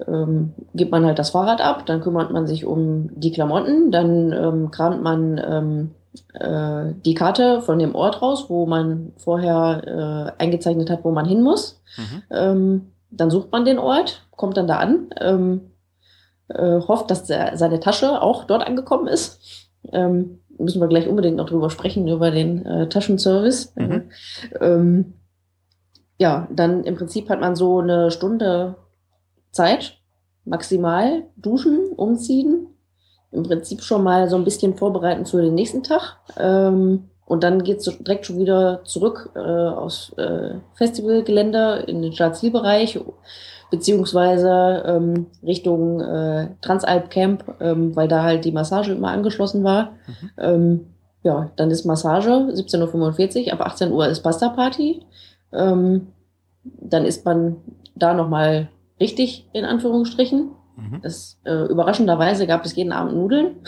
ähm, 0.07 0.53
gibt 0.75 0.91
man 0.91 1.05
halt 1.05 1.19
das 1.19 1.31
Fahrrad 1.31 1.61
ab, 1.61 1.87
dann 1.87 2.01
kümmert 2.01 2.33
man 2.33 2.47
sich 2.47 2.65
um 2.65 3.09
die 3.15 3.33
Klamotten, 3.33 3.91
dann 3.91 4.33
ähm, 4.33 4.71
kramt 4.71 5.03
man 5.03 5.39
ähm, 5.39 5.91
äh, 6.35 6.93
die 7.05 7.15
Karte 7.15 7.63
von 7.63 7.79
dem 7.79 7.95
Ort 7.95 8.21
raus, 8.21 8.47
wo 8.49 8.67
man 8.67 9.13
vorher 9.17 10.35
äh, 10.39 10.43
eingezeichnet 10.43 10.91
hat, 10.91 11.05
wo 11.05 11.13
man 11.13 11.27
hin 11.27 11.43
muss. 11.43 11.81
Mhm. 11.97 12.23
Ähm, 12.31 12.87
dann 13.11 13.31
sucht 13.31 13.53
man 13.53 13.65
den 13.65 13.79
Ort, 13.79 14.26
kommt 14.37 14.57
dann 14.57 14.67
da 14.67 14.79
an, 14.79 15.11
ähm, 15.21 15.73
äh, 16.49 16.81
hofft, 16.81 17.11
dass 17.11 17.25
der, 17.25 17.57
seine 17.57 17.81
Tasche 17.81 18.23
auch 18.23 18.45
dort 18.45 18.67
angekommen 18.67 19.09
ist. 19.09 19.71
Ähm, 19.93 20.41
müssen 20.59 20.81
wir 20.81 20.89
gleich 20.89 21.09
unbedingt 21.09 21.37
noch 21.37 21.49
drüber 21.49 21.71
sprechen, 21.71 22.09
über 22.09 22.31
den 22.31 22.65
äh, 22.65 22.89
Taschenservice. 22.89 23.75
Mhm. 23.77 24.11
Ähm, 24.61 25.15
ja, 26.19 26.49
dann 26.51 26.85
im 26.85 26.97
Prinzip 26.97 27.29
hat 27.29 27.41
man 27.41 27.57
so 27.57 27.81
eine 27.81 28.11
Stunde 28.11 28.77
Zeit, 29.51 29.99
maximal 30.45 31.25
duschen, 31.37 31.93
umziehen, 31.97 32.69
im 33.33 33.43
Prinzip 33.43 33.83
schon 33.83 34.03
mal 34.03 34.29
so 34.29 34.37
ein 34.37 34.45
bisschen 34.45 34.77
vorbereiten 34.77 35.27
für 35.27 35.43
den 35.43 35.55
nächsten 35.55 35.83
Tag. 35.83 36.19
Ähm, 36.39 37.11
und 37.27 37.43
dann 37.43 37.65
geht 37.65 37.79
es 37.79 37.85
direkt 37.99 38.25
schon 38.25 38.39
wieder 38.39 38.85
zurück 38.85 39.31
äh, 39.35 39.41
aus 39.41 40.13
äh, 40.17 40.55
Festivalgelände 40.75 41.85
in 41.89 42.01
den 42.01 42.13
Staatszielbereich 42.13 43.01
beziehungsweise 43.71 44.85
ähm, 44.87 45.27
Richtung 45.43 46.01
äh, 46.01 46.49
Transalp 46.61 47.11
Camp, 47.11 47.45
ähm, 47.61 47.95
weil 47.97 48.09
da 48.09 48.23
halt 48.23 48.45
die 48.45 48.53
Massage 48.53 48.93
immer 48.93 49.11
angeschlossen 49.11 49.65
war. 49.65 49.93
Mhm. 50.07 50.31
Ähm, 50.39 50.87
ja, 51.23 51.51
dann 51.57 51.71
ist 51.71 51.85
Massage, 51.85 52.31
17.45 52.31 53.47
Uhr, 53.47 53.53
ab 53.53 53.61
18 53.61 53.91
Uhr 53.91 54.07
ist 54.07 54.23
Pasta 54.23 54.49
Party. 54.51 55.03
Ähm, 55.53 56.09
dann 56.63 57.05
ist 57.05 57.25
man 57.25 57.57
da 57.95 58.15
nochmal 58.15 58.69
richtig, 59.01 59.49
in 59.53 59.65
Anführungsstrichen. 59.65 60.51
Mhm. 60.77 61.01
Das, 61.03 61.39
äh, 61.45 61.65
überraschenderweise 61.65 62.47
gab 62.47 62.65
es 62.65 62.77
jeden 62.77 62.93
Abend 62.93 63.15
Nudeln. 63.15 63.57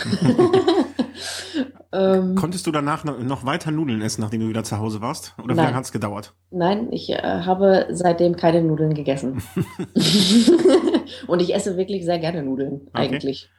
Ähm, 1.91 2.35
Konntest 2.35 2.67
du 2.67 2.71
danach 2.71 3.05
noch 3.05 3.47
weiter 3.47 3.71
Nudeln 3.71 4.03
essen, 4.03 4.21
nachdem 4.21 4.41
du 4.43 4.49
wieder 4.49 4.63
zu 4.63 4.79
Hause 4.79 5.01
warst? 5.01 5.35
Oder 5.43 5.55
wie 5.55 5.59
lange 5.59 5.75
hat 5.75 5.85
es 5.85 5.93
gedauert? 5.93 6.35
Nein, 6.51 6.93
ich 6.93 7.09
äh, 7.11 7.23
habe 7.23 7.87
seitdem 7.91 8.37
keine 8.37 8.63
Nudeln 8.63 8.93
gegessen. 8.93 9.43
Und 11.27 11.41
ich 11.41 11.55
esse 11.55 11.79
wirklich 11.79 12.05
sehr 12.05 12.19
gerne 12.19 12.43
Nudeln, 12.43 12.83
okay. 12.89 12.91
eigentlich. 12.93 13.51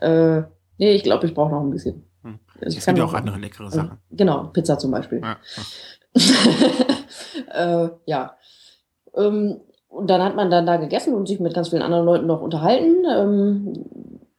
Äh, 0.00 0.42
nee, 0.78 0.92
ich 0.94 1.02
glaube, 1.02 1.26
ich 1.26 1.34
brauche 1.34 1.50
noch 1.50 1.60
ein 1.60 1.70
bisschen. 1.70 2.04
Hm. 2.22 2.38
Also 2.60 2.78
es 2.78 2.86
gibt 2.86 2.96
ja 2.96 3.04
auch 3.04 3.12
andere 3.12 3.38
leckere 3.38 3.70
Sachen. 3.70 3.98
Äh, 4.10 4.16
genau, 4.16 4.44
Pizza 4.44 4.78
zum 4.78 4.90
Beispiel. 4.90 5.20
Ja. 5.20 5.36
äh, 7.84 7.90
ja. 8.06 8.36
Ähm, 9.14 9.60
und 9.94 10.10
dann 10.10 10.22
hat 10.22 10.34
man 10.34 10.50
dann 10.50 10.66
da 10.66 10.76
gegessen 10.76 11.14
und 11.14 11.28
sich 11.28 11.38
mit 11.38 11.54
ganz 11.54 11.68
vielen 11.68 11.82
anderen 11.82 12.04
Leuten 12.04 12.26
noch 12.26 12.40
unterhalten. 12.40 13.04
Ähm, 13.08 13.84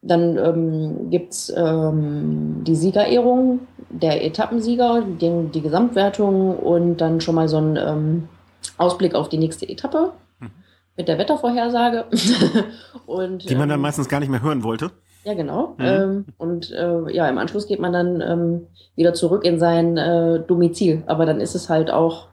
dann 0.01 0.37
ähm, 0.37 1.09
gibt 1.09 1.33
es 1.33 1.53
ähm, 1.55 2.63
die 2.63 2.75
Siegerehrung 2.75 3.61
der 3.89 4.23
Etappensieger, 4.23 5.01
die, 5.01 5.49
die, 5.51 5.61
Gesamtwertung 5.61 6.57
und 6.57 6.97
dann 6.97 7.21
schon 7.21 7.35
mal 7.35 7.47
so 7.47 7.57
ein 7.57 7.77
ähm, 7.77 8.27
Ausblick 8.77 9.15
auf 9.15 9.29
die 9.29 9.37
nächste 9.37 9.67
Etappe 9.67 10.11
mhm. 10.39 10.51
mit 10.97 11.07
der 11.07 11.17
Wettervorhersage. 11.17 12.05
und, 13.05 13.49
die 13.49 13.55
man 13.55 13.69
dann 13.69 13.79
ähm, 13.79 13.83
meistens 13.83 14.09
gar 14.09 14.19
nicht 14.19 14.29
mehr 14.29 14.43
hören 14.43 14.63
wollte. 14.63 14.91
Ja, 15.23 15.33
genau. 15.33 15.75
Mhm. 15.77 15.85
Ähm, 15.85 16.25
und 16.37 16.71
äh, 16.71 17.11
ja, 17.11 17.27
im 17.29 17.37
Anschluss 17.37 17.65
geht 17.65 17.79
man 17.79 17.93
dann 17.93 18.21
ähm, 18.21 18.67
wieder 18.95 19.13
zurück 19.13 19.43
in 19.45 19.57
sein 19.57 19.97
äh, 19.97 20.41
Domizil. 20.41 21.01
Aber 21.07 21.25
dann 21.25 21.39
ist 21.39 21.55
es 21.55 21.69
halt 21.69 21.89
auch 21.89 22.27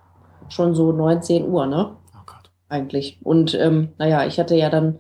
schon 0.49 0.75
so 0.75 0.93
19 0.93 1.49
Uhr, 1.49 1.67
ne? 1.67 1.93
Eigentlich. 2.73 3.19
Und 3.23 3.59
naja, 3.99 4.27
ich 4.27 4.41
hatte 4.41 4.57
ja 4.57 4.71
dann 4.71 4.99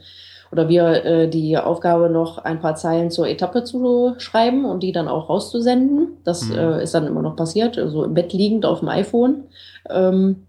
oder 0.52 0.68
wir 0.68 1.04
äh, 1.04 1.28
die 1.28 1.56
Aufgabe 1.56 2.10
noch 2.10 2.36
ein 2.36 2.60
paar 2.60 2.76
Zeilen 2.76 3.10
zur 3.10 3.26
Etappe 3.26 3.64
zu 3.64 4.14
schreiben 4.18 4.66
und 4.66 4.82
die 4.82 4.92
dann 4.92 5.08
auch 5.08 5.30
rauszusenden. 5.30 6.18
Das 6.24 6.42
mhm. 6.42 6.58
äh, 6.58 6.82
ist 6.82 6.94
dann 6.94 7.06
immer 7.06 7.22
noch 7.22 7.36
passiert, 7.36 7.76
so 7.76 7.80
also 7.80 8.04
im 8.04 8.12
Bett 8.12 8.34
liegend 8.34 8.66
auf 8.66 8.80
dem 8.80 8.90
iPhone. 8.90 9.44
Ähm, 9.88 10.46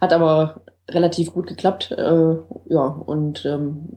hat 0.00 0.12
aber 0.12 0.60
relativ 0.90 1.32
gut 1.32 1.46
geklappt. 1.46 1.92
Äh, 1.92 2.36
ja, 2.68 2.84
und 2.84 3.46
ähm, 3.46 3.88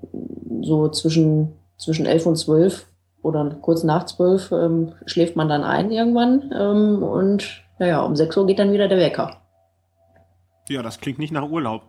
so 0.62 0.88
zwischen, 0.88 1.52
zwischen 1.78 2.06
elf 2.06 2.26
und 2.26 2.38
zwölf 2.38 2.88
oder 3.22 3.58
kurz 3.62 3.84
nach 3.84 4.06
zwölf 4.06 4.54
ähm, 4.54 4.94
schläft 5.06 5.36
man 5.36 5.50
dann 5.50 5.66
ein 5.66 5.92
irgendwann. 5.92 6.50
Ähm, 6.58 7.04
und 7.04 7.62
naja, 7.78 8.02
um 8.04 8.16
sechs 8.16 8.38
Uhr 8.38 8.48
geht 8.48 8.60
dann 8.60 8.72
wieder 8.72 8.88
der 8.88 9.00
Wecker. 9.00 9.42
Ja, 10.70 10.82
das 10.82 11.02
klingt 11.02 11.20
nicht 11.20 11.34
nach 11.34 11.50
Urlaub. 11.50 11.82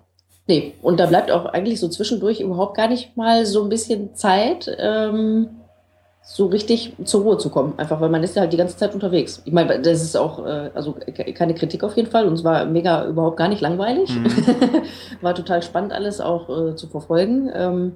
Nee, 0.50 0.74
und 0.82 0.98
da 0.98 1.06
bleibt 1.06 1.30
auch 1.30 1.44
eigentlich 1.44 1.78
so 1.78 1.86
zwischendurch 1.86 2.40
überhaupt 2.40 2.76
gar 2.76 2.88
nicht 2.88 3.16
mal 3.16 3.46
so 3.46 3.62
ein 3.62 3.68
bisschen 3.68 4.16
Zeit, 4.16 4.68
ähm, 4.80 5.46
so 6.24 6.46
richtig 6.46 6.92
zur 7.04 7.22
Ruhe 7.22 7.38
zu 7.38 7.50
kommen. 7.50 7.74
Einfach 7.76 8.00
weil 8.00 8.08
man 8.08 8.24
ist 8.24 8.34
ja 8.34 8.42
halt 8.42 8.52
die 8.52 8.56
ganze 8.56 8.76
Zeit 8.76 8.92
unterwegs. 8.92 9.42
Ich 9.44 9.52
meine, 9.52 9.80
das 9.80 10.02
ist 10.02 10.16
auch, 10.16 10.44
äh, 10.44 10.72
also 10.74 10.96
keine 11.36 11.54
Kritik 11.54 11.84
auf 11.84 11.96
jeden 11.96 12.10
Fall. 12.10 12.26
Und 12.26 12.32
es 12.32 12.42
war 12.42 12.64
mega 12.64 13.06
überhaupt 13.06 13.36
gar 13.36 13.46
nicht 13.46 13.60
langweilig. 13.60 14.10
Mhm. 14.10 14.26
war 15.20 15.36
total 15.36 15.62
spannend, 15.62 15.92
alles 15.92 16.20
auch 16.20 16.48
äh, 16.48 16.74
zu 16.74 16.88
verfolgen. 16.88 17.48
Ähm, 17.54 17.92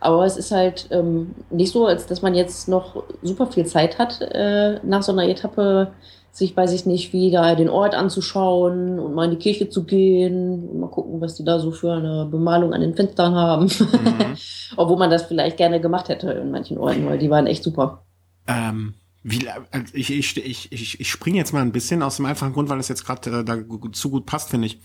aber 0.00 0.26
es 0.26 0.36
ist 0.36 0.50
halt 0.50 0.88
ähm, 0.90 1.36
nicht 1.50 1.70
so, 1.70 1.86
als 1.86 2.06
dass 2.06 2.20
man 2.20 2.34
jetzt 2.34 2.68
noch 2.68 3.04
super 3.22 3.46
viel 3.46 3.64
Zeit 3.66 4.00
hat, 4.00 4.20
äh, 4.20 4.80
nach 4.82 5.04
so 5.04 5.12
einer 5.12 5.28
Etappe 5.28 5.92
sich, 6.32 6.56
weiß 6.56 6.72
ich 6.72 6.86
nicht, 6.86 7.12
wieder 7.12 7.54
den 7.56 7.68
Ort 7.68 7.94
anzuschauen 7.94 8.98
und 8.98 9.14
mal 9.14 9.26
in 9.26 9.32
die 9.32 9.36
Kirche 9.36 9.68
zu 9.68 9.84
gehen 9.84 10.66
und 10.66 10.80
mal 10.80 10.88
gucken, 10.88 11.20
was 11.20 11.34
die 11.34 11.44
da 11.44 11.58
so 11.58 11.72
für 11.72 11.92
eine 11.92 12.26
Bemalung 12.30 12.72
an 12.72 12.80
den 12.80 12.94
Fenstern 12.94 13.34
haben. 13.34 13.64
Mhm. 13.66 14.36
Obwohl 14.78 14.96
man 14.96 15.10
das 15.10 15.24
vielleicht 15.24 15.58
gerne 15.58 15.78
gemacht 15.78 16.08
hätte 16.08 16.30
in 16.32 16.50
manchen 16.50 16.78
Orten, 16.78 17.04
weil 17.04 17.18
die 17.18 17.28
waren 17.28 17.46
echt 17.46 17.62
super. 17.62 18.06
Ähm, 18.46 18.94
wie, 19.22 19.46
also 19.48 19.94
ich, 19.94 20.10
ich, 20.10 20.36
ich, 20.38 20.72
ich, 20.72 21.00
ich 21.00 21.10
springe 21.10 21.36
jetzt 21.36 21.52
mal 21.52 21.60
ein 21.60 21.70
bisschen 21.70 22.02
aus 22.02 22.16
dem 22.16 22.24
einfachen 22.24 22.54
Grund, 22.54 22.70
weil 22.70 22.80
es 22.80 22.88
jetzt 22.88 23.04
gerade 23.04 23.40
äh, 23.40 23.44
da 23.44 23.58
zu 23.92 24.08
gut 24.08 24.24
passt, 24.24 24.48
finde 24.48 24.66
ich. 24.66 24.80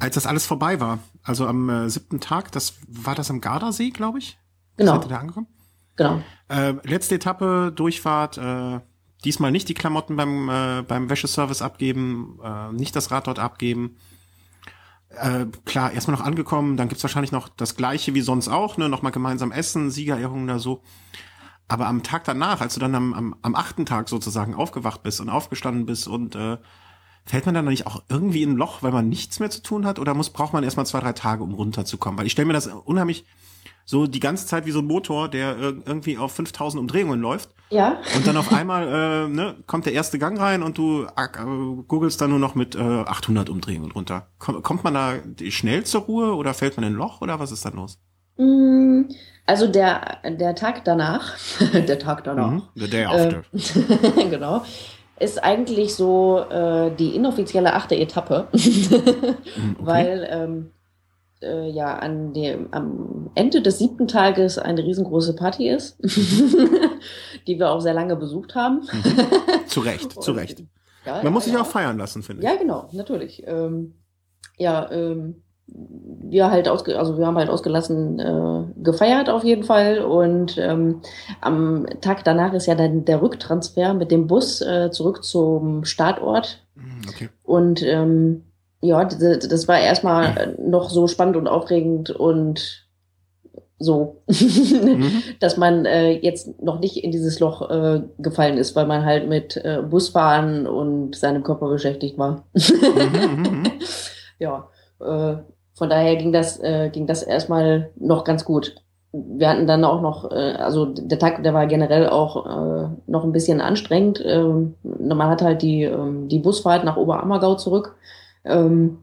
Als 0.00 0.16
das 0.16 0.26
alles 0.26 0.46
vorbei 0.46 0.80
war, 0.80 0.98
also 1.22 1.46
am 1.46 1.70
äh, 1.70 1.88
siebten 1.88 2.20
Tag, 2.20 2.50
das 2.50 2.74
war 2.88 3.14
das 3.14 3.30
am 3.30 3.40
Gardasee, 3.40 3.90
glaube 3.90 4.18
ich? 4.18 4.36
Genau. 4.76 4.94
Seid 4.94 5.04
ihr 5.04 5.08
da 5.10 5.18
angekommen? 5.18 5.46
Genau. 5.94 6.20
Äh, 6.48 6.74
letzte 6.82 7.14
Etappe, 7.14 7.72
Durchfahrt, 7.74 8.36
äh, 8.36 8.80
diesmal 9.24 9.50
nicht 9.50 9.68
die 9.68 9.74
Klamotten 9.74 10.16
beim, 10.16 10.48
äh, 10.48 10.82
beim 10.82 11.08
Wäscheservice 11.08 11.62
abgeben, 11.62 12.38
äh, 12.42 12.72
nicht 12.72 12.94
das 12.96 13.10
Rad 13.10 13.26
dort 13.26 13.38
abgeben. 13.38 13.96
Äh, 15.08 15.46
klar, 15.64 15.92
erstmal 15.92 16.16
noch 16.16 16.24
angekommen, 16.24 16.76
dann 16.76 16.88
gibt's 16.88 17.04
wahrscheinlich 17.04 17.32
noch 17.32 17.48
das 17.48 17.76
gleiche 17.76 18.14
wie 18.14 18.20
sonst 18.20 18.48
auch, 18.48 18.76
ne, 18.76 18.88
nochmal 18.88 19.12
gemeinsam 19.12 19.52
essen, 19.52 19.90
Siegerehrung 19.90 20.44
oder 20.44 20.58
so. 20.58 20.82
Aber 21.68 21.86
am 21.86 22.02
Tag 22.02 22.24
danach, 22.24 22.60
als 22.60 22.74
du 22.74 22.80
dann 22.80 22.94
am, 22.94 23.14
am, 23.14 23.36
am 23.42 23.54
achten 23.54 23.86
Tag 23.86 24.08
sozusagen 24.08 24.54
aufgewacht 24.54 25.02
bist 25.02 25.20
und 25.20 25.28
aufgestanden 25.28 25.86
bist 25.86 26.06
und 26.06 26.36
äh, 26.36 26.58
fällt 27.24 27.46
man 27.46 27.54
dann 27.54 27.64
nicht 27.64 27.86
auch 27.86 28.02
irgendwie 28.08 28.42
in 28.42 28.52
ein 28.52 28.56
Loch, 28.56 28.82
weil 28.82 28.92
man 28.92 29.08
nichts 29.08 29.40
mehr 29.40 29.50
zu 29.50 29.62
tun 29.62 29.84
hat? 29.84 29.98
Oder 29.98 30.14
muss, 30.14 30.30
braucht 30.30 30.52
man 30.52 30.62
erstmal 30.62 30.86
zwei, 30.86 31.00
drei 31.00 31.12
Tage, 31.12 31.42
um 31.42 31.54
runterzukommen? 31.54 32.18
Weil 32.18 32.26
ich 32.26 32.32
stelle 32.32 32.46
mir 32.46 32.52
das 32.52 32.68
unheimlich 32.68 33.24
so 33.86 34.06
die 34.06 34.20
ganze 34.20 34.46
Zeit 34.46 34.66
wie 34.66 34.72
so 34.72 34.80
ein 34.80 34.86
Motor, 34.86 35.28
der 35.28 35.56
irgendwie 35.56 36.18
auf 36.18 36.32
5000 36.32 36.80
Umdrehungen 36.80 37.20
läuft. 37.20 37.50
Ja. 37.70 37.98
Und 38.16 38.26
dann 38.26 38.36
auf 38.36 38.52
einmal 38.52 38.86
äh, 38.86 39.28
ne, 39.28 39.56
kommt 39.66 39.86
der 39.86 39.92
erste 39.92 40.18
Gang 40.18 40.38
rein 40.38 40.62
und 40.62 40.76
du 40.76 41.04
äh, 41.04 41.28
googelst 41.86 42.20
dann 42.20 42.30
nur 42.30 42.38
noch 42.38 42.54
mit 42.54 42.74
äh, 42.74 42.80
800 42.80 43.48
Umdrehungen 43.48 43.92
runter. 43.92 44.26
Kommt 44.38 44.84
man 44.84 44.94
da 44.94 45.14
schnell 45.48 45.84
zur 45.84 46.02
Ruhe 46.02 46.34
oder 46.34 46.52
fällt 46.52 46.76
man 46.76 46.84
in 46.84 46.92
ein 46.92 46.96
Loch 46.96 47.22
oder 47.22 47.38
was 47.38 47.52
ist 47.52 47.64
da 47.64 47.70
los? 47.70 47.98
Mm, 48.36 49.02
also 49.46 49.68
der, 49.68 50.18
der 50.24 50.54
Tag 50.56 50.84
danach, 50.84 51.36
der 51.72 51.98
Tag 51.98 52.24
danach. 52.24 52.50
Mhm, 52.50 52.62
the 52.74 52.90
day 52.90 53.04
after. 53.04 53.44
Äh, 53.52 54.28
genau. 54.30 54.62
Ist 55.18 55.42
eigentlich 55.42 55.94
so 55.94 56.40
äh, 56.50 56.90
die 56.94 57.14
inoffizielle 57.14 57.72
achte 57.72 57.96
Etappe. 57.96 58.48
Mhm, 59.56 59.76
okay. 59.78 59.86
Weil 59.86 60.28
ähm, 60.30 60.70
äh, 61.42 61.70
ja 61.70 61.98
an 61.98 62.32
dem, 62.32 62.68
am 62.72 63.30
Ende 63.34 63.62
des 63.62 63.78
siebten 63.78 64.08
Tages 64.08 64.58
eine 64.58 64.82
riesengroße 64.82 65.34
Party 65.34 65.68
ist, 65.68 65.98
die 67.46 67.58
wir 67.58 67.70
auch 67.70 67.80
sehr 67.80 67.94
lange 67.94 68.16
besucht 68.16 68.54
haben. 68.54 68.82
Mhm. 68.92 69.66
zu 69.66 69.80
Recht, 69.80 70.22
zu 70.22 70.32
Recht. 70.32 70.64
Ja, 71.04 71.22
Man 71.22 71.32
muss 71.32 71.44
sich 71.44 71.54
ja. 71.54 71.60
auch 71.60 71.66
feiern 71.66 71.98
lassen, 71.98 72.22
finde 72.22 72.42
ich. 72.42 72.48
Ja, 72.48 72.56
genau, 72.56 72.88
natürlich. 72.92 73.42
Ähm, 73.46 73.94
ja, 74.58 74.90
ähm, 74.90 75.42
wir 75.68 76.50
halt 76.50 76.68
ausge 76.68 76.96
also 76.98 77.18
wir 77.18 77.26
haben 77.26 77.36
halt 77.36 77.50
ausgelassen 77.50 78.20
äh, 78.20 78.82
gefeiert 78.82 79.28
auf 79.28 79.42
jeden 79.42 79.64
Fall 79.64 79.98
und 79.98 80.56
ähm, 80.58 81.00
am 81.40 81.86
Tag 82.00 82.24
danach 82.24 82.52
ist 82.52 82.66
ja 82.66 82.76
dann 82.76 83.04
der 83.04 83.20
Rücktransfer 83.20 83.94
mit 83.94 84.12
dem 84.12 84.28
Bus 84.28 84.60
äh, 84.60 84.90
zurück 84.92 85.24
zum 85.24 85.84
Startort 85.84 86.64
mhm, 86.76 87.00
okay. 87.08 87.28
und 87.42 87.82
ähm, 87.82 88.44
ja, 88.80 89.04
das 89.04 89.68
war 89.68 89.80
erstmal 89.80 90.56
noch 90.58 90.90
so 90.90 91.08
spannend 91.08 91.36
und 91.36 91.48
aufregend 91.48 92.10
und 92.10 92.86
so, 93.78 94.22
mhm. 94.28 95.22
dass 95.40 95.56
man 95.56 95.84
äh, 95.84 96.12
jetzt 96.12 96.62
noch 96.62 96.80
nicht 96.80 97.02
in 97.02 97.10
dieses 97.10 97.40
Loch 97.40 97.70
äh, 97.70 98.02
gefallen 98.18 98.58
ist, 98.58 98.74
weil 98.74 98.86
man 98.86 99.04
halt 99.04 99.28
mit 99.28 99.56
äh, 99.56 99.82
Busfahren 99.82 100.66
und 100.66 101.14
seinem 101.14 101.42
Körper 101.42 101.68
beschäftigt 101.68 102.16
war. 102.18 102.44
mhm, 102.54 103.36
mhm, 103.36 103.42
mhm. 103.42 103.72
ja, 104.38 104.68
äh, 105.00 105.36
von 105.74 105.90
daher 105.90 106.16
ging 106.16 106.32
das, 106.32 106.58
äh, 106.60 106.88
ging 106.90 107.06
das 107.06 107.22
erstmal 107.22 107.90
noch 107.96 108.24
ganz 108.24 108.44
gut. 108.44 108.76
wir 109.12 109.48
hatten 109.48 109.66
dann 109.66 109.84
auch 109.84 110.00
noch, 110.00 110.30
äh, 110.30 110.54
also 110.54 110.86
der 110.86 111.18
Tag, 111.18 111.42
der 111.42 111.52
war 111.52 111.66
generell 111.66 112.08
auch 112.08 112.88
noch 113.06 113.24
ein 113.24 113.32
bisschen 113.32 113.60
anstrengend. 113.60 114.22
Ähm, 114.24 114.74
man 114.82 115.28
hat 115.28 115.42
halt 115.42 115.60
die, 115.60 115.82
ähm, 115.82 116.28
die 116.28 116.38
Busfahrt 116.38 116.84
nach 116.84 116.96
Oberammergau 116.96 117.56
zurück. 117.56 117.94
Ähm, 118.46 118.98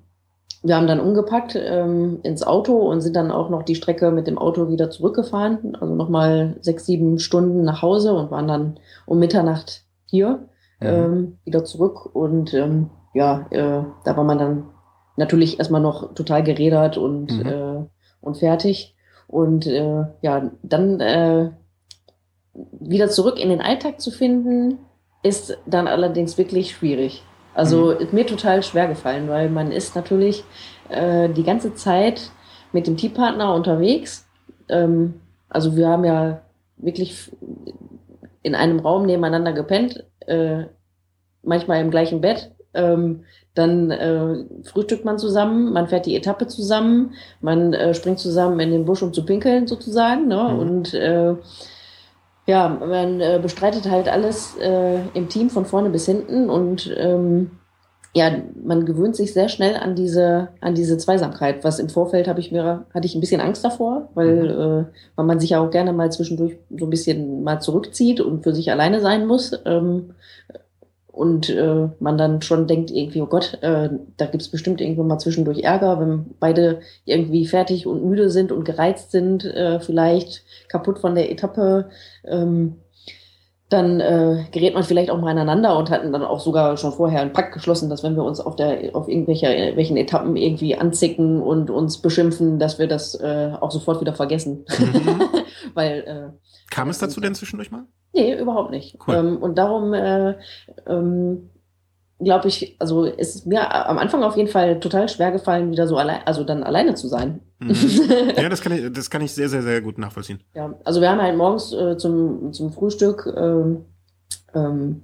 wir 0.64 0.78
haben 0.78 0.88
dann 0.88 1.02
umgepackt 1.02 1.56
ähm, 1.56 2.20
ins 2.24 2.42
Auto 2.42 2.78
und 2.78 3.02
sind 3.02 3.18
dann 3.18 3.32
auch 3.32 3.50
noch 3.50 3.64
die 3.64 3.76
Strecke 3.76 4.12
mit 4.12 4.28
dem 4.28 4.38
Auto 4.38 4.70
wieder 4.70 4.90
zurückgefahren. 4.90 5.76
Also 5.76 5.94
nochmal 5.94 6.56
sechs, 6.62 6.86
sieben 6.86 7.20
Stunden 7.20 7.64
nach 7.64 7.82
Hause 7.82 8.14
und 8.14 8.32
waren 8.32 8.48
dann 8.48 8.80
um 9.06 9.20
Mitternacht 9.20 9.84
hier 10.06 10.48
mhm. 10.80 10.88
ähm, 10.88 11.38
wieder 11.44 11.66
zurück. 11.66 12.16
Und 12.16 12.54
ähm, 12.54 12.90
ja, 13.14 13.46
äh, 13.50 13.84
da 14.06 14.18
war 14.18 14.24
man 14.24 14.38
dann 14.38 14.66
natürlich 15.18 15.60
erstmal 15.60 15.82
noch 15.82 16.14
total 16.14 16.44
gerädert 16.44 16.98
und, 16.98 17.44
mhm. 17.44 17.46
äh, 17.46 17.86
und 18.22 18.38
fertig. 18.38 18.96
Und 19.28 19.68
äh, 19.68 20.06
ja, 20.22 20.52
dann 20.62 21.02
äh, 21.02 21.52
wieder 22.54 23.10
zurück 23.10 23.38
in 23.38 23.50
den 23.50 23.62
Alltag 23.62 24.00
zu 24.00 24.12
finden, 24.12 24.80
ist 25.24 25.58
dann 25.66 25.88
allerdings 25.88 26.38
wirklich 26.38 26.72
schwierig. 26.72 27.24
Also 27.54 27.94
mhm. 27.94 27.98
ist 28.00 28.14
mir 28.14 28.26
total 28.26 28.64
schwer 28.64 28.88
gefallen, 28.88 29.28
weil 29.30 29.50
man 29.50 29.72
ist 29.72 29.96
natürlich 29.96 30.44
äh, 30.90 31.30
die 31.30 31.44
ganze 31.44 31.74
Zeit 31.76 32.32
mit 32.72 32.88
dem 32.88 32.98
Teampartner 32.98 33.54
unterwegs. 33.54 34.28
Ähm, 34.70 35.16
also 35.50 35.76
wir 35.76 35.88
haben 35.88 36.06
ja 36.06 36.42
wirklich 36.78 37.32
in 38.42 38.56
einem 38.56 38.80
Raum 38.80 39.06
nebeneinander 39.06 39.54
gepennt, 39.54 40.04
äh, 40.28 40.64
manchmal 41.44 41.82
im 41.82 41.92
gleichen 41.92 42.22
Bett. 42.22 42.52
Ähm, 42.74 43.24
dann 43.54 43.92
äh, 43.92 44.46
frühstückt 44.64 45.06
man 45.06 45.20
zusammen, 45.20 45.74
man 45.74 45.88
fährt 45.88 46.08
die 46.08 46.16
Etappe 46.16 46.48
zusammen, 46.48 47.14
man 47.40 47.74
äh, 47.74 47.94
springt 47.94 48.18
zusammen 48.18 48.60
in 48.60 48.72
den 48.72 48.86
Busch, 48.86 49.04
um 49.04 49.14
zu 49.14 49.26
pinkeln 49.26 49.68
sozusagen. 49.68 50.28
Ne? 50.28 50.50
Mhm. 50.52 50.60
Und 50.60 50.94
äh, 50.96 51.36
ja, 52.46 52.68
man 52.68 53.22
äh, 53.22 53.40
bestreitet 53.42 53.90
halt 53.90 54.10
alles 54.10 54.58
äh, 54.58 55.00
im 55.14 55.30
Team 55.30 55.50
von 55.50 55.66
vorne 55.66 55.90
bis 55.90 56.06
hinten 56.06 56.50
und 56.50 56.94
ähm, 56.98 57.52
ja, 58.16 58.32
man 58.64 58.86
gewöhnt 58.86 59.16
sich 59.16 59.34
sehr 59.34 59.50
schnell 59.50 59.76
an 59.76 59.96
diese, 59.96 60.50
an 60.62 60.76
diese 60.76 60.98
Zweisamkeit. 61.00 61.64
Was 61.64 61.80
im 61.80 61.90
Vorfeld 61.90 62.28
habe 62.28 62.40
ich 62.40 62.52
mir, 62.52 62.86
hatte 62.94 63.08
ich 63.08 63.16
ein 63.16 63.22
bisschen 63.22 63.42
Angst 63.42 63.66
davor, 63.66 64.10
weil, 64.14 64.44
mhm. 64.44 64.50
äh, 64.50 64.86
weil 65.16 65.26
man 65.26 65.40
sich 65.40 65.52
ja 65.52 65.60
auch 65.60 65.72
gerne 65.72 65.94
mal 65.94 66.12
zwischendurch 66.12 66.58
so 66.78 66.86
ein 66.86 66.92
bisschen 66.92 67.44
mal 67.44 67.60
zurückzieht 67.60 68.22
und 68.22 68.44
für 68.44 68.54
sich 68.54 68.72
alleine 68.72 69.02
sein 69.02 69.26
muss. 69.26 69.60
Ähm, 69.66 70.12
und 71.14 71.50
äh, 71.50 71.90
man 72.00 72.18
dann 72.18 72.42
schon 72.42 72.66
denkt 72.66 72.90
irgendwie, 72.90 73.22
oh 73.22 73.28
Gott, 73.28 73.60
äh, 73.62 73.90
da 74.18 74.26
gibt's 74.26 74.50
bestimmt 74.50 74.82
irgendwo 74.82 75.04
mal 75.04 75.20
zwischendurch 75.20 75.60
Ärger, 75.60 76.00
wenn 76.00 76.26
beide 76.40 76.82
irgendwie 77.06 77.46
fertig 77.46 77.86
und 77.86 78.04
müde 78.04 78.32
sind 78.32 78.52
und 78.52 78.64
gereizt 78.64 79.12
sind, 79.12 79.46
äh, 79.46 79.80
vielleicht 79.80 80.44
kaputt 80.74 81.00
von 81.00 81.16
der 81.16 81.32
Etappe. 81.32 81.90
Ähm, 82.26 82.80
dann 83.70 84.00
äh, 84.00 84.46
gerät 84.52 84.76
man 84.76 84.84
vielleicht 84.84 85.10
auch 85.10 85.20
mal 85.20 85.32
aneinander 85.32 85.78
und 85.78 85.90
hatten 85.90 86.12
dann 86.12 86.24
auch 86.24 86.40
sogar 86.40 86.78
schon 86.78 86.92
vorher 86.92 87.22
einen 87.22 87.34
Pakt 87.34 87.54
geschlossen, 87.54 87.90
dass 87.90 88.04
wenn 88.04 88.16
wir 88.16 88.24
uns 88.24 88.40
auf 88.40 88.56
der 88.56 88.96
auf 88.96 89.08
irgendwelche 89.08 89.48
welchen 89.76 89.98
Etappen 89.98 90.36
irgendwie 90.36 90.76
anzicken 90.76 91.42
und 91.42 91.72
uns 91.72 92.00
beschimpfen, 92.00 92.60
dass 92.60 92.78
wir 92.78 92.88
das 92.88 93.16
äh, 93.16 93.52
auch 93.60 93.72
sofort 93.72 94.00
wieder 94.02 94.14
vergessen. 94.14 94.66
Mhm. 94.78 95.22
Weil 95.74 96.04
äh, 96.06 96.50
kam 96.70 96.90
es 96.90 97.00
dazu 97.00 97.20
denn 97.20 97.34
zwischendurch 97.34 97.72
mal? 97.72 97.86
Nee, 98.14 98.40
überhaupt 98.40 98.70
nicht. 98.70 98.98
Cool. 99.08 99.16
Ähm, 99.16 99.38
und 99.38 99.58
darum 99.58 99.94
äh, 99.94 100.36
ähm, 100.86 101.50
glaube 102.24 102.48
ich, 102.48 102.76
also 102.80 103.06
es 103.06 103.36
ist 103.36 103.48
mir 103.48 103.74
am 103.88 103.98
Anfang 103.98 104.24
auf 104.24 104.38
jeden 104.38 104.50
Fall 104.50 104.80
total 104.80 105.10
schwer 105.10 105.32
gefallen, 105.32 105.72
wieder 105.72 105.88
so 105.88 105.98
allein, 105.98 106.22
also 106.26 106.44
dann 106.44 106.64
alleine 106.64 106.94
zu 106.96 107.08
sein. 107.08 107.42
Mhm. 107.68 108.32
Ja, 108.38 108.50
das 108.50 108.62
kann 108.62 108.72
ich, 108.72 108.92
das 108.92 109.10
kann 109.10 109.22
ich 109.22 109.34
sehr, 109.34 109.50
sehr, 109.50 109.62
sehr 109.62 109.82
gut 109.82 109.98
nachvollziehen. 109.98 110.40
Ja, 110.56 110.74
also 110.84 111.02
wir 111.02 111.10
haben 111.10 111.22
halt 111.22 111.38
morgens 111.38 111.74
äh, 111.74 111.98
zum, 111.98 112.54
zum 112.54 112.72
Frühstück 112.72 113.32
ähm, 113.36 113.86
ähm, 114.54 115.04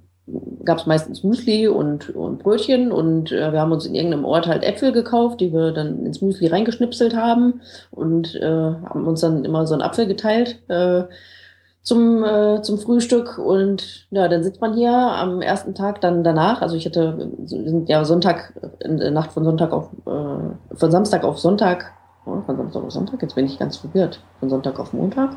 gab 0.64 0.78
es 0.78 0.86
meistens 0.86 1.24
Müsli 1.24 1.66
und, 1.68 2.10
und 2.10 2.42
Brötchen 2.42 2.92
und 2.92 3.32
äh, 3.32 3.52
wir 3.52 3.60
haben 3.60 3.72
uns 3.72 3.86
in 3.86 3.94
irgendeinem 3.94 4.24
Ort 4.24 4.46
halt 4.46 4.62
Äpfel 4.62 4.92
gekauft, 4.92 5.40
die 5.40 5.52
wir 5.52 5.72
dann 5.72 6.06
ins 6.06 6.20
Müsli 6.20 6.46
reingeschnipselt 6.46 7.16
haben 7.16 7.60
und 7.90 8.34
äh, 8.36 8.46
haben 8.46 9.06
uns 9.06 9.20
dann 9.20 9.44
immer 9.44 9.66
so 9.66 9.74
einen 9.74 9.82
Apfel 9.82 10.06
geteilt. 10.06 10.60
Äh, 10.68 11.04
zum, 11.82 12.22
äh, 12.22 12.60
zum 12.62 12.78
Frühstück 12.78 13.38
und 13.38 14.06
ja, 14.10 14.28
dann 14.28 14.42
sitzt 14.42 14.60
man 14.60 14.74
hier 14.74 14.92
am 14.92 15.40
ersten 15.40 15.74
Tag 15.74 16.00
dann 16.02 16.22
danach. 16.22 16.60
Also 16.60 16.76
ich 16.76 16.84
hatte, 16.84 17.16
wir 17.16 17.48
sind 17.48 17.88
ja 17.88 18.04
Sonntag, 18.04 18.52
in 18.80 18.98
der 18.98 19.10
Nacht 19.10 19.32
von 19.32 19.44
Sonntag 19.44 19.72
auf, 19.72 19.88
äh, 20.06 20.74
von 20.74 20.90
Samstag 20.90 21.24
auf 21.24 21.38
Sonntag, 21.38 21.92
von 22.44 22.56
Samstag 22.56 22.82
auf 22.82 22.90
Sonntag, 22.90 23.22
jetzt 23.22 23.34
bin 23.34 23.46
ich 23.46 23.58
ganz 23.58 23.76
verwirrt, 23.76 24.22
von 24.38 24.48
Sonntag 24.48 24.78
auf 24.78 24.92
Montag. 24.92 25.36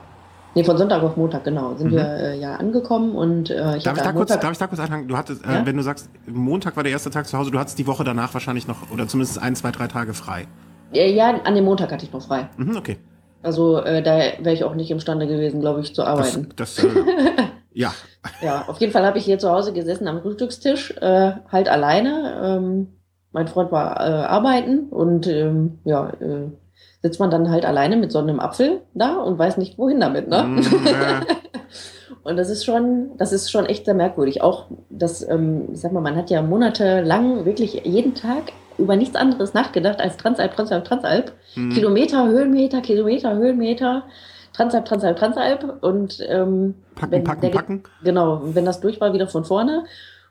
Nee, 0.56 0.64
von 0.64 0.78
Sonntag 0.78 1.02
auf 1.02 1.18
Montag, 1.18 1.44
genau, 1.44 1.76
sind 1.76 1.92
mhm. 1.92 1.96
wir 1.96 2.06
äh, 2.06 2.40
ja 2.40 2.56
angekommen 2.56 3.16
und 3.16 3.50
äh, 3.50 3.78
ich 3.78 3.84
darf 3.84 3.98
ich, 3.98 4.04
da 4.04 4.12
kurz, 4.12 4.30
darf 4.30 4.52
ich 4.52 4.58
da 4.58 4.68
kurz 4.68 4.80
anfangen? 4.80 5.08
Du 5.08 5.18
hattest, 5.18 5.44
äh, 5.44 5.52
ja? 5.52 5.66
wenn 5.66 5.76
du 5.76 5.82
sagst, 5.82 6.10
Montag 6.28 6.76
war 6.76 6.84
der 6.84 6.92
erste 6.92 7.10
Tag 7.10 7.28
zu 7.28 7.38
Hause, 7.38 7.50
du 7.50 7.58
hattest 7.58 7.80
die 7.80 7.88
Woche 7.88 8.04
danach 8.04 8.34
wahrscheinlich 8.34 8.68
noch, 8.68 8.92
oder 8.92 9.08
zumindest 9.08 9.42
ein, 9.42 9.56
zwei, 9.56 9.72
drei 9.72 9.88
Tage 9.88 10.14
frei. 10.14 10.46
Ja, 10.92 11.32
an 11.44 11.56
dem 11.56 11.66
Montag 11.66 11.92
hatte 11.92 12.06
ich 12.06 12.14
noch 12.14 12.22
frei. 12.22 12.50
Mhm, 12.58 12.78
okay. 12.78 12.98
Also 13.42 13.80
äh, 13.80 14.04
da 14.04 14.18
wäre 14.44 14.54
ich 14.54 14.64
auch 14.64 14.76
nicht 14.76 14.92
imstande 14.92 15.26
gewesen, 15.26 15.60
glaube 15.60 15.82
ich, 15.82 15.96
zu 15.96 16.04
arbeiten. 16.04 16.50
Das, 16.56 16.76
das 16.76 16.86
äh, 16.86 16.90
ja. 17.74 17.92
Ja, 18.42 18.66
auf 18.68 18.80
jeden 18.80 18.94
Fall 18.94 19.06
habe 19.06 19.18
ich 19.18 19.26
hier 19.26 19.40
zu 19.40 19.50
Hause 19.50 19.74
gesessen 19.74 20.08
am 20.08 20.22
Frühstückstisch, 20.22 20.94
halt 21.02 21.68
alleine. 21.68 22.42
Ähm, 22.42 22.88
mein 23.32 23.48
Freund 23.48 23.72
war 23.72 24.00
arbeiten 24.00 24.88
und 24.90 25.28
ähm, 25.28 25.80
ja, 25.84 26.10
äh, 26.22 26.52
sitzt 27.04 27.20
man 27.20 27.30
dann 27.30 27.52
halt 27.52 27.66
alleine 27.66 27.98
mit 27.98 28.12
so 28.12 28.20
einem 28.20 28.40
Apfel 28.40 28.82
da 28.94 29.18
und 29.18 29.38
weiß 29.38 29.58
nicht, 29.58 29.78
wohin 29.78 30.00
damit, 30.00 30.30
ne? 30.30 30.44
Mm, 30.44 30.62
und 32.24 32.38
das 32.38 32.50
ist 32.50 32.64
schon, 32.64 33.12
das 33.18 33.34
ist 33.34 33.52
schon 33.52 33.66
echt 33.66 33.86
sehr 33.86 33.94
merkwürdig. 33.94 34.42
Auch 34.42 34.68
das, 34.90 35.28
ähm, 35.28 35.68
ich 35.74 35.82
sag 35.82 35.92
mal, 35.92 36.00
man 36.00 36.16
hat 36.16 36.30
ja 36.30 36.42
monatelang 36.42 37.44
wirklich 37.44 37.82
jeden 37.84 38.16
Tag 38.16 38.54
über 38.78 38.96
nichts 38.96 39.18
anderes 39.18 39.54
nachgedacht 39.54 40.00
als 40.00 40.16
Transalp, 40.16 40.56
Transalp, 40.56 40.86
Transalp. 40.86 41.34
Mhm. 41.56 41.72
Kilometer, 41.72 42.26
Höhenmeter, 42.26 42.82
Kilometer, 42.82 43.36
Höhenmeter, 43.36 44.04
Transalp, 44.54 44.86
Transalp, 44.86 45.18
Transalp. 45.18 45.84
Und 45.84 46.20
ähm, 46.28 46.76
packen, 46.96 47.12
wenn 47.12 47.24
packen, 47.26 47.52
packen. 47.52 47.84
Genau, 48.04 48.42
wenn 48.46 48.64
das 48.64 48.80
durch 48.80 49.02
war, 49.02 49.14
wieder 49.14 49.28
von 49.28 49.44
vorne. 49.44 49.84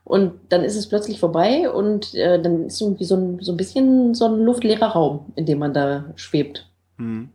Und 0.04 0.32
dann 0.48 0.64
ist 0.64 0.76
es 0.76 0.88
plötzlich 0.88 1.20
vorbei 1.20 1.70
und 1.70 2.14
äh, 2.14 2.40
dann 2.42 2.66
ist 2.66 2.80
irgendwie 2.80 3.04
so 3.04 3.16
ein, 3.16 3.38
so 3.40 3.52
ein 3.52 3.56
bisschen 3.56 4.14
so 4.14 4.26
ein 4.26 4.40
luftleerer 4.40 4.88
Raum, 4.88 5.32
in 5.36 5.46
dem 5.46 5.58
man 5.58 5.72
da 5.72 6.06
schwebt. 6.16 6.68
Mhm. 6.96 7.30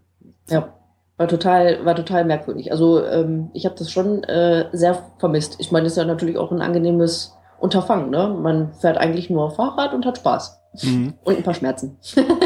Ja, 0.49 0.73
war 1.17 1.27
total, 1.27 1.85
war 1.85 1.95
total 1.95 2.25
merkwürdig. 2.25 2.71
Also 2.71 3.03
ähm, 3.05 3.49
ich 3.53 3.65
habe 3.65 3.75
das 3.75 3.91
schon 3.91 4.23
äh, 4.25 4.69
sehr 4.73 5.01
vermisst. 5.17 5.55
Ich 5.59 5.71
meine, 5.71 5.87
es 5.87 5.93
ist 5.93 5.97
ja 5.97 6.05
natürlich 6.05 6.37
auch 6.37 6.51
ein 6.51 6.61
angenehmes 6.61 7.35
Unterfangen. 7.59 8.09
Ne? 8.09 8.35
Man 8.39 8.73
fährt 8.73 8.97
eigentlich 8.97 9.29
nur 9.29 9.51
Fahrrad 9.51 9.93
und 9.93 10.05
hat 10.05 10.17
Spaß. 10.17 10.59
Mhm. 10.83 11.13
Und 11.23 11.37
ein 11.37 11.43
paar 11.43 11.53
Schmerzen. 11.53 11.97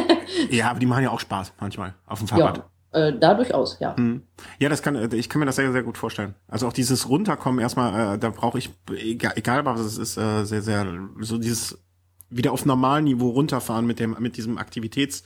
ja, 0.49 0.69
aber 0.69 0.80
die 0.80 0.86
machen 0.86 1.03
ja 1.03 1.09
auch 1.09 1.19
Spaß 1.19 1.53
manchmal 1.59 1.95
auf 2.05 2.19
dem 2.19 2.28
Fahrrad. 2.28 2.57
Ja, 2.57 2.63
äh, 2.91 3.13
da 3.17 3.33
durchaus, 3.33 3.79
ja. 3.79 3.95
Mhm. 3.97 4.23
Ja, 4.59 4.69
das 4.69 4.81
kann, 4.81 5.11
ich 5.13 5.29
kann 5.29 5.39
mir 5.39 5.45
das 5.45 5.55
sehr, 5.55 5.71
sehr 5.71 5.83
gut 5.83 5.97
vorstellen. 5.97 6.35
Also 6.47 6.67
auch 6.67 6.73
dieses 6.73 7.07
Runterkommen 7.07 7.59
erstmal, 7.59 8.15
äh, 8.15 8.19
da 8.19 8.29
brauche 8.29 8.57
ich, 8.57 8.69
egal, 8.93 9.33
egal 9.35 9.65
was 9.65 9.79
es 9.79 9.97
ist, 9.97 10.17
äh, 10.17 10.43
sehr, 10.43 10.61
sehr, 10.61 10.85
so 11.19 11.37
dieses 11.37 11.81
wieder 12.29 12.51
auf 12.51 12.65
Normalniveau 12.65 13.29
runterfahren 13.29 13.85
mit 13.85 13.99
dem, 13.99 14.15
mit 14.19 14.37
diesem 14.37 14.57
Aktivitätslevel, 14.57 15.25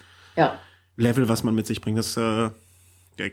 ja. 0.97 1.29
was 1.29 1.43
man 1.43 1.55
mit 1.55 1.67
sich 1.67 1.81
bringt. 1.81 1.97
Das, 1.97 2.17
äh, 2.17 2.49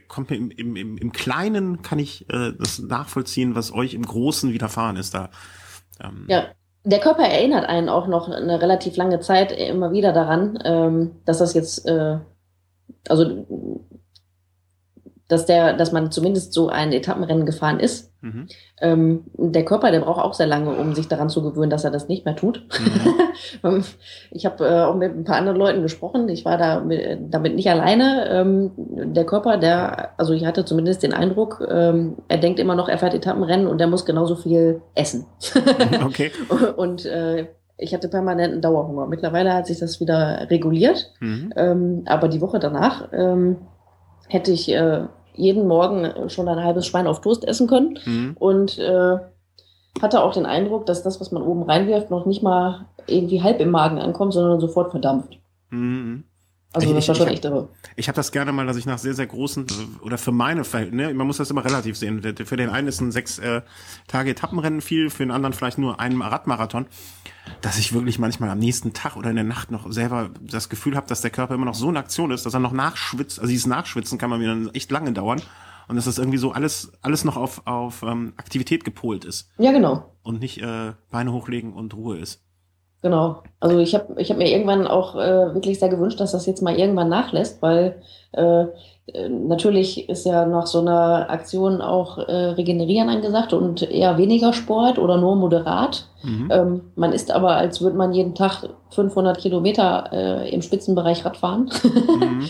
kommt 0.08 0.30
mir 0.30 0.36
im, 0.36 0.50
im, 0.50 0.76
im, 0.76 0.96
im 0.98 1.12
Kleinen 1.12 1.82
kann 1.82 1.98
ich 1.98 2.28
äh, 2.30 2.52
das 2.58 2.78
nachvollziehen, 2.78 3.54
was 3.54 3.72
euch 3.72 3.94
im 3.94 4.04
Großen 4.04 4.52
widerfahren 4.52 4.96
ist 4.96 5.14
da. 5.14 5.30
Ähm, 6.00 6.26
ja, 6.28 6.46
der 6.84 7.00
Körper 7.00 7.24
erinnert 7.24 7.66
einen 7.66 7.88
auch 7.88 8.06
noch 8.06 8.28
eine 8.28 8.60
relativ 8.60 8.96
lange 8.96 9.20
Zeit 9.20 9.52
immer 9.52 9.92
wieder 9.92 10.12
daran, 10.12 10.58
ähm, 10.64 11.10
dass 11.24 11.38
das 11.38 11.54
jetzt, 11.54 11.86
äh, 11.86 12.18
also 13.08 13.46
dass 15.32 15.46
der, 15.46 15.72
dass 15.72 15.92
man 15.92 16.10
zumindest 16.10 16.52
so 16.52 16.68
ein 16.68 16.92
Etappenrennen 16.92 17.46
gefahren 17.46 17.80
ist. 17.80 18.12
Mhm. 18.20 18.48
Ähm, 18.80 19.24
der 19.34 19.64
Körper, 19.64 19.90
der 19.90 20.00
braucht 20.00 20.22
auch 20.22 20.34
sehr 20.34 20.46
lange, 20.46 20.70
um 20.76 20.94
sich 20.94 21.08
daran 21.08 21.30
zu 21.30 21.42
gewöhnen, 21.42 21.70
dass 21.70 21.84
er 21.84 21.90
das 21.90 22.06
nicht 22.06 22.26
mehr 22.26 22.36
tut. 22.36 22.66
Mhm. 23.62 23.82
ich 24.30 24.44
habe 24.44 24.66
äh, 24.66 24.82
auch 24.82 24.94
mit 24.94 25.16
ein 25.16 25.24
paar 25.24 25.36
anderen 25.36 25.56
Leuten 25.56 25.82
gesprochen. 25.82 26.28
Ich 26.28 26.44
war 26.44 26.58
da 26.58 26.80
mit, 26.80 27.18
damit 27.30 27.54
nicht 27.54 27.70
alleine. 27.70 28.28
Ähm, 28.30 28.72
der 28.76 29.24
Körper, 29.24 29.56
der, 29.56 30.10
also 30.18 30.34
ich 30.34 30.44
hatte 30.44 30.66
zumindest 30.66 31.02
den 31.02 31.14
Eindruck, 31.14 31.66
ähm, 31.66 32.18
er 32.28 32.38
denkt 32.38 32.60
immer 32.60 32.74
noch, 32.74 32.90
er 32.90 32.98
fährt 32.98 33.14
Etappenrennen 33.14 33.66
und 33.66 33.80
er 33.80 33.86
muss 33.86 34.04
genauso 34.04 34.36
viel 34.36 34.82
essen. 34.94 35.24
okay. 36.04 36.30
und 36.76 37.06
äh, 37.06 37.46
ich 37.78 37.94
hatte 37.94 38.08
permanenten 38.08 38.60
Dauerhunger. 38.60 39.06
Mittlerweile 39.06 39.54
hat 39.54 39.66
sich 39.66 39.78
das 39.78 39.98
wieder 39.98 40.46
reguliert, 40.50 41.10
mhm. 41.20 41.54
ähm, 41.56 42.02
aber 42.04 42.28
die 42.28 42.42
Woche 42.42 42.58
danach 42.58 43.08
ähm, 43.12 43.56
hätte 44.28 44.52
ich 44.52 44.70
äh, 44.72 45.06
jeden 45.34 45.66
Morgen 45.66 46.28
schon 46.28 46.48
ein 46.48 46.62
halbes 46.62 46.86
Schwein 46.86 47.06
auf 47.06 47.20
Toast 47.20 47.44
essen 47.46 47.66
können 47.66 47.98
mhm. 48.04 48.36
und 48.38 48.78
äh, 48.78 49.16
hatte 50.00 50.22
auch 50.22 50.32
den 50.32 50.46
Eindruck, 50.46 50.86
dass 50.86 51.02
das, 51.02 51.20
was 51.20 51.32
man 51.32 51.42
oben 51.42 51.62
reinwirft, 51.62 52.10
noch 52.10 52.26
nicht 52.26 52.42
mal 52.42 52.86
irgendwie 53.06 53.42
halb 53.42 53.60
im 53.60 53.70
Magen 53.70 53.98
ankommt, 53.98 54.32
sondern 54.32 54.60
sofort 54.60 54.90
verdampft. 54.90 55.38
Mhm. 55.70 56.24
Also 56.74 56.88
ich, 56.88 56.94
das 56.94 57.08
war 57.08 57.14
schon 57.14 57.28
echt 57.28 57.44
irre. 57.44 57.68
Ich 57.96 58.08
habe 58.08 58.16
das 58.16 58.32
gerne 58.32 58.50
mal, 58.52 58.66
dass 58.66 58.76
ich 58.76 58.86
nach 58.86 58.98
sehr, 58.98 59.14
sehr 59.14 59.26
großen, 59.26 59.66
oder 60.00 60.16
für 60.16 60.32
meine 60.32 60.64
Verhältnisse, 60.64 61.08
ne, 61.08 61.14
man 61.14 61.26
muss 61.26 61.36
das 61.36 61.50
immer 61.50 61.64
relativ 61.64 61.96
sehen. 61.96 62.22
Für 62.22 62.56
den 62.56 62.70
einen 62.70 62.88
ist 62.88 63.00
ein 63.00 63.12
sechs 63.12 63.38
äh, 63.38 63.60
Tage 64.08 64.30
Etappenrennen 64.30 64.80
viel, 64.80 65.10
für 65.10 65.22
den 65.22 65.30
anderen 65.30 65.52
vielleicht 65.52 65.76
nur 65.76 66.00
ein 66.00 66.20
Radmarathon, 66.20 66.86
dass 67.60 67.78
ich 67.78 67.92
wirklich 67.92 68.18
manchmal 68.18 68.48
am 68.48 68.58
nächsten 68.58 68.94
Tag 68.94 69.16
oder 69.16 69.28
in 69.28 69.36
der 69.36 69.44
Nacht 69.44 69.70
noch 69.70 69.90
selber 69.92 70.30
das 70.40 70.70
Gefühl 70.70 70.96
habe, 70.96 71.06
dass 71.06 71.20
der 71.20 71.30
Körper 71.30 71.54
immer 71.54 71.66
noch 71.66 71.74
so 71.74 71.90
in 71.90 71.96
Aktion 71.96 72.30
ist, 72.30 72.46
dass 72.46 72.54
er 72.54 72.60
noch 72.60 72.72
nachschwitzt. 72.72 73.38
Also 73.38 73.50
dieses 73.50 73.66
Nachschwitzen 73.66 74.16
kann 74.16 74.30
man 74.30 74.40
mir 74.40 74.48
dann 74.48 74.70
echt 74.72 74.90
lange 74.90 75.12
dauern. 75.12 75.42
Und 75.88 75.96
dass 75.96 76.04
das 76.06 76.16
irgendwie 76.16 76.38
so 76.38 76.52
alles, 76.52 76.92
alles 77.02 77.24
noch 77.24 77.36
auf, 77.36 77.66
auf 77.66 78.02
ähm, 78.02 78.32
Aktivität 78.36 78.84
gepolt 78.84 79.24
ist. 79.24 79.50
Ja, 79.58 79.72
genau. 79.72 80.14
Und 80.22 80.40
nicht 80.40 80.62
äh, 80.62 80.92
Beine 81.10 81.32
hochlegen 81.32 81.74
und 81.74 81.92
Ruhe 81.94 82.18
ist. 82.18 82.40
Genau. 83.02 83.42
Also 83.58 83.78
ich 83.78 83.94
habe 83.94 84.20
ich 84.20 84.30
hab 84.30 84.38
mir 84.38 84.48
irgendwann 84.48 84.86
auch 84.86 85.16
äh, 85.16 85.54
wirklich 85.54 85.80
sehr 85.80 85.88
gewünscht, 85.88 86.20
dass 86.20 86.32
das 86.32 86.46
jetzt 86.46 86.62
mal 86.62 86.78
irgendwann 86.78 87.08
nachlässt, 87.08 87.60
weil 87.60 88.00
äh, 88.32 88.66
natürlich 89.28 90.08
ist 90.08 90.24
ja 90.24 90.46
nach 90.46 90.66
so 90.68 90.80
einer 90.80 91.28
Aktion 91.28 91.80
auch 91.80 92.18
äh, 92.18 92.32
Regenerieren 92.32 93.08
angesagt 93.08 93.52
und 93.52 93.82
eher 93.82 94.18
weniger 94.18 94.52
Sport 94.52 95.00
oder 95.00 95.18
nur 95.18 95.34
moderat. 95.34 96.06
Mhm. 96.22 96.48
Ähm, 96.52 96.80
man 96.94 97.12
ist 97.12 97.32
aber, 97.32 97.56
als 97.56 97.80
würde 97.80 97.96
man 97.96 98.12
jeden 98.12 98.36
Tag 98.36 98.68
500 98.90 99.38
Kilometer 99.38 100.08
äh, 100.12 100.54
im 100.54 100.62
Spitzenbereich 100.62 101.24
Rad 101.24 101.36
fahren. 101.36 101.70
Mhm. 101.82 102.48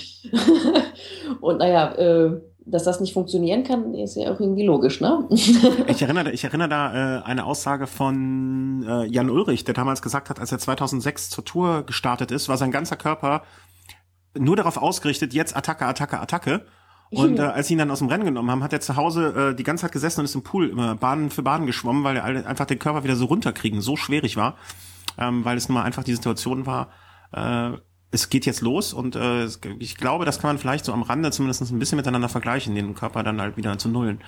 und 1.41 1.59
naja, 1.59 1.93
äh, 1.95 2.41
dass 2.64 2.84
das 2.84 3.01
nicht 3.01 3.12
funktionieren 3.12 3.64
kann, 3.64 3.94
ist 3.94 4.16
ja 4.16 4.32
auch 4.32 4.40
irgendwie 4.40 4.64
logisch, 4.64 5.01
ne? 5.01 5.26
ich 5.30 6.02
erinnere, 6.02 6.30
ich 6.30 6.44
erinnere 6.44 6.68
da 6.68 7.18
äh, 7.18 7.22
eine 7.22 7.44
Aussage 7.44 7.86
von 7.86 8.84
äh, 8.86 9.06
Jan 9.06 9.30
Ulrich, 9.30 9.64
der 9.64 9.74
damals 9.74 10.02
gesagt 10.02 10.30
hat, 10.30 10.39
als 10.39 10.52
er 10.52 10.59
2006 10.59 11.30
zur 11.30 11.44
Tour 11.44 11.82
gestartet 11.84 12.30
ist, 12.30 12.48
war 12.48 12.56
sein 12.56 12.70
ganzer 12.70 12.97
Körper 12.97 13.43
nur 14.39 14.56
darauf 14.56 14.76
ausgerichtet, 14.76 15.34
jetzt 15.34 15.56
Attacke, 15.56 15.86
Attacke, 15.86 16.20
Attacke. 16.20 16.66
Und 17.10 17.39
äh, 17.39 17.43
als 17.43 17.68
sie 17.68 17.74
ihn 17.74 17.78
dann 17.78 17.90
aus 17.90 17.98
dem 17.98 18.09
Rennen 18.09 18.24
genommen 18.24 18.51
haben, 18.51 18.62
hat 18.62 18.72
er 18.72 18.80
zu 18.80 18.97
Hause 18.97 19.51
äh, 19.51 19.55
die 19.55 19.64
ganze 19.64 19.82
Zeit 19.82 19.93
gesessen 19.93 20.20
und 20.20 20.24
ist 20.24 20.34
im 20.34 20.43
Pool 20.43 20.70
immer 20.70 20.94
Baden 20.94 21.28
für 21.28 21.43
Baden 21.43 21.66
geschwommen, 21.66 22.05
weil 22.05 22.16
er 22.16 22.24
einfach 22.24 22.64
den 22.64 22.78
Körper 22.78 23.05
wieder 23.05 23.16
so 23.16 23.26
runterkriegen 23.26 23.82
so 23.82 23.97
schwierig 23.97 24.39
war, 24.39 24.56
ähm, 25.18 25.44
weil 25.44 25.59
es 25.59 25.68
nun 25.68 25.74
mal 25.74 25.82
einfach 25.82 26.05
die 26.05 26.14
Situation 26.14 26.64
war, 26.64 26.89
äh, 27.32 27.72
es 28.12 28.28
geht 28.28 28.47
jetzt 28.47 28.60
los 28.60 28.93
und 28.93 29.16
äh, 29.16 29.47
ich 29.78 29.97
glaube, 29.97 30.24
das 30.24 30.39
kann 30.39 30.48
man 30.48 30.59
vielleicht 30.59 30.84
so 30.84 30.93
am 30.93 31.02
Rande 31.02 31.30
zumindest 31.30 31.62
ein 31.62 31.78
bisschen 31.78 31.97
miteinander 31.97 32.28
vergleichen, 32.28 32.74
den 32.74 32.94
Körper 32.94 33.22
dann 33.22 33.40
halt 33.40 33.56
wieder 33.56 33.76
zu 33.78 33.89
nullen. 33.89 34.20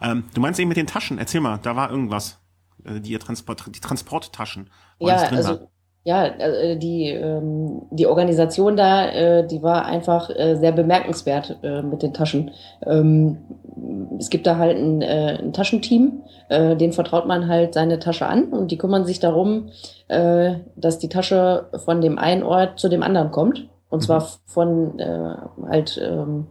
Ähm, 0.00 0.24
du 0.32 0.40
meinst 0.40 0.60
eben 0.60 0.68
mit 0.68 0.76
den 0.76 0.86
Taschen, 0.86 1.18
erzähl 1.18 1.40
mal, 1.40 1.58
da 1.58 1.74
war 1.74 1.90
irgendwas, 1.90 2.38
äh, 2.84 3.00
die, 3.00 3.18
Transport, 3.18 3.64
die 3.74 3.80
Transporttaschen. 3.80 4.70
Ja, 5.00 5.16
also 5.16 5.60
war. 5.60 5.68
Ja, 6.04 6.26
äh, 6.26 6.76
die, 6.76 7.08
ähm, 7.08 7.82
die 7.90 8.06
Organisation 8.06 8.76
da, 8.76 9.08
äh, 9.08 9.46
die 9.46 9.62
war 9.62 9.86
einfach 9.86 10.28
äh, 10.28 10.54
sehr 10.56 10.72
bemerkenswert 10.72 11.56
äh, 11.62 11.80
mit 11.80 12.02
den 12.02 12.12
Taschen. 12.12 12.50
Ähm, 12.84 13.38
es 14.18 14.28
gibt 14.28 14.46
da 14.46 14.58
halt 14.58 14.76
ein, 14.76 15.00
äh, 15.00 15.38
ein 15.40 15.54
Taschenteam, 15.54 16.22
äh, 16.50 16.76
den 16.76 16.92
vertraut 16.92 17.26
man 17.26 17.48
halt 17.48 17.72
seine 17.72 17.98
Tasche 17.98 18.26
an 18.26 18.44
und 18.44 18.70
die 18.70 18.76
kümmern 18.76 19.06
sich 19.06 19.18
darum, 19.18 19.70
äh, 20.08 20.56
dass 20.76 20.98
die 20.98 21.08
Tasche 21.08 21.68
von 21.84 22.02
dem 22.02 22.18
einen 22.18 22.42
Ort 22.42 22.78
zu 22.78 22.90
dem 22.90 23.02
anderen 23.02 23.30
kommt. 23.30 23.66
Und 23.88 24.02
zwar 24.02 24.20
mhm. 24.20 24.26
von 24.44 24.98
äh, 24.98 25.36
halt 25.66 26.00
ähm, 26.04 26.48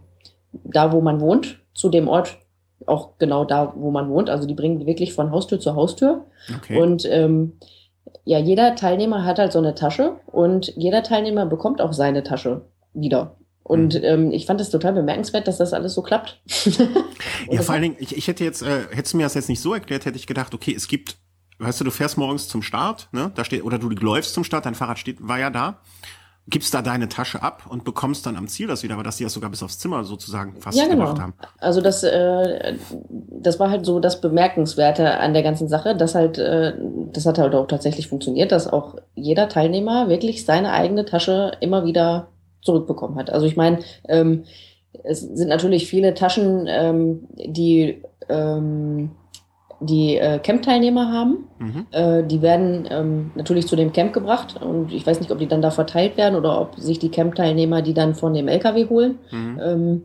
da, 0.63 0.91
wo 0.91 1.01
man 1.01 1.21
wohnt, 1.21 1.59
zu 1.73 1.89
dem 1.89 2.07
Ort, 2.07 2.37
auch 2.85 3.17
genau 3.19 3.45
da, 3.45 3.73
wo 3.75 3.91
man 3.91 4.09
wohnt. 4.09 4.29
Also 4.29 4.47
die 4.47 4.55
bringen 4.55 4.79
die 4.79 4.85
wirklich 4.85 5.13
von 5.13 5.31
Haustür 5.31 5.59
zu 5.59 5.75
Haustür. 5.75 6.25
Okay. 6.57 6.81
Und 6.81 7.07
ähm, 7.09 7.53
ja, 8.25 8.39
jeder 8.39 8.75
Teilnehmer 8.75 9.25
hat 9.25 9.39
halt 9.39 9.51
so 9.51 9.59
eine 9.59 9.75
Tasche 9.75 10.19
und 10.27 10.73
jeder 10.75 11.03
Teilnehmer 11.03 11.45
bekommt 11.45 11.81
auch 11.81 11.93
seine 11.93 12.23
Tasche 12.23 12.65
wieder. 12.93 13.37
Und 13.63 13.95
mhm. 13.95 14.03
ähm, 14.03 14.31
ich 14.31 14.45
fand 14.45 14.59
es 14.61 14.69
total 14.69 14.93
bemerkenswert, 14.93 15.47
dass 15.47 15.57
das 15.57 15.73
alles 15.73 15.93
so 15.93 16.01
klappt. 16.01 16.41
ja, 17.49 17.61
vor 17.61 17.73
allen 17.73 17.83
Dingen, 17.83 17.95
ich, 17.99 18.15
ich 18.15 18.27
hätte 18.27 18.43
jetzt, 18.43 18.61
äh, 18.61 18.81
hättest 18.91 19.13
du 19.13 19.17
mir 19.17 19.23
das 19.23 19.33
jetzt 19.33 19.49
nicht 19.49 19.61
so 19.61 19.73
erklärt, 19.73 20.05
hätte 20.05 20.17
ich 20.17 20.27
gedacht, 20.27 20.53
okay, 20.53 20.73
es 20.75 20.87
gibt, 20.87 21.17
weißt 21.59 21.79
du, 21.79 21.85
du 21.85 21.91
fährst 21.91 22.17
morgens 22.17 22.47
zum 22.49 22.61
Start, 22.61 23.07
ne? 23.13 23.31
Da 23.35 23.45
steht, 23.45 23.63
oder 23.63 23.79
du 23.79 23.89
läufst 23.89 24.33
zum 24.33 24.43
Start, 24.43 24.65
dein 24.65 24.75
Fahrrad 24.75 24.99
steht, 24.99 25.25
war 25.25 25.39
ja 25.39 25.49
da, 25.49 25.79
gibst 26.47 26.73
da 26.73 26.81
deine 26.81 27.07
Tasche 27.07 27.41
ab 27.41 27.63
und 27.69 27.85
bekommst 27.85 28.25
dann 28.25 28.35
am 28.35 28.47
Ziel 28.47 28.67
das 28.67 28.83
wieder, 28.83 28.95
aber 28.95 29.03
dass 29.03 29.15
die 29.15 29.23
das 29.23 29.33
sogar 29.33 29.49
bis 29.49 29.63
aufs 29.63 29.79
Zimmer 29.79 30.03
sozusagen 30.03 30.55
fast 30.59 30.77
ja, 30.77 30.85
genau. 30.85 31.05
gemacht 31.05 31.21
haben. 31.21 31.33
Also 31.59 31.79
das, 31.79 32.03
äh, 32.03 32.75
das 33.09 33.59
war 33.59 33.69
halt 33.69 33.85
so 33.85 33.99
das 33.99 34.19
Bemerkenswerte 34.19 35.19
an 35.19 35.33
der 35.33 35.43
ganzen 35.43 35.69
Sache, 35.69 35.95
dass 35.95 36.15
halt, 36.15 36.37
äh, 36.37 36.73
das 37.13 37.25
hat 37.25 37.37
halt 37.37 37.55
auch 37.55 37.67
tatsächlich 37.67 38.09
funktioniert, 38.09 38.51
dass 38.51 38.67
auch 38.67 38.95
jeder 39.15 39.47
Teilnehmer 39.47 40.09
wirklich 40.09 40.45
seine 40.45 40.73
eigene 40.73 41.05
Tasche 41.05 41.53
immer 41.61 41.85
wieder 41.85 42.27
zurückbekommen 42.61 43.17
hat. 43.17 43.29
Also 43.29 43.45
ich 43.45 43.55
meine, 43.55 43.79
ähm, 44.09 44.43
es 45.03 45.21
sind 45.21 45.47
natürlich 45.47 45.87
viele 45.87 46.13
Taschen, 46.13 46.65
ähm, 46.67 47.27
die 47.35 48.01
ähm, 48.29 49.11
die 49.85 50.17
äh, 50.17 50.39
Camp-Teilnehmer 50.39 51.11
haben. 51.11 51.45
Mhm. 51.59 51.85
Äh, 51.91 52.23
die 52.23 52.41
werden 52.41 52.87
ähm, 52.89 53.31
natürlich 53.35 53.67
zu 53.67 53.75
dem 53.75 53.93
Camp 53.93 54.13
gebracht 54.13 54.61
und 54.61 54.91
ich 54.91 55.05
weiß 55.05 55.19
nicht, 55.19 55.31
ob 55.31 55.39
die 55.39 55.47
dann 55.47 55.61
da 55.61 55.71
verteilt 55.71 56.17
werden 56.17 56.35
oder 56.35 56.59
ob 56.59 56.79
sich 56.79 56.99
die 56.99 57.09
Camp-Teilnehmer 57.09 57.81
die 57.81 57.93
dann 57.93 58.15
von 58.15 58.33
dem 58.33 58.47
LKW 58.47 58.89
holen. 58.89 59.19
Mhm. 59.31 59.61
Ähm, 59.63 60.03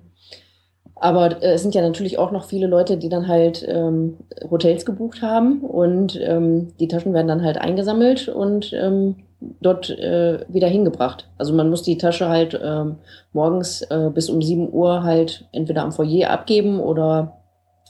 aber 1.01 1.43
äh, 1.43 1.53
es 1.53 1.63
sind 1.63 1.75
ja 1.75 1.83
natürlich 1.83 2.19
auch 2.19 2.31
noch 2.31 2.45
viele 2.45 2.67
Leute, 2.67 2.97
die 2.97 3.09
dann 3.09 3.29
halt 3.29 3.65
ähm, 3.69 4.17
Hotels 4.51 4.85
gebucht 4.85 5.23
haben 5.23 5.61
und 5.61 6.19
ähm, 6.21 6.69
die 6.81 6.89
Taschen 6.89 7.15
werden 7.15 7.29
dann 7.29 7.45
halt 7.45 7.59
eingesammelt 7.59 8.29
und 8.29 8.73
ähm, 8.73 9.17
dort 9.61 9.91
äh, 9.91 10.41
wieder 10.49 10.69
hingebracht. 10.69 11.29
Also 11.39 11.55
man 11.55 11.71
muss 11.71 11.83
die 11.83 11.99
Tasche 11.99 12.29
halt 12.29 12.59
ähm, 12.63 12.97
morgens 13.33 13.83
äh, 13.83 14.11
bis 14.13 14.29
um 14.29 14.43
7 14.43 14.73
Uhr 14.73 15.05
halt 15.05 15.47
entweder 15.53 15.83
am 15.83 15.93
Foyer 15.93 16.31
abgeben 16.31 16.81
oder 16.81 17.38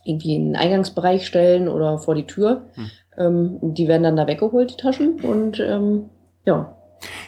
irgendwie 0.08 0.34
in 0.34 0.46
den 0.46 0.56
Eingangsbereich 0.56 1.26
stellen 1.26 1.68
oder 1.68 1.98
vor 1.98 2.14
die 2.14 2.26
Tür. 2.26 2.62
Hm. 2.74 2.90
Ähm, 3.18 3.58
die 3.74 3.88
werden 3.88 4.02
dann 4.02 4.16
da 4.16 4.26
weggeholt, 4.26 4.72
die 4.72 4.76
Taschen. 4.76 5.20
Und 5.20 5.60
ähm, 5.60 6.08
ja. 6.44 6.74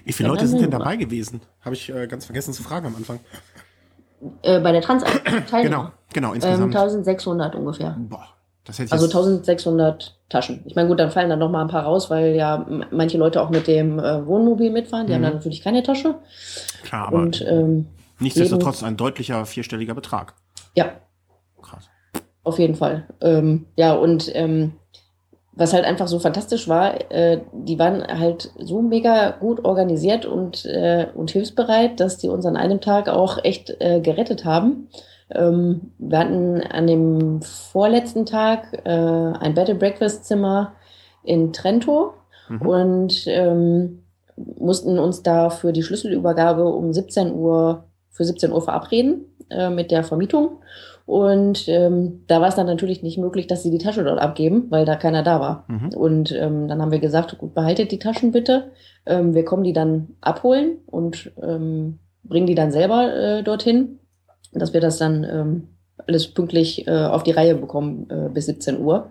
Wie 0.04 0.12
viele 0.12 0.28
Leute 0.28 0.46
sind 0.46 0.60
denn 0.60 0.70
dabei 0.70 0.96
gewesen? 0.96 1.40
Habe 1.60 1.74
ich 1.74 1.92
äh, 1.92 2.06
ganz 2.06 2.24
vergessen 2.24 2.52
zu 2.52 2.62
fragen 2.62 2.86
am 2.86 2.96
Anfang. 2.96 3.20
Äh, 4.42 4.60
bei 4.60 4.72
der 4.72 4.82
Trans. 4.82 5.04
Genau, 5.50 5.90
genau, 6.12 6.32
insgesamt. 6.32 6.74
Ähm, 6.74 6.80
1600 6.80 7.54
ungefähr. 7.54 7.96
Boah, 7.98 8.28
also 8.90 9.06
1600 9.06 10.16
Taschen. 10.28 10.62
Ich 10.66 10.76
meine, 10.76 10.88
gut, 10.88 11.00
dann 11.00 11.10
fallen 11.10 11.30
dann 11.30 11.38
noch 11.38 11.50
mal 11.50 11.62
ein 11.62 11.68
paar 11.68 11.84
raus, 11.84 12.10
weil 12.10 12.34
ja 12.34 12.66
manche 12.90 13.18
Leute 13.18 13.42
auch 13.42 13.50
mit 13.50 13.66
dem 13.66 13.98
äh, 13.98 14.26
Wohnmobil 14.26 14.70
mitfahren. 14.70 15.06
Die 15.06 15.12
mhm. 15.12 15.16
haben 15.16 15.22
dann 15.22 15.34
natürlich 15.34 15.62
keine 15.62 15.82
Tasche. 15.82 16.16
Klar, 16.84 17.08
aber 17.08 17.18
Und, 17.18 17.44
ähm, 17.48 17.86
nichtsdestotrotz 18.18 18.82
ein 18.82 18.96
deutlicher 18.96 19.44
vierstelliger 19.46 19.94
Betrag. 19.94 20.34
Ja. 20.76 20.92
Auf 22.42 22.58
jeden 22.58 22.74
Fall. 22.74 23.06
Ähm, 23.20 23.66
ja, 23.76 23.94
und 23.94 24.30
ähm, 24.34 24.72
was 25.52 25.72
halt 25.74 25.84
einfach 25.84 26.08
so 26.08 26.18
fantastisch 26.18 26.68
war, 26.68 27.10
äh, 27.12 27.40
die 27.52 27.78
waren 27.78 28.06
halt 28.06 28.50
so 28.58 28.80
mega 28.80 29.30
gut 29.32 29.64
organisiert 29.64 30.24
und, 30.24 30.64
äh, 30.64 31.08
und 31.14 31.30
hilfsbereit, 31.30 32.00
dass 32.00 32.18
die 32.18 32.28
uns 32.28 32.46
an 32.46 32.56
einem 32.56 32.80
Tag 32.80 33.08
auch 33.08 33.44
echt 33.44 33.76
äh, 33.80 34.00
gerettet 34.00 34.44
haben. 34.44 34.88
Ähm, 35.32 35.92
wir 35.98 36.18
hatten 36.18 36.62
an 36.62 36.86
dem 36.86 37.42
vorletzten 37.42 38.26
Tag 38.26 38.80
äh, 38.84 38.90
ein 38.90 39.54
Bed 39.54 39.70
and 39.70 39.80
Breakfast 39.80 40.24
Zimmer 40.24 40.72
in 41.24 41.52
Trento 41.52 42.14
mhm. 42.48 42.62
und 42.62 43.24
ähm, 43.26 44.02
mussten 44.36 44.98
uns 44.98 45.22
da 45.22 45.50
für 45.50 45.72
die 45.72 45.82
Schlüsselübergabe 45.82 46.64
um 46.64 46.92
17 46.92 47.34
Uhr 47.34 47.84
für 48.08 48.24
17 48.24 48.52
Uhr 48.52 48.62
verabreden 48.62 49.26
äh, 49.50 49.70
mit 49.70 49.90
der 49.90 50.04
Vermietung. 50.04 50.58
Und 51.10 51.68
ähm, 51.68 52.24
da 52.28 52.40
war 52.40 52.48
es 52.48 52.54
dann 52.54 52.66
natürlich 52.66 53.02
nicht 53.02 53.18
möglich, 53.18 53.48
dass 53.48 53.62
sie 53.62 53.70
die 53.70 53.78
Tasche 53.78 54.04
dort 54.04 54.20
abgeben, 54.20 54.66
weil 54.70 54.84
da 54.84 54.94
keiner 54.94 55.22
da 55.22 55.40
war. 55.40 55.64
Mhm. 55.66 55.88
Und 55.94 56.32
ähm, 56.32 56.68
dann 56.68 56.80
haben 56.80 56.92
wir 56.92 57.00
gesagt, 57.00 57.36
gut, 57.38 57.54
behaltet 57.54 57.90
die 57.90 57.98
Taschen 57.98 58.30
bitte. 58.30 58.70
Ähm, 59.06 59.34
wir 59.34 59.44
kommen 59.44 59.64
die 59.64 59.72
dann 59.72 60.10
abholen 60.20 60.78
und 60.86 61.32
ähm, 61.42 61.98
bringen 62.22 62.46
die 62.46 62.54
dann 62.54 62.70
selber 62.70 63.12
äh, 63.12 63.42
dorthin 63.42 64.00
dass 64.52 64.72
wir 64.72 64.80
das 64.80 64.98
dann 64.98 65.24
ähm, 65.24 65.68
alles 66.06 66.28
pünktlich 66.28 66.86
äh, 66.86 66.90
auf 66.90 67.22
die 67.22 67.30
Reihe 67.30 67.54
bekommen 67.54 68.08
äh, 68.10 68.28
bis 68.28 68.46
17 68.46 68.80
Uhr 68.80 69.10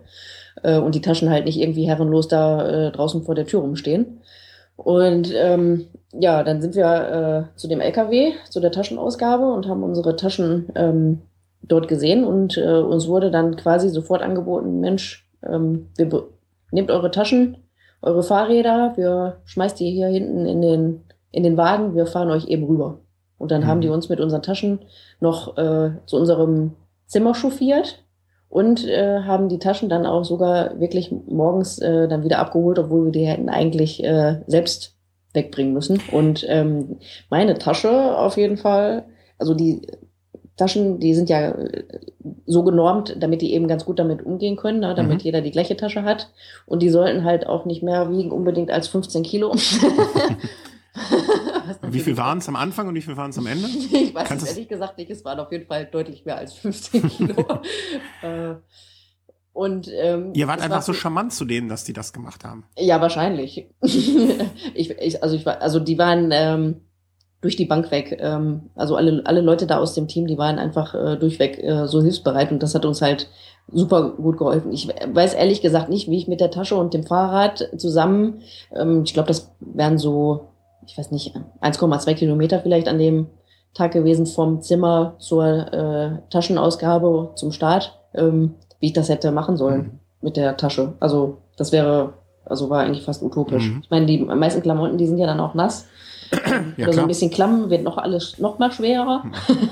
äh, 0.64 0.78
und 0.78 0.96
die 0.96 1.02
Taschen 1.02 1.30
halt 1.30 1.46
nicht 1.46 1.60
irgendwie 1.60 1.88
herrenlos 1.88 2.28
da 2.28 2.88
äh, 2.88 2.92
draußen 2.92 3.24
vor 3.24 3.36
der 3.36 3.46
Tür 3.46 3.62
rumstehen. 3.62 4.22
Und 4.76 5.34
ähm, 5.36 5.88
ja, 6.14 6.44
dann 6.44 6.62
sind 6.62 6.76
wir 6.76 7.50
äh, 7.54 7.58
zu 7.58 7.68
dem 7.68 7.82
LKW, 7.82 8.32
zu 8.50 8.60
der 8.60 8.72
Taschenausgabe 8.72 9.52
und 9.52 9.68
haben 9.68 9.84
unsere 9.84 10.16
Taschen 10.16 10.70
ähm, 10.76 11.22
dort 11.62 11.88
gesehen 11.88 12.24
und 12.24 12.58
äh, 12.58 12.80
uns 12.80 13.08
wurde 13.08 13.32
dann 13.32 13.56
quasi 13.56 13.90
sofort 13.90 14.22
angeboten, 14.22 14.80
Mensch, 14.80 15.28
ähm, 15.44 15.88
wir 15.98 16.28
nehmt 16.72 16.92
eure 16.92 17.12
Taschen, 17.12 17.58
eure 18.02 18.24
Fahrräder, 18.24 18.94
wir 18.96 19.38
schmeißt 19.46 19.80
die 19.80 19.92
hier 19.92 20.08
hinten 20.08 20.46
in 20.46 20.62
den, 20.62 21.04
in 21.32 21.44
den 21.44 21.58
Wagen, 21.58 21.96
wir 21.96 22.06
fahren 22.06 22.32
euch 22.32 22.48
eben 22.48 22.66
rüber. 22.66 23.00
Und 23.38 23.52
dann 23.52 23.62
mhm. 23.62 23.68
haben 23.68 23.82
die 23.82 23.90
uns 23.90 24.10
mit 24.10 24.20
unseren 24.20 24.42
Taschen 24.42 24.80
noch 25.20 25.58
äh, 25.58 25.92
zu 26.06 26.18
unserem 26.18 26.76
Zimmer 27.08 27.34
chauffiert 27.34 28.04
und 28.50 28.88
äh, 28.88 29.22
haben 29.22 29.50
die 29.50 29.60
Taschen 29.60 29.90
dann 29.90 30.06
auch 30.06 30.26
sogar 30.26 30.80
wirklich 30.80 31.12
morgens 31.12 31.80
äh, 31.80 32.08
dann 32.08 32.24
wieder 32.24 32.40
abgeholt, 32.40 32.80
obwohl 32.80 33.06
wir 33.06 33.12
die 33.12 33.26
hätten 33.26 33.50
eigentlich 33.50 34.04
äh, 34.04 34.42
selbst 34.48 34.96
wegbringen 35.34 35.74
müssen. 35.74 36.02
Und 36.12 36.46
ähm, 36.50 36.98
meine 37.30 37.58
Tasche 37.58 38.18
auf 38.18 38.38
jeden 38.38 38.58
Fall, 38.58 39.06
also 39.38 39.54
die 39.54 39.82
Taschen, 40.60 41.00
die 41.00 41.16
sind 41.16 41.30
ja 41.30 41.50
äh, 41.50 41.84
so 42.46 42.64
genormt, 42.64 43.16
damit 43.20 43.42
die 43.42 43.54
eben 43.54 43.68
ganz 43.68 43.86
gut 43.86 43.98
damit 44.00 44.24
umgehen 44.24 44.56
können, 44.56 44.80
ne, 44.80 44.94
damit 44.94 45.20
mhm. 45.20 45.24
jeder 45.24 45.42
die 45.42 45.52
gleiche 45.52 45.78
Tasche 45.78 46.04
hat. 46.04 46.32
Und 46.66 46.82
die 46.82 46.90
sollten 46.90 47.24
halt 47.24 47.48
auch 47.48 47.66
nicht 47.66 47.82
mehr 47.82 48.12
wiegen 48.12 48.32
unbedingt 48.32 48.70
als 48.70 48.88
15 48.88 49.24
Kilo. 49.24 49.56
wie 51.82 52.00
viel 52.00 52.18
waren 52.18 52.40
es 52.40 52.48
am 52.48 52.56
Anfang 52.56 52.88
und 52.88 52.96
wie 52.96 53.02
viel 53.02 53.18
waren 53.18 53.30
es 53.30 53.38
am 53.38 53.48
Ende? 53.48 53.68
ich 53.92 54.14
weiß 54.14 54.32
es 54.32 54.50
ehrlich 54.50 54.68
gesagt 54.68 54.98
nicht. 54.98 55.10
Es 55.10 55.24
waren 55.26 55.40
auf 55.40 55.52
jeden 55.52 55.68
Fall 55.68 55.86
deutlich 55.86 56.26
mehr 56.26 56.38
als 56.38 56.54
15 56.54 57.10
Kilo. 57.10 57.46
äh, 58.22 58.56
und, 59.54 59.90
ähm, 59.94 60.32
Ihr 60.36 60.48
wart 60.48 60.62
einfach 60.62 60.76
war 60.78 60.82
so 60.82 60.94
charmant 60.94 61.34
zu 61.34 61.44
denen, 61.44 61.68
dass 61.68 61.84
die 61.84 61.94
das 61.94 62.14
gemacht 62.14 62.46
haben. 62.46 62.66
Ja, 62.78 63.02
wahrscheinlich. 63.02 63.68
ich, 63.82 64.90
ich, 64.92 65.24
also 65.24 65.36
ich 65.36 65.46
war, 65.46 65.62
also 65.62 65.80
die 65.80 65.98
waren 65.98 66.30
ähm, 66.32 66.82
durch 67.42 67.56
die 67.56 67.66
Bank 67.66 67.92
weg. 67.92 68.18
Ähm, 68.20 68.70
also 68.76 68.96
alle, 68.96 69.22
alle 69.26 69.42
Leute 69.42 69.68
da 69.68 69.80
aus 69.80 69.94
dem 69.94 70.08
Team, 70.08 70.28
die 70.28 70.38
waren 70.38 70.60
einfach 70.60 70.94
äh, 70.94 71.18
durchweg 71.18 71.62
äh, 71.64 71.88
so 71.88 72.02
hilfsbereit 72.02 72.52
und 72.52 72.62
das 72.62 72.76
hat 72.76 72.86
uns 72.86 73.02
halt 73.02 73.30
super 73.72 74.10
gut 74.12 74.38
geholfen. 74.38 74.72
Ich 74.72 74.88
weiß 74.88 75.36
ehrlich 75.36 75.62
gesagt 75.62 75.90
nicht, 75.90 76.10
wie 76.10 76.18
ich 76.18 76.28
mit 76.28 76.42
der 76.42 76.52
Tasche 76.52 76.76
und 76.76 76.94
dem 76.94 77.04
Fahrrad 77.04 77.70
zusammen, 77.78 78.42
ähm, 78.76 79.04
ich 79.06 79.14
glaube, 79.14 79.28
das 79.28 79.52
wären 79.60 79.98
so, 79.98 80.50
ich 80.86 80.98
weiß 80.98 81.12
nicht, 81.12 81.36
1,2 81.62 82.14
Kilometer 82.16 82.60
vielleicht 82.60 82.88
an 82.88 82.98
dem 82.98 83.28
Tag 83.74 83.92
gewesen 83.92 84.26
vom 84.26 84.62
Zimmer 84.62 85.16
zur 85.20 85.46
äh, 85.46 86.18
Taschenausgabe 86.30 87.32
zum 87.36 87.52
Start. 87.52 87.96
Ähm, 88.16 88.56
wie 88.80 88.88
ich 88.88 88.94
das 88.94 89.10
hätte 89.10 89.32
machen 89.32 89.58
sollen 89.58 89.82
mhm. 89.82 90.00
mit 90.22 90.38
der 90.38 90.58
Tasche. 90.58 90.94
Also 91.00 91.38
das 91.58 91.72
wäre, 91.72 92.14
also 92.46 92.70
war 92.70 92.82
eigentlich 92.82 93.04
fast 93.04 93.22
utopisch. 93.22 93.70
Mhm. 93.70 93.80
Ich 93.84 93.90
meine, 93.90 94.06
die 94.06 94.20
meisten 94.20 94.62
Klamotten, 94.62 94.98
die 94.98 95.08
sind 95.08 95.18
ja 95.18 95.28
dann 95.28 95.40
auch 95.40 95.54
nass. 95.54 95.88
Ja, 96.78 96.92
so 96.92 97.02
ein 97.02 97.08
bisschen 97.08 97.32
klamm, 97.32 97.70
wird 97.70 97.84
noch 97.84 97.98
alles 97.98 98.38
noch 98.40 98.60
mal 98.60 98.72
schwerer. 98.72 99.24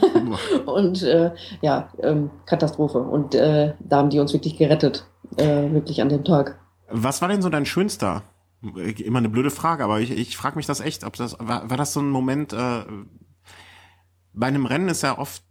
und 0.66 1.04
äh, 1.04 1.32
ja, 1.62 1.90
ähm, 2.02 2.30
Katastrophe. 2.46 3.00
Und 3.00 3.36
äh, 3.36 3.74
da 3.80 3.98
haben 3.98 4.10
die 4.10 4.20
uns 4.20 4.34
wirklich 4.34 4.58
gerettet, 4.58 5.06
äh, 5.38 5.72
wirklich 5.72 6.02
an 6.02 6.10
dem 6.10 6.24
Tag. 6.24 6.60
Was 6.90 7.22
war 7.22 7.28
denn 7.28 7.42
so 7.42 7.50
dein 7.50 7.66
schönster? 7.66 8.24
Immer 9.04 9.20
eine 9.20 9.30
blöde 9.30 9.52
Frage, 9.52 9.84
aber 9.84 10.00
ich, 10.00 10.12
ich 10.12 10.36
frage 10.36 10.56
mich 10.56 10.66
das 10.66 10.80
echt, 10.80 11.04
ob 11.04 11.16
das 11.16 11.38
war, 11.40 11.70
war 11.70 11.78
das 11.78 11.94
so 11.94 12.00
ein 12.00 12.10
Moment, 12.10 12.54
äh, 12.54 12.84
bei 14.34 14.48
einem 14.48 14.66
Rennen 14.66 14.90
ist 14.90 15.04
ja 15.04 15.18
oft 15.18 15.44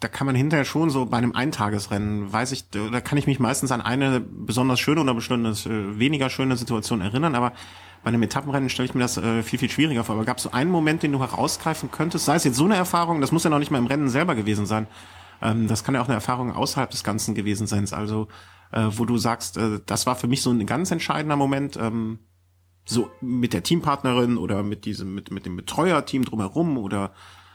da 0.00 0.08
kann 0.08 0.26
man 0.26 0.36
hinterher 0.36 0.64
schon 0.64 0.90
so 0.90 1.06
bei 1.06 1.16
einem 1.16 1.32
Eintagesrennen, 1.32 2.30
weiß 2.30 2.52
ich, 2.52 2.68
da 2.70 3.00
kann 3.00 3.16
ich 3.16 3.26
mich 3.26 3.40
meistens 3.40 3.72
an 3.72 3.80
eine 3.80 4.20
besonders 4.20 4.78
schöne 4.78 5.00
oder 5.00 5.14
besonders 5.14 5.64
äh, 5.64 5.98
weniger 5.98 6.28
schöne 6.28 6.56
Situation 6.56 7.00
erinnern, 7.00 7.34
aber 7.34 7.52
bei 8.02 8.08
einem 8.08 8.22
Etappenrennen 8.22 8.68
stelle 8.68 8.88
ich 8.88 8.94
mir 8.94 9.00
das 9.00 9.16
äh, 9.16 9.42
viel, 9.42 9.58
viel 9.58 9.70
schwieriger 9.70 10.04
vor. 10.04 10.14
Aber 10.14 10.24
gab 10.24 10.38
es 10.38 10.44
so 10.44 10.52
einen 10.52 10.70
Moment, 10.70 11.02
den 11.02 11.12
du 11.12 11.20
herausgreifen 11.20 11.90
könntest, 11.90 12.24
sei 12.24 12.36
es 12.36 12.44
jetzt 12.44 12.56
so 12.56 12.64
eine 12.64 12.76
Erfahrung, 12.76 13.20
das 13.20 13.32
muss 13.32 13.44
ja 13.44 13.50
noch 13.50 13.58
nicht 13.58 13.70
mal 13.70 13.78
im 13.78 13.86
Rennen 13.86 14.08
selber 14.08 14.34
gewesen 14.34 14.66
sein, 14.66 14.86
ähm, 15.42 15.68
das 15.68 15.84
kann 15.84 15.94
ja 15.94 16.00
auch 16.00 16.06
eine 16.06 16.14
Erfahrung 16.14 16.52
außerhalb 16.54 16.90
des 16.90 17.04
Ganzen 17.04 17.34
gewesen 17.34 17.66
sein, 17.66 17.86
also 17.92 18.28
äh, 18.72 18.86
wo 18.90 19.04
du 19.04 19.18
sagst, 19.18 19.56
äh, 19.56 19.80
das 19.86 20.06
war 20.06 20.16
für 20.16 20.28
mich 20.28 20.42
so 20.42 20.50
ein 20.50 20.66
ganz 20.66 20.90
entscheidender 20.90 21.36
Moment, 21.36 21.76
ähm, 21.76 22.18
so 22.84 23.10
mit 23.20 23.52
der 23.52 23.62
Teampartnerin 23.62 24.38
oder 24.38 24.62
mit 24.62 24.84
diesem, 24.84 25.14
mit, 25.14 25.30
mit 25.30 25.44
dem 25.44 25.56
Betreuerteam 25.56 26.24
drumherum 26.24 26.78
oder 26.78 27.12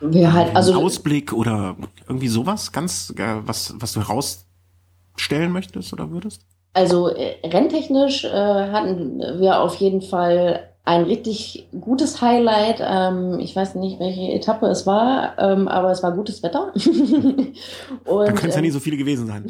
ja, 0.09 0.33
halt, 0.33 0.55
also 0.55 0.73
Ausblick 0.73 1.31
oder 1.31 1.77
irgendwie 2.07 2.27
sowas 2.27 2.71
ganz, 2.71 3.13
äh, 3.17 3.35
was, 3.45 3.75
was 3.77 3.93
du 3.93 4.01
herausstellen 4.01 5.51
möchtest 5.51 5.93
oder 5.93 6.11
würdest? 6.11 6.45
Also 6.73 7.09
äh, 7.09 7.35
renntechnisch 7.43 8.23
äh, 8.25 8.29
hatten 8.29 9.19
wir 9.39 9.61
auf 9.61 9.75
jeden 9.75 10.01
Fall 10.01 10.67
ein 10.83 11.03
richtig 11.03 11.67
gutes 11.79 12.21
Highlight. 12.21 12.81
Ähm, 12.81 13.39
ich 13.39 13.55
weiß 13.55 13.75
nicht, 13.75 13.99
welche 13.99 14.31
Etappe 14.31 14.67
es 14.67 14.87
war, 14.87 15.37
ähm, 15.37 15.67
aber 15.67 15.91
es 15.91 16.01
war 16.01 16.13
gutes 16.13 16.41
Wetter. 16.43 16.73
Und, 18.05 18.27
Dann 18.27 18.35
können 18.35 18.49
es 18.49 18.55
ja 18.55 18.61
nie 18.61 18.71
so 18.71 18.79
viele 18.79 18.97
gewesen 18.97 19.27
sein. 19.27 19.45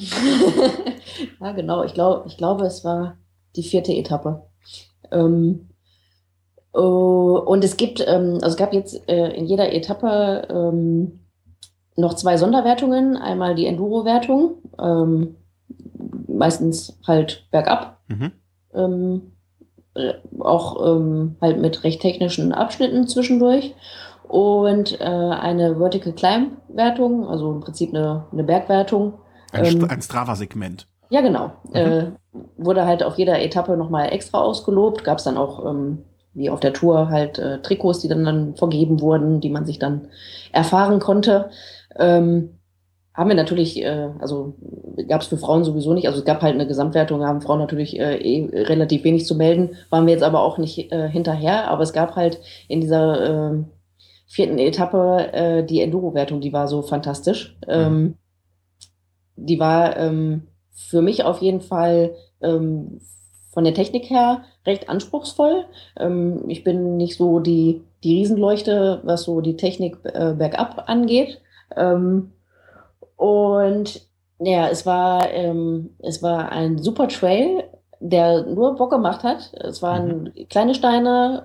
ja, 1.41 1.51
genau. 1.51 1.83
Ich 1.83 1.93
glaube, 1.93 2.23
ich 2.27 2.37
glaube, 2.37 2.65
es 2.65 2.83
war 2.83 3.17
die 3.55 3.63
vierte 3.63 3.93
Etappe. 3.93 4.43
Ähm, 5.11 5.67
Oh, 6.73 7.43
und 7.45 7.63
es 7.63 7.75
gibt, 7.75 7.99
ähm, 7.99 8.35
also 8.35 8.47
es 8.47 8.57
gab 8.57 8.73
jetzt 8.73 9.07
äh, 9.09 9.33
in 9.33 9.45
jeder 9.45 9.73
Etappe 9.73 10.47
ähm, 10.49 11.19
noch 11.97 12.13
zwei 12.13 12.37
Sonderwertungen. 12.37 13.17
Einmal 13.17 13.55
die 13.55 13.65
Enduro-Wertung, 13.65 14.55
ähm, 14.79 15.35
meistens 16.37 16.99
halt 17.05 17.47
bergab. 17.51 17.99
Mhm. 18.07 18.31
Ähm, 18.73 19.31
äh, 19.95 20.13
auch 20.39 20.95
ähm, 20.95 21.35
halt 21.41 21.59
mit 21.59 21.83
recht 21.83 22.01
technischen 22.01 22.53
Abschnitten 22.53 23.07
zwischendurch. 23.07 23.75
Und 24.27 24.99
äh, 25.01 25.03
eine 25.03 25.77
Vertical 25.77 26.13
Climb-Wertung, 26.13 27.27
also 27.27 27.51
im 27.51 27.59
Prinzip 27.59 27.93
eine, 27.93 28.25
eine 28.31 28.43
Bergwertung. 28.43 29.13
Ein, 29.51 29.65
ähm, 29.65 29.87
ein 29.89 30.01
Strava-Segment. 30.01 30.87
Ja, 31.09 31.19
genau. 31.19 31.51
Mhm. 31.69 31.75
Äh, 31.75 32.11
wurde 32.55 32.85
halt 32.85 33.03
auf 33.03 33.17
jeder 33.17 33.41
Etappe 33.41 33.75
nochmal 33.75 34.13
extra 34.13 34.39
ausgelobt. 34.39 35.03
Gab 35.03 35.17
es 35.17 35.25
dann 35.25 35.37
auch 35.37 35.65
ähm, 35.69 36.05
wie 36.33 36.49
auf 36.49 36.61
der 36.61 36.73
Tour 36.73 37.09
halt 37.09 37.37
äh, 37.39 37.61
Trikots, 37.61 37.99
die 37.99 38.07
dann, 38.07 38.23
dann 38.23 38.55
vergeben 38.55 39.01
wurden, 39.01 39.41
die 39.41 39.49
man 39.49 39.65
sich 39.65 39.79
dann 39.79 40.07
erfahren 40.53 40.99
konnte. 40.99 41.49
Ähm, 41.97 42.60
haben 43.21 43.29
wir 43.29 43.35
natürlich, 43.35 43.79
äh, 43.83 44.09
also 44.19 44.55
gab 45.07 45.21
es 45.21 45.27
für 45.27 45.37
Frauen 45.37 45.63
sowieso 45.63 45.93
nicht, 45.93 46.07
also 46.07 46.19
es 46.19 46.25
gab 46.25 46.41
halt 46.41 46.55
eine 46.55 46.65
Gesamtwertung, 46.65 47.23
haben 47.23 47.41
Frauen 47.41 47.59
natürlich 47.59 47.99
äh, 47.99 48.15
eh 48.15 48.49
relativ 48.51 49.03
wenig 49.03 49.27
zu 49.27 49.35
melden, 49.35 49.75
waren 49.91 50.07
wir 50.07 50.13
jetzt 50.13 50.23
aber 50.23 50.41
auch 50.41 50.57
nicht 50.57 50.91
äh, 50.91 51.07
hinterher, 51.07 51.69
aber 51.69 51.83
es 51.83 51.93
gab 51.93 52.15
halt 52.15 52.39
in 52.67 52.81
dieser 52.81 53.51
äh, 53.51 53.63
vierten 54.25 54.57
Etappe 54.57 55.33
äh, 55.33 55.63
die 55.63 55.81
Enduro-Wertung, 55.81 56.41
die 56.41 56.51
war 56.51 56.67
so 56.67 56.81
fantastisch. 56.81 57.55
Mhm. 57.67 57.73
Ähm, 57.73 58.15
die 59.35 59.59
war 59.59 59.97
ähm, 59.97 60.47
für 60.71 61.03
mich 61.03 61.23
auf 61.23 61.43
jeden 61.43 61.61
Fall 61.61 62.15
ähm, 62.41 63.01
von 63.51 63.65
der 63.65 63.75
Technik 63.75 64.09
her 64.09 64.45
recht 64.65 64.89
anspruchsvoll. 64.89 65.65
Ähm, 65.95 66.45
ich 66.47 66.63
bin 66.63 66.97
nicht 66.97 67.17
so 67.17 67.39
die, 67.39 67.83
die 68.03 68.15
Riesenleuchte, 68.15 69.01
was 69.03 69.23
so 69.23 69.41
die 69.41 69.57
Technik 69.57 69.97
äh, 70.05 70.33
bergab 70.33 70.85
angeht. 70.87 71.39
Ähm, 71.75 72.31
und 73.21 74.01
ja, 74.39 74.67
es 74.69 74.87
war, 74.87 75.29
ähm, 75.31 75.91
es 75.99 76.23
war 76.23 76.51
ein 76.51 76.79
super 76.79 77.07
Trail, 77.07 77.63
der 77.99 78.47
nur 78.47 78.75
Bock 78.75 78.89
gemacht 78.89 79.21
hat. 79.21 79.53
Es 79.53 79.83
waren 79.83 80.23
mhm. 80.23 80.47
kleine 80.49 80.73
Steine, 80.73 81.43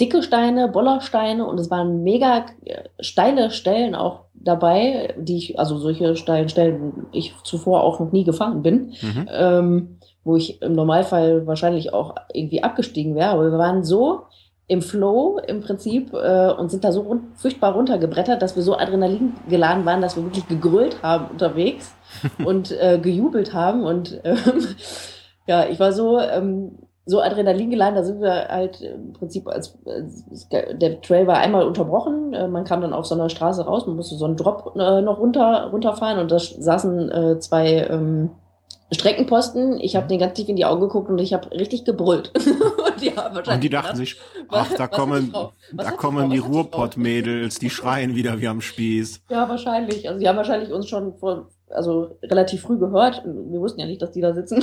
dicke 0.00 0.22
Steine, 0.22 0.68
Bollersteine 0.68 1.44
und 1.44 1.58
es 1.58 1.68
waren 1.68 2.04
mega 2.04 2.46
äh, 2.64 2.84
steile 3.00 3.50
Stellen 3.50 3.96
auch 3.96 4.26
dabei, 4.32 5.14
die 5.18 5.38
ich, 5.38 5.58
also 5.58 5.78
solche 5.78 6.14
steilen 6.14 6.48
Stellen, 6.48 7.08
ich 7.10 7.34
zuvor 7.42 7.82
auch 7.82 7.98
noch 7.98 8.12
nie 8.12 8.22
gefahren 8.22 8.62
bin. 8.62 8.92
Mhm. 9.02 9.28
Ähm, 9.32 9.96
wo 10.22 10.36
ich 10.36 10.62
im 10.62 10.74
Normalfall 10.74 11.48
wahrscheinlich 11.48 11.92
auch 11.92 12.14
irgendwie 12.32 12.62
abgestiegen 12.62 13.16
wäre. 13.16 13.30
Aber 13.30 13.50
wir 13.50 13.58
waren 13.58 13.82
so 13.82 14.26
im 14.70 14.82
Flow 14.82 15.40
im 15.48 15.62
Prinzip 15.62 16.14
äh, 16.14 16.52
und 16.52 16.70
sind 16.70 16.84
da 16.84 16.92
so 16.92 17.00
run 17.00 17.32
furchtbar 17.34 17.74
runtergebrettert, 17.74 18.40
dass 18.40 18.54
wir 18.54 18.62
so 18.62 18.78
Adrenalin 18.78 19.32
geladen 19.48 19.84
waren, 19.84 20.00
dass 20.00 20.14
wir 20.14 20.22
wirklich 20.22 20.46
gegrölt 20.46 21.02
haben 21.02 21.26
unterwegs 21.26 21.92
und 22.44 22.70
äh, 22.80 23.00
gejubelt 23.02 23.52
haben. 23.52 23.82
Und 23.82 24.20
ähm, 24.22 24.36
ja, 25.48 25.66
ich 25.66 25.80
war 25.80 25.90
so, 25.92 26.20
ähm, 26.20 26.78
so 27.04 27.20
Adrenalin 27.20 27.70
geladen, 27.70 27.96
da 27.96 28.04
sind 28.04 28.20
wir 28.20 28.46
halt 28.46 28.80
im 28.80 29.12
Prinzip 29.12 29.48
als, 29.48 29.76
als 29.84 30.48
der 30.48 31.00
Trail 31.00 31.26
war 31.26 31.38
einmal 31.38 31.66
unterbrochen, 31.66 32.32
äh, 32.32 32.46
man 32.46 32.62
kam 32.62 32.80
dann 32.80 32.92
auf 32.92 33.06
so 33.06 33.16
einer 33.16 33.28
Straße 33.28 33.64
raus, 33.64 33.88
man 33.88 33.96
musste 33.96 34.14
so 34.14 34.24
einen 34.26 34.36
Drop 34.36 34.76
äh, 34.76 35.02
noch 35.02 35.18
runter 35.18 35.70
runterfahren 35.72 36.20
und 36.20 36.30
da 36.30 36.38
saßen 36.38 37.10
äh, 37.10 37.38
zwei 37.40 37.88
ähm, 37.90 38.30
Streckenposten, 38.92 39.78
ich 39.80 39.94
habe 39.94 40.08
den 40.08 40.18
ganz 40.18 40.34
tief 40.34 40.48
in 40.48 40.56
die 40.56 40.64
Augen 40.64 40.80
geguckt 40.80 41.08
und 41.10 41.18
ich 41.18 41.32
habe 41.32 41.50
richtig 41.52 41.84
gebrüllt. 41.84 42.32
und, 42.36 43.00
die 43.00 43.10
und, 43.10 43.62
die 43.62 43.70
dachten 43.70 43.96
sich, 43.96 44.16
ach, 44.48 44.72
da 44.76 44.88
kommen, 44.88 45.32
da 45.72 45.92
kommen 45.92 46.30
die 46.30 46.38
Ruhrpott-Mädels, 46.38 47.60
die 47.60 47.70
schreien 47.70 48.16
wieder 48.16 48.40
wie 48.40 48.48
am 48.48 48.60
Spieß. 48.60 49.22
Ja, 49.30 49.48
wahrscheinlich. 49.48 50.08
Also 50.08 50.20
die 50.20 50.28
haben 50.28 50.36
wahrscheinlich 50.36 50.72
uns 50.72 50.88
schon 50.88 51.16
vor, 51.18 51.50
also 51.68 52.18
relativ 52.22 52.62
früh 52.62 52.78
gehört. 52.78 53.22
Wir 53.24 53.60
wussten 53.60 53.80
ja 53.80 53.86
nicht, 53.86 54.02
dass 54.02 54.10
die 54.10 54.20
da 54.20 54.34
sitzen. 54.34 54.62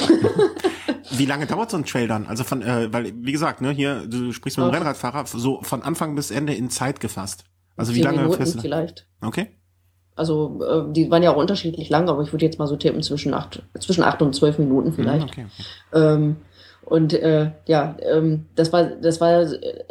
wie 1.12 1.26
lange 1.26 1.46
dauert 1.46 1.72
so 1.72 1.78
ein 1.78 1.86
Trail 1.86 2.08
dann? 2.08 2.28
Also 2.28 2.44
von, 2.44 2.62
äh, 2.62 2.92
weil, 2.92 3.14
wie 3.16 3.32
gesagt, 3.32 3.62
ne, 3.62 3.72
hier, 3.72 4.06
du 4.08 4.34
sprichst 4.34 4.58
mit 4.58 4.68
dem 4.68 4.74
Rennradfahrer, 4.74 5.26
so 5.26 5.62
von 5.62 5.84
Anfang 5.84 6.16
bis 6.16 6.32
Ende 6.32 6.54
in 6.54 6.70
Zeit 6.70 7.00
gefasst. 7.00 7.46
Also 7.78 7.94
wie 7.96 8.02
lange 8.02 8.18
Minuten 8.18 8.38
fest? 8.38 8.60
vielleicht. 8.60 9.08
Okay. 9.22 9.57
Also 10.18 10.60
äh, 10.68 10.94
die 10.94 11.10
waren 11.10 11.24
ja 11.24 11.32
auch 11.32 11.38
unterschiedlich 11.38 11.90
lang, 11.90 12.10
aber 12.10 12.24
ich 12.24 12.34
würde 12.34 12.46
jetzt 12.46 12.60
mal 12.60 12.68
so 12.68 12.76
tippen 12.76 13.02
zwischen 13.02 13.34
acht, 13.34 13.62
zwischen 13.80 14.04
acht 14.04 14.22
und 14.22 14.36
zwölf 14.36 14.58
Minuten 14.58 14.92
vielleicht. 14.94 15.38
Mhm, 15.38 15.46
okay, 15.46 15.46
okay. 15.92 16.14
Ähm, 16.14 16.36
und 16.90 17.14
äh, 17.14 17.52
ja, 17.66 17.98
ähm, 18.00 18.46
das 18.56 18.72
war 18.72 18.86
das 18.86 19.20
war 19.20 19.46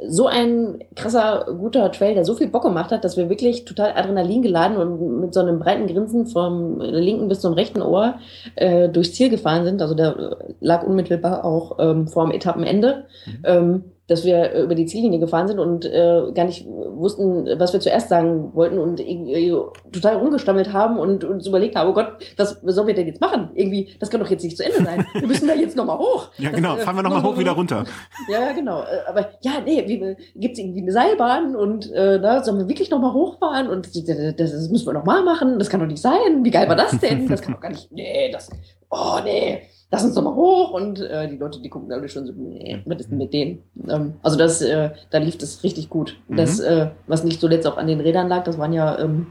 so 0.08 0.26
ein 0.26 0.82
krasser 0.94 1.44
guter 1.58 1.92
Trail, 1.92 2.14
der 2.14 2.24
so 2.24 2.34
viel 2.34 2.48
Bock 2.48 2.62
gemacht 2.62 2.90
hat, 2.90 3.04
dass 3.04 3.18
wir 3.18 3.28
wirklich 3.28 3.66
total 3.66 3.92
Adrenalin 3.92 4.40
geladen 4.40 4.78
und 4.78 5.20
mit 5.20 5.34
so 5.34 5.40
einem 5.40 5.58
breiten 5.58 5.86
Grinsen 5.88 6.26
vom 6.26 6.80
linken 6.80 7.28
bis 7.28 7.40
zum 7.40 7.52
rechten 7.52 7.82
Ohr 7.82 8.14
äh, 8.54 8.88
durchs 8.88 9.12
Ziel 9.12 9.28
gefahren 9.28 9.64
sind. 9.64 9.82
Also 9.82 9.94
der 9.94 10.38
lag 10.60 10.84
unmittelbar 10.84 11.44
auch 11.44 11.76
ähm, 11.78 12.08
vor 12.08 12.24
dem 12.24 12.34
Etappenende. 12.34 13.04
Mhm. 13.26 13.42
Ähm, 13.44 13.84
dass 14.08 14.24
wir 14.24 14.52
über 14.54 14.74
die 14.74 14.86
Ziellinie 14.86 15.18
gefahren 15.18 15.48
sind 15.48 15.58
und 15.58 15.84
äh, 15.84 16.30
gar 16.32 16.44
nicht 16.44 16.66
wussten, 16.66 17.46
was 17.58 17.72
wir 17.72 17.80
zuerst 17.80 18.08
sagen 18.08 18.54
wollten 18.54 18.78
und 18.78 19.00
irgendwie 19.00 19.52
total 19.90 20.16
rumgestammelt 20.16 20.72
haben 20.72 20.98
und 20.98 21.24
uns 21.24 21.46
überlegt 21.46 21.74
haben, 21.74 21.90
oh 21.90 21.92
Gott, 21.92 22.12
was, 22.36 22.60
sollen 22.62 22.86
wir 22.86 22.94
denn 22.94 23.08
jetzt 23.08 23.20
machen? 23.20 23.50
Irgendwie, 23.54 23.96
das 23.98 24.10
kann 24.10 24.20
doch 24.20 24.30
jetzt 24.30 24.44
nicht 24.44 24.56
zu 24.56 24.64
Ende 24.64 24.84
sein. 24.84 25.06
Wir 25.12 25.26
müssen 25.26 25.48
da 25.48 25.54
jetzt 25.54 25.76
nochmal 25.76 25.98
hoch. 25.98 26.28
ja, 26.38 26.50
genau, 26.50 26.76
fahren 26.76 26.96
wir 26.96 27.02
nochmal 27.02 27.22
hoch, 27.24 27.36
wieder 27.38 27.52
runter. 27.52 27.84
Ja, 28.28 28.40
ja, 28.40 28.52
genau. 28.52 28.82
Äh, 28.82 29.08
aber 29.08 29.30
ja, 29.40 29.54
nee, 29.64 30.16
gibt 30.36 30.52
es 30.52 30.58
irgendwie 30.58 30.82
eine 30.82 30.92
Seilbahn 30.92 31.56
und 31.56 31.90
äh, 31.92 32.20
da 32.20 32.44
sollen 32.44 32.58
wir 32.58 32.68
wirklich 32.68 32.90
nochmal 32.90 33.12
hochfahren 33.12 33.68
und 33.68 33.86
das, 33.86 34.36
das 34.36 34.70
müssen 34.70 34.86
wir 34.86 34.92
nochmal 34.92 35.24
machen. 35.24 35.58
Das 35.58 35.68
kann 35.68 35.80
doch 35.80 35.86
nicht 35.86 36.02
sein. 36.02 36.44
Wie 36.44 36.50
geil 36.50 36.68
war 36.68 36.76
das 36.76 36.98
denn? 37.00 37.28
Das 37.28 37.42
kann 37.42 37.54
doch 37.54 37.60
gar 37.60 37.70
nicht. 37.70 37.90
Nee, 37.90 38.30
das. 38.30 38.50
Oh, 38.88 39.18
nee 39.24 39.62
lass 39.90 40.04
uns 40.04 40.14
doch 40.14 40.22
mal 40.22 40.34
hoch. 40.34 40.72
Und 40.72 41.00
äh, 41.00 41.28
die 41.28 41.36
Leute, 41.36 41.60
die 41.60 41.68
gucken 41.68 41.92
alle 41.92 42.08
schon 42.08 42.26
so, 42.26 42.32
nee, 42.32 42.82
was 42.84 43.00
ist 43.00 43.10
denn 43.10 43.18
mit 43.18 43.32
denen? 43.32 43.62
Ähm, 43.88 44.14
also 44.22 44.36
das, 44.36 44.62
äh, 44.62 44.90
da 45.10 45.18
lief 45.18 45.38
das 45.38 45.62
richtig 45.62 45.88
gut. 45.88 46.16
Mhm. 46.28 46.36
Das, 46.36 46.60
äh, 46.60 46.88
was 47.06 47.24
nicht 47.24 47.40
zuletzt 47.40 47.66
auch 47.66 47.76
an 47.76 47.86
den 47.86 48.00
Rädern 48.00 48.28
lag, 48.28 48.44
das 48.44 48.58
waren 48.58 48.72
ja 48.72 48.98
ähm, 48.98 49.26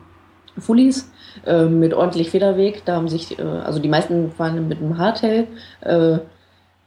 Fullies 0.58 1.12
äh, 1.46 1.66
mit 1.66 1.94
ordentlich 1.94 2.30
Federweg. 2.30 2.84
Da 2.86 2.96
haben 2.96 3.10
sich, 3.10 3.38
äh, 3.38 3.42
also 3.42 3.80
die 3.80 3.90
meisten 3.90 4.32
fahren 4.32 4.68
mit 4.68 4.80
einem 4.80 4.98
Hardtail. 4.98 5.48
Äh, 5.82 6.20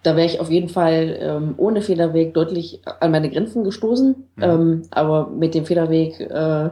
da 0.05 0.16
wäre 0.16 0.27
ich 0.27 0.40
auf 0.40 0.51
jeden 0.51 0.69
Fall 0.69 1.19
ähm, 1.20 1.55
ohne 1.57 1.82
Federweg 1.82 2.32
deutlich 2.32 2.81
an 3.01 3.11
meine 3.11 3.31
Grenzen 3.31 3.65
gestoßen. 3.65 4.15
Mhm. 4.36 4.43
Ähm, 4.43 4.82
aber 4.90 5.28
mit 5.28 5.55
dem 5.55 5.66
Federweg 5.66 6.19
äh, 6.20 6.70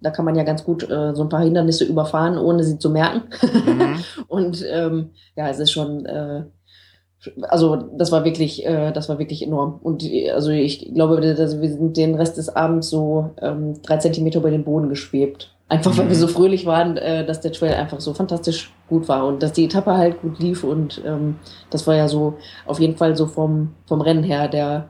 da 0.00 0.10
kann 0.10 0.24
man 0.24 0.36
ja 0.36 0.44
ganz 0.44 0.64
gut 0.64 0.88
äh, 0.88 1.14
so 1.14 1.22
ein 1.22 1.28
paar 1.28 1.42
Hindernisse 1.42 1.84
überfahren, 1.84 2.38
ohne 2.38 2.64
sie 2.64 2.78
zu 2.78 2.90
merken. 2.90 3.22
Mhm. 3.42 3.96
und 4.28 4.64
ähm, 4.70 5.10
ja, 5.36 5.48
es 5.48 5.58
ist 5.58 5.72
schon, 5.72 6.06
äh, 6.06 6.44
also 7.42 7.76
das 7.76 8.12
war 8.12 8.24
wirklich, 8.24 8.64
äh, 8.64 8.92
das 8.92 9.08
war 9.08 9.18
wirklich 9.18 9.42
enorm. 9.42 9.80
Und 9.82 10.04
also 10.32 10.50
ich 10.50 10.92
glaube, 10.94 11.20
dass 11.20 11.60
wir 11.60 11.68
sind 11.68 11.96
den 11.96 12.14
Rest 12.14 12.36
des 12.36 12.48
Abends 12.48 12.90
so 12.90 13.30
ähm, 13.40 13.80
drei 13.82 13.96
Zentimeter 13.96 14.38
über 14.38 14.50
den 14.50 14.64
Boden 14.64 14.88
geschwebt. 14.88 15.54
Einfach 15.70 15.98
weil 15.98 16.06
mhm. 16.06 16.10
wir 16.10 16.16
so 16.16 16.28
fröhlich 16.28 16.64
waren, 16.64 16.96
äh, 16.96 17.26
dass 17.26 17.40
der 17.40 17.52
Trail 17.52 17.74
einfach 17.74 18.00
so 18.00 18.14
fantastisch 18.14 18.72
gut 18.88 19.06
war 19.08 19.26
und 19.26 19.42
dass 19.42 19.52
die 19.52 19.66
Etappe 19.66 19.96
halt 19.96 20.22
gut 20.22 20.38
lief. 20.38 20.64
Und 20.64 21.02
ähm, 21.04 21.36
das 21.70 21.86
war 21.86 21.94
ja 21.94 22.08
so 22.08 22.38
auf 22.66 22.80
jeden 22.80 22.96
Fall 22.96 23.16
so 23.16 23.26
vom, 23.26 23.74
vom 23.86 24.00
Rennen 24.00 24.22
her 24.22 24.48
der 24.48 24.88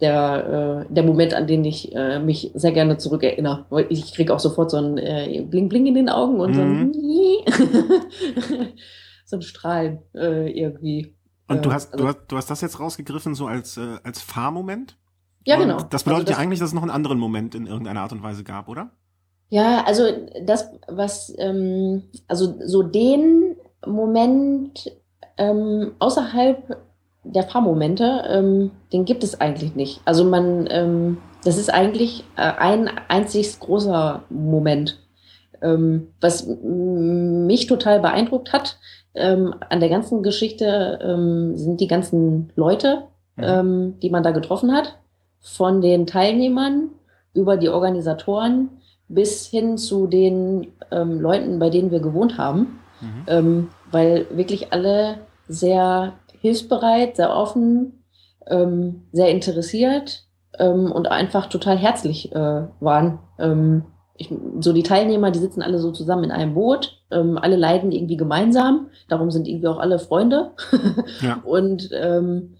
der, 0.00 0.86
äh, 0.88 0.92
der 0.92 1.02
Moment, 1.02 1.34
an 1.34 1.46
den 1.46 1.64
ich 1.64 1.94
äh, 1.94 2.18
mich 2.18 2.50
sehr 2.54 2.72
gerne 2.72 2.98
zurückerinnere. 2.98 3.66
Ich 3.88 4.14
kriege 4.14 4.34
auch 4.34 4.40
sofort 4.40 4.70
so 4.70 4.78
ein 4.78 4.98
äh, 4.98 5.44
Bling 5.48 5.68
Bling 5.68 5.86
in 5.86 5.94
den 5.94 6.08
Augen 6.08 6.40
und 6.40 6.52
mhm. 6.52 6.54
so 6.54 6.62
ein, 6.62 6.92
so 9.26 9.36
ein 9.36 9.42
Strahlen 9.42 10.00
äh, 10.14 10.50
irgendwie. 10.50 11.14
Und 11.48 11.64
du 11.64 11.72
hast, 11.72 11.92
also, 11.92 12.04
du 12.04 12.08
hast, 12.08 12.18
du 12.28 12.36
hast 12.36 12.50
das 12.50 12.60
jetzt 12.60 12.80
rausgegriffen 12.80 13.34
so 13.34 13.46
als, 13.46 13.76
äh, 13.76 13.98
als 14.04 14.22
Fahrmoment? 14.22 14.96
Ja, 15.46 15.56
genau. 15.56 15.82
Das 15.82 16.04
bedeutet 16.04 16.06
also 16.06 16.24
das, 16.24 16.36
ja 16.36 16.42
eigentlich, 16.42 16.60
dass 16.60 16.68
es 16.68 16.74
noch 16.74 16.82
einen 16.82 16.90
anderen 16.90 17.18
Moment 17.18 17.54
in 17.54 17.66
irgendeiner 17.66 18.02
Art 18.02 18.12
und 18.12 18.22
Weise 18.22 18.44
gab, 18.44 18.68
oder? 18.68 18.90
Ja, 19.48 19.82
also 19.84 20.04
das, 20.44 20.70
was, 20.86 21.32
ähm, 21.38 22.04
also 22.28 22.54
so 22.64 22.84
den 22.84 23.56
Moment 23.84 24.92
ähm, 25.38 25.92
außerhalb 25.98 26.76
der 27.24 27.42
Fahrmomente, 27.44 28.24
ähm, 28.28 28.70
den 28.92 29.04
gibt 29.04 29.24
es 29.24 29.40
eigentlich 29.40 29.74
nicht. 29.74 30.00
Also 30.04 30.24
man, 30.24 30.66
ähm, 30.70 31.18
das 31.44 31.58
ist 31.58 31.72
eigentlich 31.72 32.24
äh, 32.36 32.42
ein 32.42 32.90
einzig 33.08 33.58
großer 33.60 34.22
Moment. 34.30 34.98
Ähm, 35.62 36.08
was 36.20 36.46
mich 36.46 37.66
total 37.66 38.00
beeindruckt 38.00 38.52
hat 38.52 38.78
ähm, 39.14 39.54
an 39.68 39.80
der 39.80 39.88
ganzen 39.88 40.22
Geschichte 40.22 40.98
ähm, 41.02 41.56
sind 41.56 41.80
die 41.80 41.88
ganzen 41.88 42.50
Leute, 42.54 43.04
mhm. 43.36 43.44
ähm, 43.44 43.94
die 44.00 44.10
man 44.10 44.22
da 44.22 44.30
getroffen 44.30 44.72
hat, 44.72 44.98
von 45.40 45.80
den 45.80 46.06
Teilnehmern 46.06 46.90
über 47.34 47.56
die 47.56 47.68
Organisatoren 47.68 48.68
bis 49.08 49.46
hin 49.46 49.76
zu 49.76 50.06
den 50.06 50.68
ähm, 50.90 51.20
Leuten, 51.20 51.58
bei 51.58 51.70
denen 51.70 51.90
wir 51.90 52.00
gewohnt 52.00 52.38
haben, 52.38 52.78
mhm. 53.00 53.24
ähm, 53.26 53.68
weil 53.90 54.26
wirklich 54.30 54.72
alle 54.72 55.18
sehr 55.48 56.12
hilfsbereit, 56.40 57.16
sehr 57.16 57.34
offen, 57.34 58.04
ähm, 58.48 59.02
sehr 59.12 59.30
interessiert 59.30 60.24
ähm, 60.58 60.90
und 60.92 61.08
einfach 61.08 61.46
total 61.46 61.76
herzlich 61.76 62.32
äh, 62.32 62.66
waren. 62.80 63.18
Ähm, 63.38 63.84
ich, 64.16 64.32
so 64.60 64.72
die 64.72 64.82
Teilnehmer, 64.82 65.30
die 65.30 65.38
sitzen 65.38 65.62
alle 65.62 65.78
so 65.78 65.92
zusammen 65.92 66.24
in 66.24 66.30
einem 66.30 66.54
Boot, 66.54 67.00
ähm, 67.10 67.38
alle 67.38 67.56
leiden 67.56 67.90
irgendwie 67.90 68.16
gemeinsam, 68.18 68.88
darum 69.08 69.30
sind 69.30 69.48
irgendwie 69.48 69.68
auch 69.68 69.78
alle 69.78 69.98
Freunde. 69.98 70.52
ja. 71.22 71.40
Und 71.44 71.88
ähm, 71.92 72.56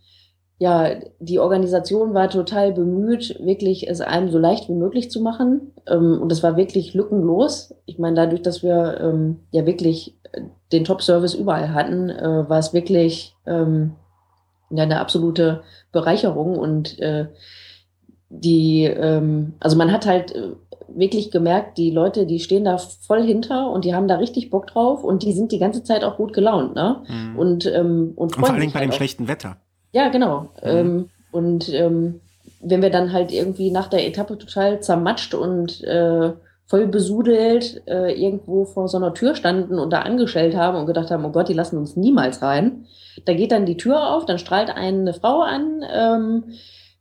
ja, 0.61 0.91
die 1.21 1.39
Organisation 1.39 2.13
war 2.13 2.29
total 2.29 2.73
bemüht, 2.73 3.35
wirklich 3.43 3.89
es 3.89 4.03
einem 4.03 4.31
so 4.31 4.39
leicht 4.39 4.69
wie 4.69 4.75
möglich 4.75 5.11
zu 5.11 5.23
machen. 5.23 5.73
Ähm, 5.87 6.21
und 6.21 6.31
es 6.31 6.43
war 6.43 6.55
wirklich 6.59 6.93
lückenlos. 6.93 7.75
Ich 7.87 7.99
meine, 7.99 8.17
dadurch, 8.17 8.43
dass 8.43 8.63
wir 8.63 9.01
ähm, 9.01 9.41
ja 9.53 9.65
wirklich 9.65 10.19
den 10.71 10.85
Top-Service 10.85 11.33
überall 11.33 11.73
hatten, 11.73 12.11
äh, 12.11 12.47
war 12.47 12.59
es 12.59 12.75
wirklich 12.75 13.35
ähm, 13.47 13.93
eine 14.71 15.01
absolute 15.01 15.63
Bereicherung 15.93 16.59
und 16.59 16.99
äh, 17.01 17.29
die, 18.33 18.89
also 19.59 19.77
man 19.77 19.91
hat 19.91 20.07
halt 20.07 20.33
äh, 20.37 20.51
wirklich 20.87 21.33
gemerkt, 21.33 21.79
die 21.79 21.91
Leute, 21.91 22.27
die 22.27 22.39
stehen 22.39 22.65
da 22.65 22.79
voll 22.79 23.25
hinter 23.25 23.71
und 23.73 23.85
die 23.85 23.93
haben 23.93 24.07
da 24.07 24.17
richtig 24.17 24.51
Bock 24.51 24.69
drauf 24.69 25.03
und 25.03 25.25
die 25.25 25.33
sind 25.33 25.51
die 25.51 25.59
ganze 25.59 25.83
Zeit 25.83 26.05
auch 26.05 26.17
gut 26.17 26.33
gelaunt, 26.33 26.77
ne? 26.77 27.03
Mhm. 27.09 27.37
Und, 27.37 27.67
ähm, 27.67 28.13
und, 28.15 28.37
und 28.37 28.37
vor 28.37 28.51
allen 28.51 28.61
Dingen 28.61 28.73
bei 28.73 28.79
halt 28.79 28.89
dem 28.89 28.93
auch. 28.93 28.97
schlechten 28.97 29.27
Wetter. 29.27 29.57
Ja, 29.93 30.09
genau. 30.09 30.51
Mhm. 30.63 30.69
Ähm, 30.71 31.11
und 31.33 31.69
ähm, 31.73 32.21
wenn 32.61 32.83
wir 32.83 32.91
dann 32.91 33.13
halt 33.13 33.33
irgendwie 33.33 33.71
nach 33.71 33.89
der 33.89 34.07
Etappe 34.07 34.37
total 34.39 34.81
zermatscht 34.81 35.35
und 35.35 35.83
äh, 35.85 36.33
voll 36.67 36.87
besudelt 36.87 37.83
äh, 37.89 38.13
irgendwo 38.13 38.65
vor 38.65 38.87
so 38.89 38.97
einer 38.97 39.13
Tür 39.13 39.35
standen 39.35 39.79
und 39.79 39.93
da 39.93 40.03
angestellt 40.03 40.55
haben 40.55 40.79
und 40.79 40.87
gedacht 40.87 41.11
haben, 41.11 41.25
oh 41.25 41.31
Gott, 41.31 41.49
die 41.49 41.55
lassen 41.55 41.79
uns 41.79 41.97
niemals 41.97 42.43
rein. 42.43 42.87
Da 43.25 43.35
geht 43.35 43.51
dann 43.51 43.67
die 43.67 43.77
Tür 43.77 44.15
auf, 44.15 44.25
dann 44.25 44.39
strahlt 44.39 44.71
eine 44.71 45.13
Frau 45.13 45.41
an, 45.41 45.83
ähm, 45.93 46.45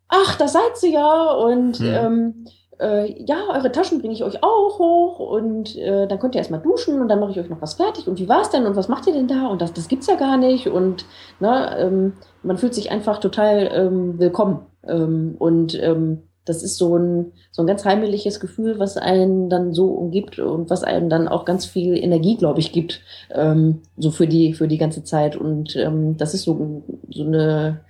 ach, 0.08 0.36
da 0.38 0.48
seid 0.48 0.76
sie 0.76 0.94
ja 0.94 1.32
und 1.34 1.78
hm. 1.78 1.86
ähm, 1.86 2.46
äh, 2.80 3.24
ja, 3.26 3.44
eure 3.54 3.72
Taschen 3.72 4.00
bringe 4.00 4.14
ich 4.14 4.24
euch 4.24 4.42
auch 4.42 4.80
hoch 4.80 5.20
und 5.20 5.76
äh, 5.78 6.08
dann 6.08 6.18
könnt 6.18 6.34
ihr 6.34 6.40
erstmal 6.40 6.62
duschen 6.62 7.02
und 7.02 7.10
dann 7.10 7.20
mache 7.20 7.32
ich 7.32 7.40
euch 7.40 7.50
noch 7.50 7.62
was 7.62 7.76
fertig 7.76 8.08
und 8.08 8.20
wie 8.20 8.30
war's 8.30 8.50
denn 8.50 8.66
und 8.66 8.76
was 8.76 8.88
macht 8.88 9.06
ihr 9.06 9.14
denn 9.14 9.28
da 9.28 9.48
und 9.48 9.62
das, 9.62 9.74
das 9.74 9.88
gibt's 9.88 10.08
ja 10.08 10.16
gar 10.16 10.38
nicht 10.38 10.68
und 10.68 11.06
ne, 11.40 11.78
ähm, 11.78 12.14
man 12.44 12.58
fühlt 12.58 12.74
sich 12.74 12.92
einfach 12.92 13.20
total 13.20 13.70
ähm, 13.74 14.20
willkommen 14.20 14.60
ähm, 14.88 15.36
und 15.38 15.78
ähm, 15.82 16.24
das 16.50 16.64
ist 16.64 16.78
so 16.78 16.98
ein, 16.98 17.32
so 17.52 17.62
ein 17.62 17.68
ganz 17.68 17.86
heimliches 17.86 18.40
Gefühl, 18.40 18.80
was 18.80 18.98
einen 18.98 19.50
dann 19.50 19.74
so 19.74 19.92
umgibt 19.92 20.40
und 20.40 20.70
was 20.72 20.84
einem 20.84 21.08
dann 21.08 21.28
auch 21.28 21.46
ganz 21.46 21.66
viel 21.66 21.96
Energie, 21.96 22.38
glaube 22.38 22.60
ich, 22.60 22.72
gibt, 22.72 23.02
ähm, 23.32 23.84
so 23.98 24.10
für 24.10 24.28
die, 24.28 24.54
für 24.54 24.68
die 24.68 24.80
ganze 24.80 25.04
Zeit. 25.04 25.36
Und 25.36 25.76
ähm, 25.76 26.18
das 26.18 26.34
ist 26.34 26.44
so, 26.44 26.84
so 27.10 27.24
eine, 27.24 27.82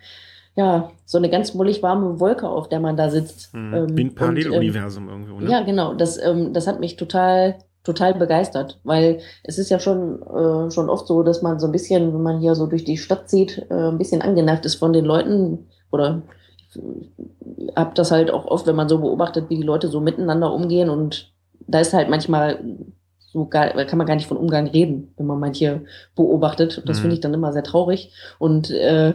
ja, 0.55 0.91
so 1.05 1.17
eine 1.17 1.29
ganz 1.29 1.53
mollig 1.53 1.81
warme 1.81 2.19
Wolke, 2.19 2.49
auf 2.49 2.67
der 2.67 2.81
man 2.81 2.97
da 2.97 3.09
sitzt. 3.09 3.53
Mhm. 3.53 3.73
Ähm, 3.73 3.97
Wie 3.97 4.03
ein 4.03 4.15
Paralleluniversum 4.15 5.05
ähm, 5.05 5.09
irgendwo, 5.09 5.39
ne? 5.39 5.49
Ja, 5.49 5.63
genau. 5.63 5.93
Das, 5.93 6.21
ähm, 6.21 6.51
das 6.51 6.67
hat 6.67 6.81
mich 6.81 6.97
total, 6.97 7.59
total 7.83 8.13
begeistert, 8.13 8.79
weil 8.83 9.19
es 9.43 9.57
ist 9.57 9.69
ja 9.69 9.79
schon, 9.79 10.21
äh, 10.21 10.71
schon 10.71 10.89
oft 10.89 11.07
so, 11.07 11.23
dass 11.23 11.41
man 11.41 11.59
so 11.59 11.67
ein 11.67 11.71
bisschen, 11.71 12.13
wenn 12.13 12.21
man 12.21 12.39
hier 12.39 12.55
so 12.55 12.67
durch 12.67 12.83
die 12.83 12.97
Stadt 12.97 13.29
zieht, 13.29 13.65
äh, 13.69 13.73
ein 13.73 13.97
bisschen 13.97 14.21
angenervt 14.21 14.65
ist 14.65 14.75
von 14.75 14.93
den 14.93 15.05
Leuten 15.05 15.67
oder 15.91 16.21
habe 17.75 17.91
das 17.95 18.11
halt 18.11 18.31
auch 18.31 18.45
oft, 18.45 18.67
wenn 18.67 18.75
man 18.75 18.89
so 18.89 18.99
beobachtet, 18.99 19.49
wie 19.49 19.57
die 19.57 19.63
Leute 19.63 19.87
so 19.87 20.01
miteinander 20.01 20.53
umgehen 20.53 20.89
und 20.89 21.33
da 21.67 21.79
ist 21.79 21.93
halt 21.93 22.09
manchmal 22.09 22.59
so 23.31 23.45
gar, 23.45 23.69
kann 23.85 23.97
man 23.97 24.07
gar 24.07 24.15
nicht 24.15 24.27
von 24.27 24.37
Umgang 24.37 24.67
reden, 24.67 25.13
wenn 25.17 25.27
man 25.27 25.39
manche 25.39 25.85
beobachtet. 26.15 26.81
Das 26.85 26.97
mhm. 26.97 27.01
finde 27.01 27.13
ich 27.15 27.21
dann 27.21 27.33
immer 27.33 27.53
sehr 27.53 27.63
traurig. 27.63 28.11
Und 28.39 28.71
äh, 28.71 29.13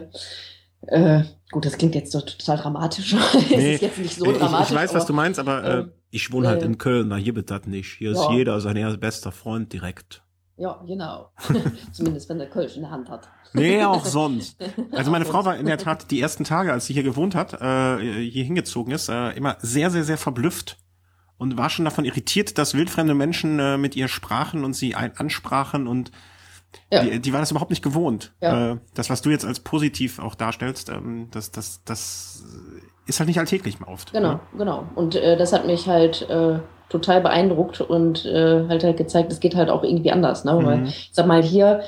äh, 0.87 1.23
gut, 1.51 1.65
das 1.65 1.77
klingt 1.77 1.95
jetzt 1.95 2.13
so 2.13 2.21
total 2.21 2.57
dramatisch. 2.57 3.13
Nee, 3.49 3.73
es 3.73 3.75
ist 3.75 3.81
jetzt 3.81 3.97
nicht 3.97 4.15
so 4.15 4.31
dramatisch. 4.31 4.67
Ich, 4.67 4.75
ich 4.75 4.75
weiß, 4.77 4.93
was 4.93 5.05
du 5.05 5.13
meinst, 5.13 5.39
aber 5.39 5.63
äh, 5.63 5.77
ähm, 5.79 5.91
ich 6.15 6.31
wohne 6.31 6.47
halt 6.47 6.61
äh, 6.61 6.65
in 6.65 6.77
Köln, 6.77 7.09
da 7.09 7.17
hier 7.17 7.35
wird 7.35 7.51
das 7.51 7.65
nicht. 7.65 7.93
Hier 7.97 8.13
ja. 8.13 8.21
ist 8.21 8.29
jeder 8.31 8.61
sein 8.61 8.99
bester 8.99 9.31
Freund 9.31 9.73
direkt. 9.73 10.23
Ja, 10.57 10.81
genau. 10.87 11.31
Zumindest 11.91 12.29
wenn 12.29 12.37
der 12.37 12.49
Kölsch 12.49 12.77
in 12.77 12.83
der 12.83 12.91
Hand 12.91 13.09
hat. 13.09 13.29
Nee, 13.53 13.83
auch 13.83 14.05
sonst. 14.05 14.57
Also 14.91 15.11
meine 15.11 15.25
Frau 15.25 15.43
war 15.43 15.57
in 15.57 15.65
der 15.65 15.77
Tat 15.77 16.11
die 16.11 16.21
ersten 16.21 16.45
Tage, 16.45 16.71
als 16.71 16.85
sie 16.85 16.93
hier 16.93 17.03
gewohnt 17.03 17.35
hat, 17.35 17.53
äh, 17.61 18.29
hier 18.29 18.45
hingezogen 18.45 18.93
ist, 18.93 19.09
äh, 19.09 19.31
immer 19.31 19.57
sehr, 19.59 19.91
sehr, 19.91 20.05
sehr 20.05 20.17
verblüfft 20.17 20.77
und 21.37 21.57
war 21.57 21.69
schon 21.69 21.83
davon 21.83 22.05
irritiert, 22.05 22.57
dass 22.57 22.73
wildfremde 22.73 23.13
Menschen 23.13 23.59
äh, 23.59 23.77
mit 23.77 23.95
ihr 23.97 24.07
sprachen 24.07 24.63
und 24.63 24.73
sie 24.73 24.95
ein 24.95 25.17
ansprachen 25.17 25.87
und 25.87 26.11
ja. 26.91 27.03
die, 27.03 27.19
die 27.19 27.33
war 27.33 27.41
das 27.41 27.51
überhaupt 27.51 27.71
nicht 27.71 27.83
gewohnt. 27.83 28.33
Ja. 28.41 28.71
Äh, 28.71 28.77
das, 28.93 29.09
was 29.09 29.21
du 29.21 29.29
jetzt 29.29 29.45
als 29.45 29.59
positiv 29.59 30.19
auch 30.19 30.35
darstellst, 30.35 30.89
ähm, 30.89 31.27
das, 31.31 31.51
das, 31.51 31.81
das 31.83 32.45
ist 33.05 33.19
halt 33.19 33.27
nicht 33.27 33.39
alltäglich 33.39 33.79
mal 33.79 33.91
oft. 33.91 34.13
Genau, 34.13 34.33
ne? 34.33 34.39
genau. 34.57 34.83
Und 34.95 35.15
äh, 35.15 35.37
das 35.37 35.53
hat 35.53 35.65
mich 35.65 35.87
halt 35.87 36.27
äh, 36.29 36.59
total 36.89 37.21
beeindruckt 37.21 37.81
und 37.81 38.25
äh, 38.25 38.67
halt 38.67 38.83
halt 38.83 38.97
gezeigt, 38.97 39.31
es 39.31 39.39
geht 39.39 39.55
halt 39.55 39.69
auch 39.69 39.83
irgendwie 39.83 40.11
anders. 40.11 40.45
Ne? 40.45 40.53
Mhm. 40.53 40.65
Weil 40.65 40.83
ich 40.87 41.09
sag 41.11 41.27
mal, 41.27 41.43
hier 41.43 41.81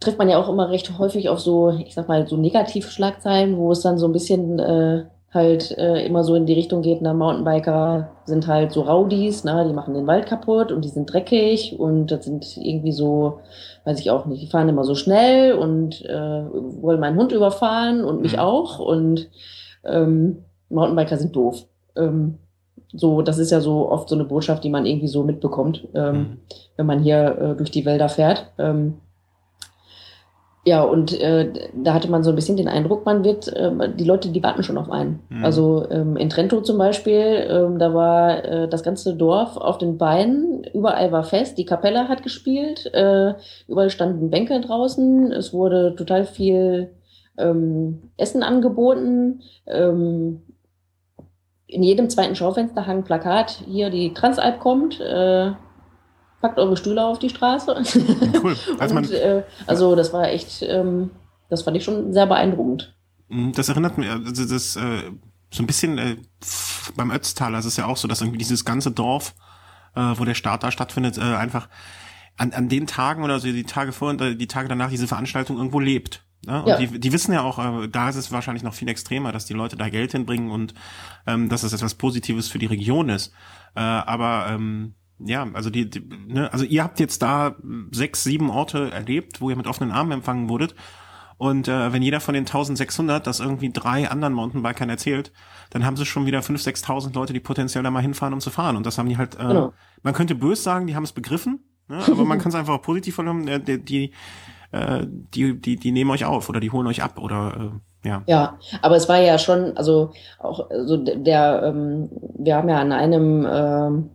trifft 0.00 0.18
man 0.18 0.28
ja 0.28 0.38
auch 0.38 0.48
immer 0.48 0.70
recht 0.70 0.98
häufig 0.98 1.28
auf 1.28 1.40
so, 1.40 1.70
ich 1.70 1.94
sag 1.94 2.08
mal, 2.08 2.26
so 2.26 2.36
negative 2.36 2.88
Schlagzeilen, 2.88 3.56
wo 3.56 3.72
es 3.72 3.80
dann 3.80 3.98
so 3.98 4.06
ein 4.06 4.12
bisschen 4.12 4.58
äh, 4.58 5.04
halt 5.36 5.70
äh, 5.78 6.04
immer 6.04 6.24
so 6.24 6.34
in 6.34 6.46
die 6.46 6.54
Richtung 6.54 6.82
geht, 6.82 7.00
na, 7.00 7.14
Mountainbiker 7.14 8.08
sind 8.24 8.48
halt 8.48 8.72
so 8.72 8.82
Rowdies, 8.82 9.44
na, 9.44 9.62
die 9.62 9.72
machen 9.72 9.94
den 9.94 10.08
Wald 10.08 10.26
kaputt 10.26 10.72
und 10.72 10.84
die 10.84 10.88
sind 10.88 11.12
dreckig 11.12 11.78
und 11.78 12.08
das 12.08 12.24
sind 12.24 12.56
irgendwie 12.56 12.90
so, 12.90 13.38
weiß 13.84 14.00
ich 14.00 14.10
auch 14.10 14.26
nicht, 14.26 14.42
die 14.42 14.48
fahren 14.48 14.68
immer 14.68 14.82
so 14.82 14.96
schnell 14.96 15.52
und 15.52 16.04
äh, 16.06 16.42
wollen 16.82 16.98
meinen 16.98 17.16
Hund 17.16 17.30
überfahren 17.30 18.02
und 18.02 18.20
mich 18.22 18.32
mhm. 18.32 18.40
auch 18.40 18.80
und 18.80 19.30
ähm, 19.84 20.38
Mountainbiker 20.70 21.16
sind 21.16 21.36
doof. 21.36 21.64
Ähm, 21.94 22.38
so, 22.92 23.22
das 23.22 23.38
ist 23.38 23.52
ja 23.52 23.60
so 23.60 23.88
oft 23.88 24.08
so 24.08 24.16
eine 24.16 24.24
Botschaft, 24.24 24.64
die 24.64 24.70
man 24.70 24.86
irgendwie 24.86 25.08
so 25.08 25.22
mitbekommt, 25.22 25.86
ähm, 25.94 26.16
mhm. 26.16 26.36
wenn 26.76 26.86
man 26.86 27.00
hier 27.00 27.38
äh, 27.38 27.56
durch 27.56 27.70
die 27.70 27.84
Wälder 27.84 28.08
fährt. 28.08 28.50
Ähm, 28.58 28.94
ja, 30.66 30.82
und 30.82 31.18
äh, 31.20 31.70
da 31.74 31.94
hatte 31.94 32.10
man 32.10 32.24
so 32.24 32.30
ein 32.30 32.34
bisschen 32.34 32.56
den 32.56 32.66
Eindruck, 32.66 33.06
man 33.06 33.22
wird, 33.22 33.46
äh, 33.54 33.70
die 33.94 34.02
Leute, 34.02 34.30
die 34.30 34.42
warten 34.42 34.64
schon 34.64 34.78
auf 34.78 34.90
einen. 34.90 35.20
Mhm. 35.28 35.44
Also 35.44 35.88
ähm, 35.92 36.16
in 36.16 36.28
Trento 36.28 36.60
zum 36.60 36.76
Beispiel, 36.76 37.46
ähm, 37.48 37.78
da 37.78 37.94
war 37.94 38.44
äh, 38.44 38.68
das 38.68 38.82
ganze 38.82 39.14
Dorf 39.14 39.56
auf 39.56 39.78
den 39.78 39.96
Beinen, 39.96 40.64
überall 40.74 41.12
war 41.12 41.22
fest, 41.22 41.56
die 41.56 41.66
Kapelle 41.66 42.08
hat 42.08 42.24
gespielt, 42.24 42.90
äh, 42.94 43.34
überall 43.68 43.90
standen 43.90 44.28
Bänke 44.28 44.60
draußen, 44.60 45.30
es 45.30 45.52
wurde 45.52 45.94
total 45.94 46.24
viel 46.24 46.90
ähm, 47.38 48.10
Essen 48.16 48.42
angeboten. 48.42 49.42
Ähm, 49.68 50.42
in 51.68 51.84
jedem 51.84 52.10
zweiten 52.10 52.34
Schaufenster 52.34 52.88
hang 52.88 52.98
ein 52.98 53.04
Plakat, 53.04 53.62
hier 53.68 53.90
die 53.90 54.14
Transalp 54.14 54.58
kommt. 54.58 55.00
Äh, 55.00 55.52
packt 56.46 56.58
eure 56.58 56.76
Stühle 56.76 57.04
auf 57.04 57.18
die 57.18 57.30
Straße. 57.30 57.74
Cool. 58.42 58.56
Also, 58.78 58.96
und, 58.96 59.10
äh, 59.10 59.42
also 59.66 59.96
das 59.96 60.12
war 60.12 60.28
echt, 60.28 60.62
ähm, 60.62 61.10
das 61.48 61.62
fand 61.62 61.76
ich 61.76 61.84
schon 61.84 62.12
sehr 62.12 62.26
beeindruckend. 62.26 62.94
Mhm, 63.28 63.52
das 63.52 63.68
erinnert 63.68 63.98
mich, 63.98 64.08
also 64.08 64.46
das 64.46 64.76
äh, 64.76 65.02
so 65.50 65.62
ein 65.62 65.66
bisschen 65.66 65.98
äh, 65.98 66.16
beim 66.96 67.10
Ötztaler 67.10 67.58
ist 67.58 67.64
es 67.64 67.76
ja 67.76 67.86
auch 67.86 67.96
so, 67.96 68.06
dass 68.06 68.20
irgendwie 68.20 68.38
dieses 68.38 68.64
ganze 68.64 68.90
Dorf, 68.90 69.34
äh, 69.94 70.00
wo 70.00 70.24
der 70.24 70.34
Start 70.34 70.62
da 70.62 70.70
stattfindet, 70.70 71.18
äh, 71.18 71.22
einfach 71.22 71.68
an, 72.36 72.52
an 72.52 72.68
den 72.68 72.86
Tagen 72.86 73.24
oder 73.24 73.40
so 73.40 73.48
die 73.48 73.64
Tage 73.64 73.92
vor 73.92 74.10
und 74.10 74.20
äh, 74.20 74.36
die 74.36 74.46
Tage 74.46 74.68
danach 74.68 74.90
diese 74.90 75.08
Veranstaltung 75.08 75.56
irgendwo 75.56 75.80
lebt. 75.80 76.24
Ne? 76.46 76.62
Und 76.62 76.68
ja. 76.68 76.76
die, 76.76 77.00
die 77.00 77.12
wissen 77.12 77.32
ja 77.32 77.42
auch, 77.42 77.58
äh, 77.58 77.88
da 77.88 78.08
ist 78.08 78.16
es 78.16 78.30
wahrscheinlich 78.30 78.62
noch 78.62 78.74
viel 78.74 78.88
extremer, 78.88 79.32
dass 79.32 79.46
die 79.46 79.54
Leute 79.54 79.76
da 79.76 79.88
Geld 79.88 80.12
hinbringen 80.12 80.50
und 80.50 80.74
ähm, 81.26 81.48
dass 81.48 81.64
es 81.64 81.72
etwas 81.72 81.94
Positives 81.94 82.48
für 82.48 82.58
die 82.58 82.66
Region 82.66 83.08
ist. 83.08 83.32
Äh, 83.74 83.80
aber 83.80 84.46
ähm, 84.50 84.94
ja, 85.18 85.46
also 85.54 85.70
die, 85.70 85.88
die 85.88 86.02
ne, 86.26 86.52
also 86.52 86.64
ihr 86.64 86.82
habt 86.82 87.00
jetzt 87.00 87.22
da 87.22 87.56
sechs, 87.90 88.22
sieben 88.22 88.50
Orte 88.50 88.90
erlebt, 88.90 89.40
wo 89.40 89.50
ihr 89.50 89.56
mit 89.56 89.66
offenen 89.66 89.92
Armen 89.92 90.12
empfangen 90.12 90.48
wurdet. 90.48 90.74
Und 91.38 91.68
äh, 91.68 91.92
wenn 91.92 92.02
jeder 92.02 92.20
von 92.20 92.34
den 92.34 92.46
1600 92.46 93.26
das 93.26 93.40
irgendwie 93.40 93.70
drei 93.70 94.08
anderen 94.08 94.32
Mountainbikern 94.32 94.88
erzählt, 94.88 95.32
dann 95.70 95.84
haben 95.84 95.96
sie 95.96 96.06
schon 96.06 96.24
wieder 96.24 96.40
5.000, 96.40 96.84
6.000 96.84 97.14
Leute, 97.14 97.32
die 97.32 97.40
potenziell 97.40 97.84
da 97.84 97.90
mal 97.90 98.00
hinfahren, 98.00 98.32
um 98.32 98.40
zu 98.40 98.50
fahren. 98.50 98.76
Und 98.76 98.86
das 98.86 98.96
haben 98.96 99.08
die 99.08 99.18
halt, 99.18 99.34
äh, 99.34 99.46
genau. 99.46 99.72
man 100.02 100.14
könnte 100.14 100.34
böse 100.34 100.62
sagen, 100.62 100.86
die 100.86 100.96
haben 100.96 101.04
es 101.04 101.12
begriffen, 101.12 101.60
ne? 101.88 101.98
aber 102.06 102.24
man 102.24 102.38
kann 102.40 102.48
es 102.48 102.54
einfach 102.54 102.74
auch 102.74 102.82
positiv 102.82 103.16
vernehmen, 103.16 103.48
äh, 103.48 103.60
die, 103.60 103.84
die, 103.84 104.12
äh, 104.72 105.06
die, 105.06 105.60
die, 105.60 105.76
die 105.76 105.92
nehmen 105.92 106.10
euch 106.10 106.24
auf 106.24 106.48
oder 106.48 106.60
die 106.60 106.70
holen 106.70 106.86
euch 106.86 107.02
ab 107.02 107.18
oder 107.18 107.72
äh, 108.04 108.08
ja. 108.08 108.22
Ja, 108.26 108.58
aber 108.82 108.96
es 108.96 109.08
war 109.08 109.18
ja 109.18 109.36
schon, 109.36 109.76
also 109.76 110.12
auch 110.38 110.70
so 110.84 110.96
der, 110.96 111.62
ähm, 111.64 112.08
wir 112.38 112.56
haben 112.56 112.68
ja 112.68 112.80
an 112.80 112.92
einem 112.92 113.46
ähm, 113.50 114.10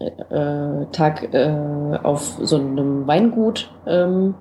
äh, 0.00 0.86
Tag 0.92 1.34
äh, 1.34 1.98
auf 2.02 2.38
so 2.42 2.56
einem 2.56 3.06
Weingut 3.06 3.70
ähm, 3.86 4.34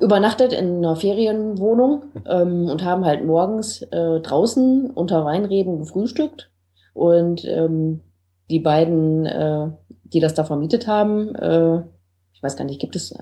übernachtet 0.00 0.52
in 0.52 0.78
einer 0.78 0.96
Ferienwohnung 0.96 2.04
ähm, 2.26 2.68
und 2.68 2.84
haben 2.84 3.04
halt 3.04 3.24
morgens 3.24 3.82
äh, 3.82 4.20
draußen 4.20 4.90
unter 4.90 5.24
Weinreben 5.24 5.78
gefrühstückt. 5.78 6.50
Und 6.94 7.44
ähm, 7.44 8.00
die 8.50 8.58
beiden, 8.58 9.26
äh, 9.26 9.68
die 10.04 10.20
das 10.20 10.34
da 10.34 10.44
vermietet 10.44 10.86
haben, 10.86 11.34
äh, 11.34 11.82
ich 12.32 12.42
weiß 12.42 12.56
gar 12.56 12.64
nicht, 12.64 12.80
gibt 12.80 12.96
es, 12.96 13.14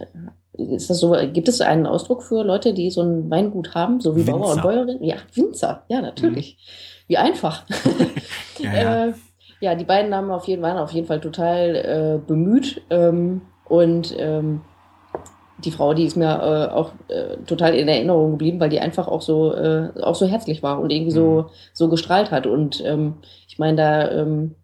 ist 0.53 0.91
das 0.91 1.01
so, 1.01 1.17
gibt 1.33 1.49
es 1.49 1.61
einen 1.61 1.87
Ausdruck 1.87 2.23
für 2.23 2.45
Leute, 2.45 2.73
die 2.73 2.91
so 2.91 3.03
ein 3.03 3.29
Weingut 3.29 3.75
haben, 3.75 4.01
so 4.01 4.15
wie 4.15 4.21
Winzer. 4.21 4.39
Bauer 4.39 4.53
und 4.53 4.63
Bäuerin? 4.63 5.03
Ja, 5.03 5.17
Winzer, 5.35 5.83
ja, 5.89 6.01
natürlich. 6.01 6.57
Mhm. 6.57 7.09
Wie 7.09 7.17
einfach. 7.17 7.65
ja, 8.61 8.75
ja. 8.75 9.15
Äh, 9.61 9.65
ja, 9.65 9.75
die 9.75 9.85
beiden 9.85 10.15
haben 10.15 10.31
auf 10.31 10.47
jeden, 10.47 10.63
waren 10.63 10.79
auf 10.79 10.93
jeden 10.93 11.07
Fall 11.07 11.21
total 11.21 11.77
äh, 11.77 12.27
bemüht. 12.27 12.83
Ähm, 12.91 13.43
und 13.65 14.15
ähm, 14.19 14.63
die 15.59 15.73
Frau, 15.73 15.93
die 15.93 16.05
ist 16.05 16.17
mir 16.17 16.27
äh, 16.27 16.73
auch 16.73 16.93
äh, 17.09 17.37
total 17.47 17.75
in 17.75 17.89
Erinnerung 17.89 18.33
geblieben, 18.33 18.61
weil 18.61 18.71
die 18.71 18.81
einfach 18.81 19.09
auch 19.09 19.23
so, 19.23 19.53
äh, 19.55 19.91
auch 20.01 20.15
so 20.15 20.27
herzlich 20.27 20.63
war 20.63 20.81
und 20.81 20.91
irgendwie 20.91 21.11
mhm. 21.11 21.15
so, 21.15 21.51
so 21.73 21.89
gestrahlt 21.89 22.31
hat. 22.31 22.47
Und 22.47 22.83
ähm, 22.85 23.15
ich 23.49 23.59
meine, 23.59 23.77
da 23.77 24.11
ähm, 24.11 24.55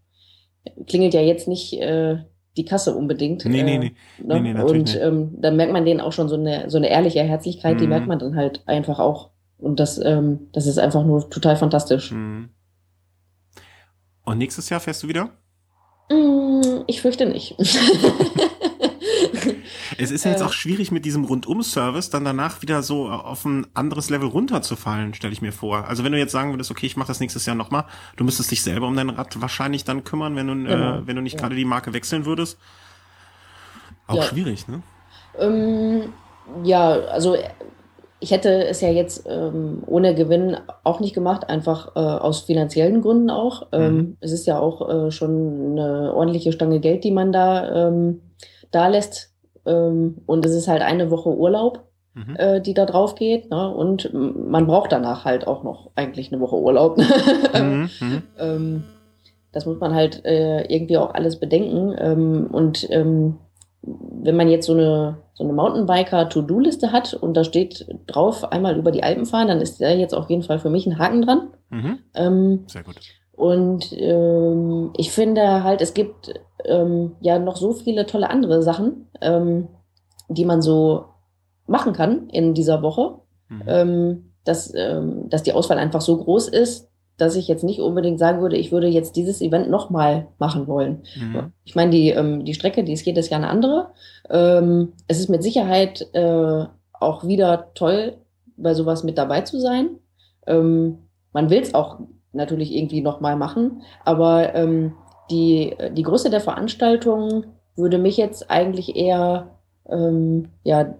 klingelt 0.87 1.15
ja 1.15 1.21
jetzt 1.21 1.49
nicht 1.49 1.81
äh, 1.81 2.19
die 2.57 2.65
Kasse 2.65 2.95
unbedingt. 2.95 3.45
Nee, 3.45 3.63
nee, 3.65 3.75
äh, 3.75 3.79
nee. 3.79 3.93
Ne? 4.23 4.41
nee, 4.41 4.55
nee 4.55 4.63
und 4.63 4.99
ähm, 5.01 5.35
dann 5.41 5.57
merkt 5.57 5.73
man 5.73 5.85
denen 5.85 6.01
auch 6.01 6.13
schon 6.13 6.29
so 6.29 6.37
eine, 6.37 6.71
so 6.71 6.79
eine 6.79 6.89
ehrliche 6.89 7.23
Herzlichkeit, 7.23 7.77
mhm. 7.77 7.81
die 7.81 7.87
merkt 7.89 8.07
man 8.07 8.21
dann 8.21 8.37
halt 8.37 8.63
einfach 8.67 9.01
auch. 9.01 9.31
Und 9.59 9.81
das, 9.81 9.99
ähm, 9.99 10.49
das 10.53 10.67
ist 10.67 10.79
einfach 10.79 11.05
nur 11.05 11.29
total 11.31 11.57
fantastisch. 11.57 12.13
Mhm. 12.13 12.51
Und 14.25 14.39
nächstes 14.39 14.71
Jahr 14.71 14.81
fährst 14.81 15.03
du 15.03 15.09
wieder? 15.09 15.31
Mm, 16.11 16.83
ich 16.87 17.01
fürchte 17.03 17.27
nicht. 17.27 17.55
es 19.99 20.11
ist 20.11 20.25
ja 20.25 20.31
jetzt 20.31 20.41
äh. 20.41 20.45
auch 20.45 20.53
schwierig 20.53 20.91
mit 20.91 21.05
diesem 21.05 21.25
Rundum-Service 21.25 22.11
dann 22.11 22.25
danach 22.25 22.63
wieder 22.63 22.83
so 22.83 23.09
auf 23.09 23.45
ein 23.45 23.67
anderes 23.75 24.11
Level 24.11 24.29
runterzufallen, 24.29 25.15
stelle 25.15 25.33
ich 25.33 25.43
mir 25.43 25.53
vor. 25.53 25.87
Also 25.87 26.05
wenn 26.05 26.13
du 26.13 26.19
jetzt 26.19 26.33
sagen 26.33 26.53
würdest, 26.53 26.71
okay, 26.71 26.87
ich 26.87 26.97
mache 26.97 27.09
das 27.09 27.21
nächstes 27.21 27.47
Jahr 27.47 27.57
nochmal, 27.57 27.85
du 28.17 28.25
müsstest 28.25 28.51
dich 28.51 28.63
selber 28.63 28.87
um 28.87 28.97
dein 28.97 29.11
Rad 29.11 29.41
wahrscheinlich 29.41 29.85
dann 29.85 30.05
kümmern, 30.05 30.37
wenn 30.37 30.47
du, 30.47 30.55
äh, 30.55 30.75
genau. 30.75 30.99
äh, 30.99 31.07
wenn 31.07 31.17
du 31.17 31.23
nicht 31.23 31.35
ja. 31.35 31.41
gerade 31.41 31.55
die 31.55 31.65
Marke 31.65 31.93
wechseln 31.93 32.25
würdest. 32.25 32.59
Auch 34.07 34.17
ja. 34.17 34.23
schwierig, 34.23 34.69
ne? 34.69 34.83
Ähm, 35.39 36.13
ja, 36.63 36.91
also 36.91 37.37
ich 38.25 38.31
hätte 38.31 38.67
es 38.67 38.81
ja 38.81 38.89
jetzt 38.89 39.27
ähm, 39.29 39.83
ohne 39.87 40.15
Gewinn 40.15 40.57
auch 40.83 40.99
nicht 40.99 41.15
gemacht, 41.15 41.51
einfach 41.51 41.95
äh, 41.95 41.99
aus 41.99 42.41
finanziellen 42.41 43.03
Gründen 43.03 43.29
auch. 43.29 43.67
Ähm, 43.71 43.97
mhm. 43.97 44.17
Es 44.21 44.33
ist 44.33 44.47
ja 44.47 44.59
auch 44.59 44.89
äh, 44.89 45.11
schon 45.11 45.73
eine 45.73 46.15
ordentliche 46.15 46.51
Stange 46.51 46.81
Geld, 46.81 47.05
die 47.05 47.11
man 47.11 47.33
da, 47.33 47.89
ähm, 47.89 48.23
da 48.71 48.89
lässt. 48.89 49.35
Ähm, 49.67 50.23
und 50.25 50.47
es 50.47 50.55
ist 50.55 50.69
halt 50.69 50.81
eine 50.81 51.11
Woche 51.11 51.29
Urlaub, 51.29 51.83
mhm. 52.15 52.35
äh, 52.37 52.63
die 52.63 52.73
da 52.73 52.87
drauf 52.87 53.15
geht. 53.15 53.51
Ne? 53.51 53.69
Und 53.69 54.11
man 54.15 54.67
braucht 54.67 54.93
danach 54.93 55.27
halt 55.27 55.47
auch 55.47 55.63
noch 55.63 55.91
eigentlich 55.95 56.33
eine 56.33 56.41
Woche 56.41 56.57
Urlaub. 56.57 56.97
mhm. 57.55 57.91
mhm. 58.01 58.23
ähm, 58.39 58.85
das 59.53 59.67
muss 59.67 59.79
man 59.79 59.95
halt 59.95 60.25
äh, 60.25 60.63
irgendwie 60.75 60.97
auch 60.97 61.13
alles 61.13 61.39
bedenken. 61.39 61.95
Ähm, 61.99 62.47
und 62.51 62.89
wenn 63.87 64.37
man 64.37 64.49
jetzt 64.49 64.67
so 64.67 64.73
eine, 64.73 65.19
so 65.35 65.45
eine 65.45 65.53
Mountainbiker-To-Do-Liste 65.53 66.93
hat 66.93 67.15
und 67.15 67.35
da 67.37 67.45
steht 67.45 67.87
drauf, 68.07 68.51
einmal 68.53 68.77
über 68.77 68.91
die 68.91 69.03
Alpen 69.03 69.27
fahren, 69.27 69.49
dann 69.49 69.61
ist 69.61 69.81
da 69.81 69.91
jetzt 69.91 70.15
auf 70.15 70.31
jeden 70.31 70.43
Fall 70.43 70.59
für 70.59 70.71
mich 70.71 70.87
ein 70.87 70.99
Haken 70.99 71.23
dran. 71.23 71.51
Mhm. 71.71 71.99
Ähm, 72.15 72.65
Sehr 72.67 72.83
gut. 72.83 72.97
Und 73.33 73.93
ähm, 73.93 74.93
ich 74.97 75.11
finde 75.11 75.65
halt, 75.65 75.81
es 75.81 75.93
gibt 75.93 76.33
ähm, 76.65 77.17
ja 77.21 77.39
noch 77.39 77.57
so 77.57 77.73
viele 77.73 78.07
tolle 78.07 78.31
andere 78.31 78.63
Sachen, 78.63 79.09
ähm, 79.21 79.69
die 80.29 80.45
man 80.45 80.63
so 80.63 81.07
machen 81.67 81.93
kann 81.93 82.29
in 82.29 82.55
dieser 82.55 82.83
Woche, 82.83 83.19
mhm. 83.49 83.63
ähm, 83.67 84.33
dass, 84.45 84.73
ähm, 84.75 85.29
dass 85.29 85.43
die 85.43 85.53
Auswahl 85.53 85.79
einfach 85.79 86.01
so 86.01 86.17
groß 86.17 86.49
ist, 86.49 86.91
dass 87.17 87.37
ich 87.37 87.47
jetzt 87.47 87.65
nicht 87.65 87.81
unbedingt 87.81 88.19
sagen 88.19 88.41
würde, 88.41 88.57
ich 88.57 88.73
würde 88.73 88.89
jetzt 88.89 89.17
dieses 89.17 89.41
Event 89.41 89.71
nochmal 89.71 90.29
machen 90.39 90.67
wollen. 90.67 91.03
Mhm. 91.17 91.53
Ich 91.65 91.75
meine, 91.75 91.91
die, 91.91 92.11
ähm, 92.11 92.45
die 92.45 92.55
Strecke, 92.55 92.83
die 92.83 92.93
ist 92.93 93.07
jedes 93.07 93.31
Jahr 93.31 93.41
eine 93.41 93.51
andere. 93.51 93.91
Ähm, 94.31 94.93
es 95.07 95.21
ist 95.21 95.29
mit 95.29 95.43
Sicherheit 95.43 96.09
äh, 96.13 96.65
auch 96.93 97.25
wieder 97.25 97.71
toll, 97.75 98.17
bei 98.57 98.75
sowas 98.75 99.05
mit 99.05 99.19
dabei 99.19 99.43
zu 99.43 99.61
sein. 99.61 99.91
Ähm, 100.47 100.99
man 101.33 101.51
will 101.51 101.61
es 101.61 101.75
auch 101.75 102.01
natürlich 102.33 102.75
irgendwie 102.75 103.01
nochmal 103.01 103.37
machen, 103.37 103.83
aber 104.05 104.55
ähm, 104.55 104.95
die, 105.31 105.77
die 105.93 106.03
Größe 106.03 106.31
der 106.31 106.41
Veranstaltung 106.41 107.45
würde 107.77 107.99
mich 107.99 108.17
jetzt 108.17 108.51
eigentlich 108.51 108.97
eher 108.97 109.51
ähm, 109.89 110.49
ja, 110.63 110.95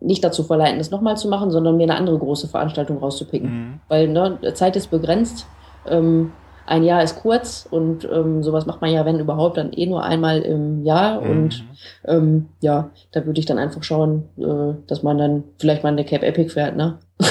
nicht 0.00 0.22
dazu 0.24 0.44
verleiten, 0.44 0.78
das 0.78 0.90
nochmal 0.90 1.16
zu 1.16 1.28
machen, 1.28 1.50
sondern 1.50 1.76
mir 1.76 1.84
eine 1.84 1.96
andere 1.96 2.18
große 2.18 2.48
Veranstaltung 2.48 2.98
rauszupicken. 2.98 3.50
Mhm. 3.50 3.80
Weil 3.88 4.08
ne, 4.08 4.38
Zeit 4.54 4.76
ist 4.76 4.90
begrenzt 4.90 5.46
ähm, 5.90 6.32
ein 6.68 6.84
Jahr 6.84 7.02
ist 7.02 7.16
kurz 7.16 7.66
und 7.68 8.06
ähm, 8.12 8.42
sowas 8.42 8.66
macht 8.66 8.82
man 8.82 8.90
ja, 8.90 9.04
wenn 9.06 9.18
überhaupt, 9.18 9.56
dann 9.56 9.72
eh 9.72 9.86
nur 9.86 10.04
einmal 10.04 10.40
im 10.42 10.84
Jahr. 10.84 11.22
Mhm. 11.22 11.30
Und 11.30 11.64
ähm, 12.04 12.48
ja, 12.60 12.90
da 13.12 13.24
würde 13.24 13.40
ich 13.40 13.46
dann 13.46 13.58
einfach 13.58 13.82
schauen, 13.82 14.24
äh, 14.36 14.74
dass 14.86 15.02
man 15.02 15.16
dann 15.18 15.44
vielleicht 15.58 15.82
mal 15.82 15.90
eine 15.90 16.04
Cape 16.04 16.26
Epic 16.26 16.50
fährt, 16.50 16.76
ne? 16.76 16.98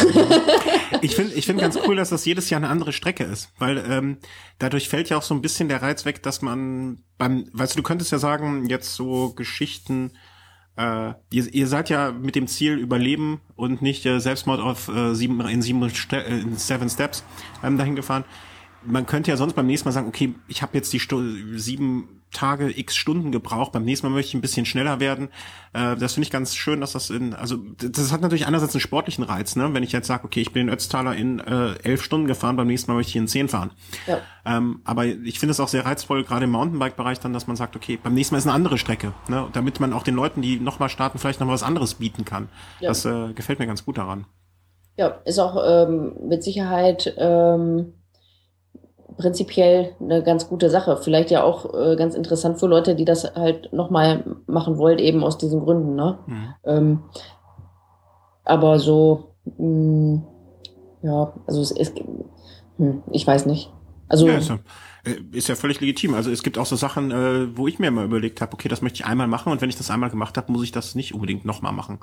ich 1.01 1.15
finde 1.15 1.33
ich 1.35 1.45
finde 1.45 1.61
ganz 1.61 1.77
cool, 1.87 1.95
dass 1.95 2.09
das 2.09 2.25
jedes 2.25 2.49
Jahr 2.49 2.59
eine 2.59 2.69
andere 2.69 2.91
Strecke 2.91 3.23
ist, 3.23 3.49
weil 3.59 3.77
ähm, 3.89 4.17
dadurch 4.59 4.89
fällt 4.89 5.09
ja 5.09 5.17
auch 5.17 5.23
so 5.23 5.35
ein 5.35 5.41
bisschen 5.41 5.69
der 5.69 5.81
Reiz 5.81 6.03
weg, 6.05 6.23
dass 6.23 6.41
man 6.41 7.03
beim, 7.17 7.47
weißt 7.53 7.75
du, 7.75 7.77
du 7.77 7.83
könntest 7.83 8.11
ja 8.11 8.17
sagen, 8.17 8.67
jetzt 8.67 8.95
so 8.95 9.33
Geschichten 9.33 10.11
äh, 10.77 11.13
ihr, 11.31 11.53
ihr 11.53 11.67
seid 11.67 11.89
ja 11.89 12.11
mit 12.11 12.35
dem 12.35 12.47
Ziel 12.47 12.77
Überleben 12.77 13.41
und 13.55 13.81
nicht 13.81 14.05
äh, 14.05 14.19
Selbstmord 14.19 14.59
auf 14.59 14.87
äh, 14.87 15.13
sieben, 15.13 15.41
in 15.41 15.61
sieben 15.61 15.89
Ste 15.89 16.23
äh, 16.23 16.39
in 16.39 16.55
Seven 16.55 16.89
Steps 16.89 17.23
ähm, 17.63 17.77
dahin 17.77 17.95
gefahren. 17.95 18.23
Man 18.83 19.05
könnte 19.05 19.31
ja 19.31 19.37
sonst 19.37 19.53
beim 19.53 19.67
nächsten 19.67 19.87
Mal 19.87 19.93
sagen, 19.93 20.07
okay, 20.07 20.35
ich 20.47 20.61
habe 20.61 20.77
jetzt 20.77 20.93
die 20.93 20.99
Stu 20.99 21.21
sieben 21.55 22.17
Tage, 22.31 22.77
x 22.77 22.95
Stunden 22.95 23.31
gebraucht. 23.31 23.71
Beim 23.71 23.85
nächsten 23.85 24.07
Mal 24.07 24.13
möchte 24.13 24.29
ich 24.29 24.33
ein 24.33 24.41
bisschen 24.41 24.65
schneller 24.65 24.99
werden. 24.99 25.29
Äh, 25.73 25.95
das 25.95 26.13
finde 26.13 26.25
ich 26.25 26.31
ganz 26.31 26.55
schön, 26.55 26.81
dass 26.81 26.91
das 26.91 27.09
in, 27.09 27.33
also 27.33 27.57
das 27.77 28.11
hat 28.11 28.21
natürlich 28.21 28.45
einerseits 28.45 28.75
einen 28.75 28.81
sportlichen 28.81 29.23
Reiz, 29.23 29.55
ne? 29.55 29.73
Wenn 29.73 29.83
ich 29.83 29.93
jetzt 29.93 30.07
sage, 30.07 30.25
okay, 30.25 30.41
ich 30.41 30.51
bin 30.51 30.67
in 30.67 30.73
Ötztaler 30.73 31.15
in 31.15 31.39
äh, 31.39 31.75
elf 31.83 32.03
Stunden 32.03 32.27
gefahren, 32.27 32.57
beim 32.57 32.67
nächsten 32.67 32.91
Mal 32.91 32.97
möchte 32.97 33.11
ich 33.11 33.15
in 33.15 33.27
zehn 33.27 33.47
fahren. 33.47 33.71
Ja. 34.07 34.19
Ähm, 34.45 34.81
aber 34.83 35.05
ich 35.05 35.39
finde 35.39 35.51
es 35.51 35.59
auch 35.59 35.69
sehr 35.69 35.85
reizvoll, 35.85 36.25
gerade 36.25 36.45
im 36.45 36.51
Mountainbike-Bereich 36.51 37.19
dann, 37.21 37.33
dass 37.33 37.47
man 37.47 37.55
sagt, 37.55 37.75
okay, 37.75 37.97
beim 38.01 38.13
nächsten 38.13 38.35
Mal 38.35 38.39
ist 38.39 38.45
eine 38.45 38.53
andere 38.53 38.77
Strecke, 38.77 39.13
ne? 39.29 39.47
Damit 39.53 39.79
man 39.79 39.93
auch 39.93 40.03
den 40.03 40.15
Leuten, 40.15 40.41
die 40.41 40.59
nochmal 40.59 40.89
starten, 40.89 41.19
vielleicht 41.19 41.39
noch 41.39 41.47
was 41.47 41.63
anderes 41.63 41.95
bieten 41.95 42.25
kann. 42.25 42.49
Ja. 42.81 42.89
Das 42.89 43.05
äh, 43.05 43.33
gefällt 43.33 43.59
mir 43.59 43.67
ganz 43.67 43.85
gut 43.85 43.97
daran. 43.97 44.25
Ja, 44.97 45.19
ist 45.25 45.39
auch 45.39 45.63
ähm, 45.65 46.13
mit 46.27 46.43
Sicherheit 46.43 47.13
ähm, 47.17 47.93
prinzipiell 49.15 49.95
eine 49.99 50.23
ganz 50.23 50.49
gute 50.49 50.69
Sache. 50.69 50.97
Vielleicht 50.97 51.31
ja 51.31 51.43
auch 51.43 51.73
äh, 51.73 51.95
ganz 51.95 52.15
interessant 52.15 52.59
für 52.59 52.67
Leute, 52.67 52.95
die 52.95 53.05
das 53.05 53.35
halt 53.35 53.71
nochmal 53.71 54.23
machen 54.47 54.77
wollen, 54.77 54.99
eben 54.99 55.23
aus 55.23 55.37
diesen 55.37 55.61
Gründen. 55.61 55.95
Ne? 55.95 56.19
Mhm. 56.25 56.53
Ähm, 56.65 57.03
aber 58.43 58.79
so, 58.79 59.35
mh, 59.45 59.53
hm, 59.57 60.23
ja, 61.03 61.33
also 61.45 61.61
es 61.61 61.71
ist, 61.71 61.97
hm, 62.77 63.03
ich 63.11 63.25
weiß 63.25 63.45
nicht. 63.45 63.71
Also 64.09 64.27
ja, 64.27 64.37
ist, 64.37 64.49
ja, 64.49 64.59
äh, 65.05 65.15
ist 65.31 65.47
ja 65.47 65.55
völlig 65.55 65.79
legitim. 65.79 66.13
Also 66.13 66.31
es 66.31 66.43
gibt 66.43 66.57
auch 66.57 66.65
so 66.65 66.75
Sachen, 66.75 67.11
äh, 67.11 67.57
wo 67.57 67.67
ich 67.67 67.79
mir 67.79 67.91
mal 67.91 68.05
überlegt 68.05 68.41
habe, 68.41 68.53
okay, 68.53 68.69
das 68.69 68.81
möchte 68.81 68.97
ich 68.97 69.05
einmal 69.05 69.27
machen 69.27 69.51
und 69.51 69.61
wenn 69.61 69.69
ich 69.69 69.75
das 69.75 69.91
einmal 69.91 70.09
gemacht 70.09 70.37
habe, 70.37 70.51
muss 70.51 70.63
ich 70.63 70.71
das 70.71 70.95
nicht 70.95 71.13
unbedingt 71.13 71.45
nochmal 71.45 71.73
machen. 71.73 71.99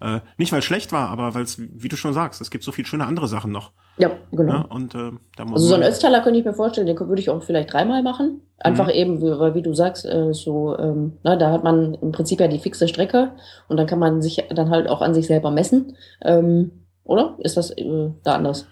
Äh, 0.00 0.20
nicht, 0.36 0.52
weil 0.52 0.60
es 0.60 0.64
schlecht 0.64 0.92
war, 0.92 1.08
aber 1.08 1.34
weil 1.34 1.42
es, 1.42 1.58
wie 1.58 1.88
du 1.88 1.96
schon 1.96 2.12
sagst, 2.12 2.40
es 2.40 2.50
gibt 2.50 2.62
so 2.62 2.72
viel 2.72 2.86
schöne 2.86 3.06
andere 3.06 3.26
Sachen 3.26 3.50
noch. 3.50 3.72
Ja, 3.96 4.12
genau. 4.30 4.52
Ja, 4.52 4.60
und, 4.68 4.94
äh, 4.94 5.10
da 5.36 5.44
muss 5.44 5.54
also 5.54 5.66
so 5.66 5.74
ein 5.74 5.82
Ötztaler 5.82 6.20
könnte 6.20 6.38
ich 6.38 6.44
mir 6.44 6.54
vorstellen, 6.54 6.86
den 6.86 6.98
würde 6.98 7.20
ich 7.20 7.30
auch 7.30 7.42
vielleicht 7.42 7.72
dreimal 7.72 8.02
machen. 8.02 8.42
Einfach 8.58 8.86
mhm. 8.86 8.92
eben, 8.92 9.22
weil 9.22 9.54
wie 9.54 9.62
du 9.62 9.74
sagst, 9.74 10.06
äh, 10.06 10.32
so, 10.32 10.78
ähm, 10.78 11.18
na, 11.24 11.36
da 11.36 11.50
hat 11.50 11.64
man 11.64 11.94
im 11.94 12.12
Prinzip 12.12 12.40
ja 12.40 12.48
die 12.48 12.60
fixe 12.60 12.86
Strecke 12.86 13.32
und 13.68 13.76
dann 13.76 13.86
kann 13.86 13.98
man 13.98 14.22
sich 14.22 14.44
dann 14.50 14.70
halt 14.70 14.88
auch 14.88 15.02
an 15.02 15.14
sich 15.14 15.26
selber 15.26 15.50
messen. 15.50 15.96
Ähm, 16.22 16.84
oder? 17.02 17.36
Ist 17.38 17.56
das 17.56 17.70
äh, 17.70 18.10
da 18.22 18.36
anders? 18.36 18.66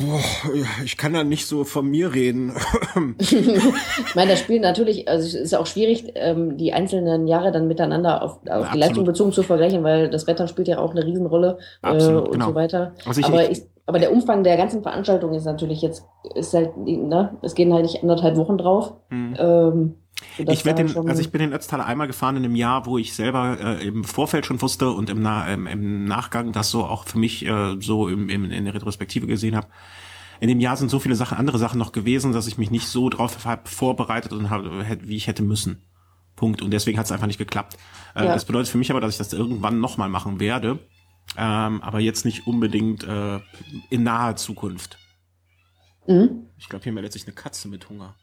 Boah, 0.00 0.52
ich 0.84 0.96
kann 0.96 1.12
da 1.12 1.24
nicht 1.24 1.46
so 1.46 1.64
von 1.64 1.88
mir 1.88 2.14
reden. 2.14 2.52
ich 3.18 4.14
meine, 4.14 4.30
das 4.30 4.40
Spiel 4.40 4.60
natürlich, 4.60 5.08
also 5.08 5.26
es 5.26 5.34
ist 5.34 5.54
auch 5.54 5.66
schwierig, 5.66 6.12
ähm, 6.14 6.56
die 6.56 6.72
einzelnen 6.72 7.26
Jahre 7.26 7.52
dann 7.52 7.68
miteinander 7.68 8.22
auf, 8.22 8.38
auf 8.48 8.66
ja, 8.66 8.70
die 8.72 8.78
Leistung 8.78 9.04
bezogen 9.04 9.32
zu 9.32 9.42
vergleichen, 9.42 9.82
weil 9.82 10.08
das 10.10 10.26
Wetter 10.26 10.48
spielt 10.48 10.68
ja 10.68 10.78
auch 10.78 10.92
eine 10.92 11.04
Riesenrolle 11.04 11.58
äh, 11.82 11.86
absolut, 11.86 12.26
und 12.26 12.32
genau. 12.32 12.48
so 12.48 12.54
weiter. 12.54 12.92
Also 13.04 13.20
ich, 13.20 13.26
aber, 13.26 13.50
ich, 13.50 13.62
aber 13.86 13.98
der 13.98 14.12
Umfang 14.12 14.44
der 14.44 14.56
ganzen 14.56 14.82
Veranstaltung 14.82 15.34
ist 15.34 15.44
natürlich 15.44 15.82
jetzt, 15.82 16.04
ist 16.34 16.54
halt, 16.54 16.76
ne, 16.76 17.36
es 17.42 17.54
gehen 17.54 17.72
halt 17.72 17.82
nicht 17.82 18.02
anderthalb 18.02 18.36
Wochen 18.36 18.58
drauf. 18.58 18.94
Mhm. 19.10 19.36
Ähm, 19.38 19.94
ich 20.38 20.62
den, 20.62 20.96
also 21.08 21.20
ich 21.20 21.30
bin 21.30 21.40
den 21.40 21.52
Ötztaler 21.52 21.86
einmal 21.86 22.06
gefahren 22.06 22.36
in 22.36 22.44
einem 22.44 22.56
Jahr, 22.56 22.86
wo 22.86 22.98
ich 22.98 23.14
selber 23.14 23.58
äh, 23.60 23.86
im 23.86 24.04
Vorfeld 24.04 24.46
schon 24.46 24.60
wusste 24.62 24.90
und 24.90 25.10
im, 25.10 25.22
Na 25.22 25.52
im, 25.52 25.66
im 25.66 26.04
Nachgang 26.04 26.52
das 26.52 26.70
so 26.70 26.84
auch 26.84 27.04
für 27.06 27.18
mich 27.18 27.44
äh, 27.46 27.76
so 27.80 28.08
im, 28.08 28.28
im, 28.28 28.50
in 28.50 28.64
der 28.64 28.74
Retrospektive 28.74 29.26
gesehen 29.26 29.56
habe. 29.56 29.68
In 30.40 30.48
dem 30.48 30.60
Jahr 30.60 30.76
sind 30.76 30.90
so 30.90 30.98
viele 30.98 31.16
Sachen, 31.16 31.36
andere 31.36 31.58
Sachen 31.58 31.78
noch 31.78 31.92
gewesen, 31.92 32.32
dass 32.32 32.46
ich 32.46 32.56
mich 32.56 32.70
nicht 32.70 32.88
so 32.88 33.10
drauf 33.10 33.44
habe 33.44 33.68
vorbereitet 33.68 34.32
und 34.32 34.48
habe, 34.48 34.86
wie 35.02 35.16
ich 35.16 35.26
hätte 35.26 35.42
müssen. 35.42 35.82
Punkt. 36.36 36.62
Und 36.62 36.70
deswegen 36.70 36.98
hat 36.98 37.06
es 37.06 37.12
einfach 37.12 37.26
nicht 37.26 37.38
geklappt. 37.38 37.76
Äh, 38.14 38.24
ja. 38.24 38.32
Das 38.32 38.46
bedeutet 38.46 38.70
für 38.70 38.78
mich 38.78 38.90
aber, 38.90 39.00
dass 39.00 39.12
ich 39.12 39.18
das 39.18 39.34
irgendwann 39.34 39.80
nochmal 39.80 40.08
machen 40.08 40.40
werde. 40.40 40.78
Ähm, 41.36 41.82
aber 41.82 42.00
jetzt 42.00 42.24
nicht 42.24 42.46
unbedingt 42.46 43.04
äh, 43.04 43.40
in 43.90 44.02
naher 44.02 44.36
Zukunft. 44.36 44.98
Mhm. 46.06 46.46
Ich 46.56 46.68
glaube, 46.68 46.82
hier 46.82 46.92
meldet 46.92 47.12
sich 47.12 47.26
eine 47.26 47.34
Katze 47.34 47.68
mit 47.68 47.88
Hunger. 47.88 48.16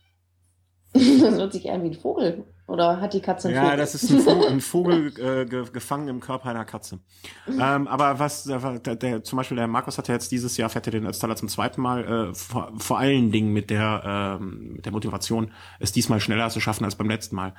Das 0.94 1.04
hört 1.38 1.54
sich 1.54 1.70
an 1.70 1.84
wie 1.84 1.88
ein 1.88 1.94
Vogel. 1.94 2.46
Oder 2.68 3.00
hat 3.00 3.14
die 3.14 3.22
Katze 3.22 3.48
einen 3.48 3.56
Ja, 3.56 3.64
Vogel? 3.64 3.78
das 3.78 3.96
ist 3.96 4.10
ein 4.10 4.20
Vogel, 4.20 4.48
ein 4.50 4.62
Vogel 4.62 5.08
äh, 5.20 5.46
ge, 5.46 5.64
gefangen 5.72 6.10
im 6.10 6.20
Körper 6.20 6.50
einer 6.50 6.66
Katze. 6.66 7.00
ähm, 7.48 7.88
aber 7.88 8.20
was, 8.20 8.44
der, 8.44 8.80
der, 8.80 8.96
der, 8.98 9.24
zum 9.24 9.38
Beispiel 9.38 9.56
der 9.56 9.68
Markus 9.68 9.98
hat 9.98 10.10
ja 10.10 10.16
jetzt 10.16 10.32
dieses 10.34 10.58
Jahr, 10.58 10.70
fährt 10.70 10.86
er 10.88 10.92
den 10.92 11.06
Ötztaler 11.06 11.38
zum 11.38 11.48
zweiten 11.48 11.80
Mal, 11.82 12.04
äh, 12.30 12.34
vor, 12.34 12.74
vor 12.78 13.00
allen 13.00 13.32
Dingen 13.32 13.54
mit 13.54 13.70
der, 13.70 14.40
äh, 14.42 14.44
mit 14.44 14.86
der 14.86 14.92
Motivation, 14.92 15.52
es 15.80 15.94
diesmal 15.94 16.20
schneller 16.20 16.50
zu 16.50 16.60
schaffen 16.60 16.84
als 16.84 16.96
beim 16.96 17.10
letzten 17.10 17.38
Mal. 17.38 17.54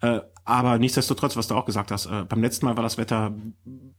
Äh, 0.00 0.20
aber 0.44 0.78
nichtsdestotrotz, 0.78 1.36
was 1.36 1.48
du 1.48 1.54
auch 1.56 1.66
gesagt 1.66 1.90
hast, 1.90 2.06
äh, 2.06 2.24
beim 2.26 2.40
letzten 2.42 2.64
Mal 2.64 2.76
war 2.76 2.82
das 2.84 2.96
Wetter 2.96 3.34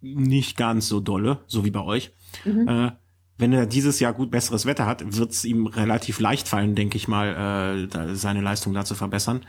nicht 0.02 0.58
ganz 0.58 0.88
so 0.88 1.00
dolle, 1.00 1.40
so 1.46 1.64
wie 1.64 1.72
bei 1.72 1.82
euch. 1.82 2.14
Mhm. 2.44 2.68
Äh, 2.68 2.92
wenn 3.38 3.52
er 3.54 3.66
dieses 3.66 4.00
Jahr 4.00 4.14
gut 4.14 4.32
besseres 4.32 4.66
Wetter 4.66 4.86
hat, 4.86 5.18
wird 5.18 5.32
es 5.32 5.44
ihm 5.44 5.68
relativ 5.68 6.20
leicht 6.20 6.48
fallen, 6.48 6.76
denke 6.76 6.98
ich 6.98 7.08
mal, 7.08 7.88
äh, 7.94 8.16
seine 8.16 8.42
Leistung 8.42 8.74
da 8.74 8.86
zu 8.86 8.96
verbessern. 8.96 9.46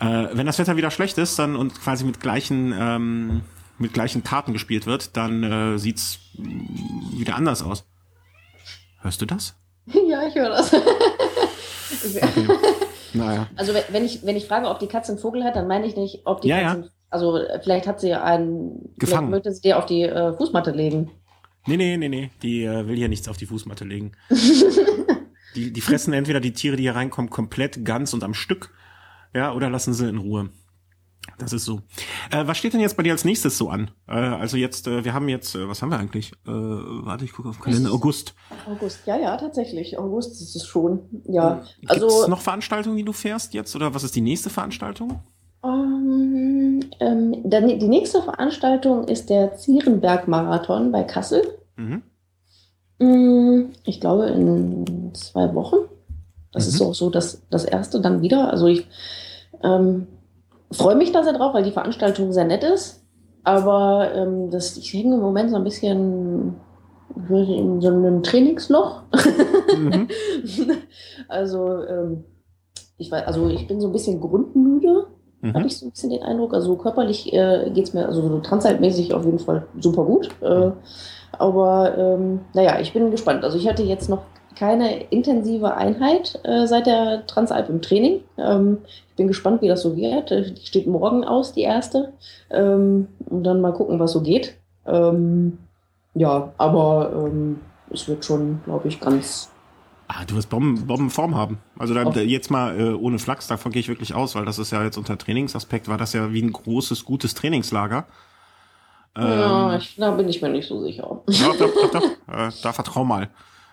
Äh, 0.00 0.28
wenn 0.32 0.46
das 0.46 0.58
Wetter 0.58 0.76
wieder 0.76 0.90
schlecht 0.90 1.18
ist, 1.18 1.38
dann 1.38 1.56
und 1.56 1.80
quasi 1.80 2.04
mit 2.04 2.20
gleichen 2.20 2.74
ähm, 2.78 3.42
mit 3.78 3.92
gleichen 3.92 4.24
Karten 4.24 4.52
gespielt 4.52 4.86
wird, 4.86 5.16
dann 5.16 5.44
äh, 5.44 5.78
sieht's 5.78 6.18
wieder 6.36 7.36
anders 7.36 7.62
aus. 7.62 7.84
Hörst 9.00 9.20
du 9.20 9.26
das? 9.26 9.54
Ja, 10.06 10.26
ich 10.26 10.34
höre 10.34 10.50
das. 10.50 10.72
okay. 10.74 12.48
Naja. 13.14 13.46
Also 13.56 13.72
wenn 13.90 14.04
ich 14.04 14.24
wenn 14.26 14.36
ich 14.36 14.46
frage, 14.46 14.68
ob 14.68 14.80
die 14.80 14.86
Katze 14.86 15.12
einen 15.12 15.18
Vogel 15.18 15.44
hat, 15.44 15.56
dann 15.56 15.66
meine 15.66 15.86
ich 15.86 15.96
nicht, 15.96 16.26
ob 16.26 16.42
die 16.42 16.48
ja, 16.48 16.60
Katze, 16.60 16.80
ja. 16.80 16.88
also 17.08 17.40
vielleicht 17.62 17.86
hat 17.86 18.00
sie 18.00 18.12
einen, 18.12 18.94
gefangen. 18.98 19.30
möchte 19.30 19.50
sie 19.50 19.62
dir 19.62 19.78
auf 19.78 19.86
die 19.86 20.02
äh, 20.02 20.34
Fußmatte 20.34 20.72
legen. 20.72 21.10
Nee, 21.68 21.76
nee, 21.76 21.96
nee, 21.96 22.08
nee. 22.08 22.30
Die 22.42 22.64
äh, 22.64 22.86
will 22.86 22.96
hier 22.96 23.08
nichts 23.08 23.28
auf 23.28 23.36
die 23.36 23.46
Fußmatte 23.46 23.84
legen. 23.84 24.12
die, 25.54 25.72
die 25.72 25.80
fressen 25.80 26.12
entweder 26.12 26.40
die 26.40 26.52
Tiere, 26.52 26.76
die 26.76 26.82
hier 26.82 26.94
reinkommen, 26.94 27.30
komplett, 27.30 27.84
ganz 27.84 28.14
und 28.14 28.24
am 28.24 28.34
Stück. 28.34 28.70
Ja, 29.34 29.52
oder 29.52 29.68
lassen 29.68 29.92
sie 29.92 30.08
in 30.08 30.18
Ruhe. 30.18 30.50
Das 31.36 31.52
ist 31.52 31.66
so. 31.66 31.82
Äh, 32.30 32.46
was 32.46 32.56
steht 32.56 32.72
denn 32.72 32.80
jetzt 32.80 32.96
bei 32.96 33.02
dir 33.02 33.12
als 33.12 33.24
nächstes 33.24 33.58
so 33.58 33.68
an? 33.68 33.90
Äh, 34.08 34.12
also 34.12 34.56
jetzt, 34.56 34.86
äh, 34.86 35.04
wir 35.04 35.12
haben 35.12 35.28
jetzt, 35.28 35.54
äh, 35.54 35.68
was 35.68 35.82
haben 35.82 35.90
wir 35.90 35.98
eigentlich? 35.98 36.32
Äh, 36.46 36.50
warte, 36.50 37.24
ich 37.24 37.32
gucke 37.32 37.50
auf 37.50 37.58
den 37.58 37.64
Kalender. 37.64 37.92
August. 37.92 38.34
August, 38.66 39.00
ja, 39.06 39.16
ja, 39.16 39.36
tatsächlich. 39.36 39.98
August 39.98 40.40
ist 40.40 40.56
es 40.56 40.66
schon. 40.66 41.00
Ja. 41.28 41.62
Äh, 41.82 41.86
also 41.86 42.08
Gibt's 42.08 42.28
noch 42.28 42.40
Veranstaltungen, 42.40 42.96
die 42.96 43.04
du 43.04 43.12
fährst 43.12 43.52
jetzt? 43.52 43.76
Oder 43.76 43.94
was 43.94 44.04
ist 44.04 44.16
die 44.16 44.20
nächste 44.22 44.48
Veranstaltung? 44.48 45.20
Ähm, 45.64 46.80
ähm 47.00 47.42
die 47.44 47.88
nächste 47.88 48.22
Veranstaltung 48.22 49.04
ist 49.04 49.28
der 49.28 49.54
Zierenberg-Marathon 49.56 50.92
bei 50.92 51.02
Kassel. 51.02 51.57
Mhm. 51.78 52.02
Mm, 52.98 53.70
ich 53.84 54.00
glaube 54.00 54.26
in 54.26 55.14
zwei 55.14 55.54
Wochen. 55.54 55.76
Das 56.52 56.66
mhm. 56.66 56.74
ist 56.74 56.82
auch 56.82 56.94
so 56.94 57.10
das, 57.10 57.42
das 57.50 57.64
erste 57.64 58.00
dann 58.00 58.20
wieder. 58.20 58.50
Also 58.50 58.66
ich 58.66 58.86
ähm, 59.62 60.08
freue 60.70 60.96
mich 60.96 61.12
da 61.12 61.22
sehr 61.22 61.32
drauf, 61.32 61.54
weil 61.54 61.64
die 61.64 61.72
Veranstaltung 61.72 62.32
sehr 62.32 62.44
nett 62.44 62.64
ist. 62.64 63.04
Aber 63.44 64.12
ähm, 64.14 64.50
das, 64.50 64.76
ich 64.76 64.92
hänge 64.92 65.14
im 65.14 65.20
Moment 65.20 65.50
so 65.50 65.56
ein 65.56 65.64
bisschen 65.64 66.56
in 67.30 67.80
so 67.80 67.88
einem 67.88 68.22
Trainingsloch. 68.22 69.02
Mhm. 69.76 70.08
also, 71.28 71.82
ähm, 71.84 72.24
ich, 72.98 73.10
weiß, 73.10 73.26
also 73.26 73.48
ich 73.48 73.66
bin 73.66 73.80
so 73.80 73.86
ein 73.86 73.92
bisschen 73.92 74.20
grundmüde, 74.20 75.06
mhm. 75.40 75.54
habe 75.54 75.66
ich 75.66 75.78
so 75.78 75.86
ein 75.86 75.92
bisschen 75.92 76.10
den 76.10 76.22
Eindruck. 76.22 76.52
Also 76.52 76.76
körperlich 76.76 77.32
äh, 77.32 77.70
geht 77.72 77.84
es 77.84 77.94
mir, 77.94 78.06
also 78.06 78.22
so 78.22 78.38
transhaltmäßig 78.40 79.14
auf 79.14 79.24
jeden 79.24 79.38
Fall 79.38 79.66
super 79.80 80.04
gut. 80.04 80.28
Äh, 80.42 80.72
aber 81.38 81.96
ähm, 81.96 82.40
naja, 82.54 82.78
ich 82.80 82.92
bin 82.92 83.10
gespannt. 83.10 83.44
Also 83.44 83.58
ich 83.58 83.68
hatte 83.68 83.82
jetzt 83.82 84.08
noch 84.08 84.22
keine 84.58 85.04
intensive 85.04 85.74
Einheit 85.74 86.40
äh, 86.42 86.66
seit 86.66 86.86
der 86.86 87.26
Transalp 87.26 87.68
im 87.68 87.80
Training. 87.80 88.20
Ähm, 88.36 88.78
ich 89.10 89.16
bin 89.16 89.28
gespannt, 89.28 89.62
wie 89.62 89.68
das 89.68 89.82
so 89.82 89.96
wird. 89.96 90.30
Äh, 90.32 90.52
die 90.52 90.66
steht 90.66 90.86
morgen 90.86 91.24
aus, 91.24 91.52
die 91.52 91.62
erste. 91.62 92.12
Ähm, 92.50 93.08
und 93.26 93.44
dann 93.44 93.60
mal 93.60 93.72
gucken, 93.72 94.00
was 94.00 94.12
so 94.12 94.20
geht. 94.20 94.56
Ähm, 94.86 95.58
ja, 96.14 96.52
aber 96.58 97.12
ähm, 97.14 97.60
es 97.90 98.08
wird 98.08 98.24
schon, 98.24 98.60
glaube 98.64 98.88
ich, 98.88 99.00
ganz. 99.00 99.50
Ah, 100.08 100.24
du 100.26 100.34
wirst 100.34 100.48
Bomben, 100.48 100.86
Bombenform 100.86 101.36
haben. 101.36 101.58
Also 101.78 101.94
dann, 101.94 102.12
jetzt 102.12 102.50
mal 102.50 102.80
äh, 102.80 102.94
ohne 102.94 103.18
Flachs, 103.18 103.46
davon 103.46 103.72
gehe 103.72 103.80
ich 103.80 103.88
wirklich 103.88 104.14
aus, 104.14 104.34
weil 104.34 104.46
das 104.46 104.58
ist 104.58 104.72
ja 104.72 104.82
jetzt 104.82 104.96
unter 104.96 105.18
Trainingsaspekt, 105.18 105.86
war 105.86 105.98
das 105.98 106.14
ja 106.14 106.32
wie 106.32 106.42
ein 106.42 106.52
großes, 106.52 107.04
gutes 107.04 107.34
Trainingslager. 107.34 108.06
Ja, 109.18 109.72
ähm, 109.72 109.78
ich, 109.78 109.96
da 109.96 110.10
bin 110.12 110.28
ich 110.28 110.40
mir 110.40 110.48
nicht 110.48 110.68
so 110.68 110.80
sicher. 110.80 111.22
Ja, 111.28 111.48
doch, 111.58 111.74
doch, 111.74 111.90
doch. 111.90 112.02
Äh, 112.28 112.50
da 112.62 112.72
vertrau 112.72 113.04
mal 113.04 113.30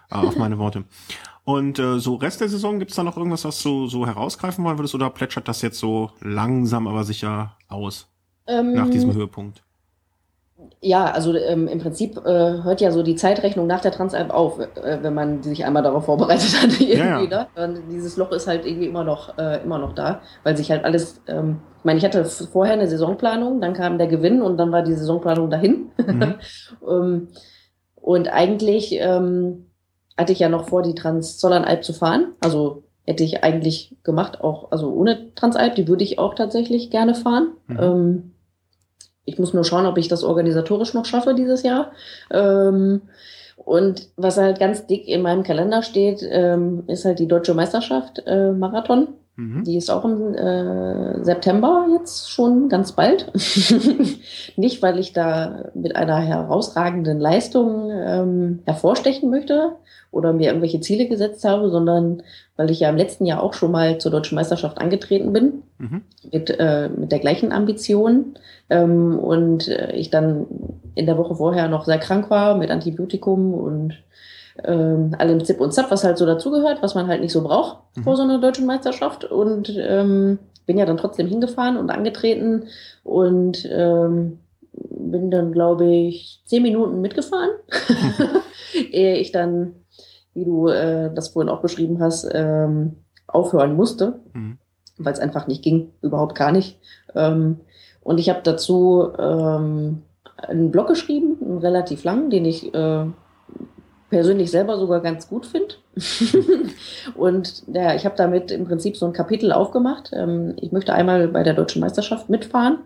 äh, 0.10 0.16
auf 0.16 0.38
meine 0.38 0.58
Worte. 0.58 0.86
Und 1.44 1.78
äh, 1.78 2.00
so 2.00 2.16
Rest 2.16 2.42
der 2.42 2.50
Saison, 2.50 2.80
gibt's 2.80 2.96
da 2.96 3.04
noch 3.04 3.18
irgendwas, 3.18 3.46
was 3.46 3.62
du 3.62 3.88
so 3.88 4.08
herausgreifen 4.08 4.64
wollen 4.66 4.80
würdest, 4.80 4.96
oder 4.96 5.10
plätschert 5.10 5.48
das 5.48 5.62
jetzt 5.62 5.78
so 5.78 6.10
langsam, 6.22 6.88
aber 6.88 7.04
sicher 7.04 7.56
aus 7.68 8.08
ähm, 8.48 8.74
nach 8.74 8.90
diesem 8.90 9.14
Höhepunkt? 9.14 9.62
Ja, 10.82 11.06
also 11.06 11.36
ähm, 11.36 11.68
im 11.68 11.80
Prinzip 11.80 12.18
äh, 12.18 12.64
hört 12.64 12.82
ja 12.82 12.92
so 12.92 13.04
die 13.04 13.16
Zeitrechnung 13.16 13.68
nach 13.68 13.82
der 13.82 13.92
Transalp 13.92 14.32
auf, 14.32 14.60
äh, 14.60 15.00
wenn 15.02 15.14
man 15.14 15.44
sich 15.44 15.66
einmal 15.66 15.84
darauf 15.84 16.06
vorbereitet 16.06 16.62
hat. 16.62 16.80
irgendwie, 16.80 16.94
ja, 16.98 17.22
ja. 17.22 17.28
Ne? 17.28 17.48
Und 17.56 17.92
dieses 17.92 18.18
Loch 18.18 18.32
ist 18.32 18.48
halt 18.48 18.66
irgendwie 18.66 18.88
immer 18.88 19.04
noch, 19.04 19.38
äh, 19.38 19.62
immer 19.64 19.78
noch 19.78 19.94
da, 19.94 20.22
weil 20.44 20.56
sich 20.56 20.72
halt 20.72 20.86
alles 20.86 21.22
ähm, 21.28 21.60
meine, 21.86 21.99
ich 21.99 22.06
hatte 22.06 22.26
vorher 22.26 22.74
eine 22.74 22.88
Saisonplanung, 22.88 23.62
dann 23.62 23.74
kam 23.74 23.98
der 23.98 24.07
Gewinn 24.07 24.41
und 24.41 24.57
dann 24.57 24.72
war 24.72 24.82
die 24.82 24.94
Saisonplanung 24.94 25.49
dahin. 25.49 25.91
Mhm. 25.98 26.36
ähm, 26.88 27.28
und 27.95 28.28
eigentlich 28.28 28.94
ähm, 28.99 29.68
hatte 30.18 30.34
ich 30.34 30.40
ja 30.40 30.49
noch 30.49 30.68
vor, 30.70 30.84
die 30.84 30.95
Trans-Zollernalb 30.95 31.84
zu 31.84 31.94
fahren. 31.94 32.34
Also 32.40 32.84
hätte 33.06 33.24
ich 33.24 33.44
eigentlich 33.44 33.95
gemacht, 34.03 34.41
auch, 34.41 34.72
also 34.72 34.91
ohne 34.91 35.34
Transalp, 35.36 35.76
die 35.76 35.88
würde 35.88 36.03
ich 36.03 36.20
auch 36.20 36.34
tatsächlich 36.36 36.90
gerne 36.90 37.16
fahren. 37.16 37.53
Mhm. 37.68 37.80
Ähm, 37.80 38.32
ich 39.26 39.40
muss 39.40 39.53
nur 39.53 39.64
schauen, 39.64 39.86
ob 39.86 39.98
ich 39.98 40.07
das 40.07 40.24
organisatorisch 40.24 40.94
noch 40.94 41.06
schaffe 41.06 41.34
dieses 41.34 41.64
Jahr. 41.64 41.91
Ähm, 42.32 43.02
und 43.57 44.10
was 44.16 44.38
halt 44.38 44.60
ganz 44.60 44.86
dick 44.86 45.07
in 45.07 45.22
meinem 45.22 45.44
Kalender 45.44 45.82
steht, 45.82 46.22
ähm, 46.30 46.84
ist 46.88 47.06
halt 47.06 47.20
die 47.20 47.28
Deutsche 47.28 47.53
Meisterschaft 47.53 48.22
äh, 48.26 48.52
Marathon. 48.52 49.07
Mhm. 49.38 49.64
Die 49.66 49.76
ist 49.76 49.90
auch 49.90 50.06
im 50.06 50.34
äh, 50.34 51.24
September 51.24 51.88
jetzt 51.91 52.30
schon 52.30 52.70
ganz 52.70 52.94
bald. 52.94 53.32
Nicht, 54.56 54.82
weil 54.82 54.99
ich 54.99 55.12
da 55.12 55.66
mit 55.74 55.95
einer 55.95 56.20
herausragenden 56.20 57.20
Leistung 57.20 57.91
ähm, 57.91 58.60
hervorstechen 58.66 59.30
möchte 59.30 59.74
oder 60.12 60.32
mir 60.32 60.48
irgendwelche 60.48 60.80
Ziele 60.80 61.07
gesetzt 61.07 61.44
habe, 61.44 61.70
sondern 61.70 62.24
weil 62.56 62.72
ich 62.72 62.80
ja 62.80 62.90
im 62.90 62.95
letzten 62.95 63.26
Jahr 63.26 63.44
auch 63.44 63.53
schon 63.53 63.72
mal 63.72 63.98
zur 63.98 64.12
deutschen 64.12 64.36
Meisterschaft 64.36 64.78
angetreten 64.78 65.34
bin 65.34 65.64
mhm. 65.78 66.02
mit, 66.32 66.49
äh, 66.57 66.90
mit 66.90 67.12
der 67.12 67.20
gleichen 67.20 67.52
Ambition 67.52 68.36
ähm, 68.70 69.20
und 69.20 69.68
äh, 69.68 69.91
ich 69.91 70.10
dann 70.10 70.45
in 70.95 71.06
der 71.06 71.18
Woche 71.18 71.36
vorher 71.36 71.68
noch 71.68 71.84
sehr 71.84 71.99
krank 71.99 72.30
war 72.30 72.56
mit 72.57 72.72
Antibiotikum 72.72 73.53
und 73.53 73.95
ähm, 74.64 75.15
allem 75.18 75.44
Zip 75.44 75.60
und 75.60 75.73
Zap, 75.73 75.91
was 75.91 76.03
halt 76.03 76.18
so 76.18 76.26
dazugehört, 76.26 76.82
was 76.82 76.95
man 76.95 77.07
halt 77.07 77.22
nicht 77.22 77.34
so 77.34 77.44
braucht 77.44 77.80
mhm. 77.95 78.03
vor 78.03 78.15
so 78.15 78.23
einer 78.23 78.40
deutschen 78.40 78.65
Meisterschaft. 78.65 79.26
Und 79.26 79.73
ähm, 79.77 80.40
bin 80.65 80.77
ja 80.77 80.86
dann 80.86 80.98
trotzdem 80.98 81.27
hingefahren 81.27 81.77
und 81.77 81.90
angetreten 81.90 82.65
und 83.03 83.68
ähm, 83.72 84.40
bin 84.73 85.32
dann, 85.32 85.52
glaube 85.52 85.86
ich, 85.86 86.41
zehn 86.45 86.64
Minuten 86.64 87.02
mitgefahren, 87.02 87.52
ehe 88.91 89.15
ich 89.15 89.32
dann, 89.32 89.76
wie 90.34 90.45
du 90.45 90.68
äh, 90.68 91.14
das 91.14 91.30
vorhin 91.30 91.49
auch 91.49 91.61
beschrieben 91.61 92.02
hast, 92.02 92.27
ähm, 92.34 92.98
aufhören 93.27 93.76
musste, 93.76 94.19
mhm. 94.34 94.57
weil 94.98 95.14
es 95.14 95.19
einfach 95.19 95.48
nicht 95.48 95.64
ging, 95.64 95.91
überhaupt 96.02 96.36
gar 96.36 96.52
nicht. 96.52 96.80
Ähm, 97.14 97.61
und 98.02 98.19
ich 98.19 98.30
habe 98.30 98.41
dazu 98.44 99.10
ähm, 99.18 100.03
einen 100.38 100.72
Blog 100.72 100.88
geschrieben, 100.88 101.38
einen 101.41 101.57
relativ 101.60 102.03
lang, 102.03 102.30
den 102.30 102.45
ich 102.45 102.73
äh, 102.73 103.06
persönlich 104.16 104.50
selber 104.50 104.78
sogar 104.78 105.02
ganz 105.02 105.28
gut 105.28 105.46
finde. 105.46 105.76
und 107.16 107.64
ja, 107.68 107.96
ich 107.96 108.06
habe 108.06 108.16
damit 108.16 108.50
im 108.50 108.66
Prinzip 108.66 108.96
so 108.96 109.06
ein 109.06 109.12
Kapitel 109.12 109.52
aufgemacht. 109.52 110.12
Ähm, 110.14 110.54
ich 110.56 110.72
möchte 110.72 110.94
einmal 110.94 111.28
bei 111.28 111.44
der 111.44 111.54
deutschen 111.54 111.82
Meisterschaft 111.82 112.30
mitfahren, 112.30 112.78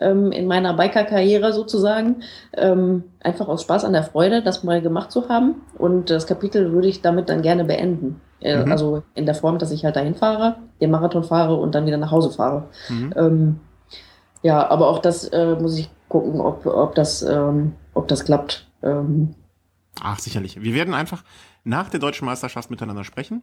ähm, 0.00 0.30
in 0.30 0.46
meiner 0.46 0.74
Biker-Karriere 0.74 1.52
sozusagen. 1.52 2.22
Ähm, 2.56 3.02
einfach 3.18 3.48
aus 3.48 3.62
Spaß 3.62 3.84
an 3.84 3.94
der 3.94 4.04
Freude, 4.04 4.42
das 4.42 4.62
mal 4.62 4.80
gemacht 4.80 5.10
zu 5.10 5.28
haben. 5.28 5.56
Und 5.76 6.08
das 6.08 6.28
Kapitel 6.28 6.70
würde 6.70 6.86
ich 6.86 7.02
damit 7.02 7.30
dann 7.30 7.42
gerne 7.42 7.64
beenden. 7.64 8.20
Äh, 8.40 8.64
mhm. 8.64 8.70
Also 8.70 9.02
in 9.16 9.26
der 9.26 9.34
Form, 9.34 9.58
dass 9.58 9.72
ich 9.72 9.84
halt 9.84 9.96
dahin 9.96 10.14
fahre, 10.14 10.54
den 10.80 10.92
Marathon 10.92 11.24
fahre 11.24 11.56
und 11.56 11.74
dann 11.74 11.86
wieder 11.86 11.96
nach 11.96 12.12
Hause 12.12 12.30
fahre. 12.30 12.68
Mhm. 12.88 13.12
Ähm, 13.16 13.60
ja, 14.42 14.70
aber 14.70 14.86
auch 14.86 15.00
das 15.00 15.26
äh, 15.26 15.56
muss 15.56 15.76
ich 15.76 15.90
gucken, 16.08 16.40
ob, 16.40 16.64
ob, 16.64 16.94
das, 16.94 17.22
ähm, 17.22 17.72
ob 17.92 18.06
das 18.06 18.24
klappt. 18.24 18.68
Ähm, 18.84 19.34
Ach, 20.02 20.18
sicherlich. 20.18 20.62
Wir 20.62 20.74
werden 20.74 20.94
einfach 20.94 21.24
nach 21.64 21.88
der 21.88 22.00
deutschen 22.00 22.26
Meisterschaft 22.26 22.70
miteinander 22.70 23.04
sprechen 23.04 23.42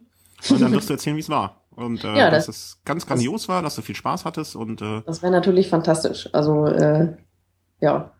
und 0.50 0.60
dann 0.60 0.72
wirst 0.72 0.88
du 0.88 0.94
erzählen, 0.94 1.16
wie 1.16 1.20
es 1.20 1.28
war. 1.28 1.62
Und 1.70 2.04
äh, 2.04 2.16
ja, 2.16 2.30
das, 2.30 2.46
dass 2.46 2.56
es 2.56 2.80
ganz 2.84 3.06
grandios 3.06 3.48
war, 3.48 3.62
dass 3.62 3.74
du 3.74 3.82
viel 3.82 3.96
Spaß 3.96 4.24
hattest 4.24 4.56
und 4.56 4.80
äh, 4.80 5.02
Das 5.06 5.22
wäre 5.22 5.32
natürlich 5.32 5.68
fantastisch. 5.68 6.28
Also 6.32 6.66
äh, 6.66 7.16
ja. 7.80 8.12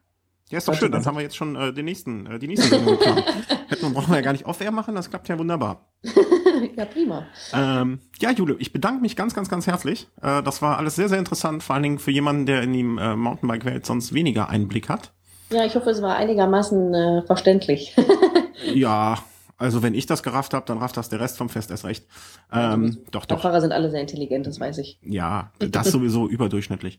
Ja, 0.51 0.59
ist 0.59 0.69
doch 0.69 0.75
schön. 0.75 0.93
Dann 0.93 1.05
haben 1.05 1.17
wir 1.17 1.23
jetzt 1.23 1.37
schon 1.37 1.57
äh, 1.57 1.73
den 1.73 1.87
nächsten, 1.87 2.27
äh, 2.27 2.39
die 2.39 2.49
nächste 2.49 2.69
Sendung 2.69 2.99
geplant. 2.99 3.25
Hätten 3.69 3.95
brauchen 3.95 4.11
wir 4.11 4.17
ja 4.17 4.23
gar 4.23 4.33
nicht 4.33 4.47
off-air 4.47 4.73
machen, 4.73 4.95
das 4.95 5.09
klappt 5.09 5.29
ja 5.29 5.39
wunderbar. 5.39 5.89
ja, 6.77 6.85
prima. 6.85 7.27
Ähm, 7.53 8.01
ja, 8.21 8.31
Jule, 8.31 8.57
ich 8.59 8.73
bedanke 8.73 9.01
mich 9.01 9.17
ganz, 9.17 9.35
ganz, 9.35 9.49
ganz 9.49 9.67
herzlich. 9.67 10.09
Äh, 10.21 10.43
das 10.43 10.61
war 10.61 10.77
alles 10.79 10.97
sehr, 10.97 11.09
sehr 11.09 11.19
interessant, 11.19 11.63
vor 11.63 11.75
allen 11.75 11.83
Dingen 11.83 11.99
für 11.99 12.11
jemanden, 12.11 12.47
der 12.47 12.63
in 12.63 12.73
die 12.73 12.81
äh, 12.81 13.17
Mountainbike-Welt 13.17 13.87
sonst 13.87 14.13
weniger 14.13 14.49
Einblick 14.51 14.89
hat. 14.89 15.13
Ja, 15.51 15.65
ich 15.65 15.75
hoffe, 15.75 15.91
es 15.91 16.03
war 16.03 16.17
einigermaßen 16.17 16.95
äh, 16.95 17.23
verständlich. 17.27 17.95
ja, 18.75 19.19
also 19.57 19.83
wenn 19.83 19.95
ich 19.95 20.07
das 20.07 20.23
gerafft 20.23 20.53
habe, 20.53 20.67
dann 20.67 20.79
rafft 20.79 20.97
das 20.97 21.09
der 21.09 21.21
Rest 21.21 21.39
vom 21.39 21.49
Fest 21.49 21.71
erst 21.71 21.85
recht. 21.85 22.05
Ähm, 22.53 22.99
doch, 23.13 23.25
doch. 23.25 23.41
Fahrer 23.41 23.61
sind 23.61 23.73
alle 23.73 23.91
sehr 23.91 24.01
intelligent, 24.01 24.47
das 24.47 24.59
weiß 24.59 24.79
ich. 24.79 24.99
Ja, 25.03 25.53
das 25.59 25.93
sowieso 25.93 26.29
überdurchschnittlich. 26.29 26.99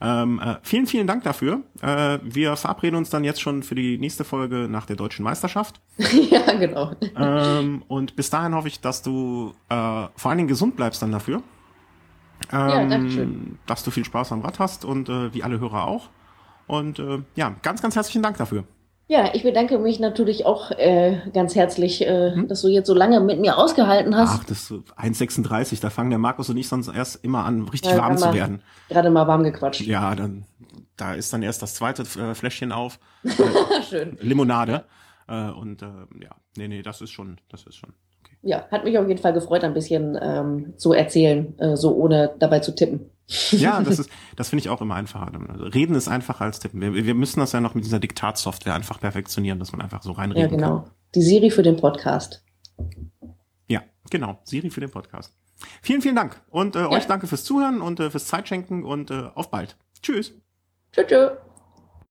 Ähm, 0.00 0.40
äh, 0.40 0.56
vielen, 0.62 0.86
vielen 0.86 1.08
Dank 1.08 1.24
dafür. 1.24 1.62
Äh, 1.82 2.18
wir 2.22 2.54
verabreden 2.56 2.96
uns 2.96 3.10
dann 3.10 3.24
jetzt 3.24 3.40
schon 3.40 3.64
für 3.64 3.74
die 3.74 3.98
nächste 3.98 4.24
Folge 4.24 4.68
nach 4.70 4.86
der 4.86 4.94
deutschen 4.94 5.24
Meisterschaft. 5.24 5.80
ja, 6.30 6.52
genau. 6.54 6.92
Ähm, 7.16 7.82
und 7.88 8.14
bis 8.14 8.30
dahin 8.30 8.54
hoffe 8.54 8.68
ich, 8.68 8.80
dass 8.80 9.02
du 9.02 9.52
äh, 9.68 9.74
vor 10.14 10.30
allen 10.30 10.38
Dingen 10.38 10.48
gesund 10.48 10.76
bleibst 10.76 11.02
dann 11.02 11.10
dafür. 11.10 11.42
Ähm, 12.52 12.68
ja, 12.68 12.86
danke 12.86 13.10
schön. 13.10 13.58
Dass 13.66 13.82
du 13.82 13.90
viel 13.90 14.04
Spaß 14.04 14.30
am 14.30 14.42
Rad 14.42 14.60
hast 14.60 14.84
und 14.84 15.08
äh, 15.08 15.34
wie 15.34 15.42
alle 15.42 15.58
Hörer 15.58 15.86
auch. 15.86 16.08
Und 16.66 16.98
äh, 16.98 17.22
ja, 17.34 17.54
ganz, 17.62 17.82
ganz 17.82 17.96
herzlichen 17.96 18.22
Dank 18.22 18.38
dafür. 18.38 18.64
Ja, 19.08 19.34
ich 19.34 19.44
bedanke 19.44 19.78
mich 19.78 20.00
natürlich 20.00 20.46
auch 20.46 20.72
äh, 20.72 21.20
ganz 21.32 21.54
herzlich, 21.54 22.02
äh, 22.02 22.32
hm? 22.34 22.48
dass 22.48 22.62
du 22.62 22.68
jetzt 22.68 22.88
so 22.88 22.94
lange 22.94 23.20
mit 23.20 23.38
mir 23.38 23.56
ausgehalten 23.56 24.16
hast. 24.16 24.40
Ach, 24.40 24.44
das 24.44 24.70
ist 24.70 24.72
1,36, 24.72 25.80
da 25.80 25.90
fangen 25.90 26.10
der 26.10 26.18
Markus 26.18 26.50
und 26.50 26.56
ich 26.56 26.68
sonst 26.68 26.88
erst 26.88 27.24
immer 27.24 27.44
an, 27.44 27.68
richtig 27.68 27.92
ja, 27.92 27.98
warm 27.98 28.18
zu 28.18 28.32
werden. 28.32 28.62
Gerade 28.88 29.10
mal 29.10 29.28
warm 29.28 29.44
gequatscht. 29.44 29.82
Ja, 29.82 30.16
dann 30.16 30.44
da 30.96 31.14
ist 31.14 31.32
dann 31.32 31.42
erst 31.42 31.62
das 31.62 31.74
zweite 31.74 32.02
äh, 32.02 32.34
Fläschchen 32.34 32.72
auf. 32.72 32.98
Äh, 33.26 33.82
Schön. 33.82 34.18
Limonade. 34.20 34.84
Äh, 35.28 35.50
und 35.50 35.82
äh, 35.82 35.86
ja, 36.22 36.30
nee, 36.56 36.68
nee, 36.68 36.82
das 36.82 37.00
ist 37.00 37.10
schon, 37.10 37.38
das 37.48 37.66
ist 37.66 37.76
schon. 37.76 37.90
Okay. 38.24 38.36
Ja, 38.42 38.66
hat 38.70 38.84
mich 38.84 38.96
auf 38.98 39.06
jeden 39.08 39.20
Fall 39.20 39.32
gefreut, 39.32 39.64
ein 39.64 39.74
bisschen 39.74 40.18
ähm, 40.20 40.74
zu 40.76 40.92
erzählen, 40.92 41.58
äh, 41.58 41.76
so 41.76 41.94
ohne 41.94 42.34
dabei 42.38 42.60
zu 42.60 42.74
tippen. 42.74 43.10
Ja, 43.50 43.82
das 43.82 43.98
ist, 43.98 44.10
das 44.36 44.50
finde 44.50 44.60
ich 44.60 44.68
auch 44.68 44.80
immer 44.80 44.94
einfacher. 44.94 45.32
Reden 45.74 45.96
ist 45.96 46.06
einfacher 46.06 46.44
als 46.44 46.60
tippen. 46.60 46.80
Wir, 46.80 46.94
wir 46.94 47.14
müssen 47.14 47.40
das 47.40 47.52
ja 47.52 47.60
noch 47.60 47.74
mit 47.74 47.84
dieser 47.84 47.98
Diktatsoftware 47.98 48.74
einfach 48.74 49.00
perfektionieren, 49.00 49.58
dass 49.58 49.72
man 49.72 49.80
einfach 49.80 50.02
so 50.02 50.12
reinreden 50.12 50.50
kann. 50.50 50.60
Ja, 50.60 50.66
genau. 50.66 50.82
Kann. 50.82 50.90
Die 51.14 51.22
Siri 51.22 51.50
für 51.50 51.62
den 51.62 51.76
Podcast. 51.76 52.44
Ja, 53.66 53.82
genau. 54.10 54.38
Siri 54.44 54.70
für 54.70 54.80
den 54.80 54.90
Podcast. 54.90 55.32
Vielen, 55.82 56.02
vielen 56.02 56.16
Dank. 56.16 56.40
Und 56.50 56.76
äh, 56.76 56.80
ja. 56.80 56.90
euch 56.90 57.06
danke 57.06 57.26
fürs 57.26 57.44
Zuhören 57.44 57.80
und 57.80 57.98
äh, 57.98 58.10
fürs 58.10 58.26
Zeitschenken 58.26 58.84
und 58.84 59.10
äh, 59.10 59.30
auf 59.34 59.50
bald. 59.50 59.76
Tschüss. 60.02 60.32
Tschüss. 60.92 61.06
tschüss. 61.08 61.30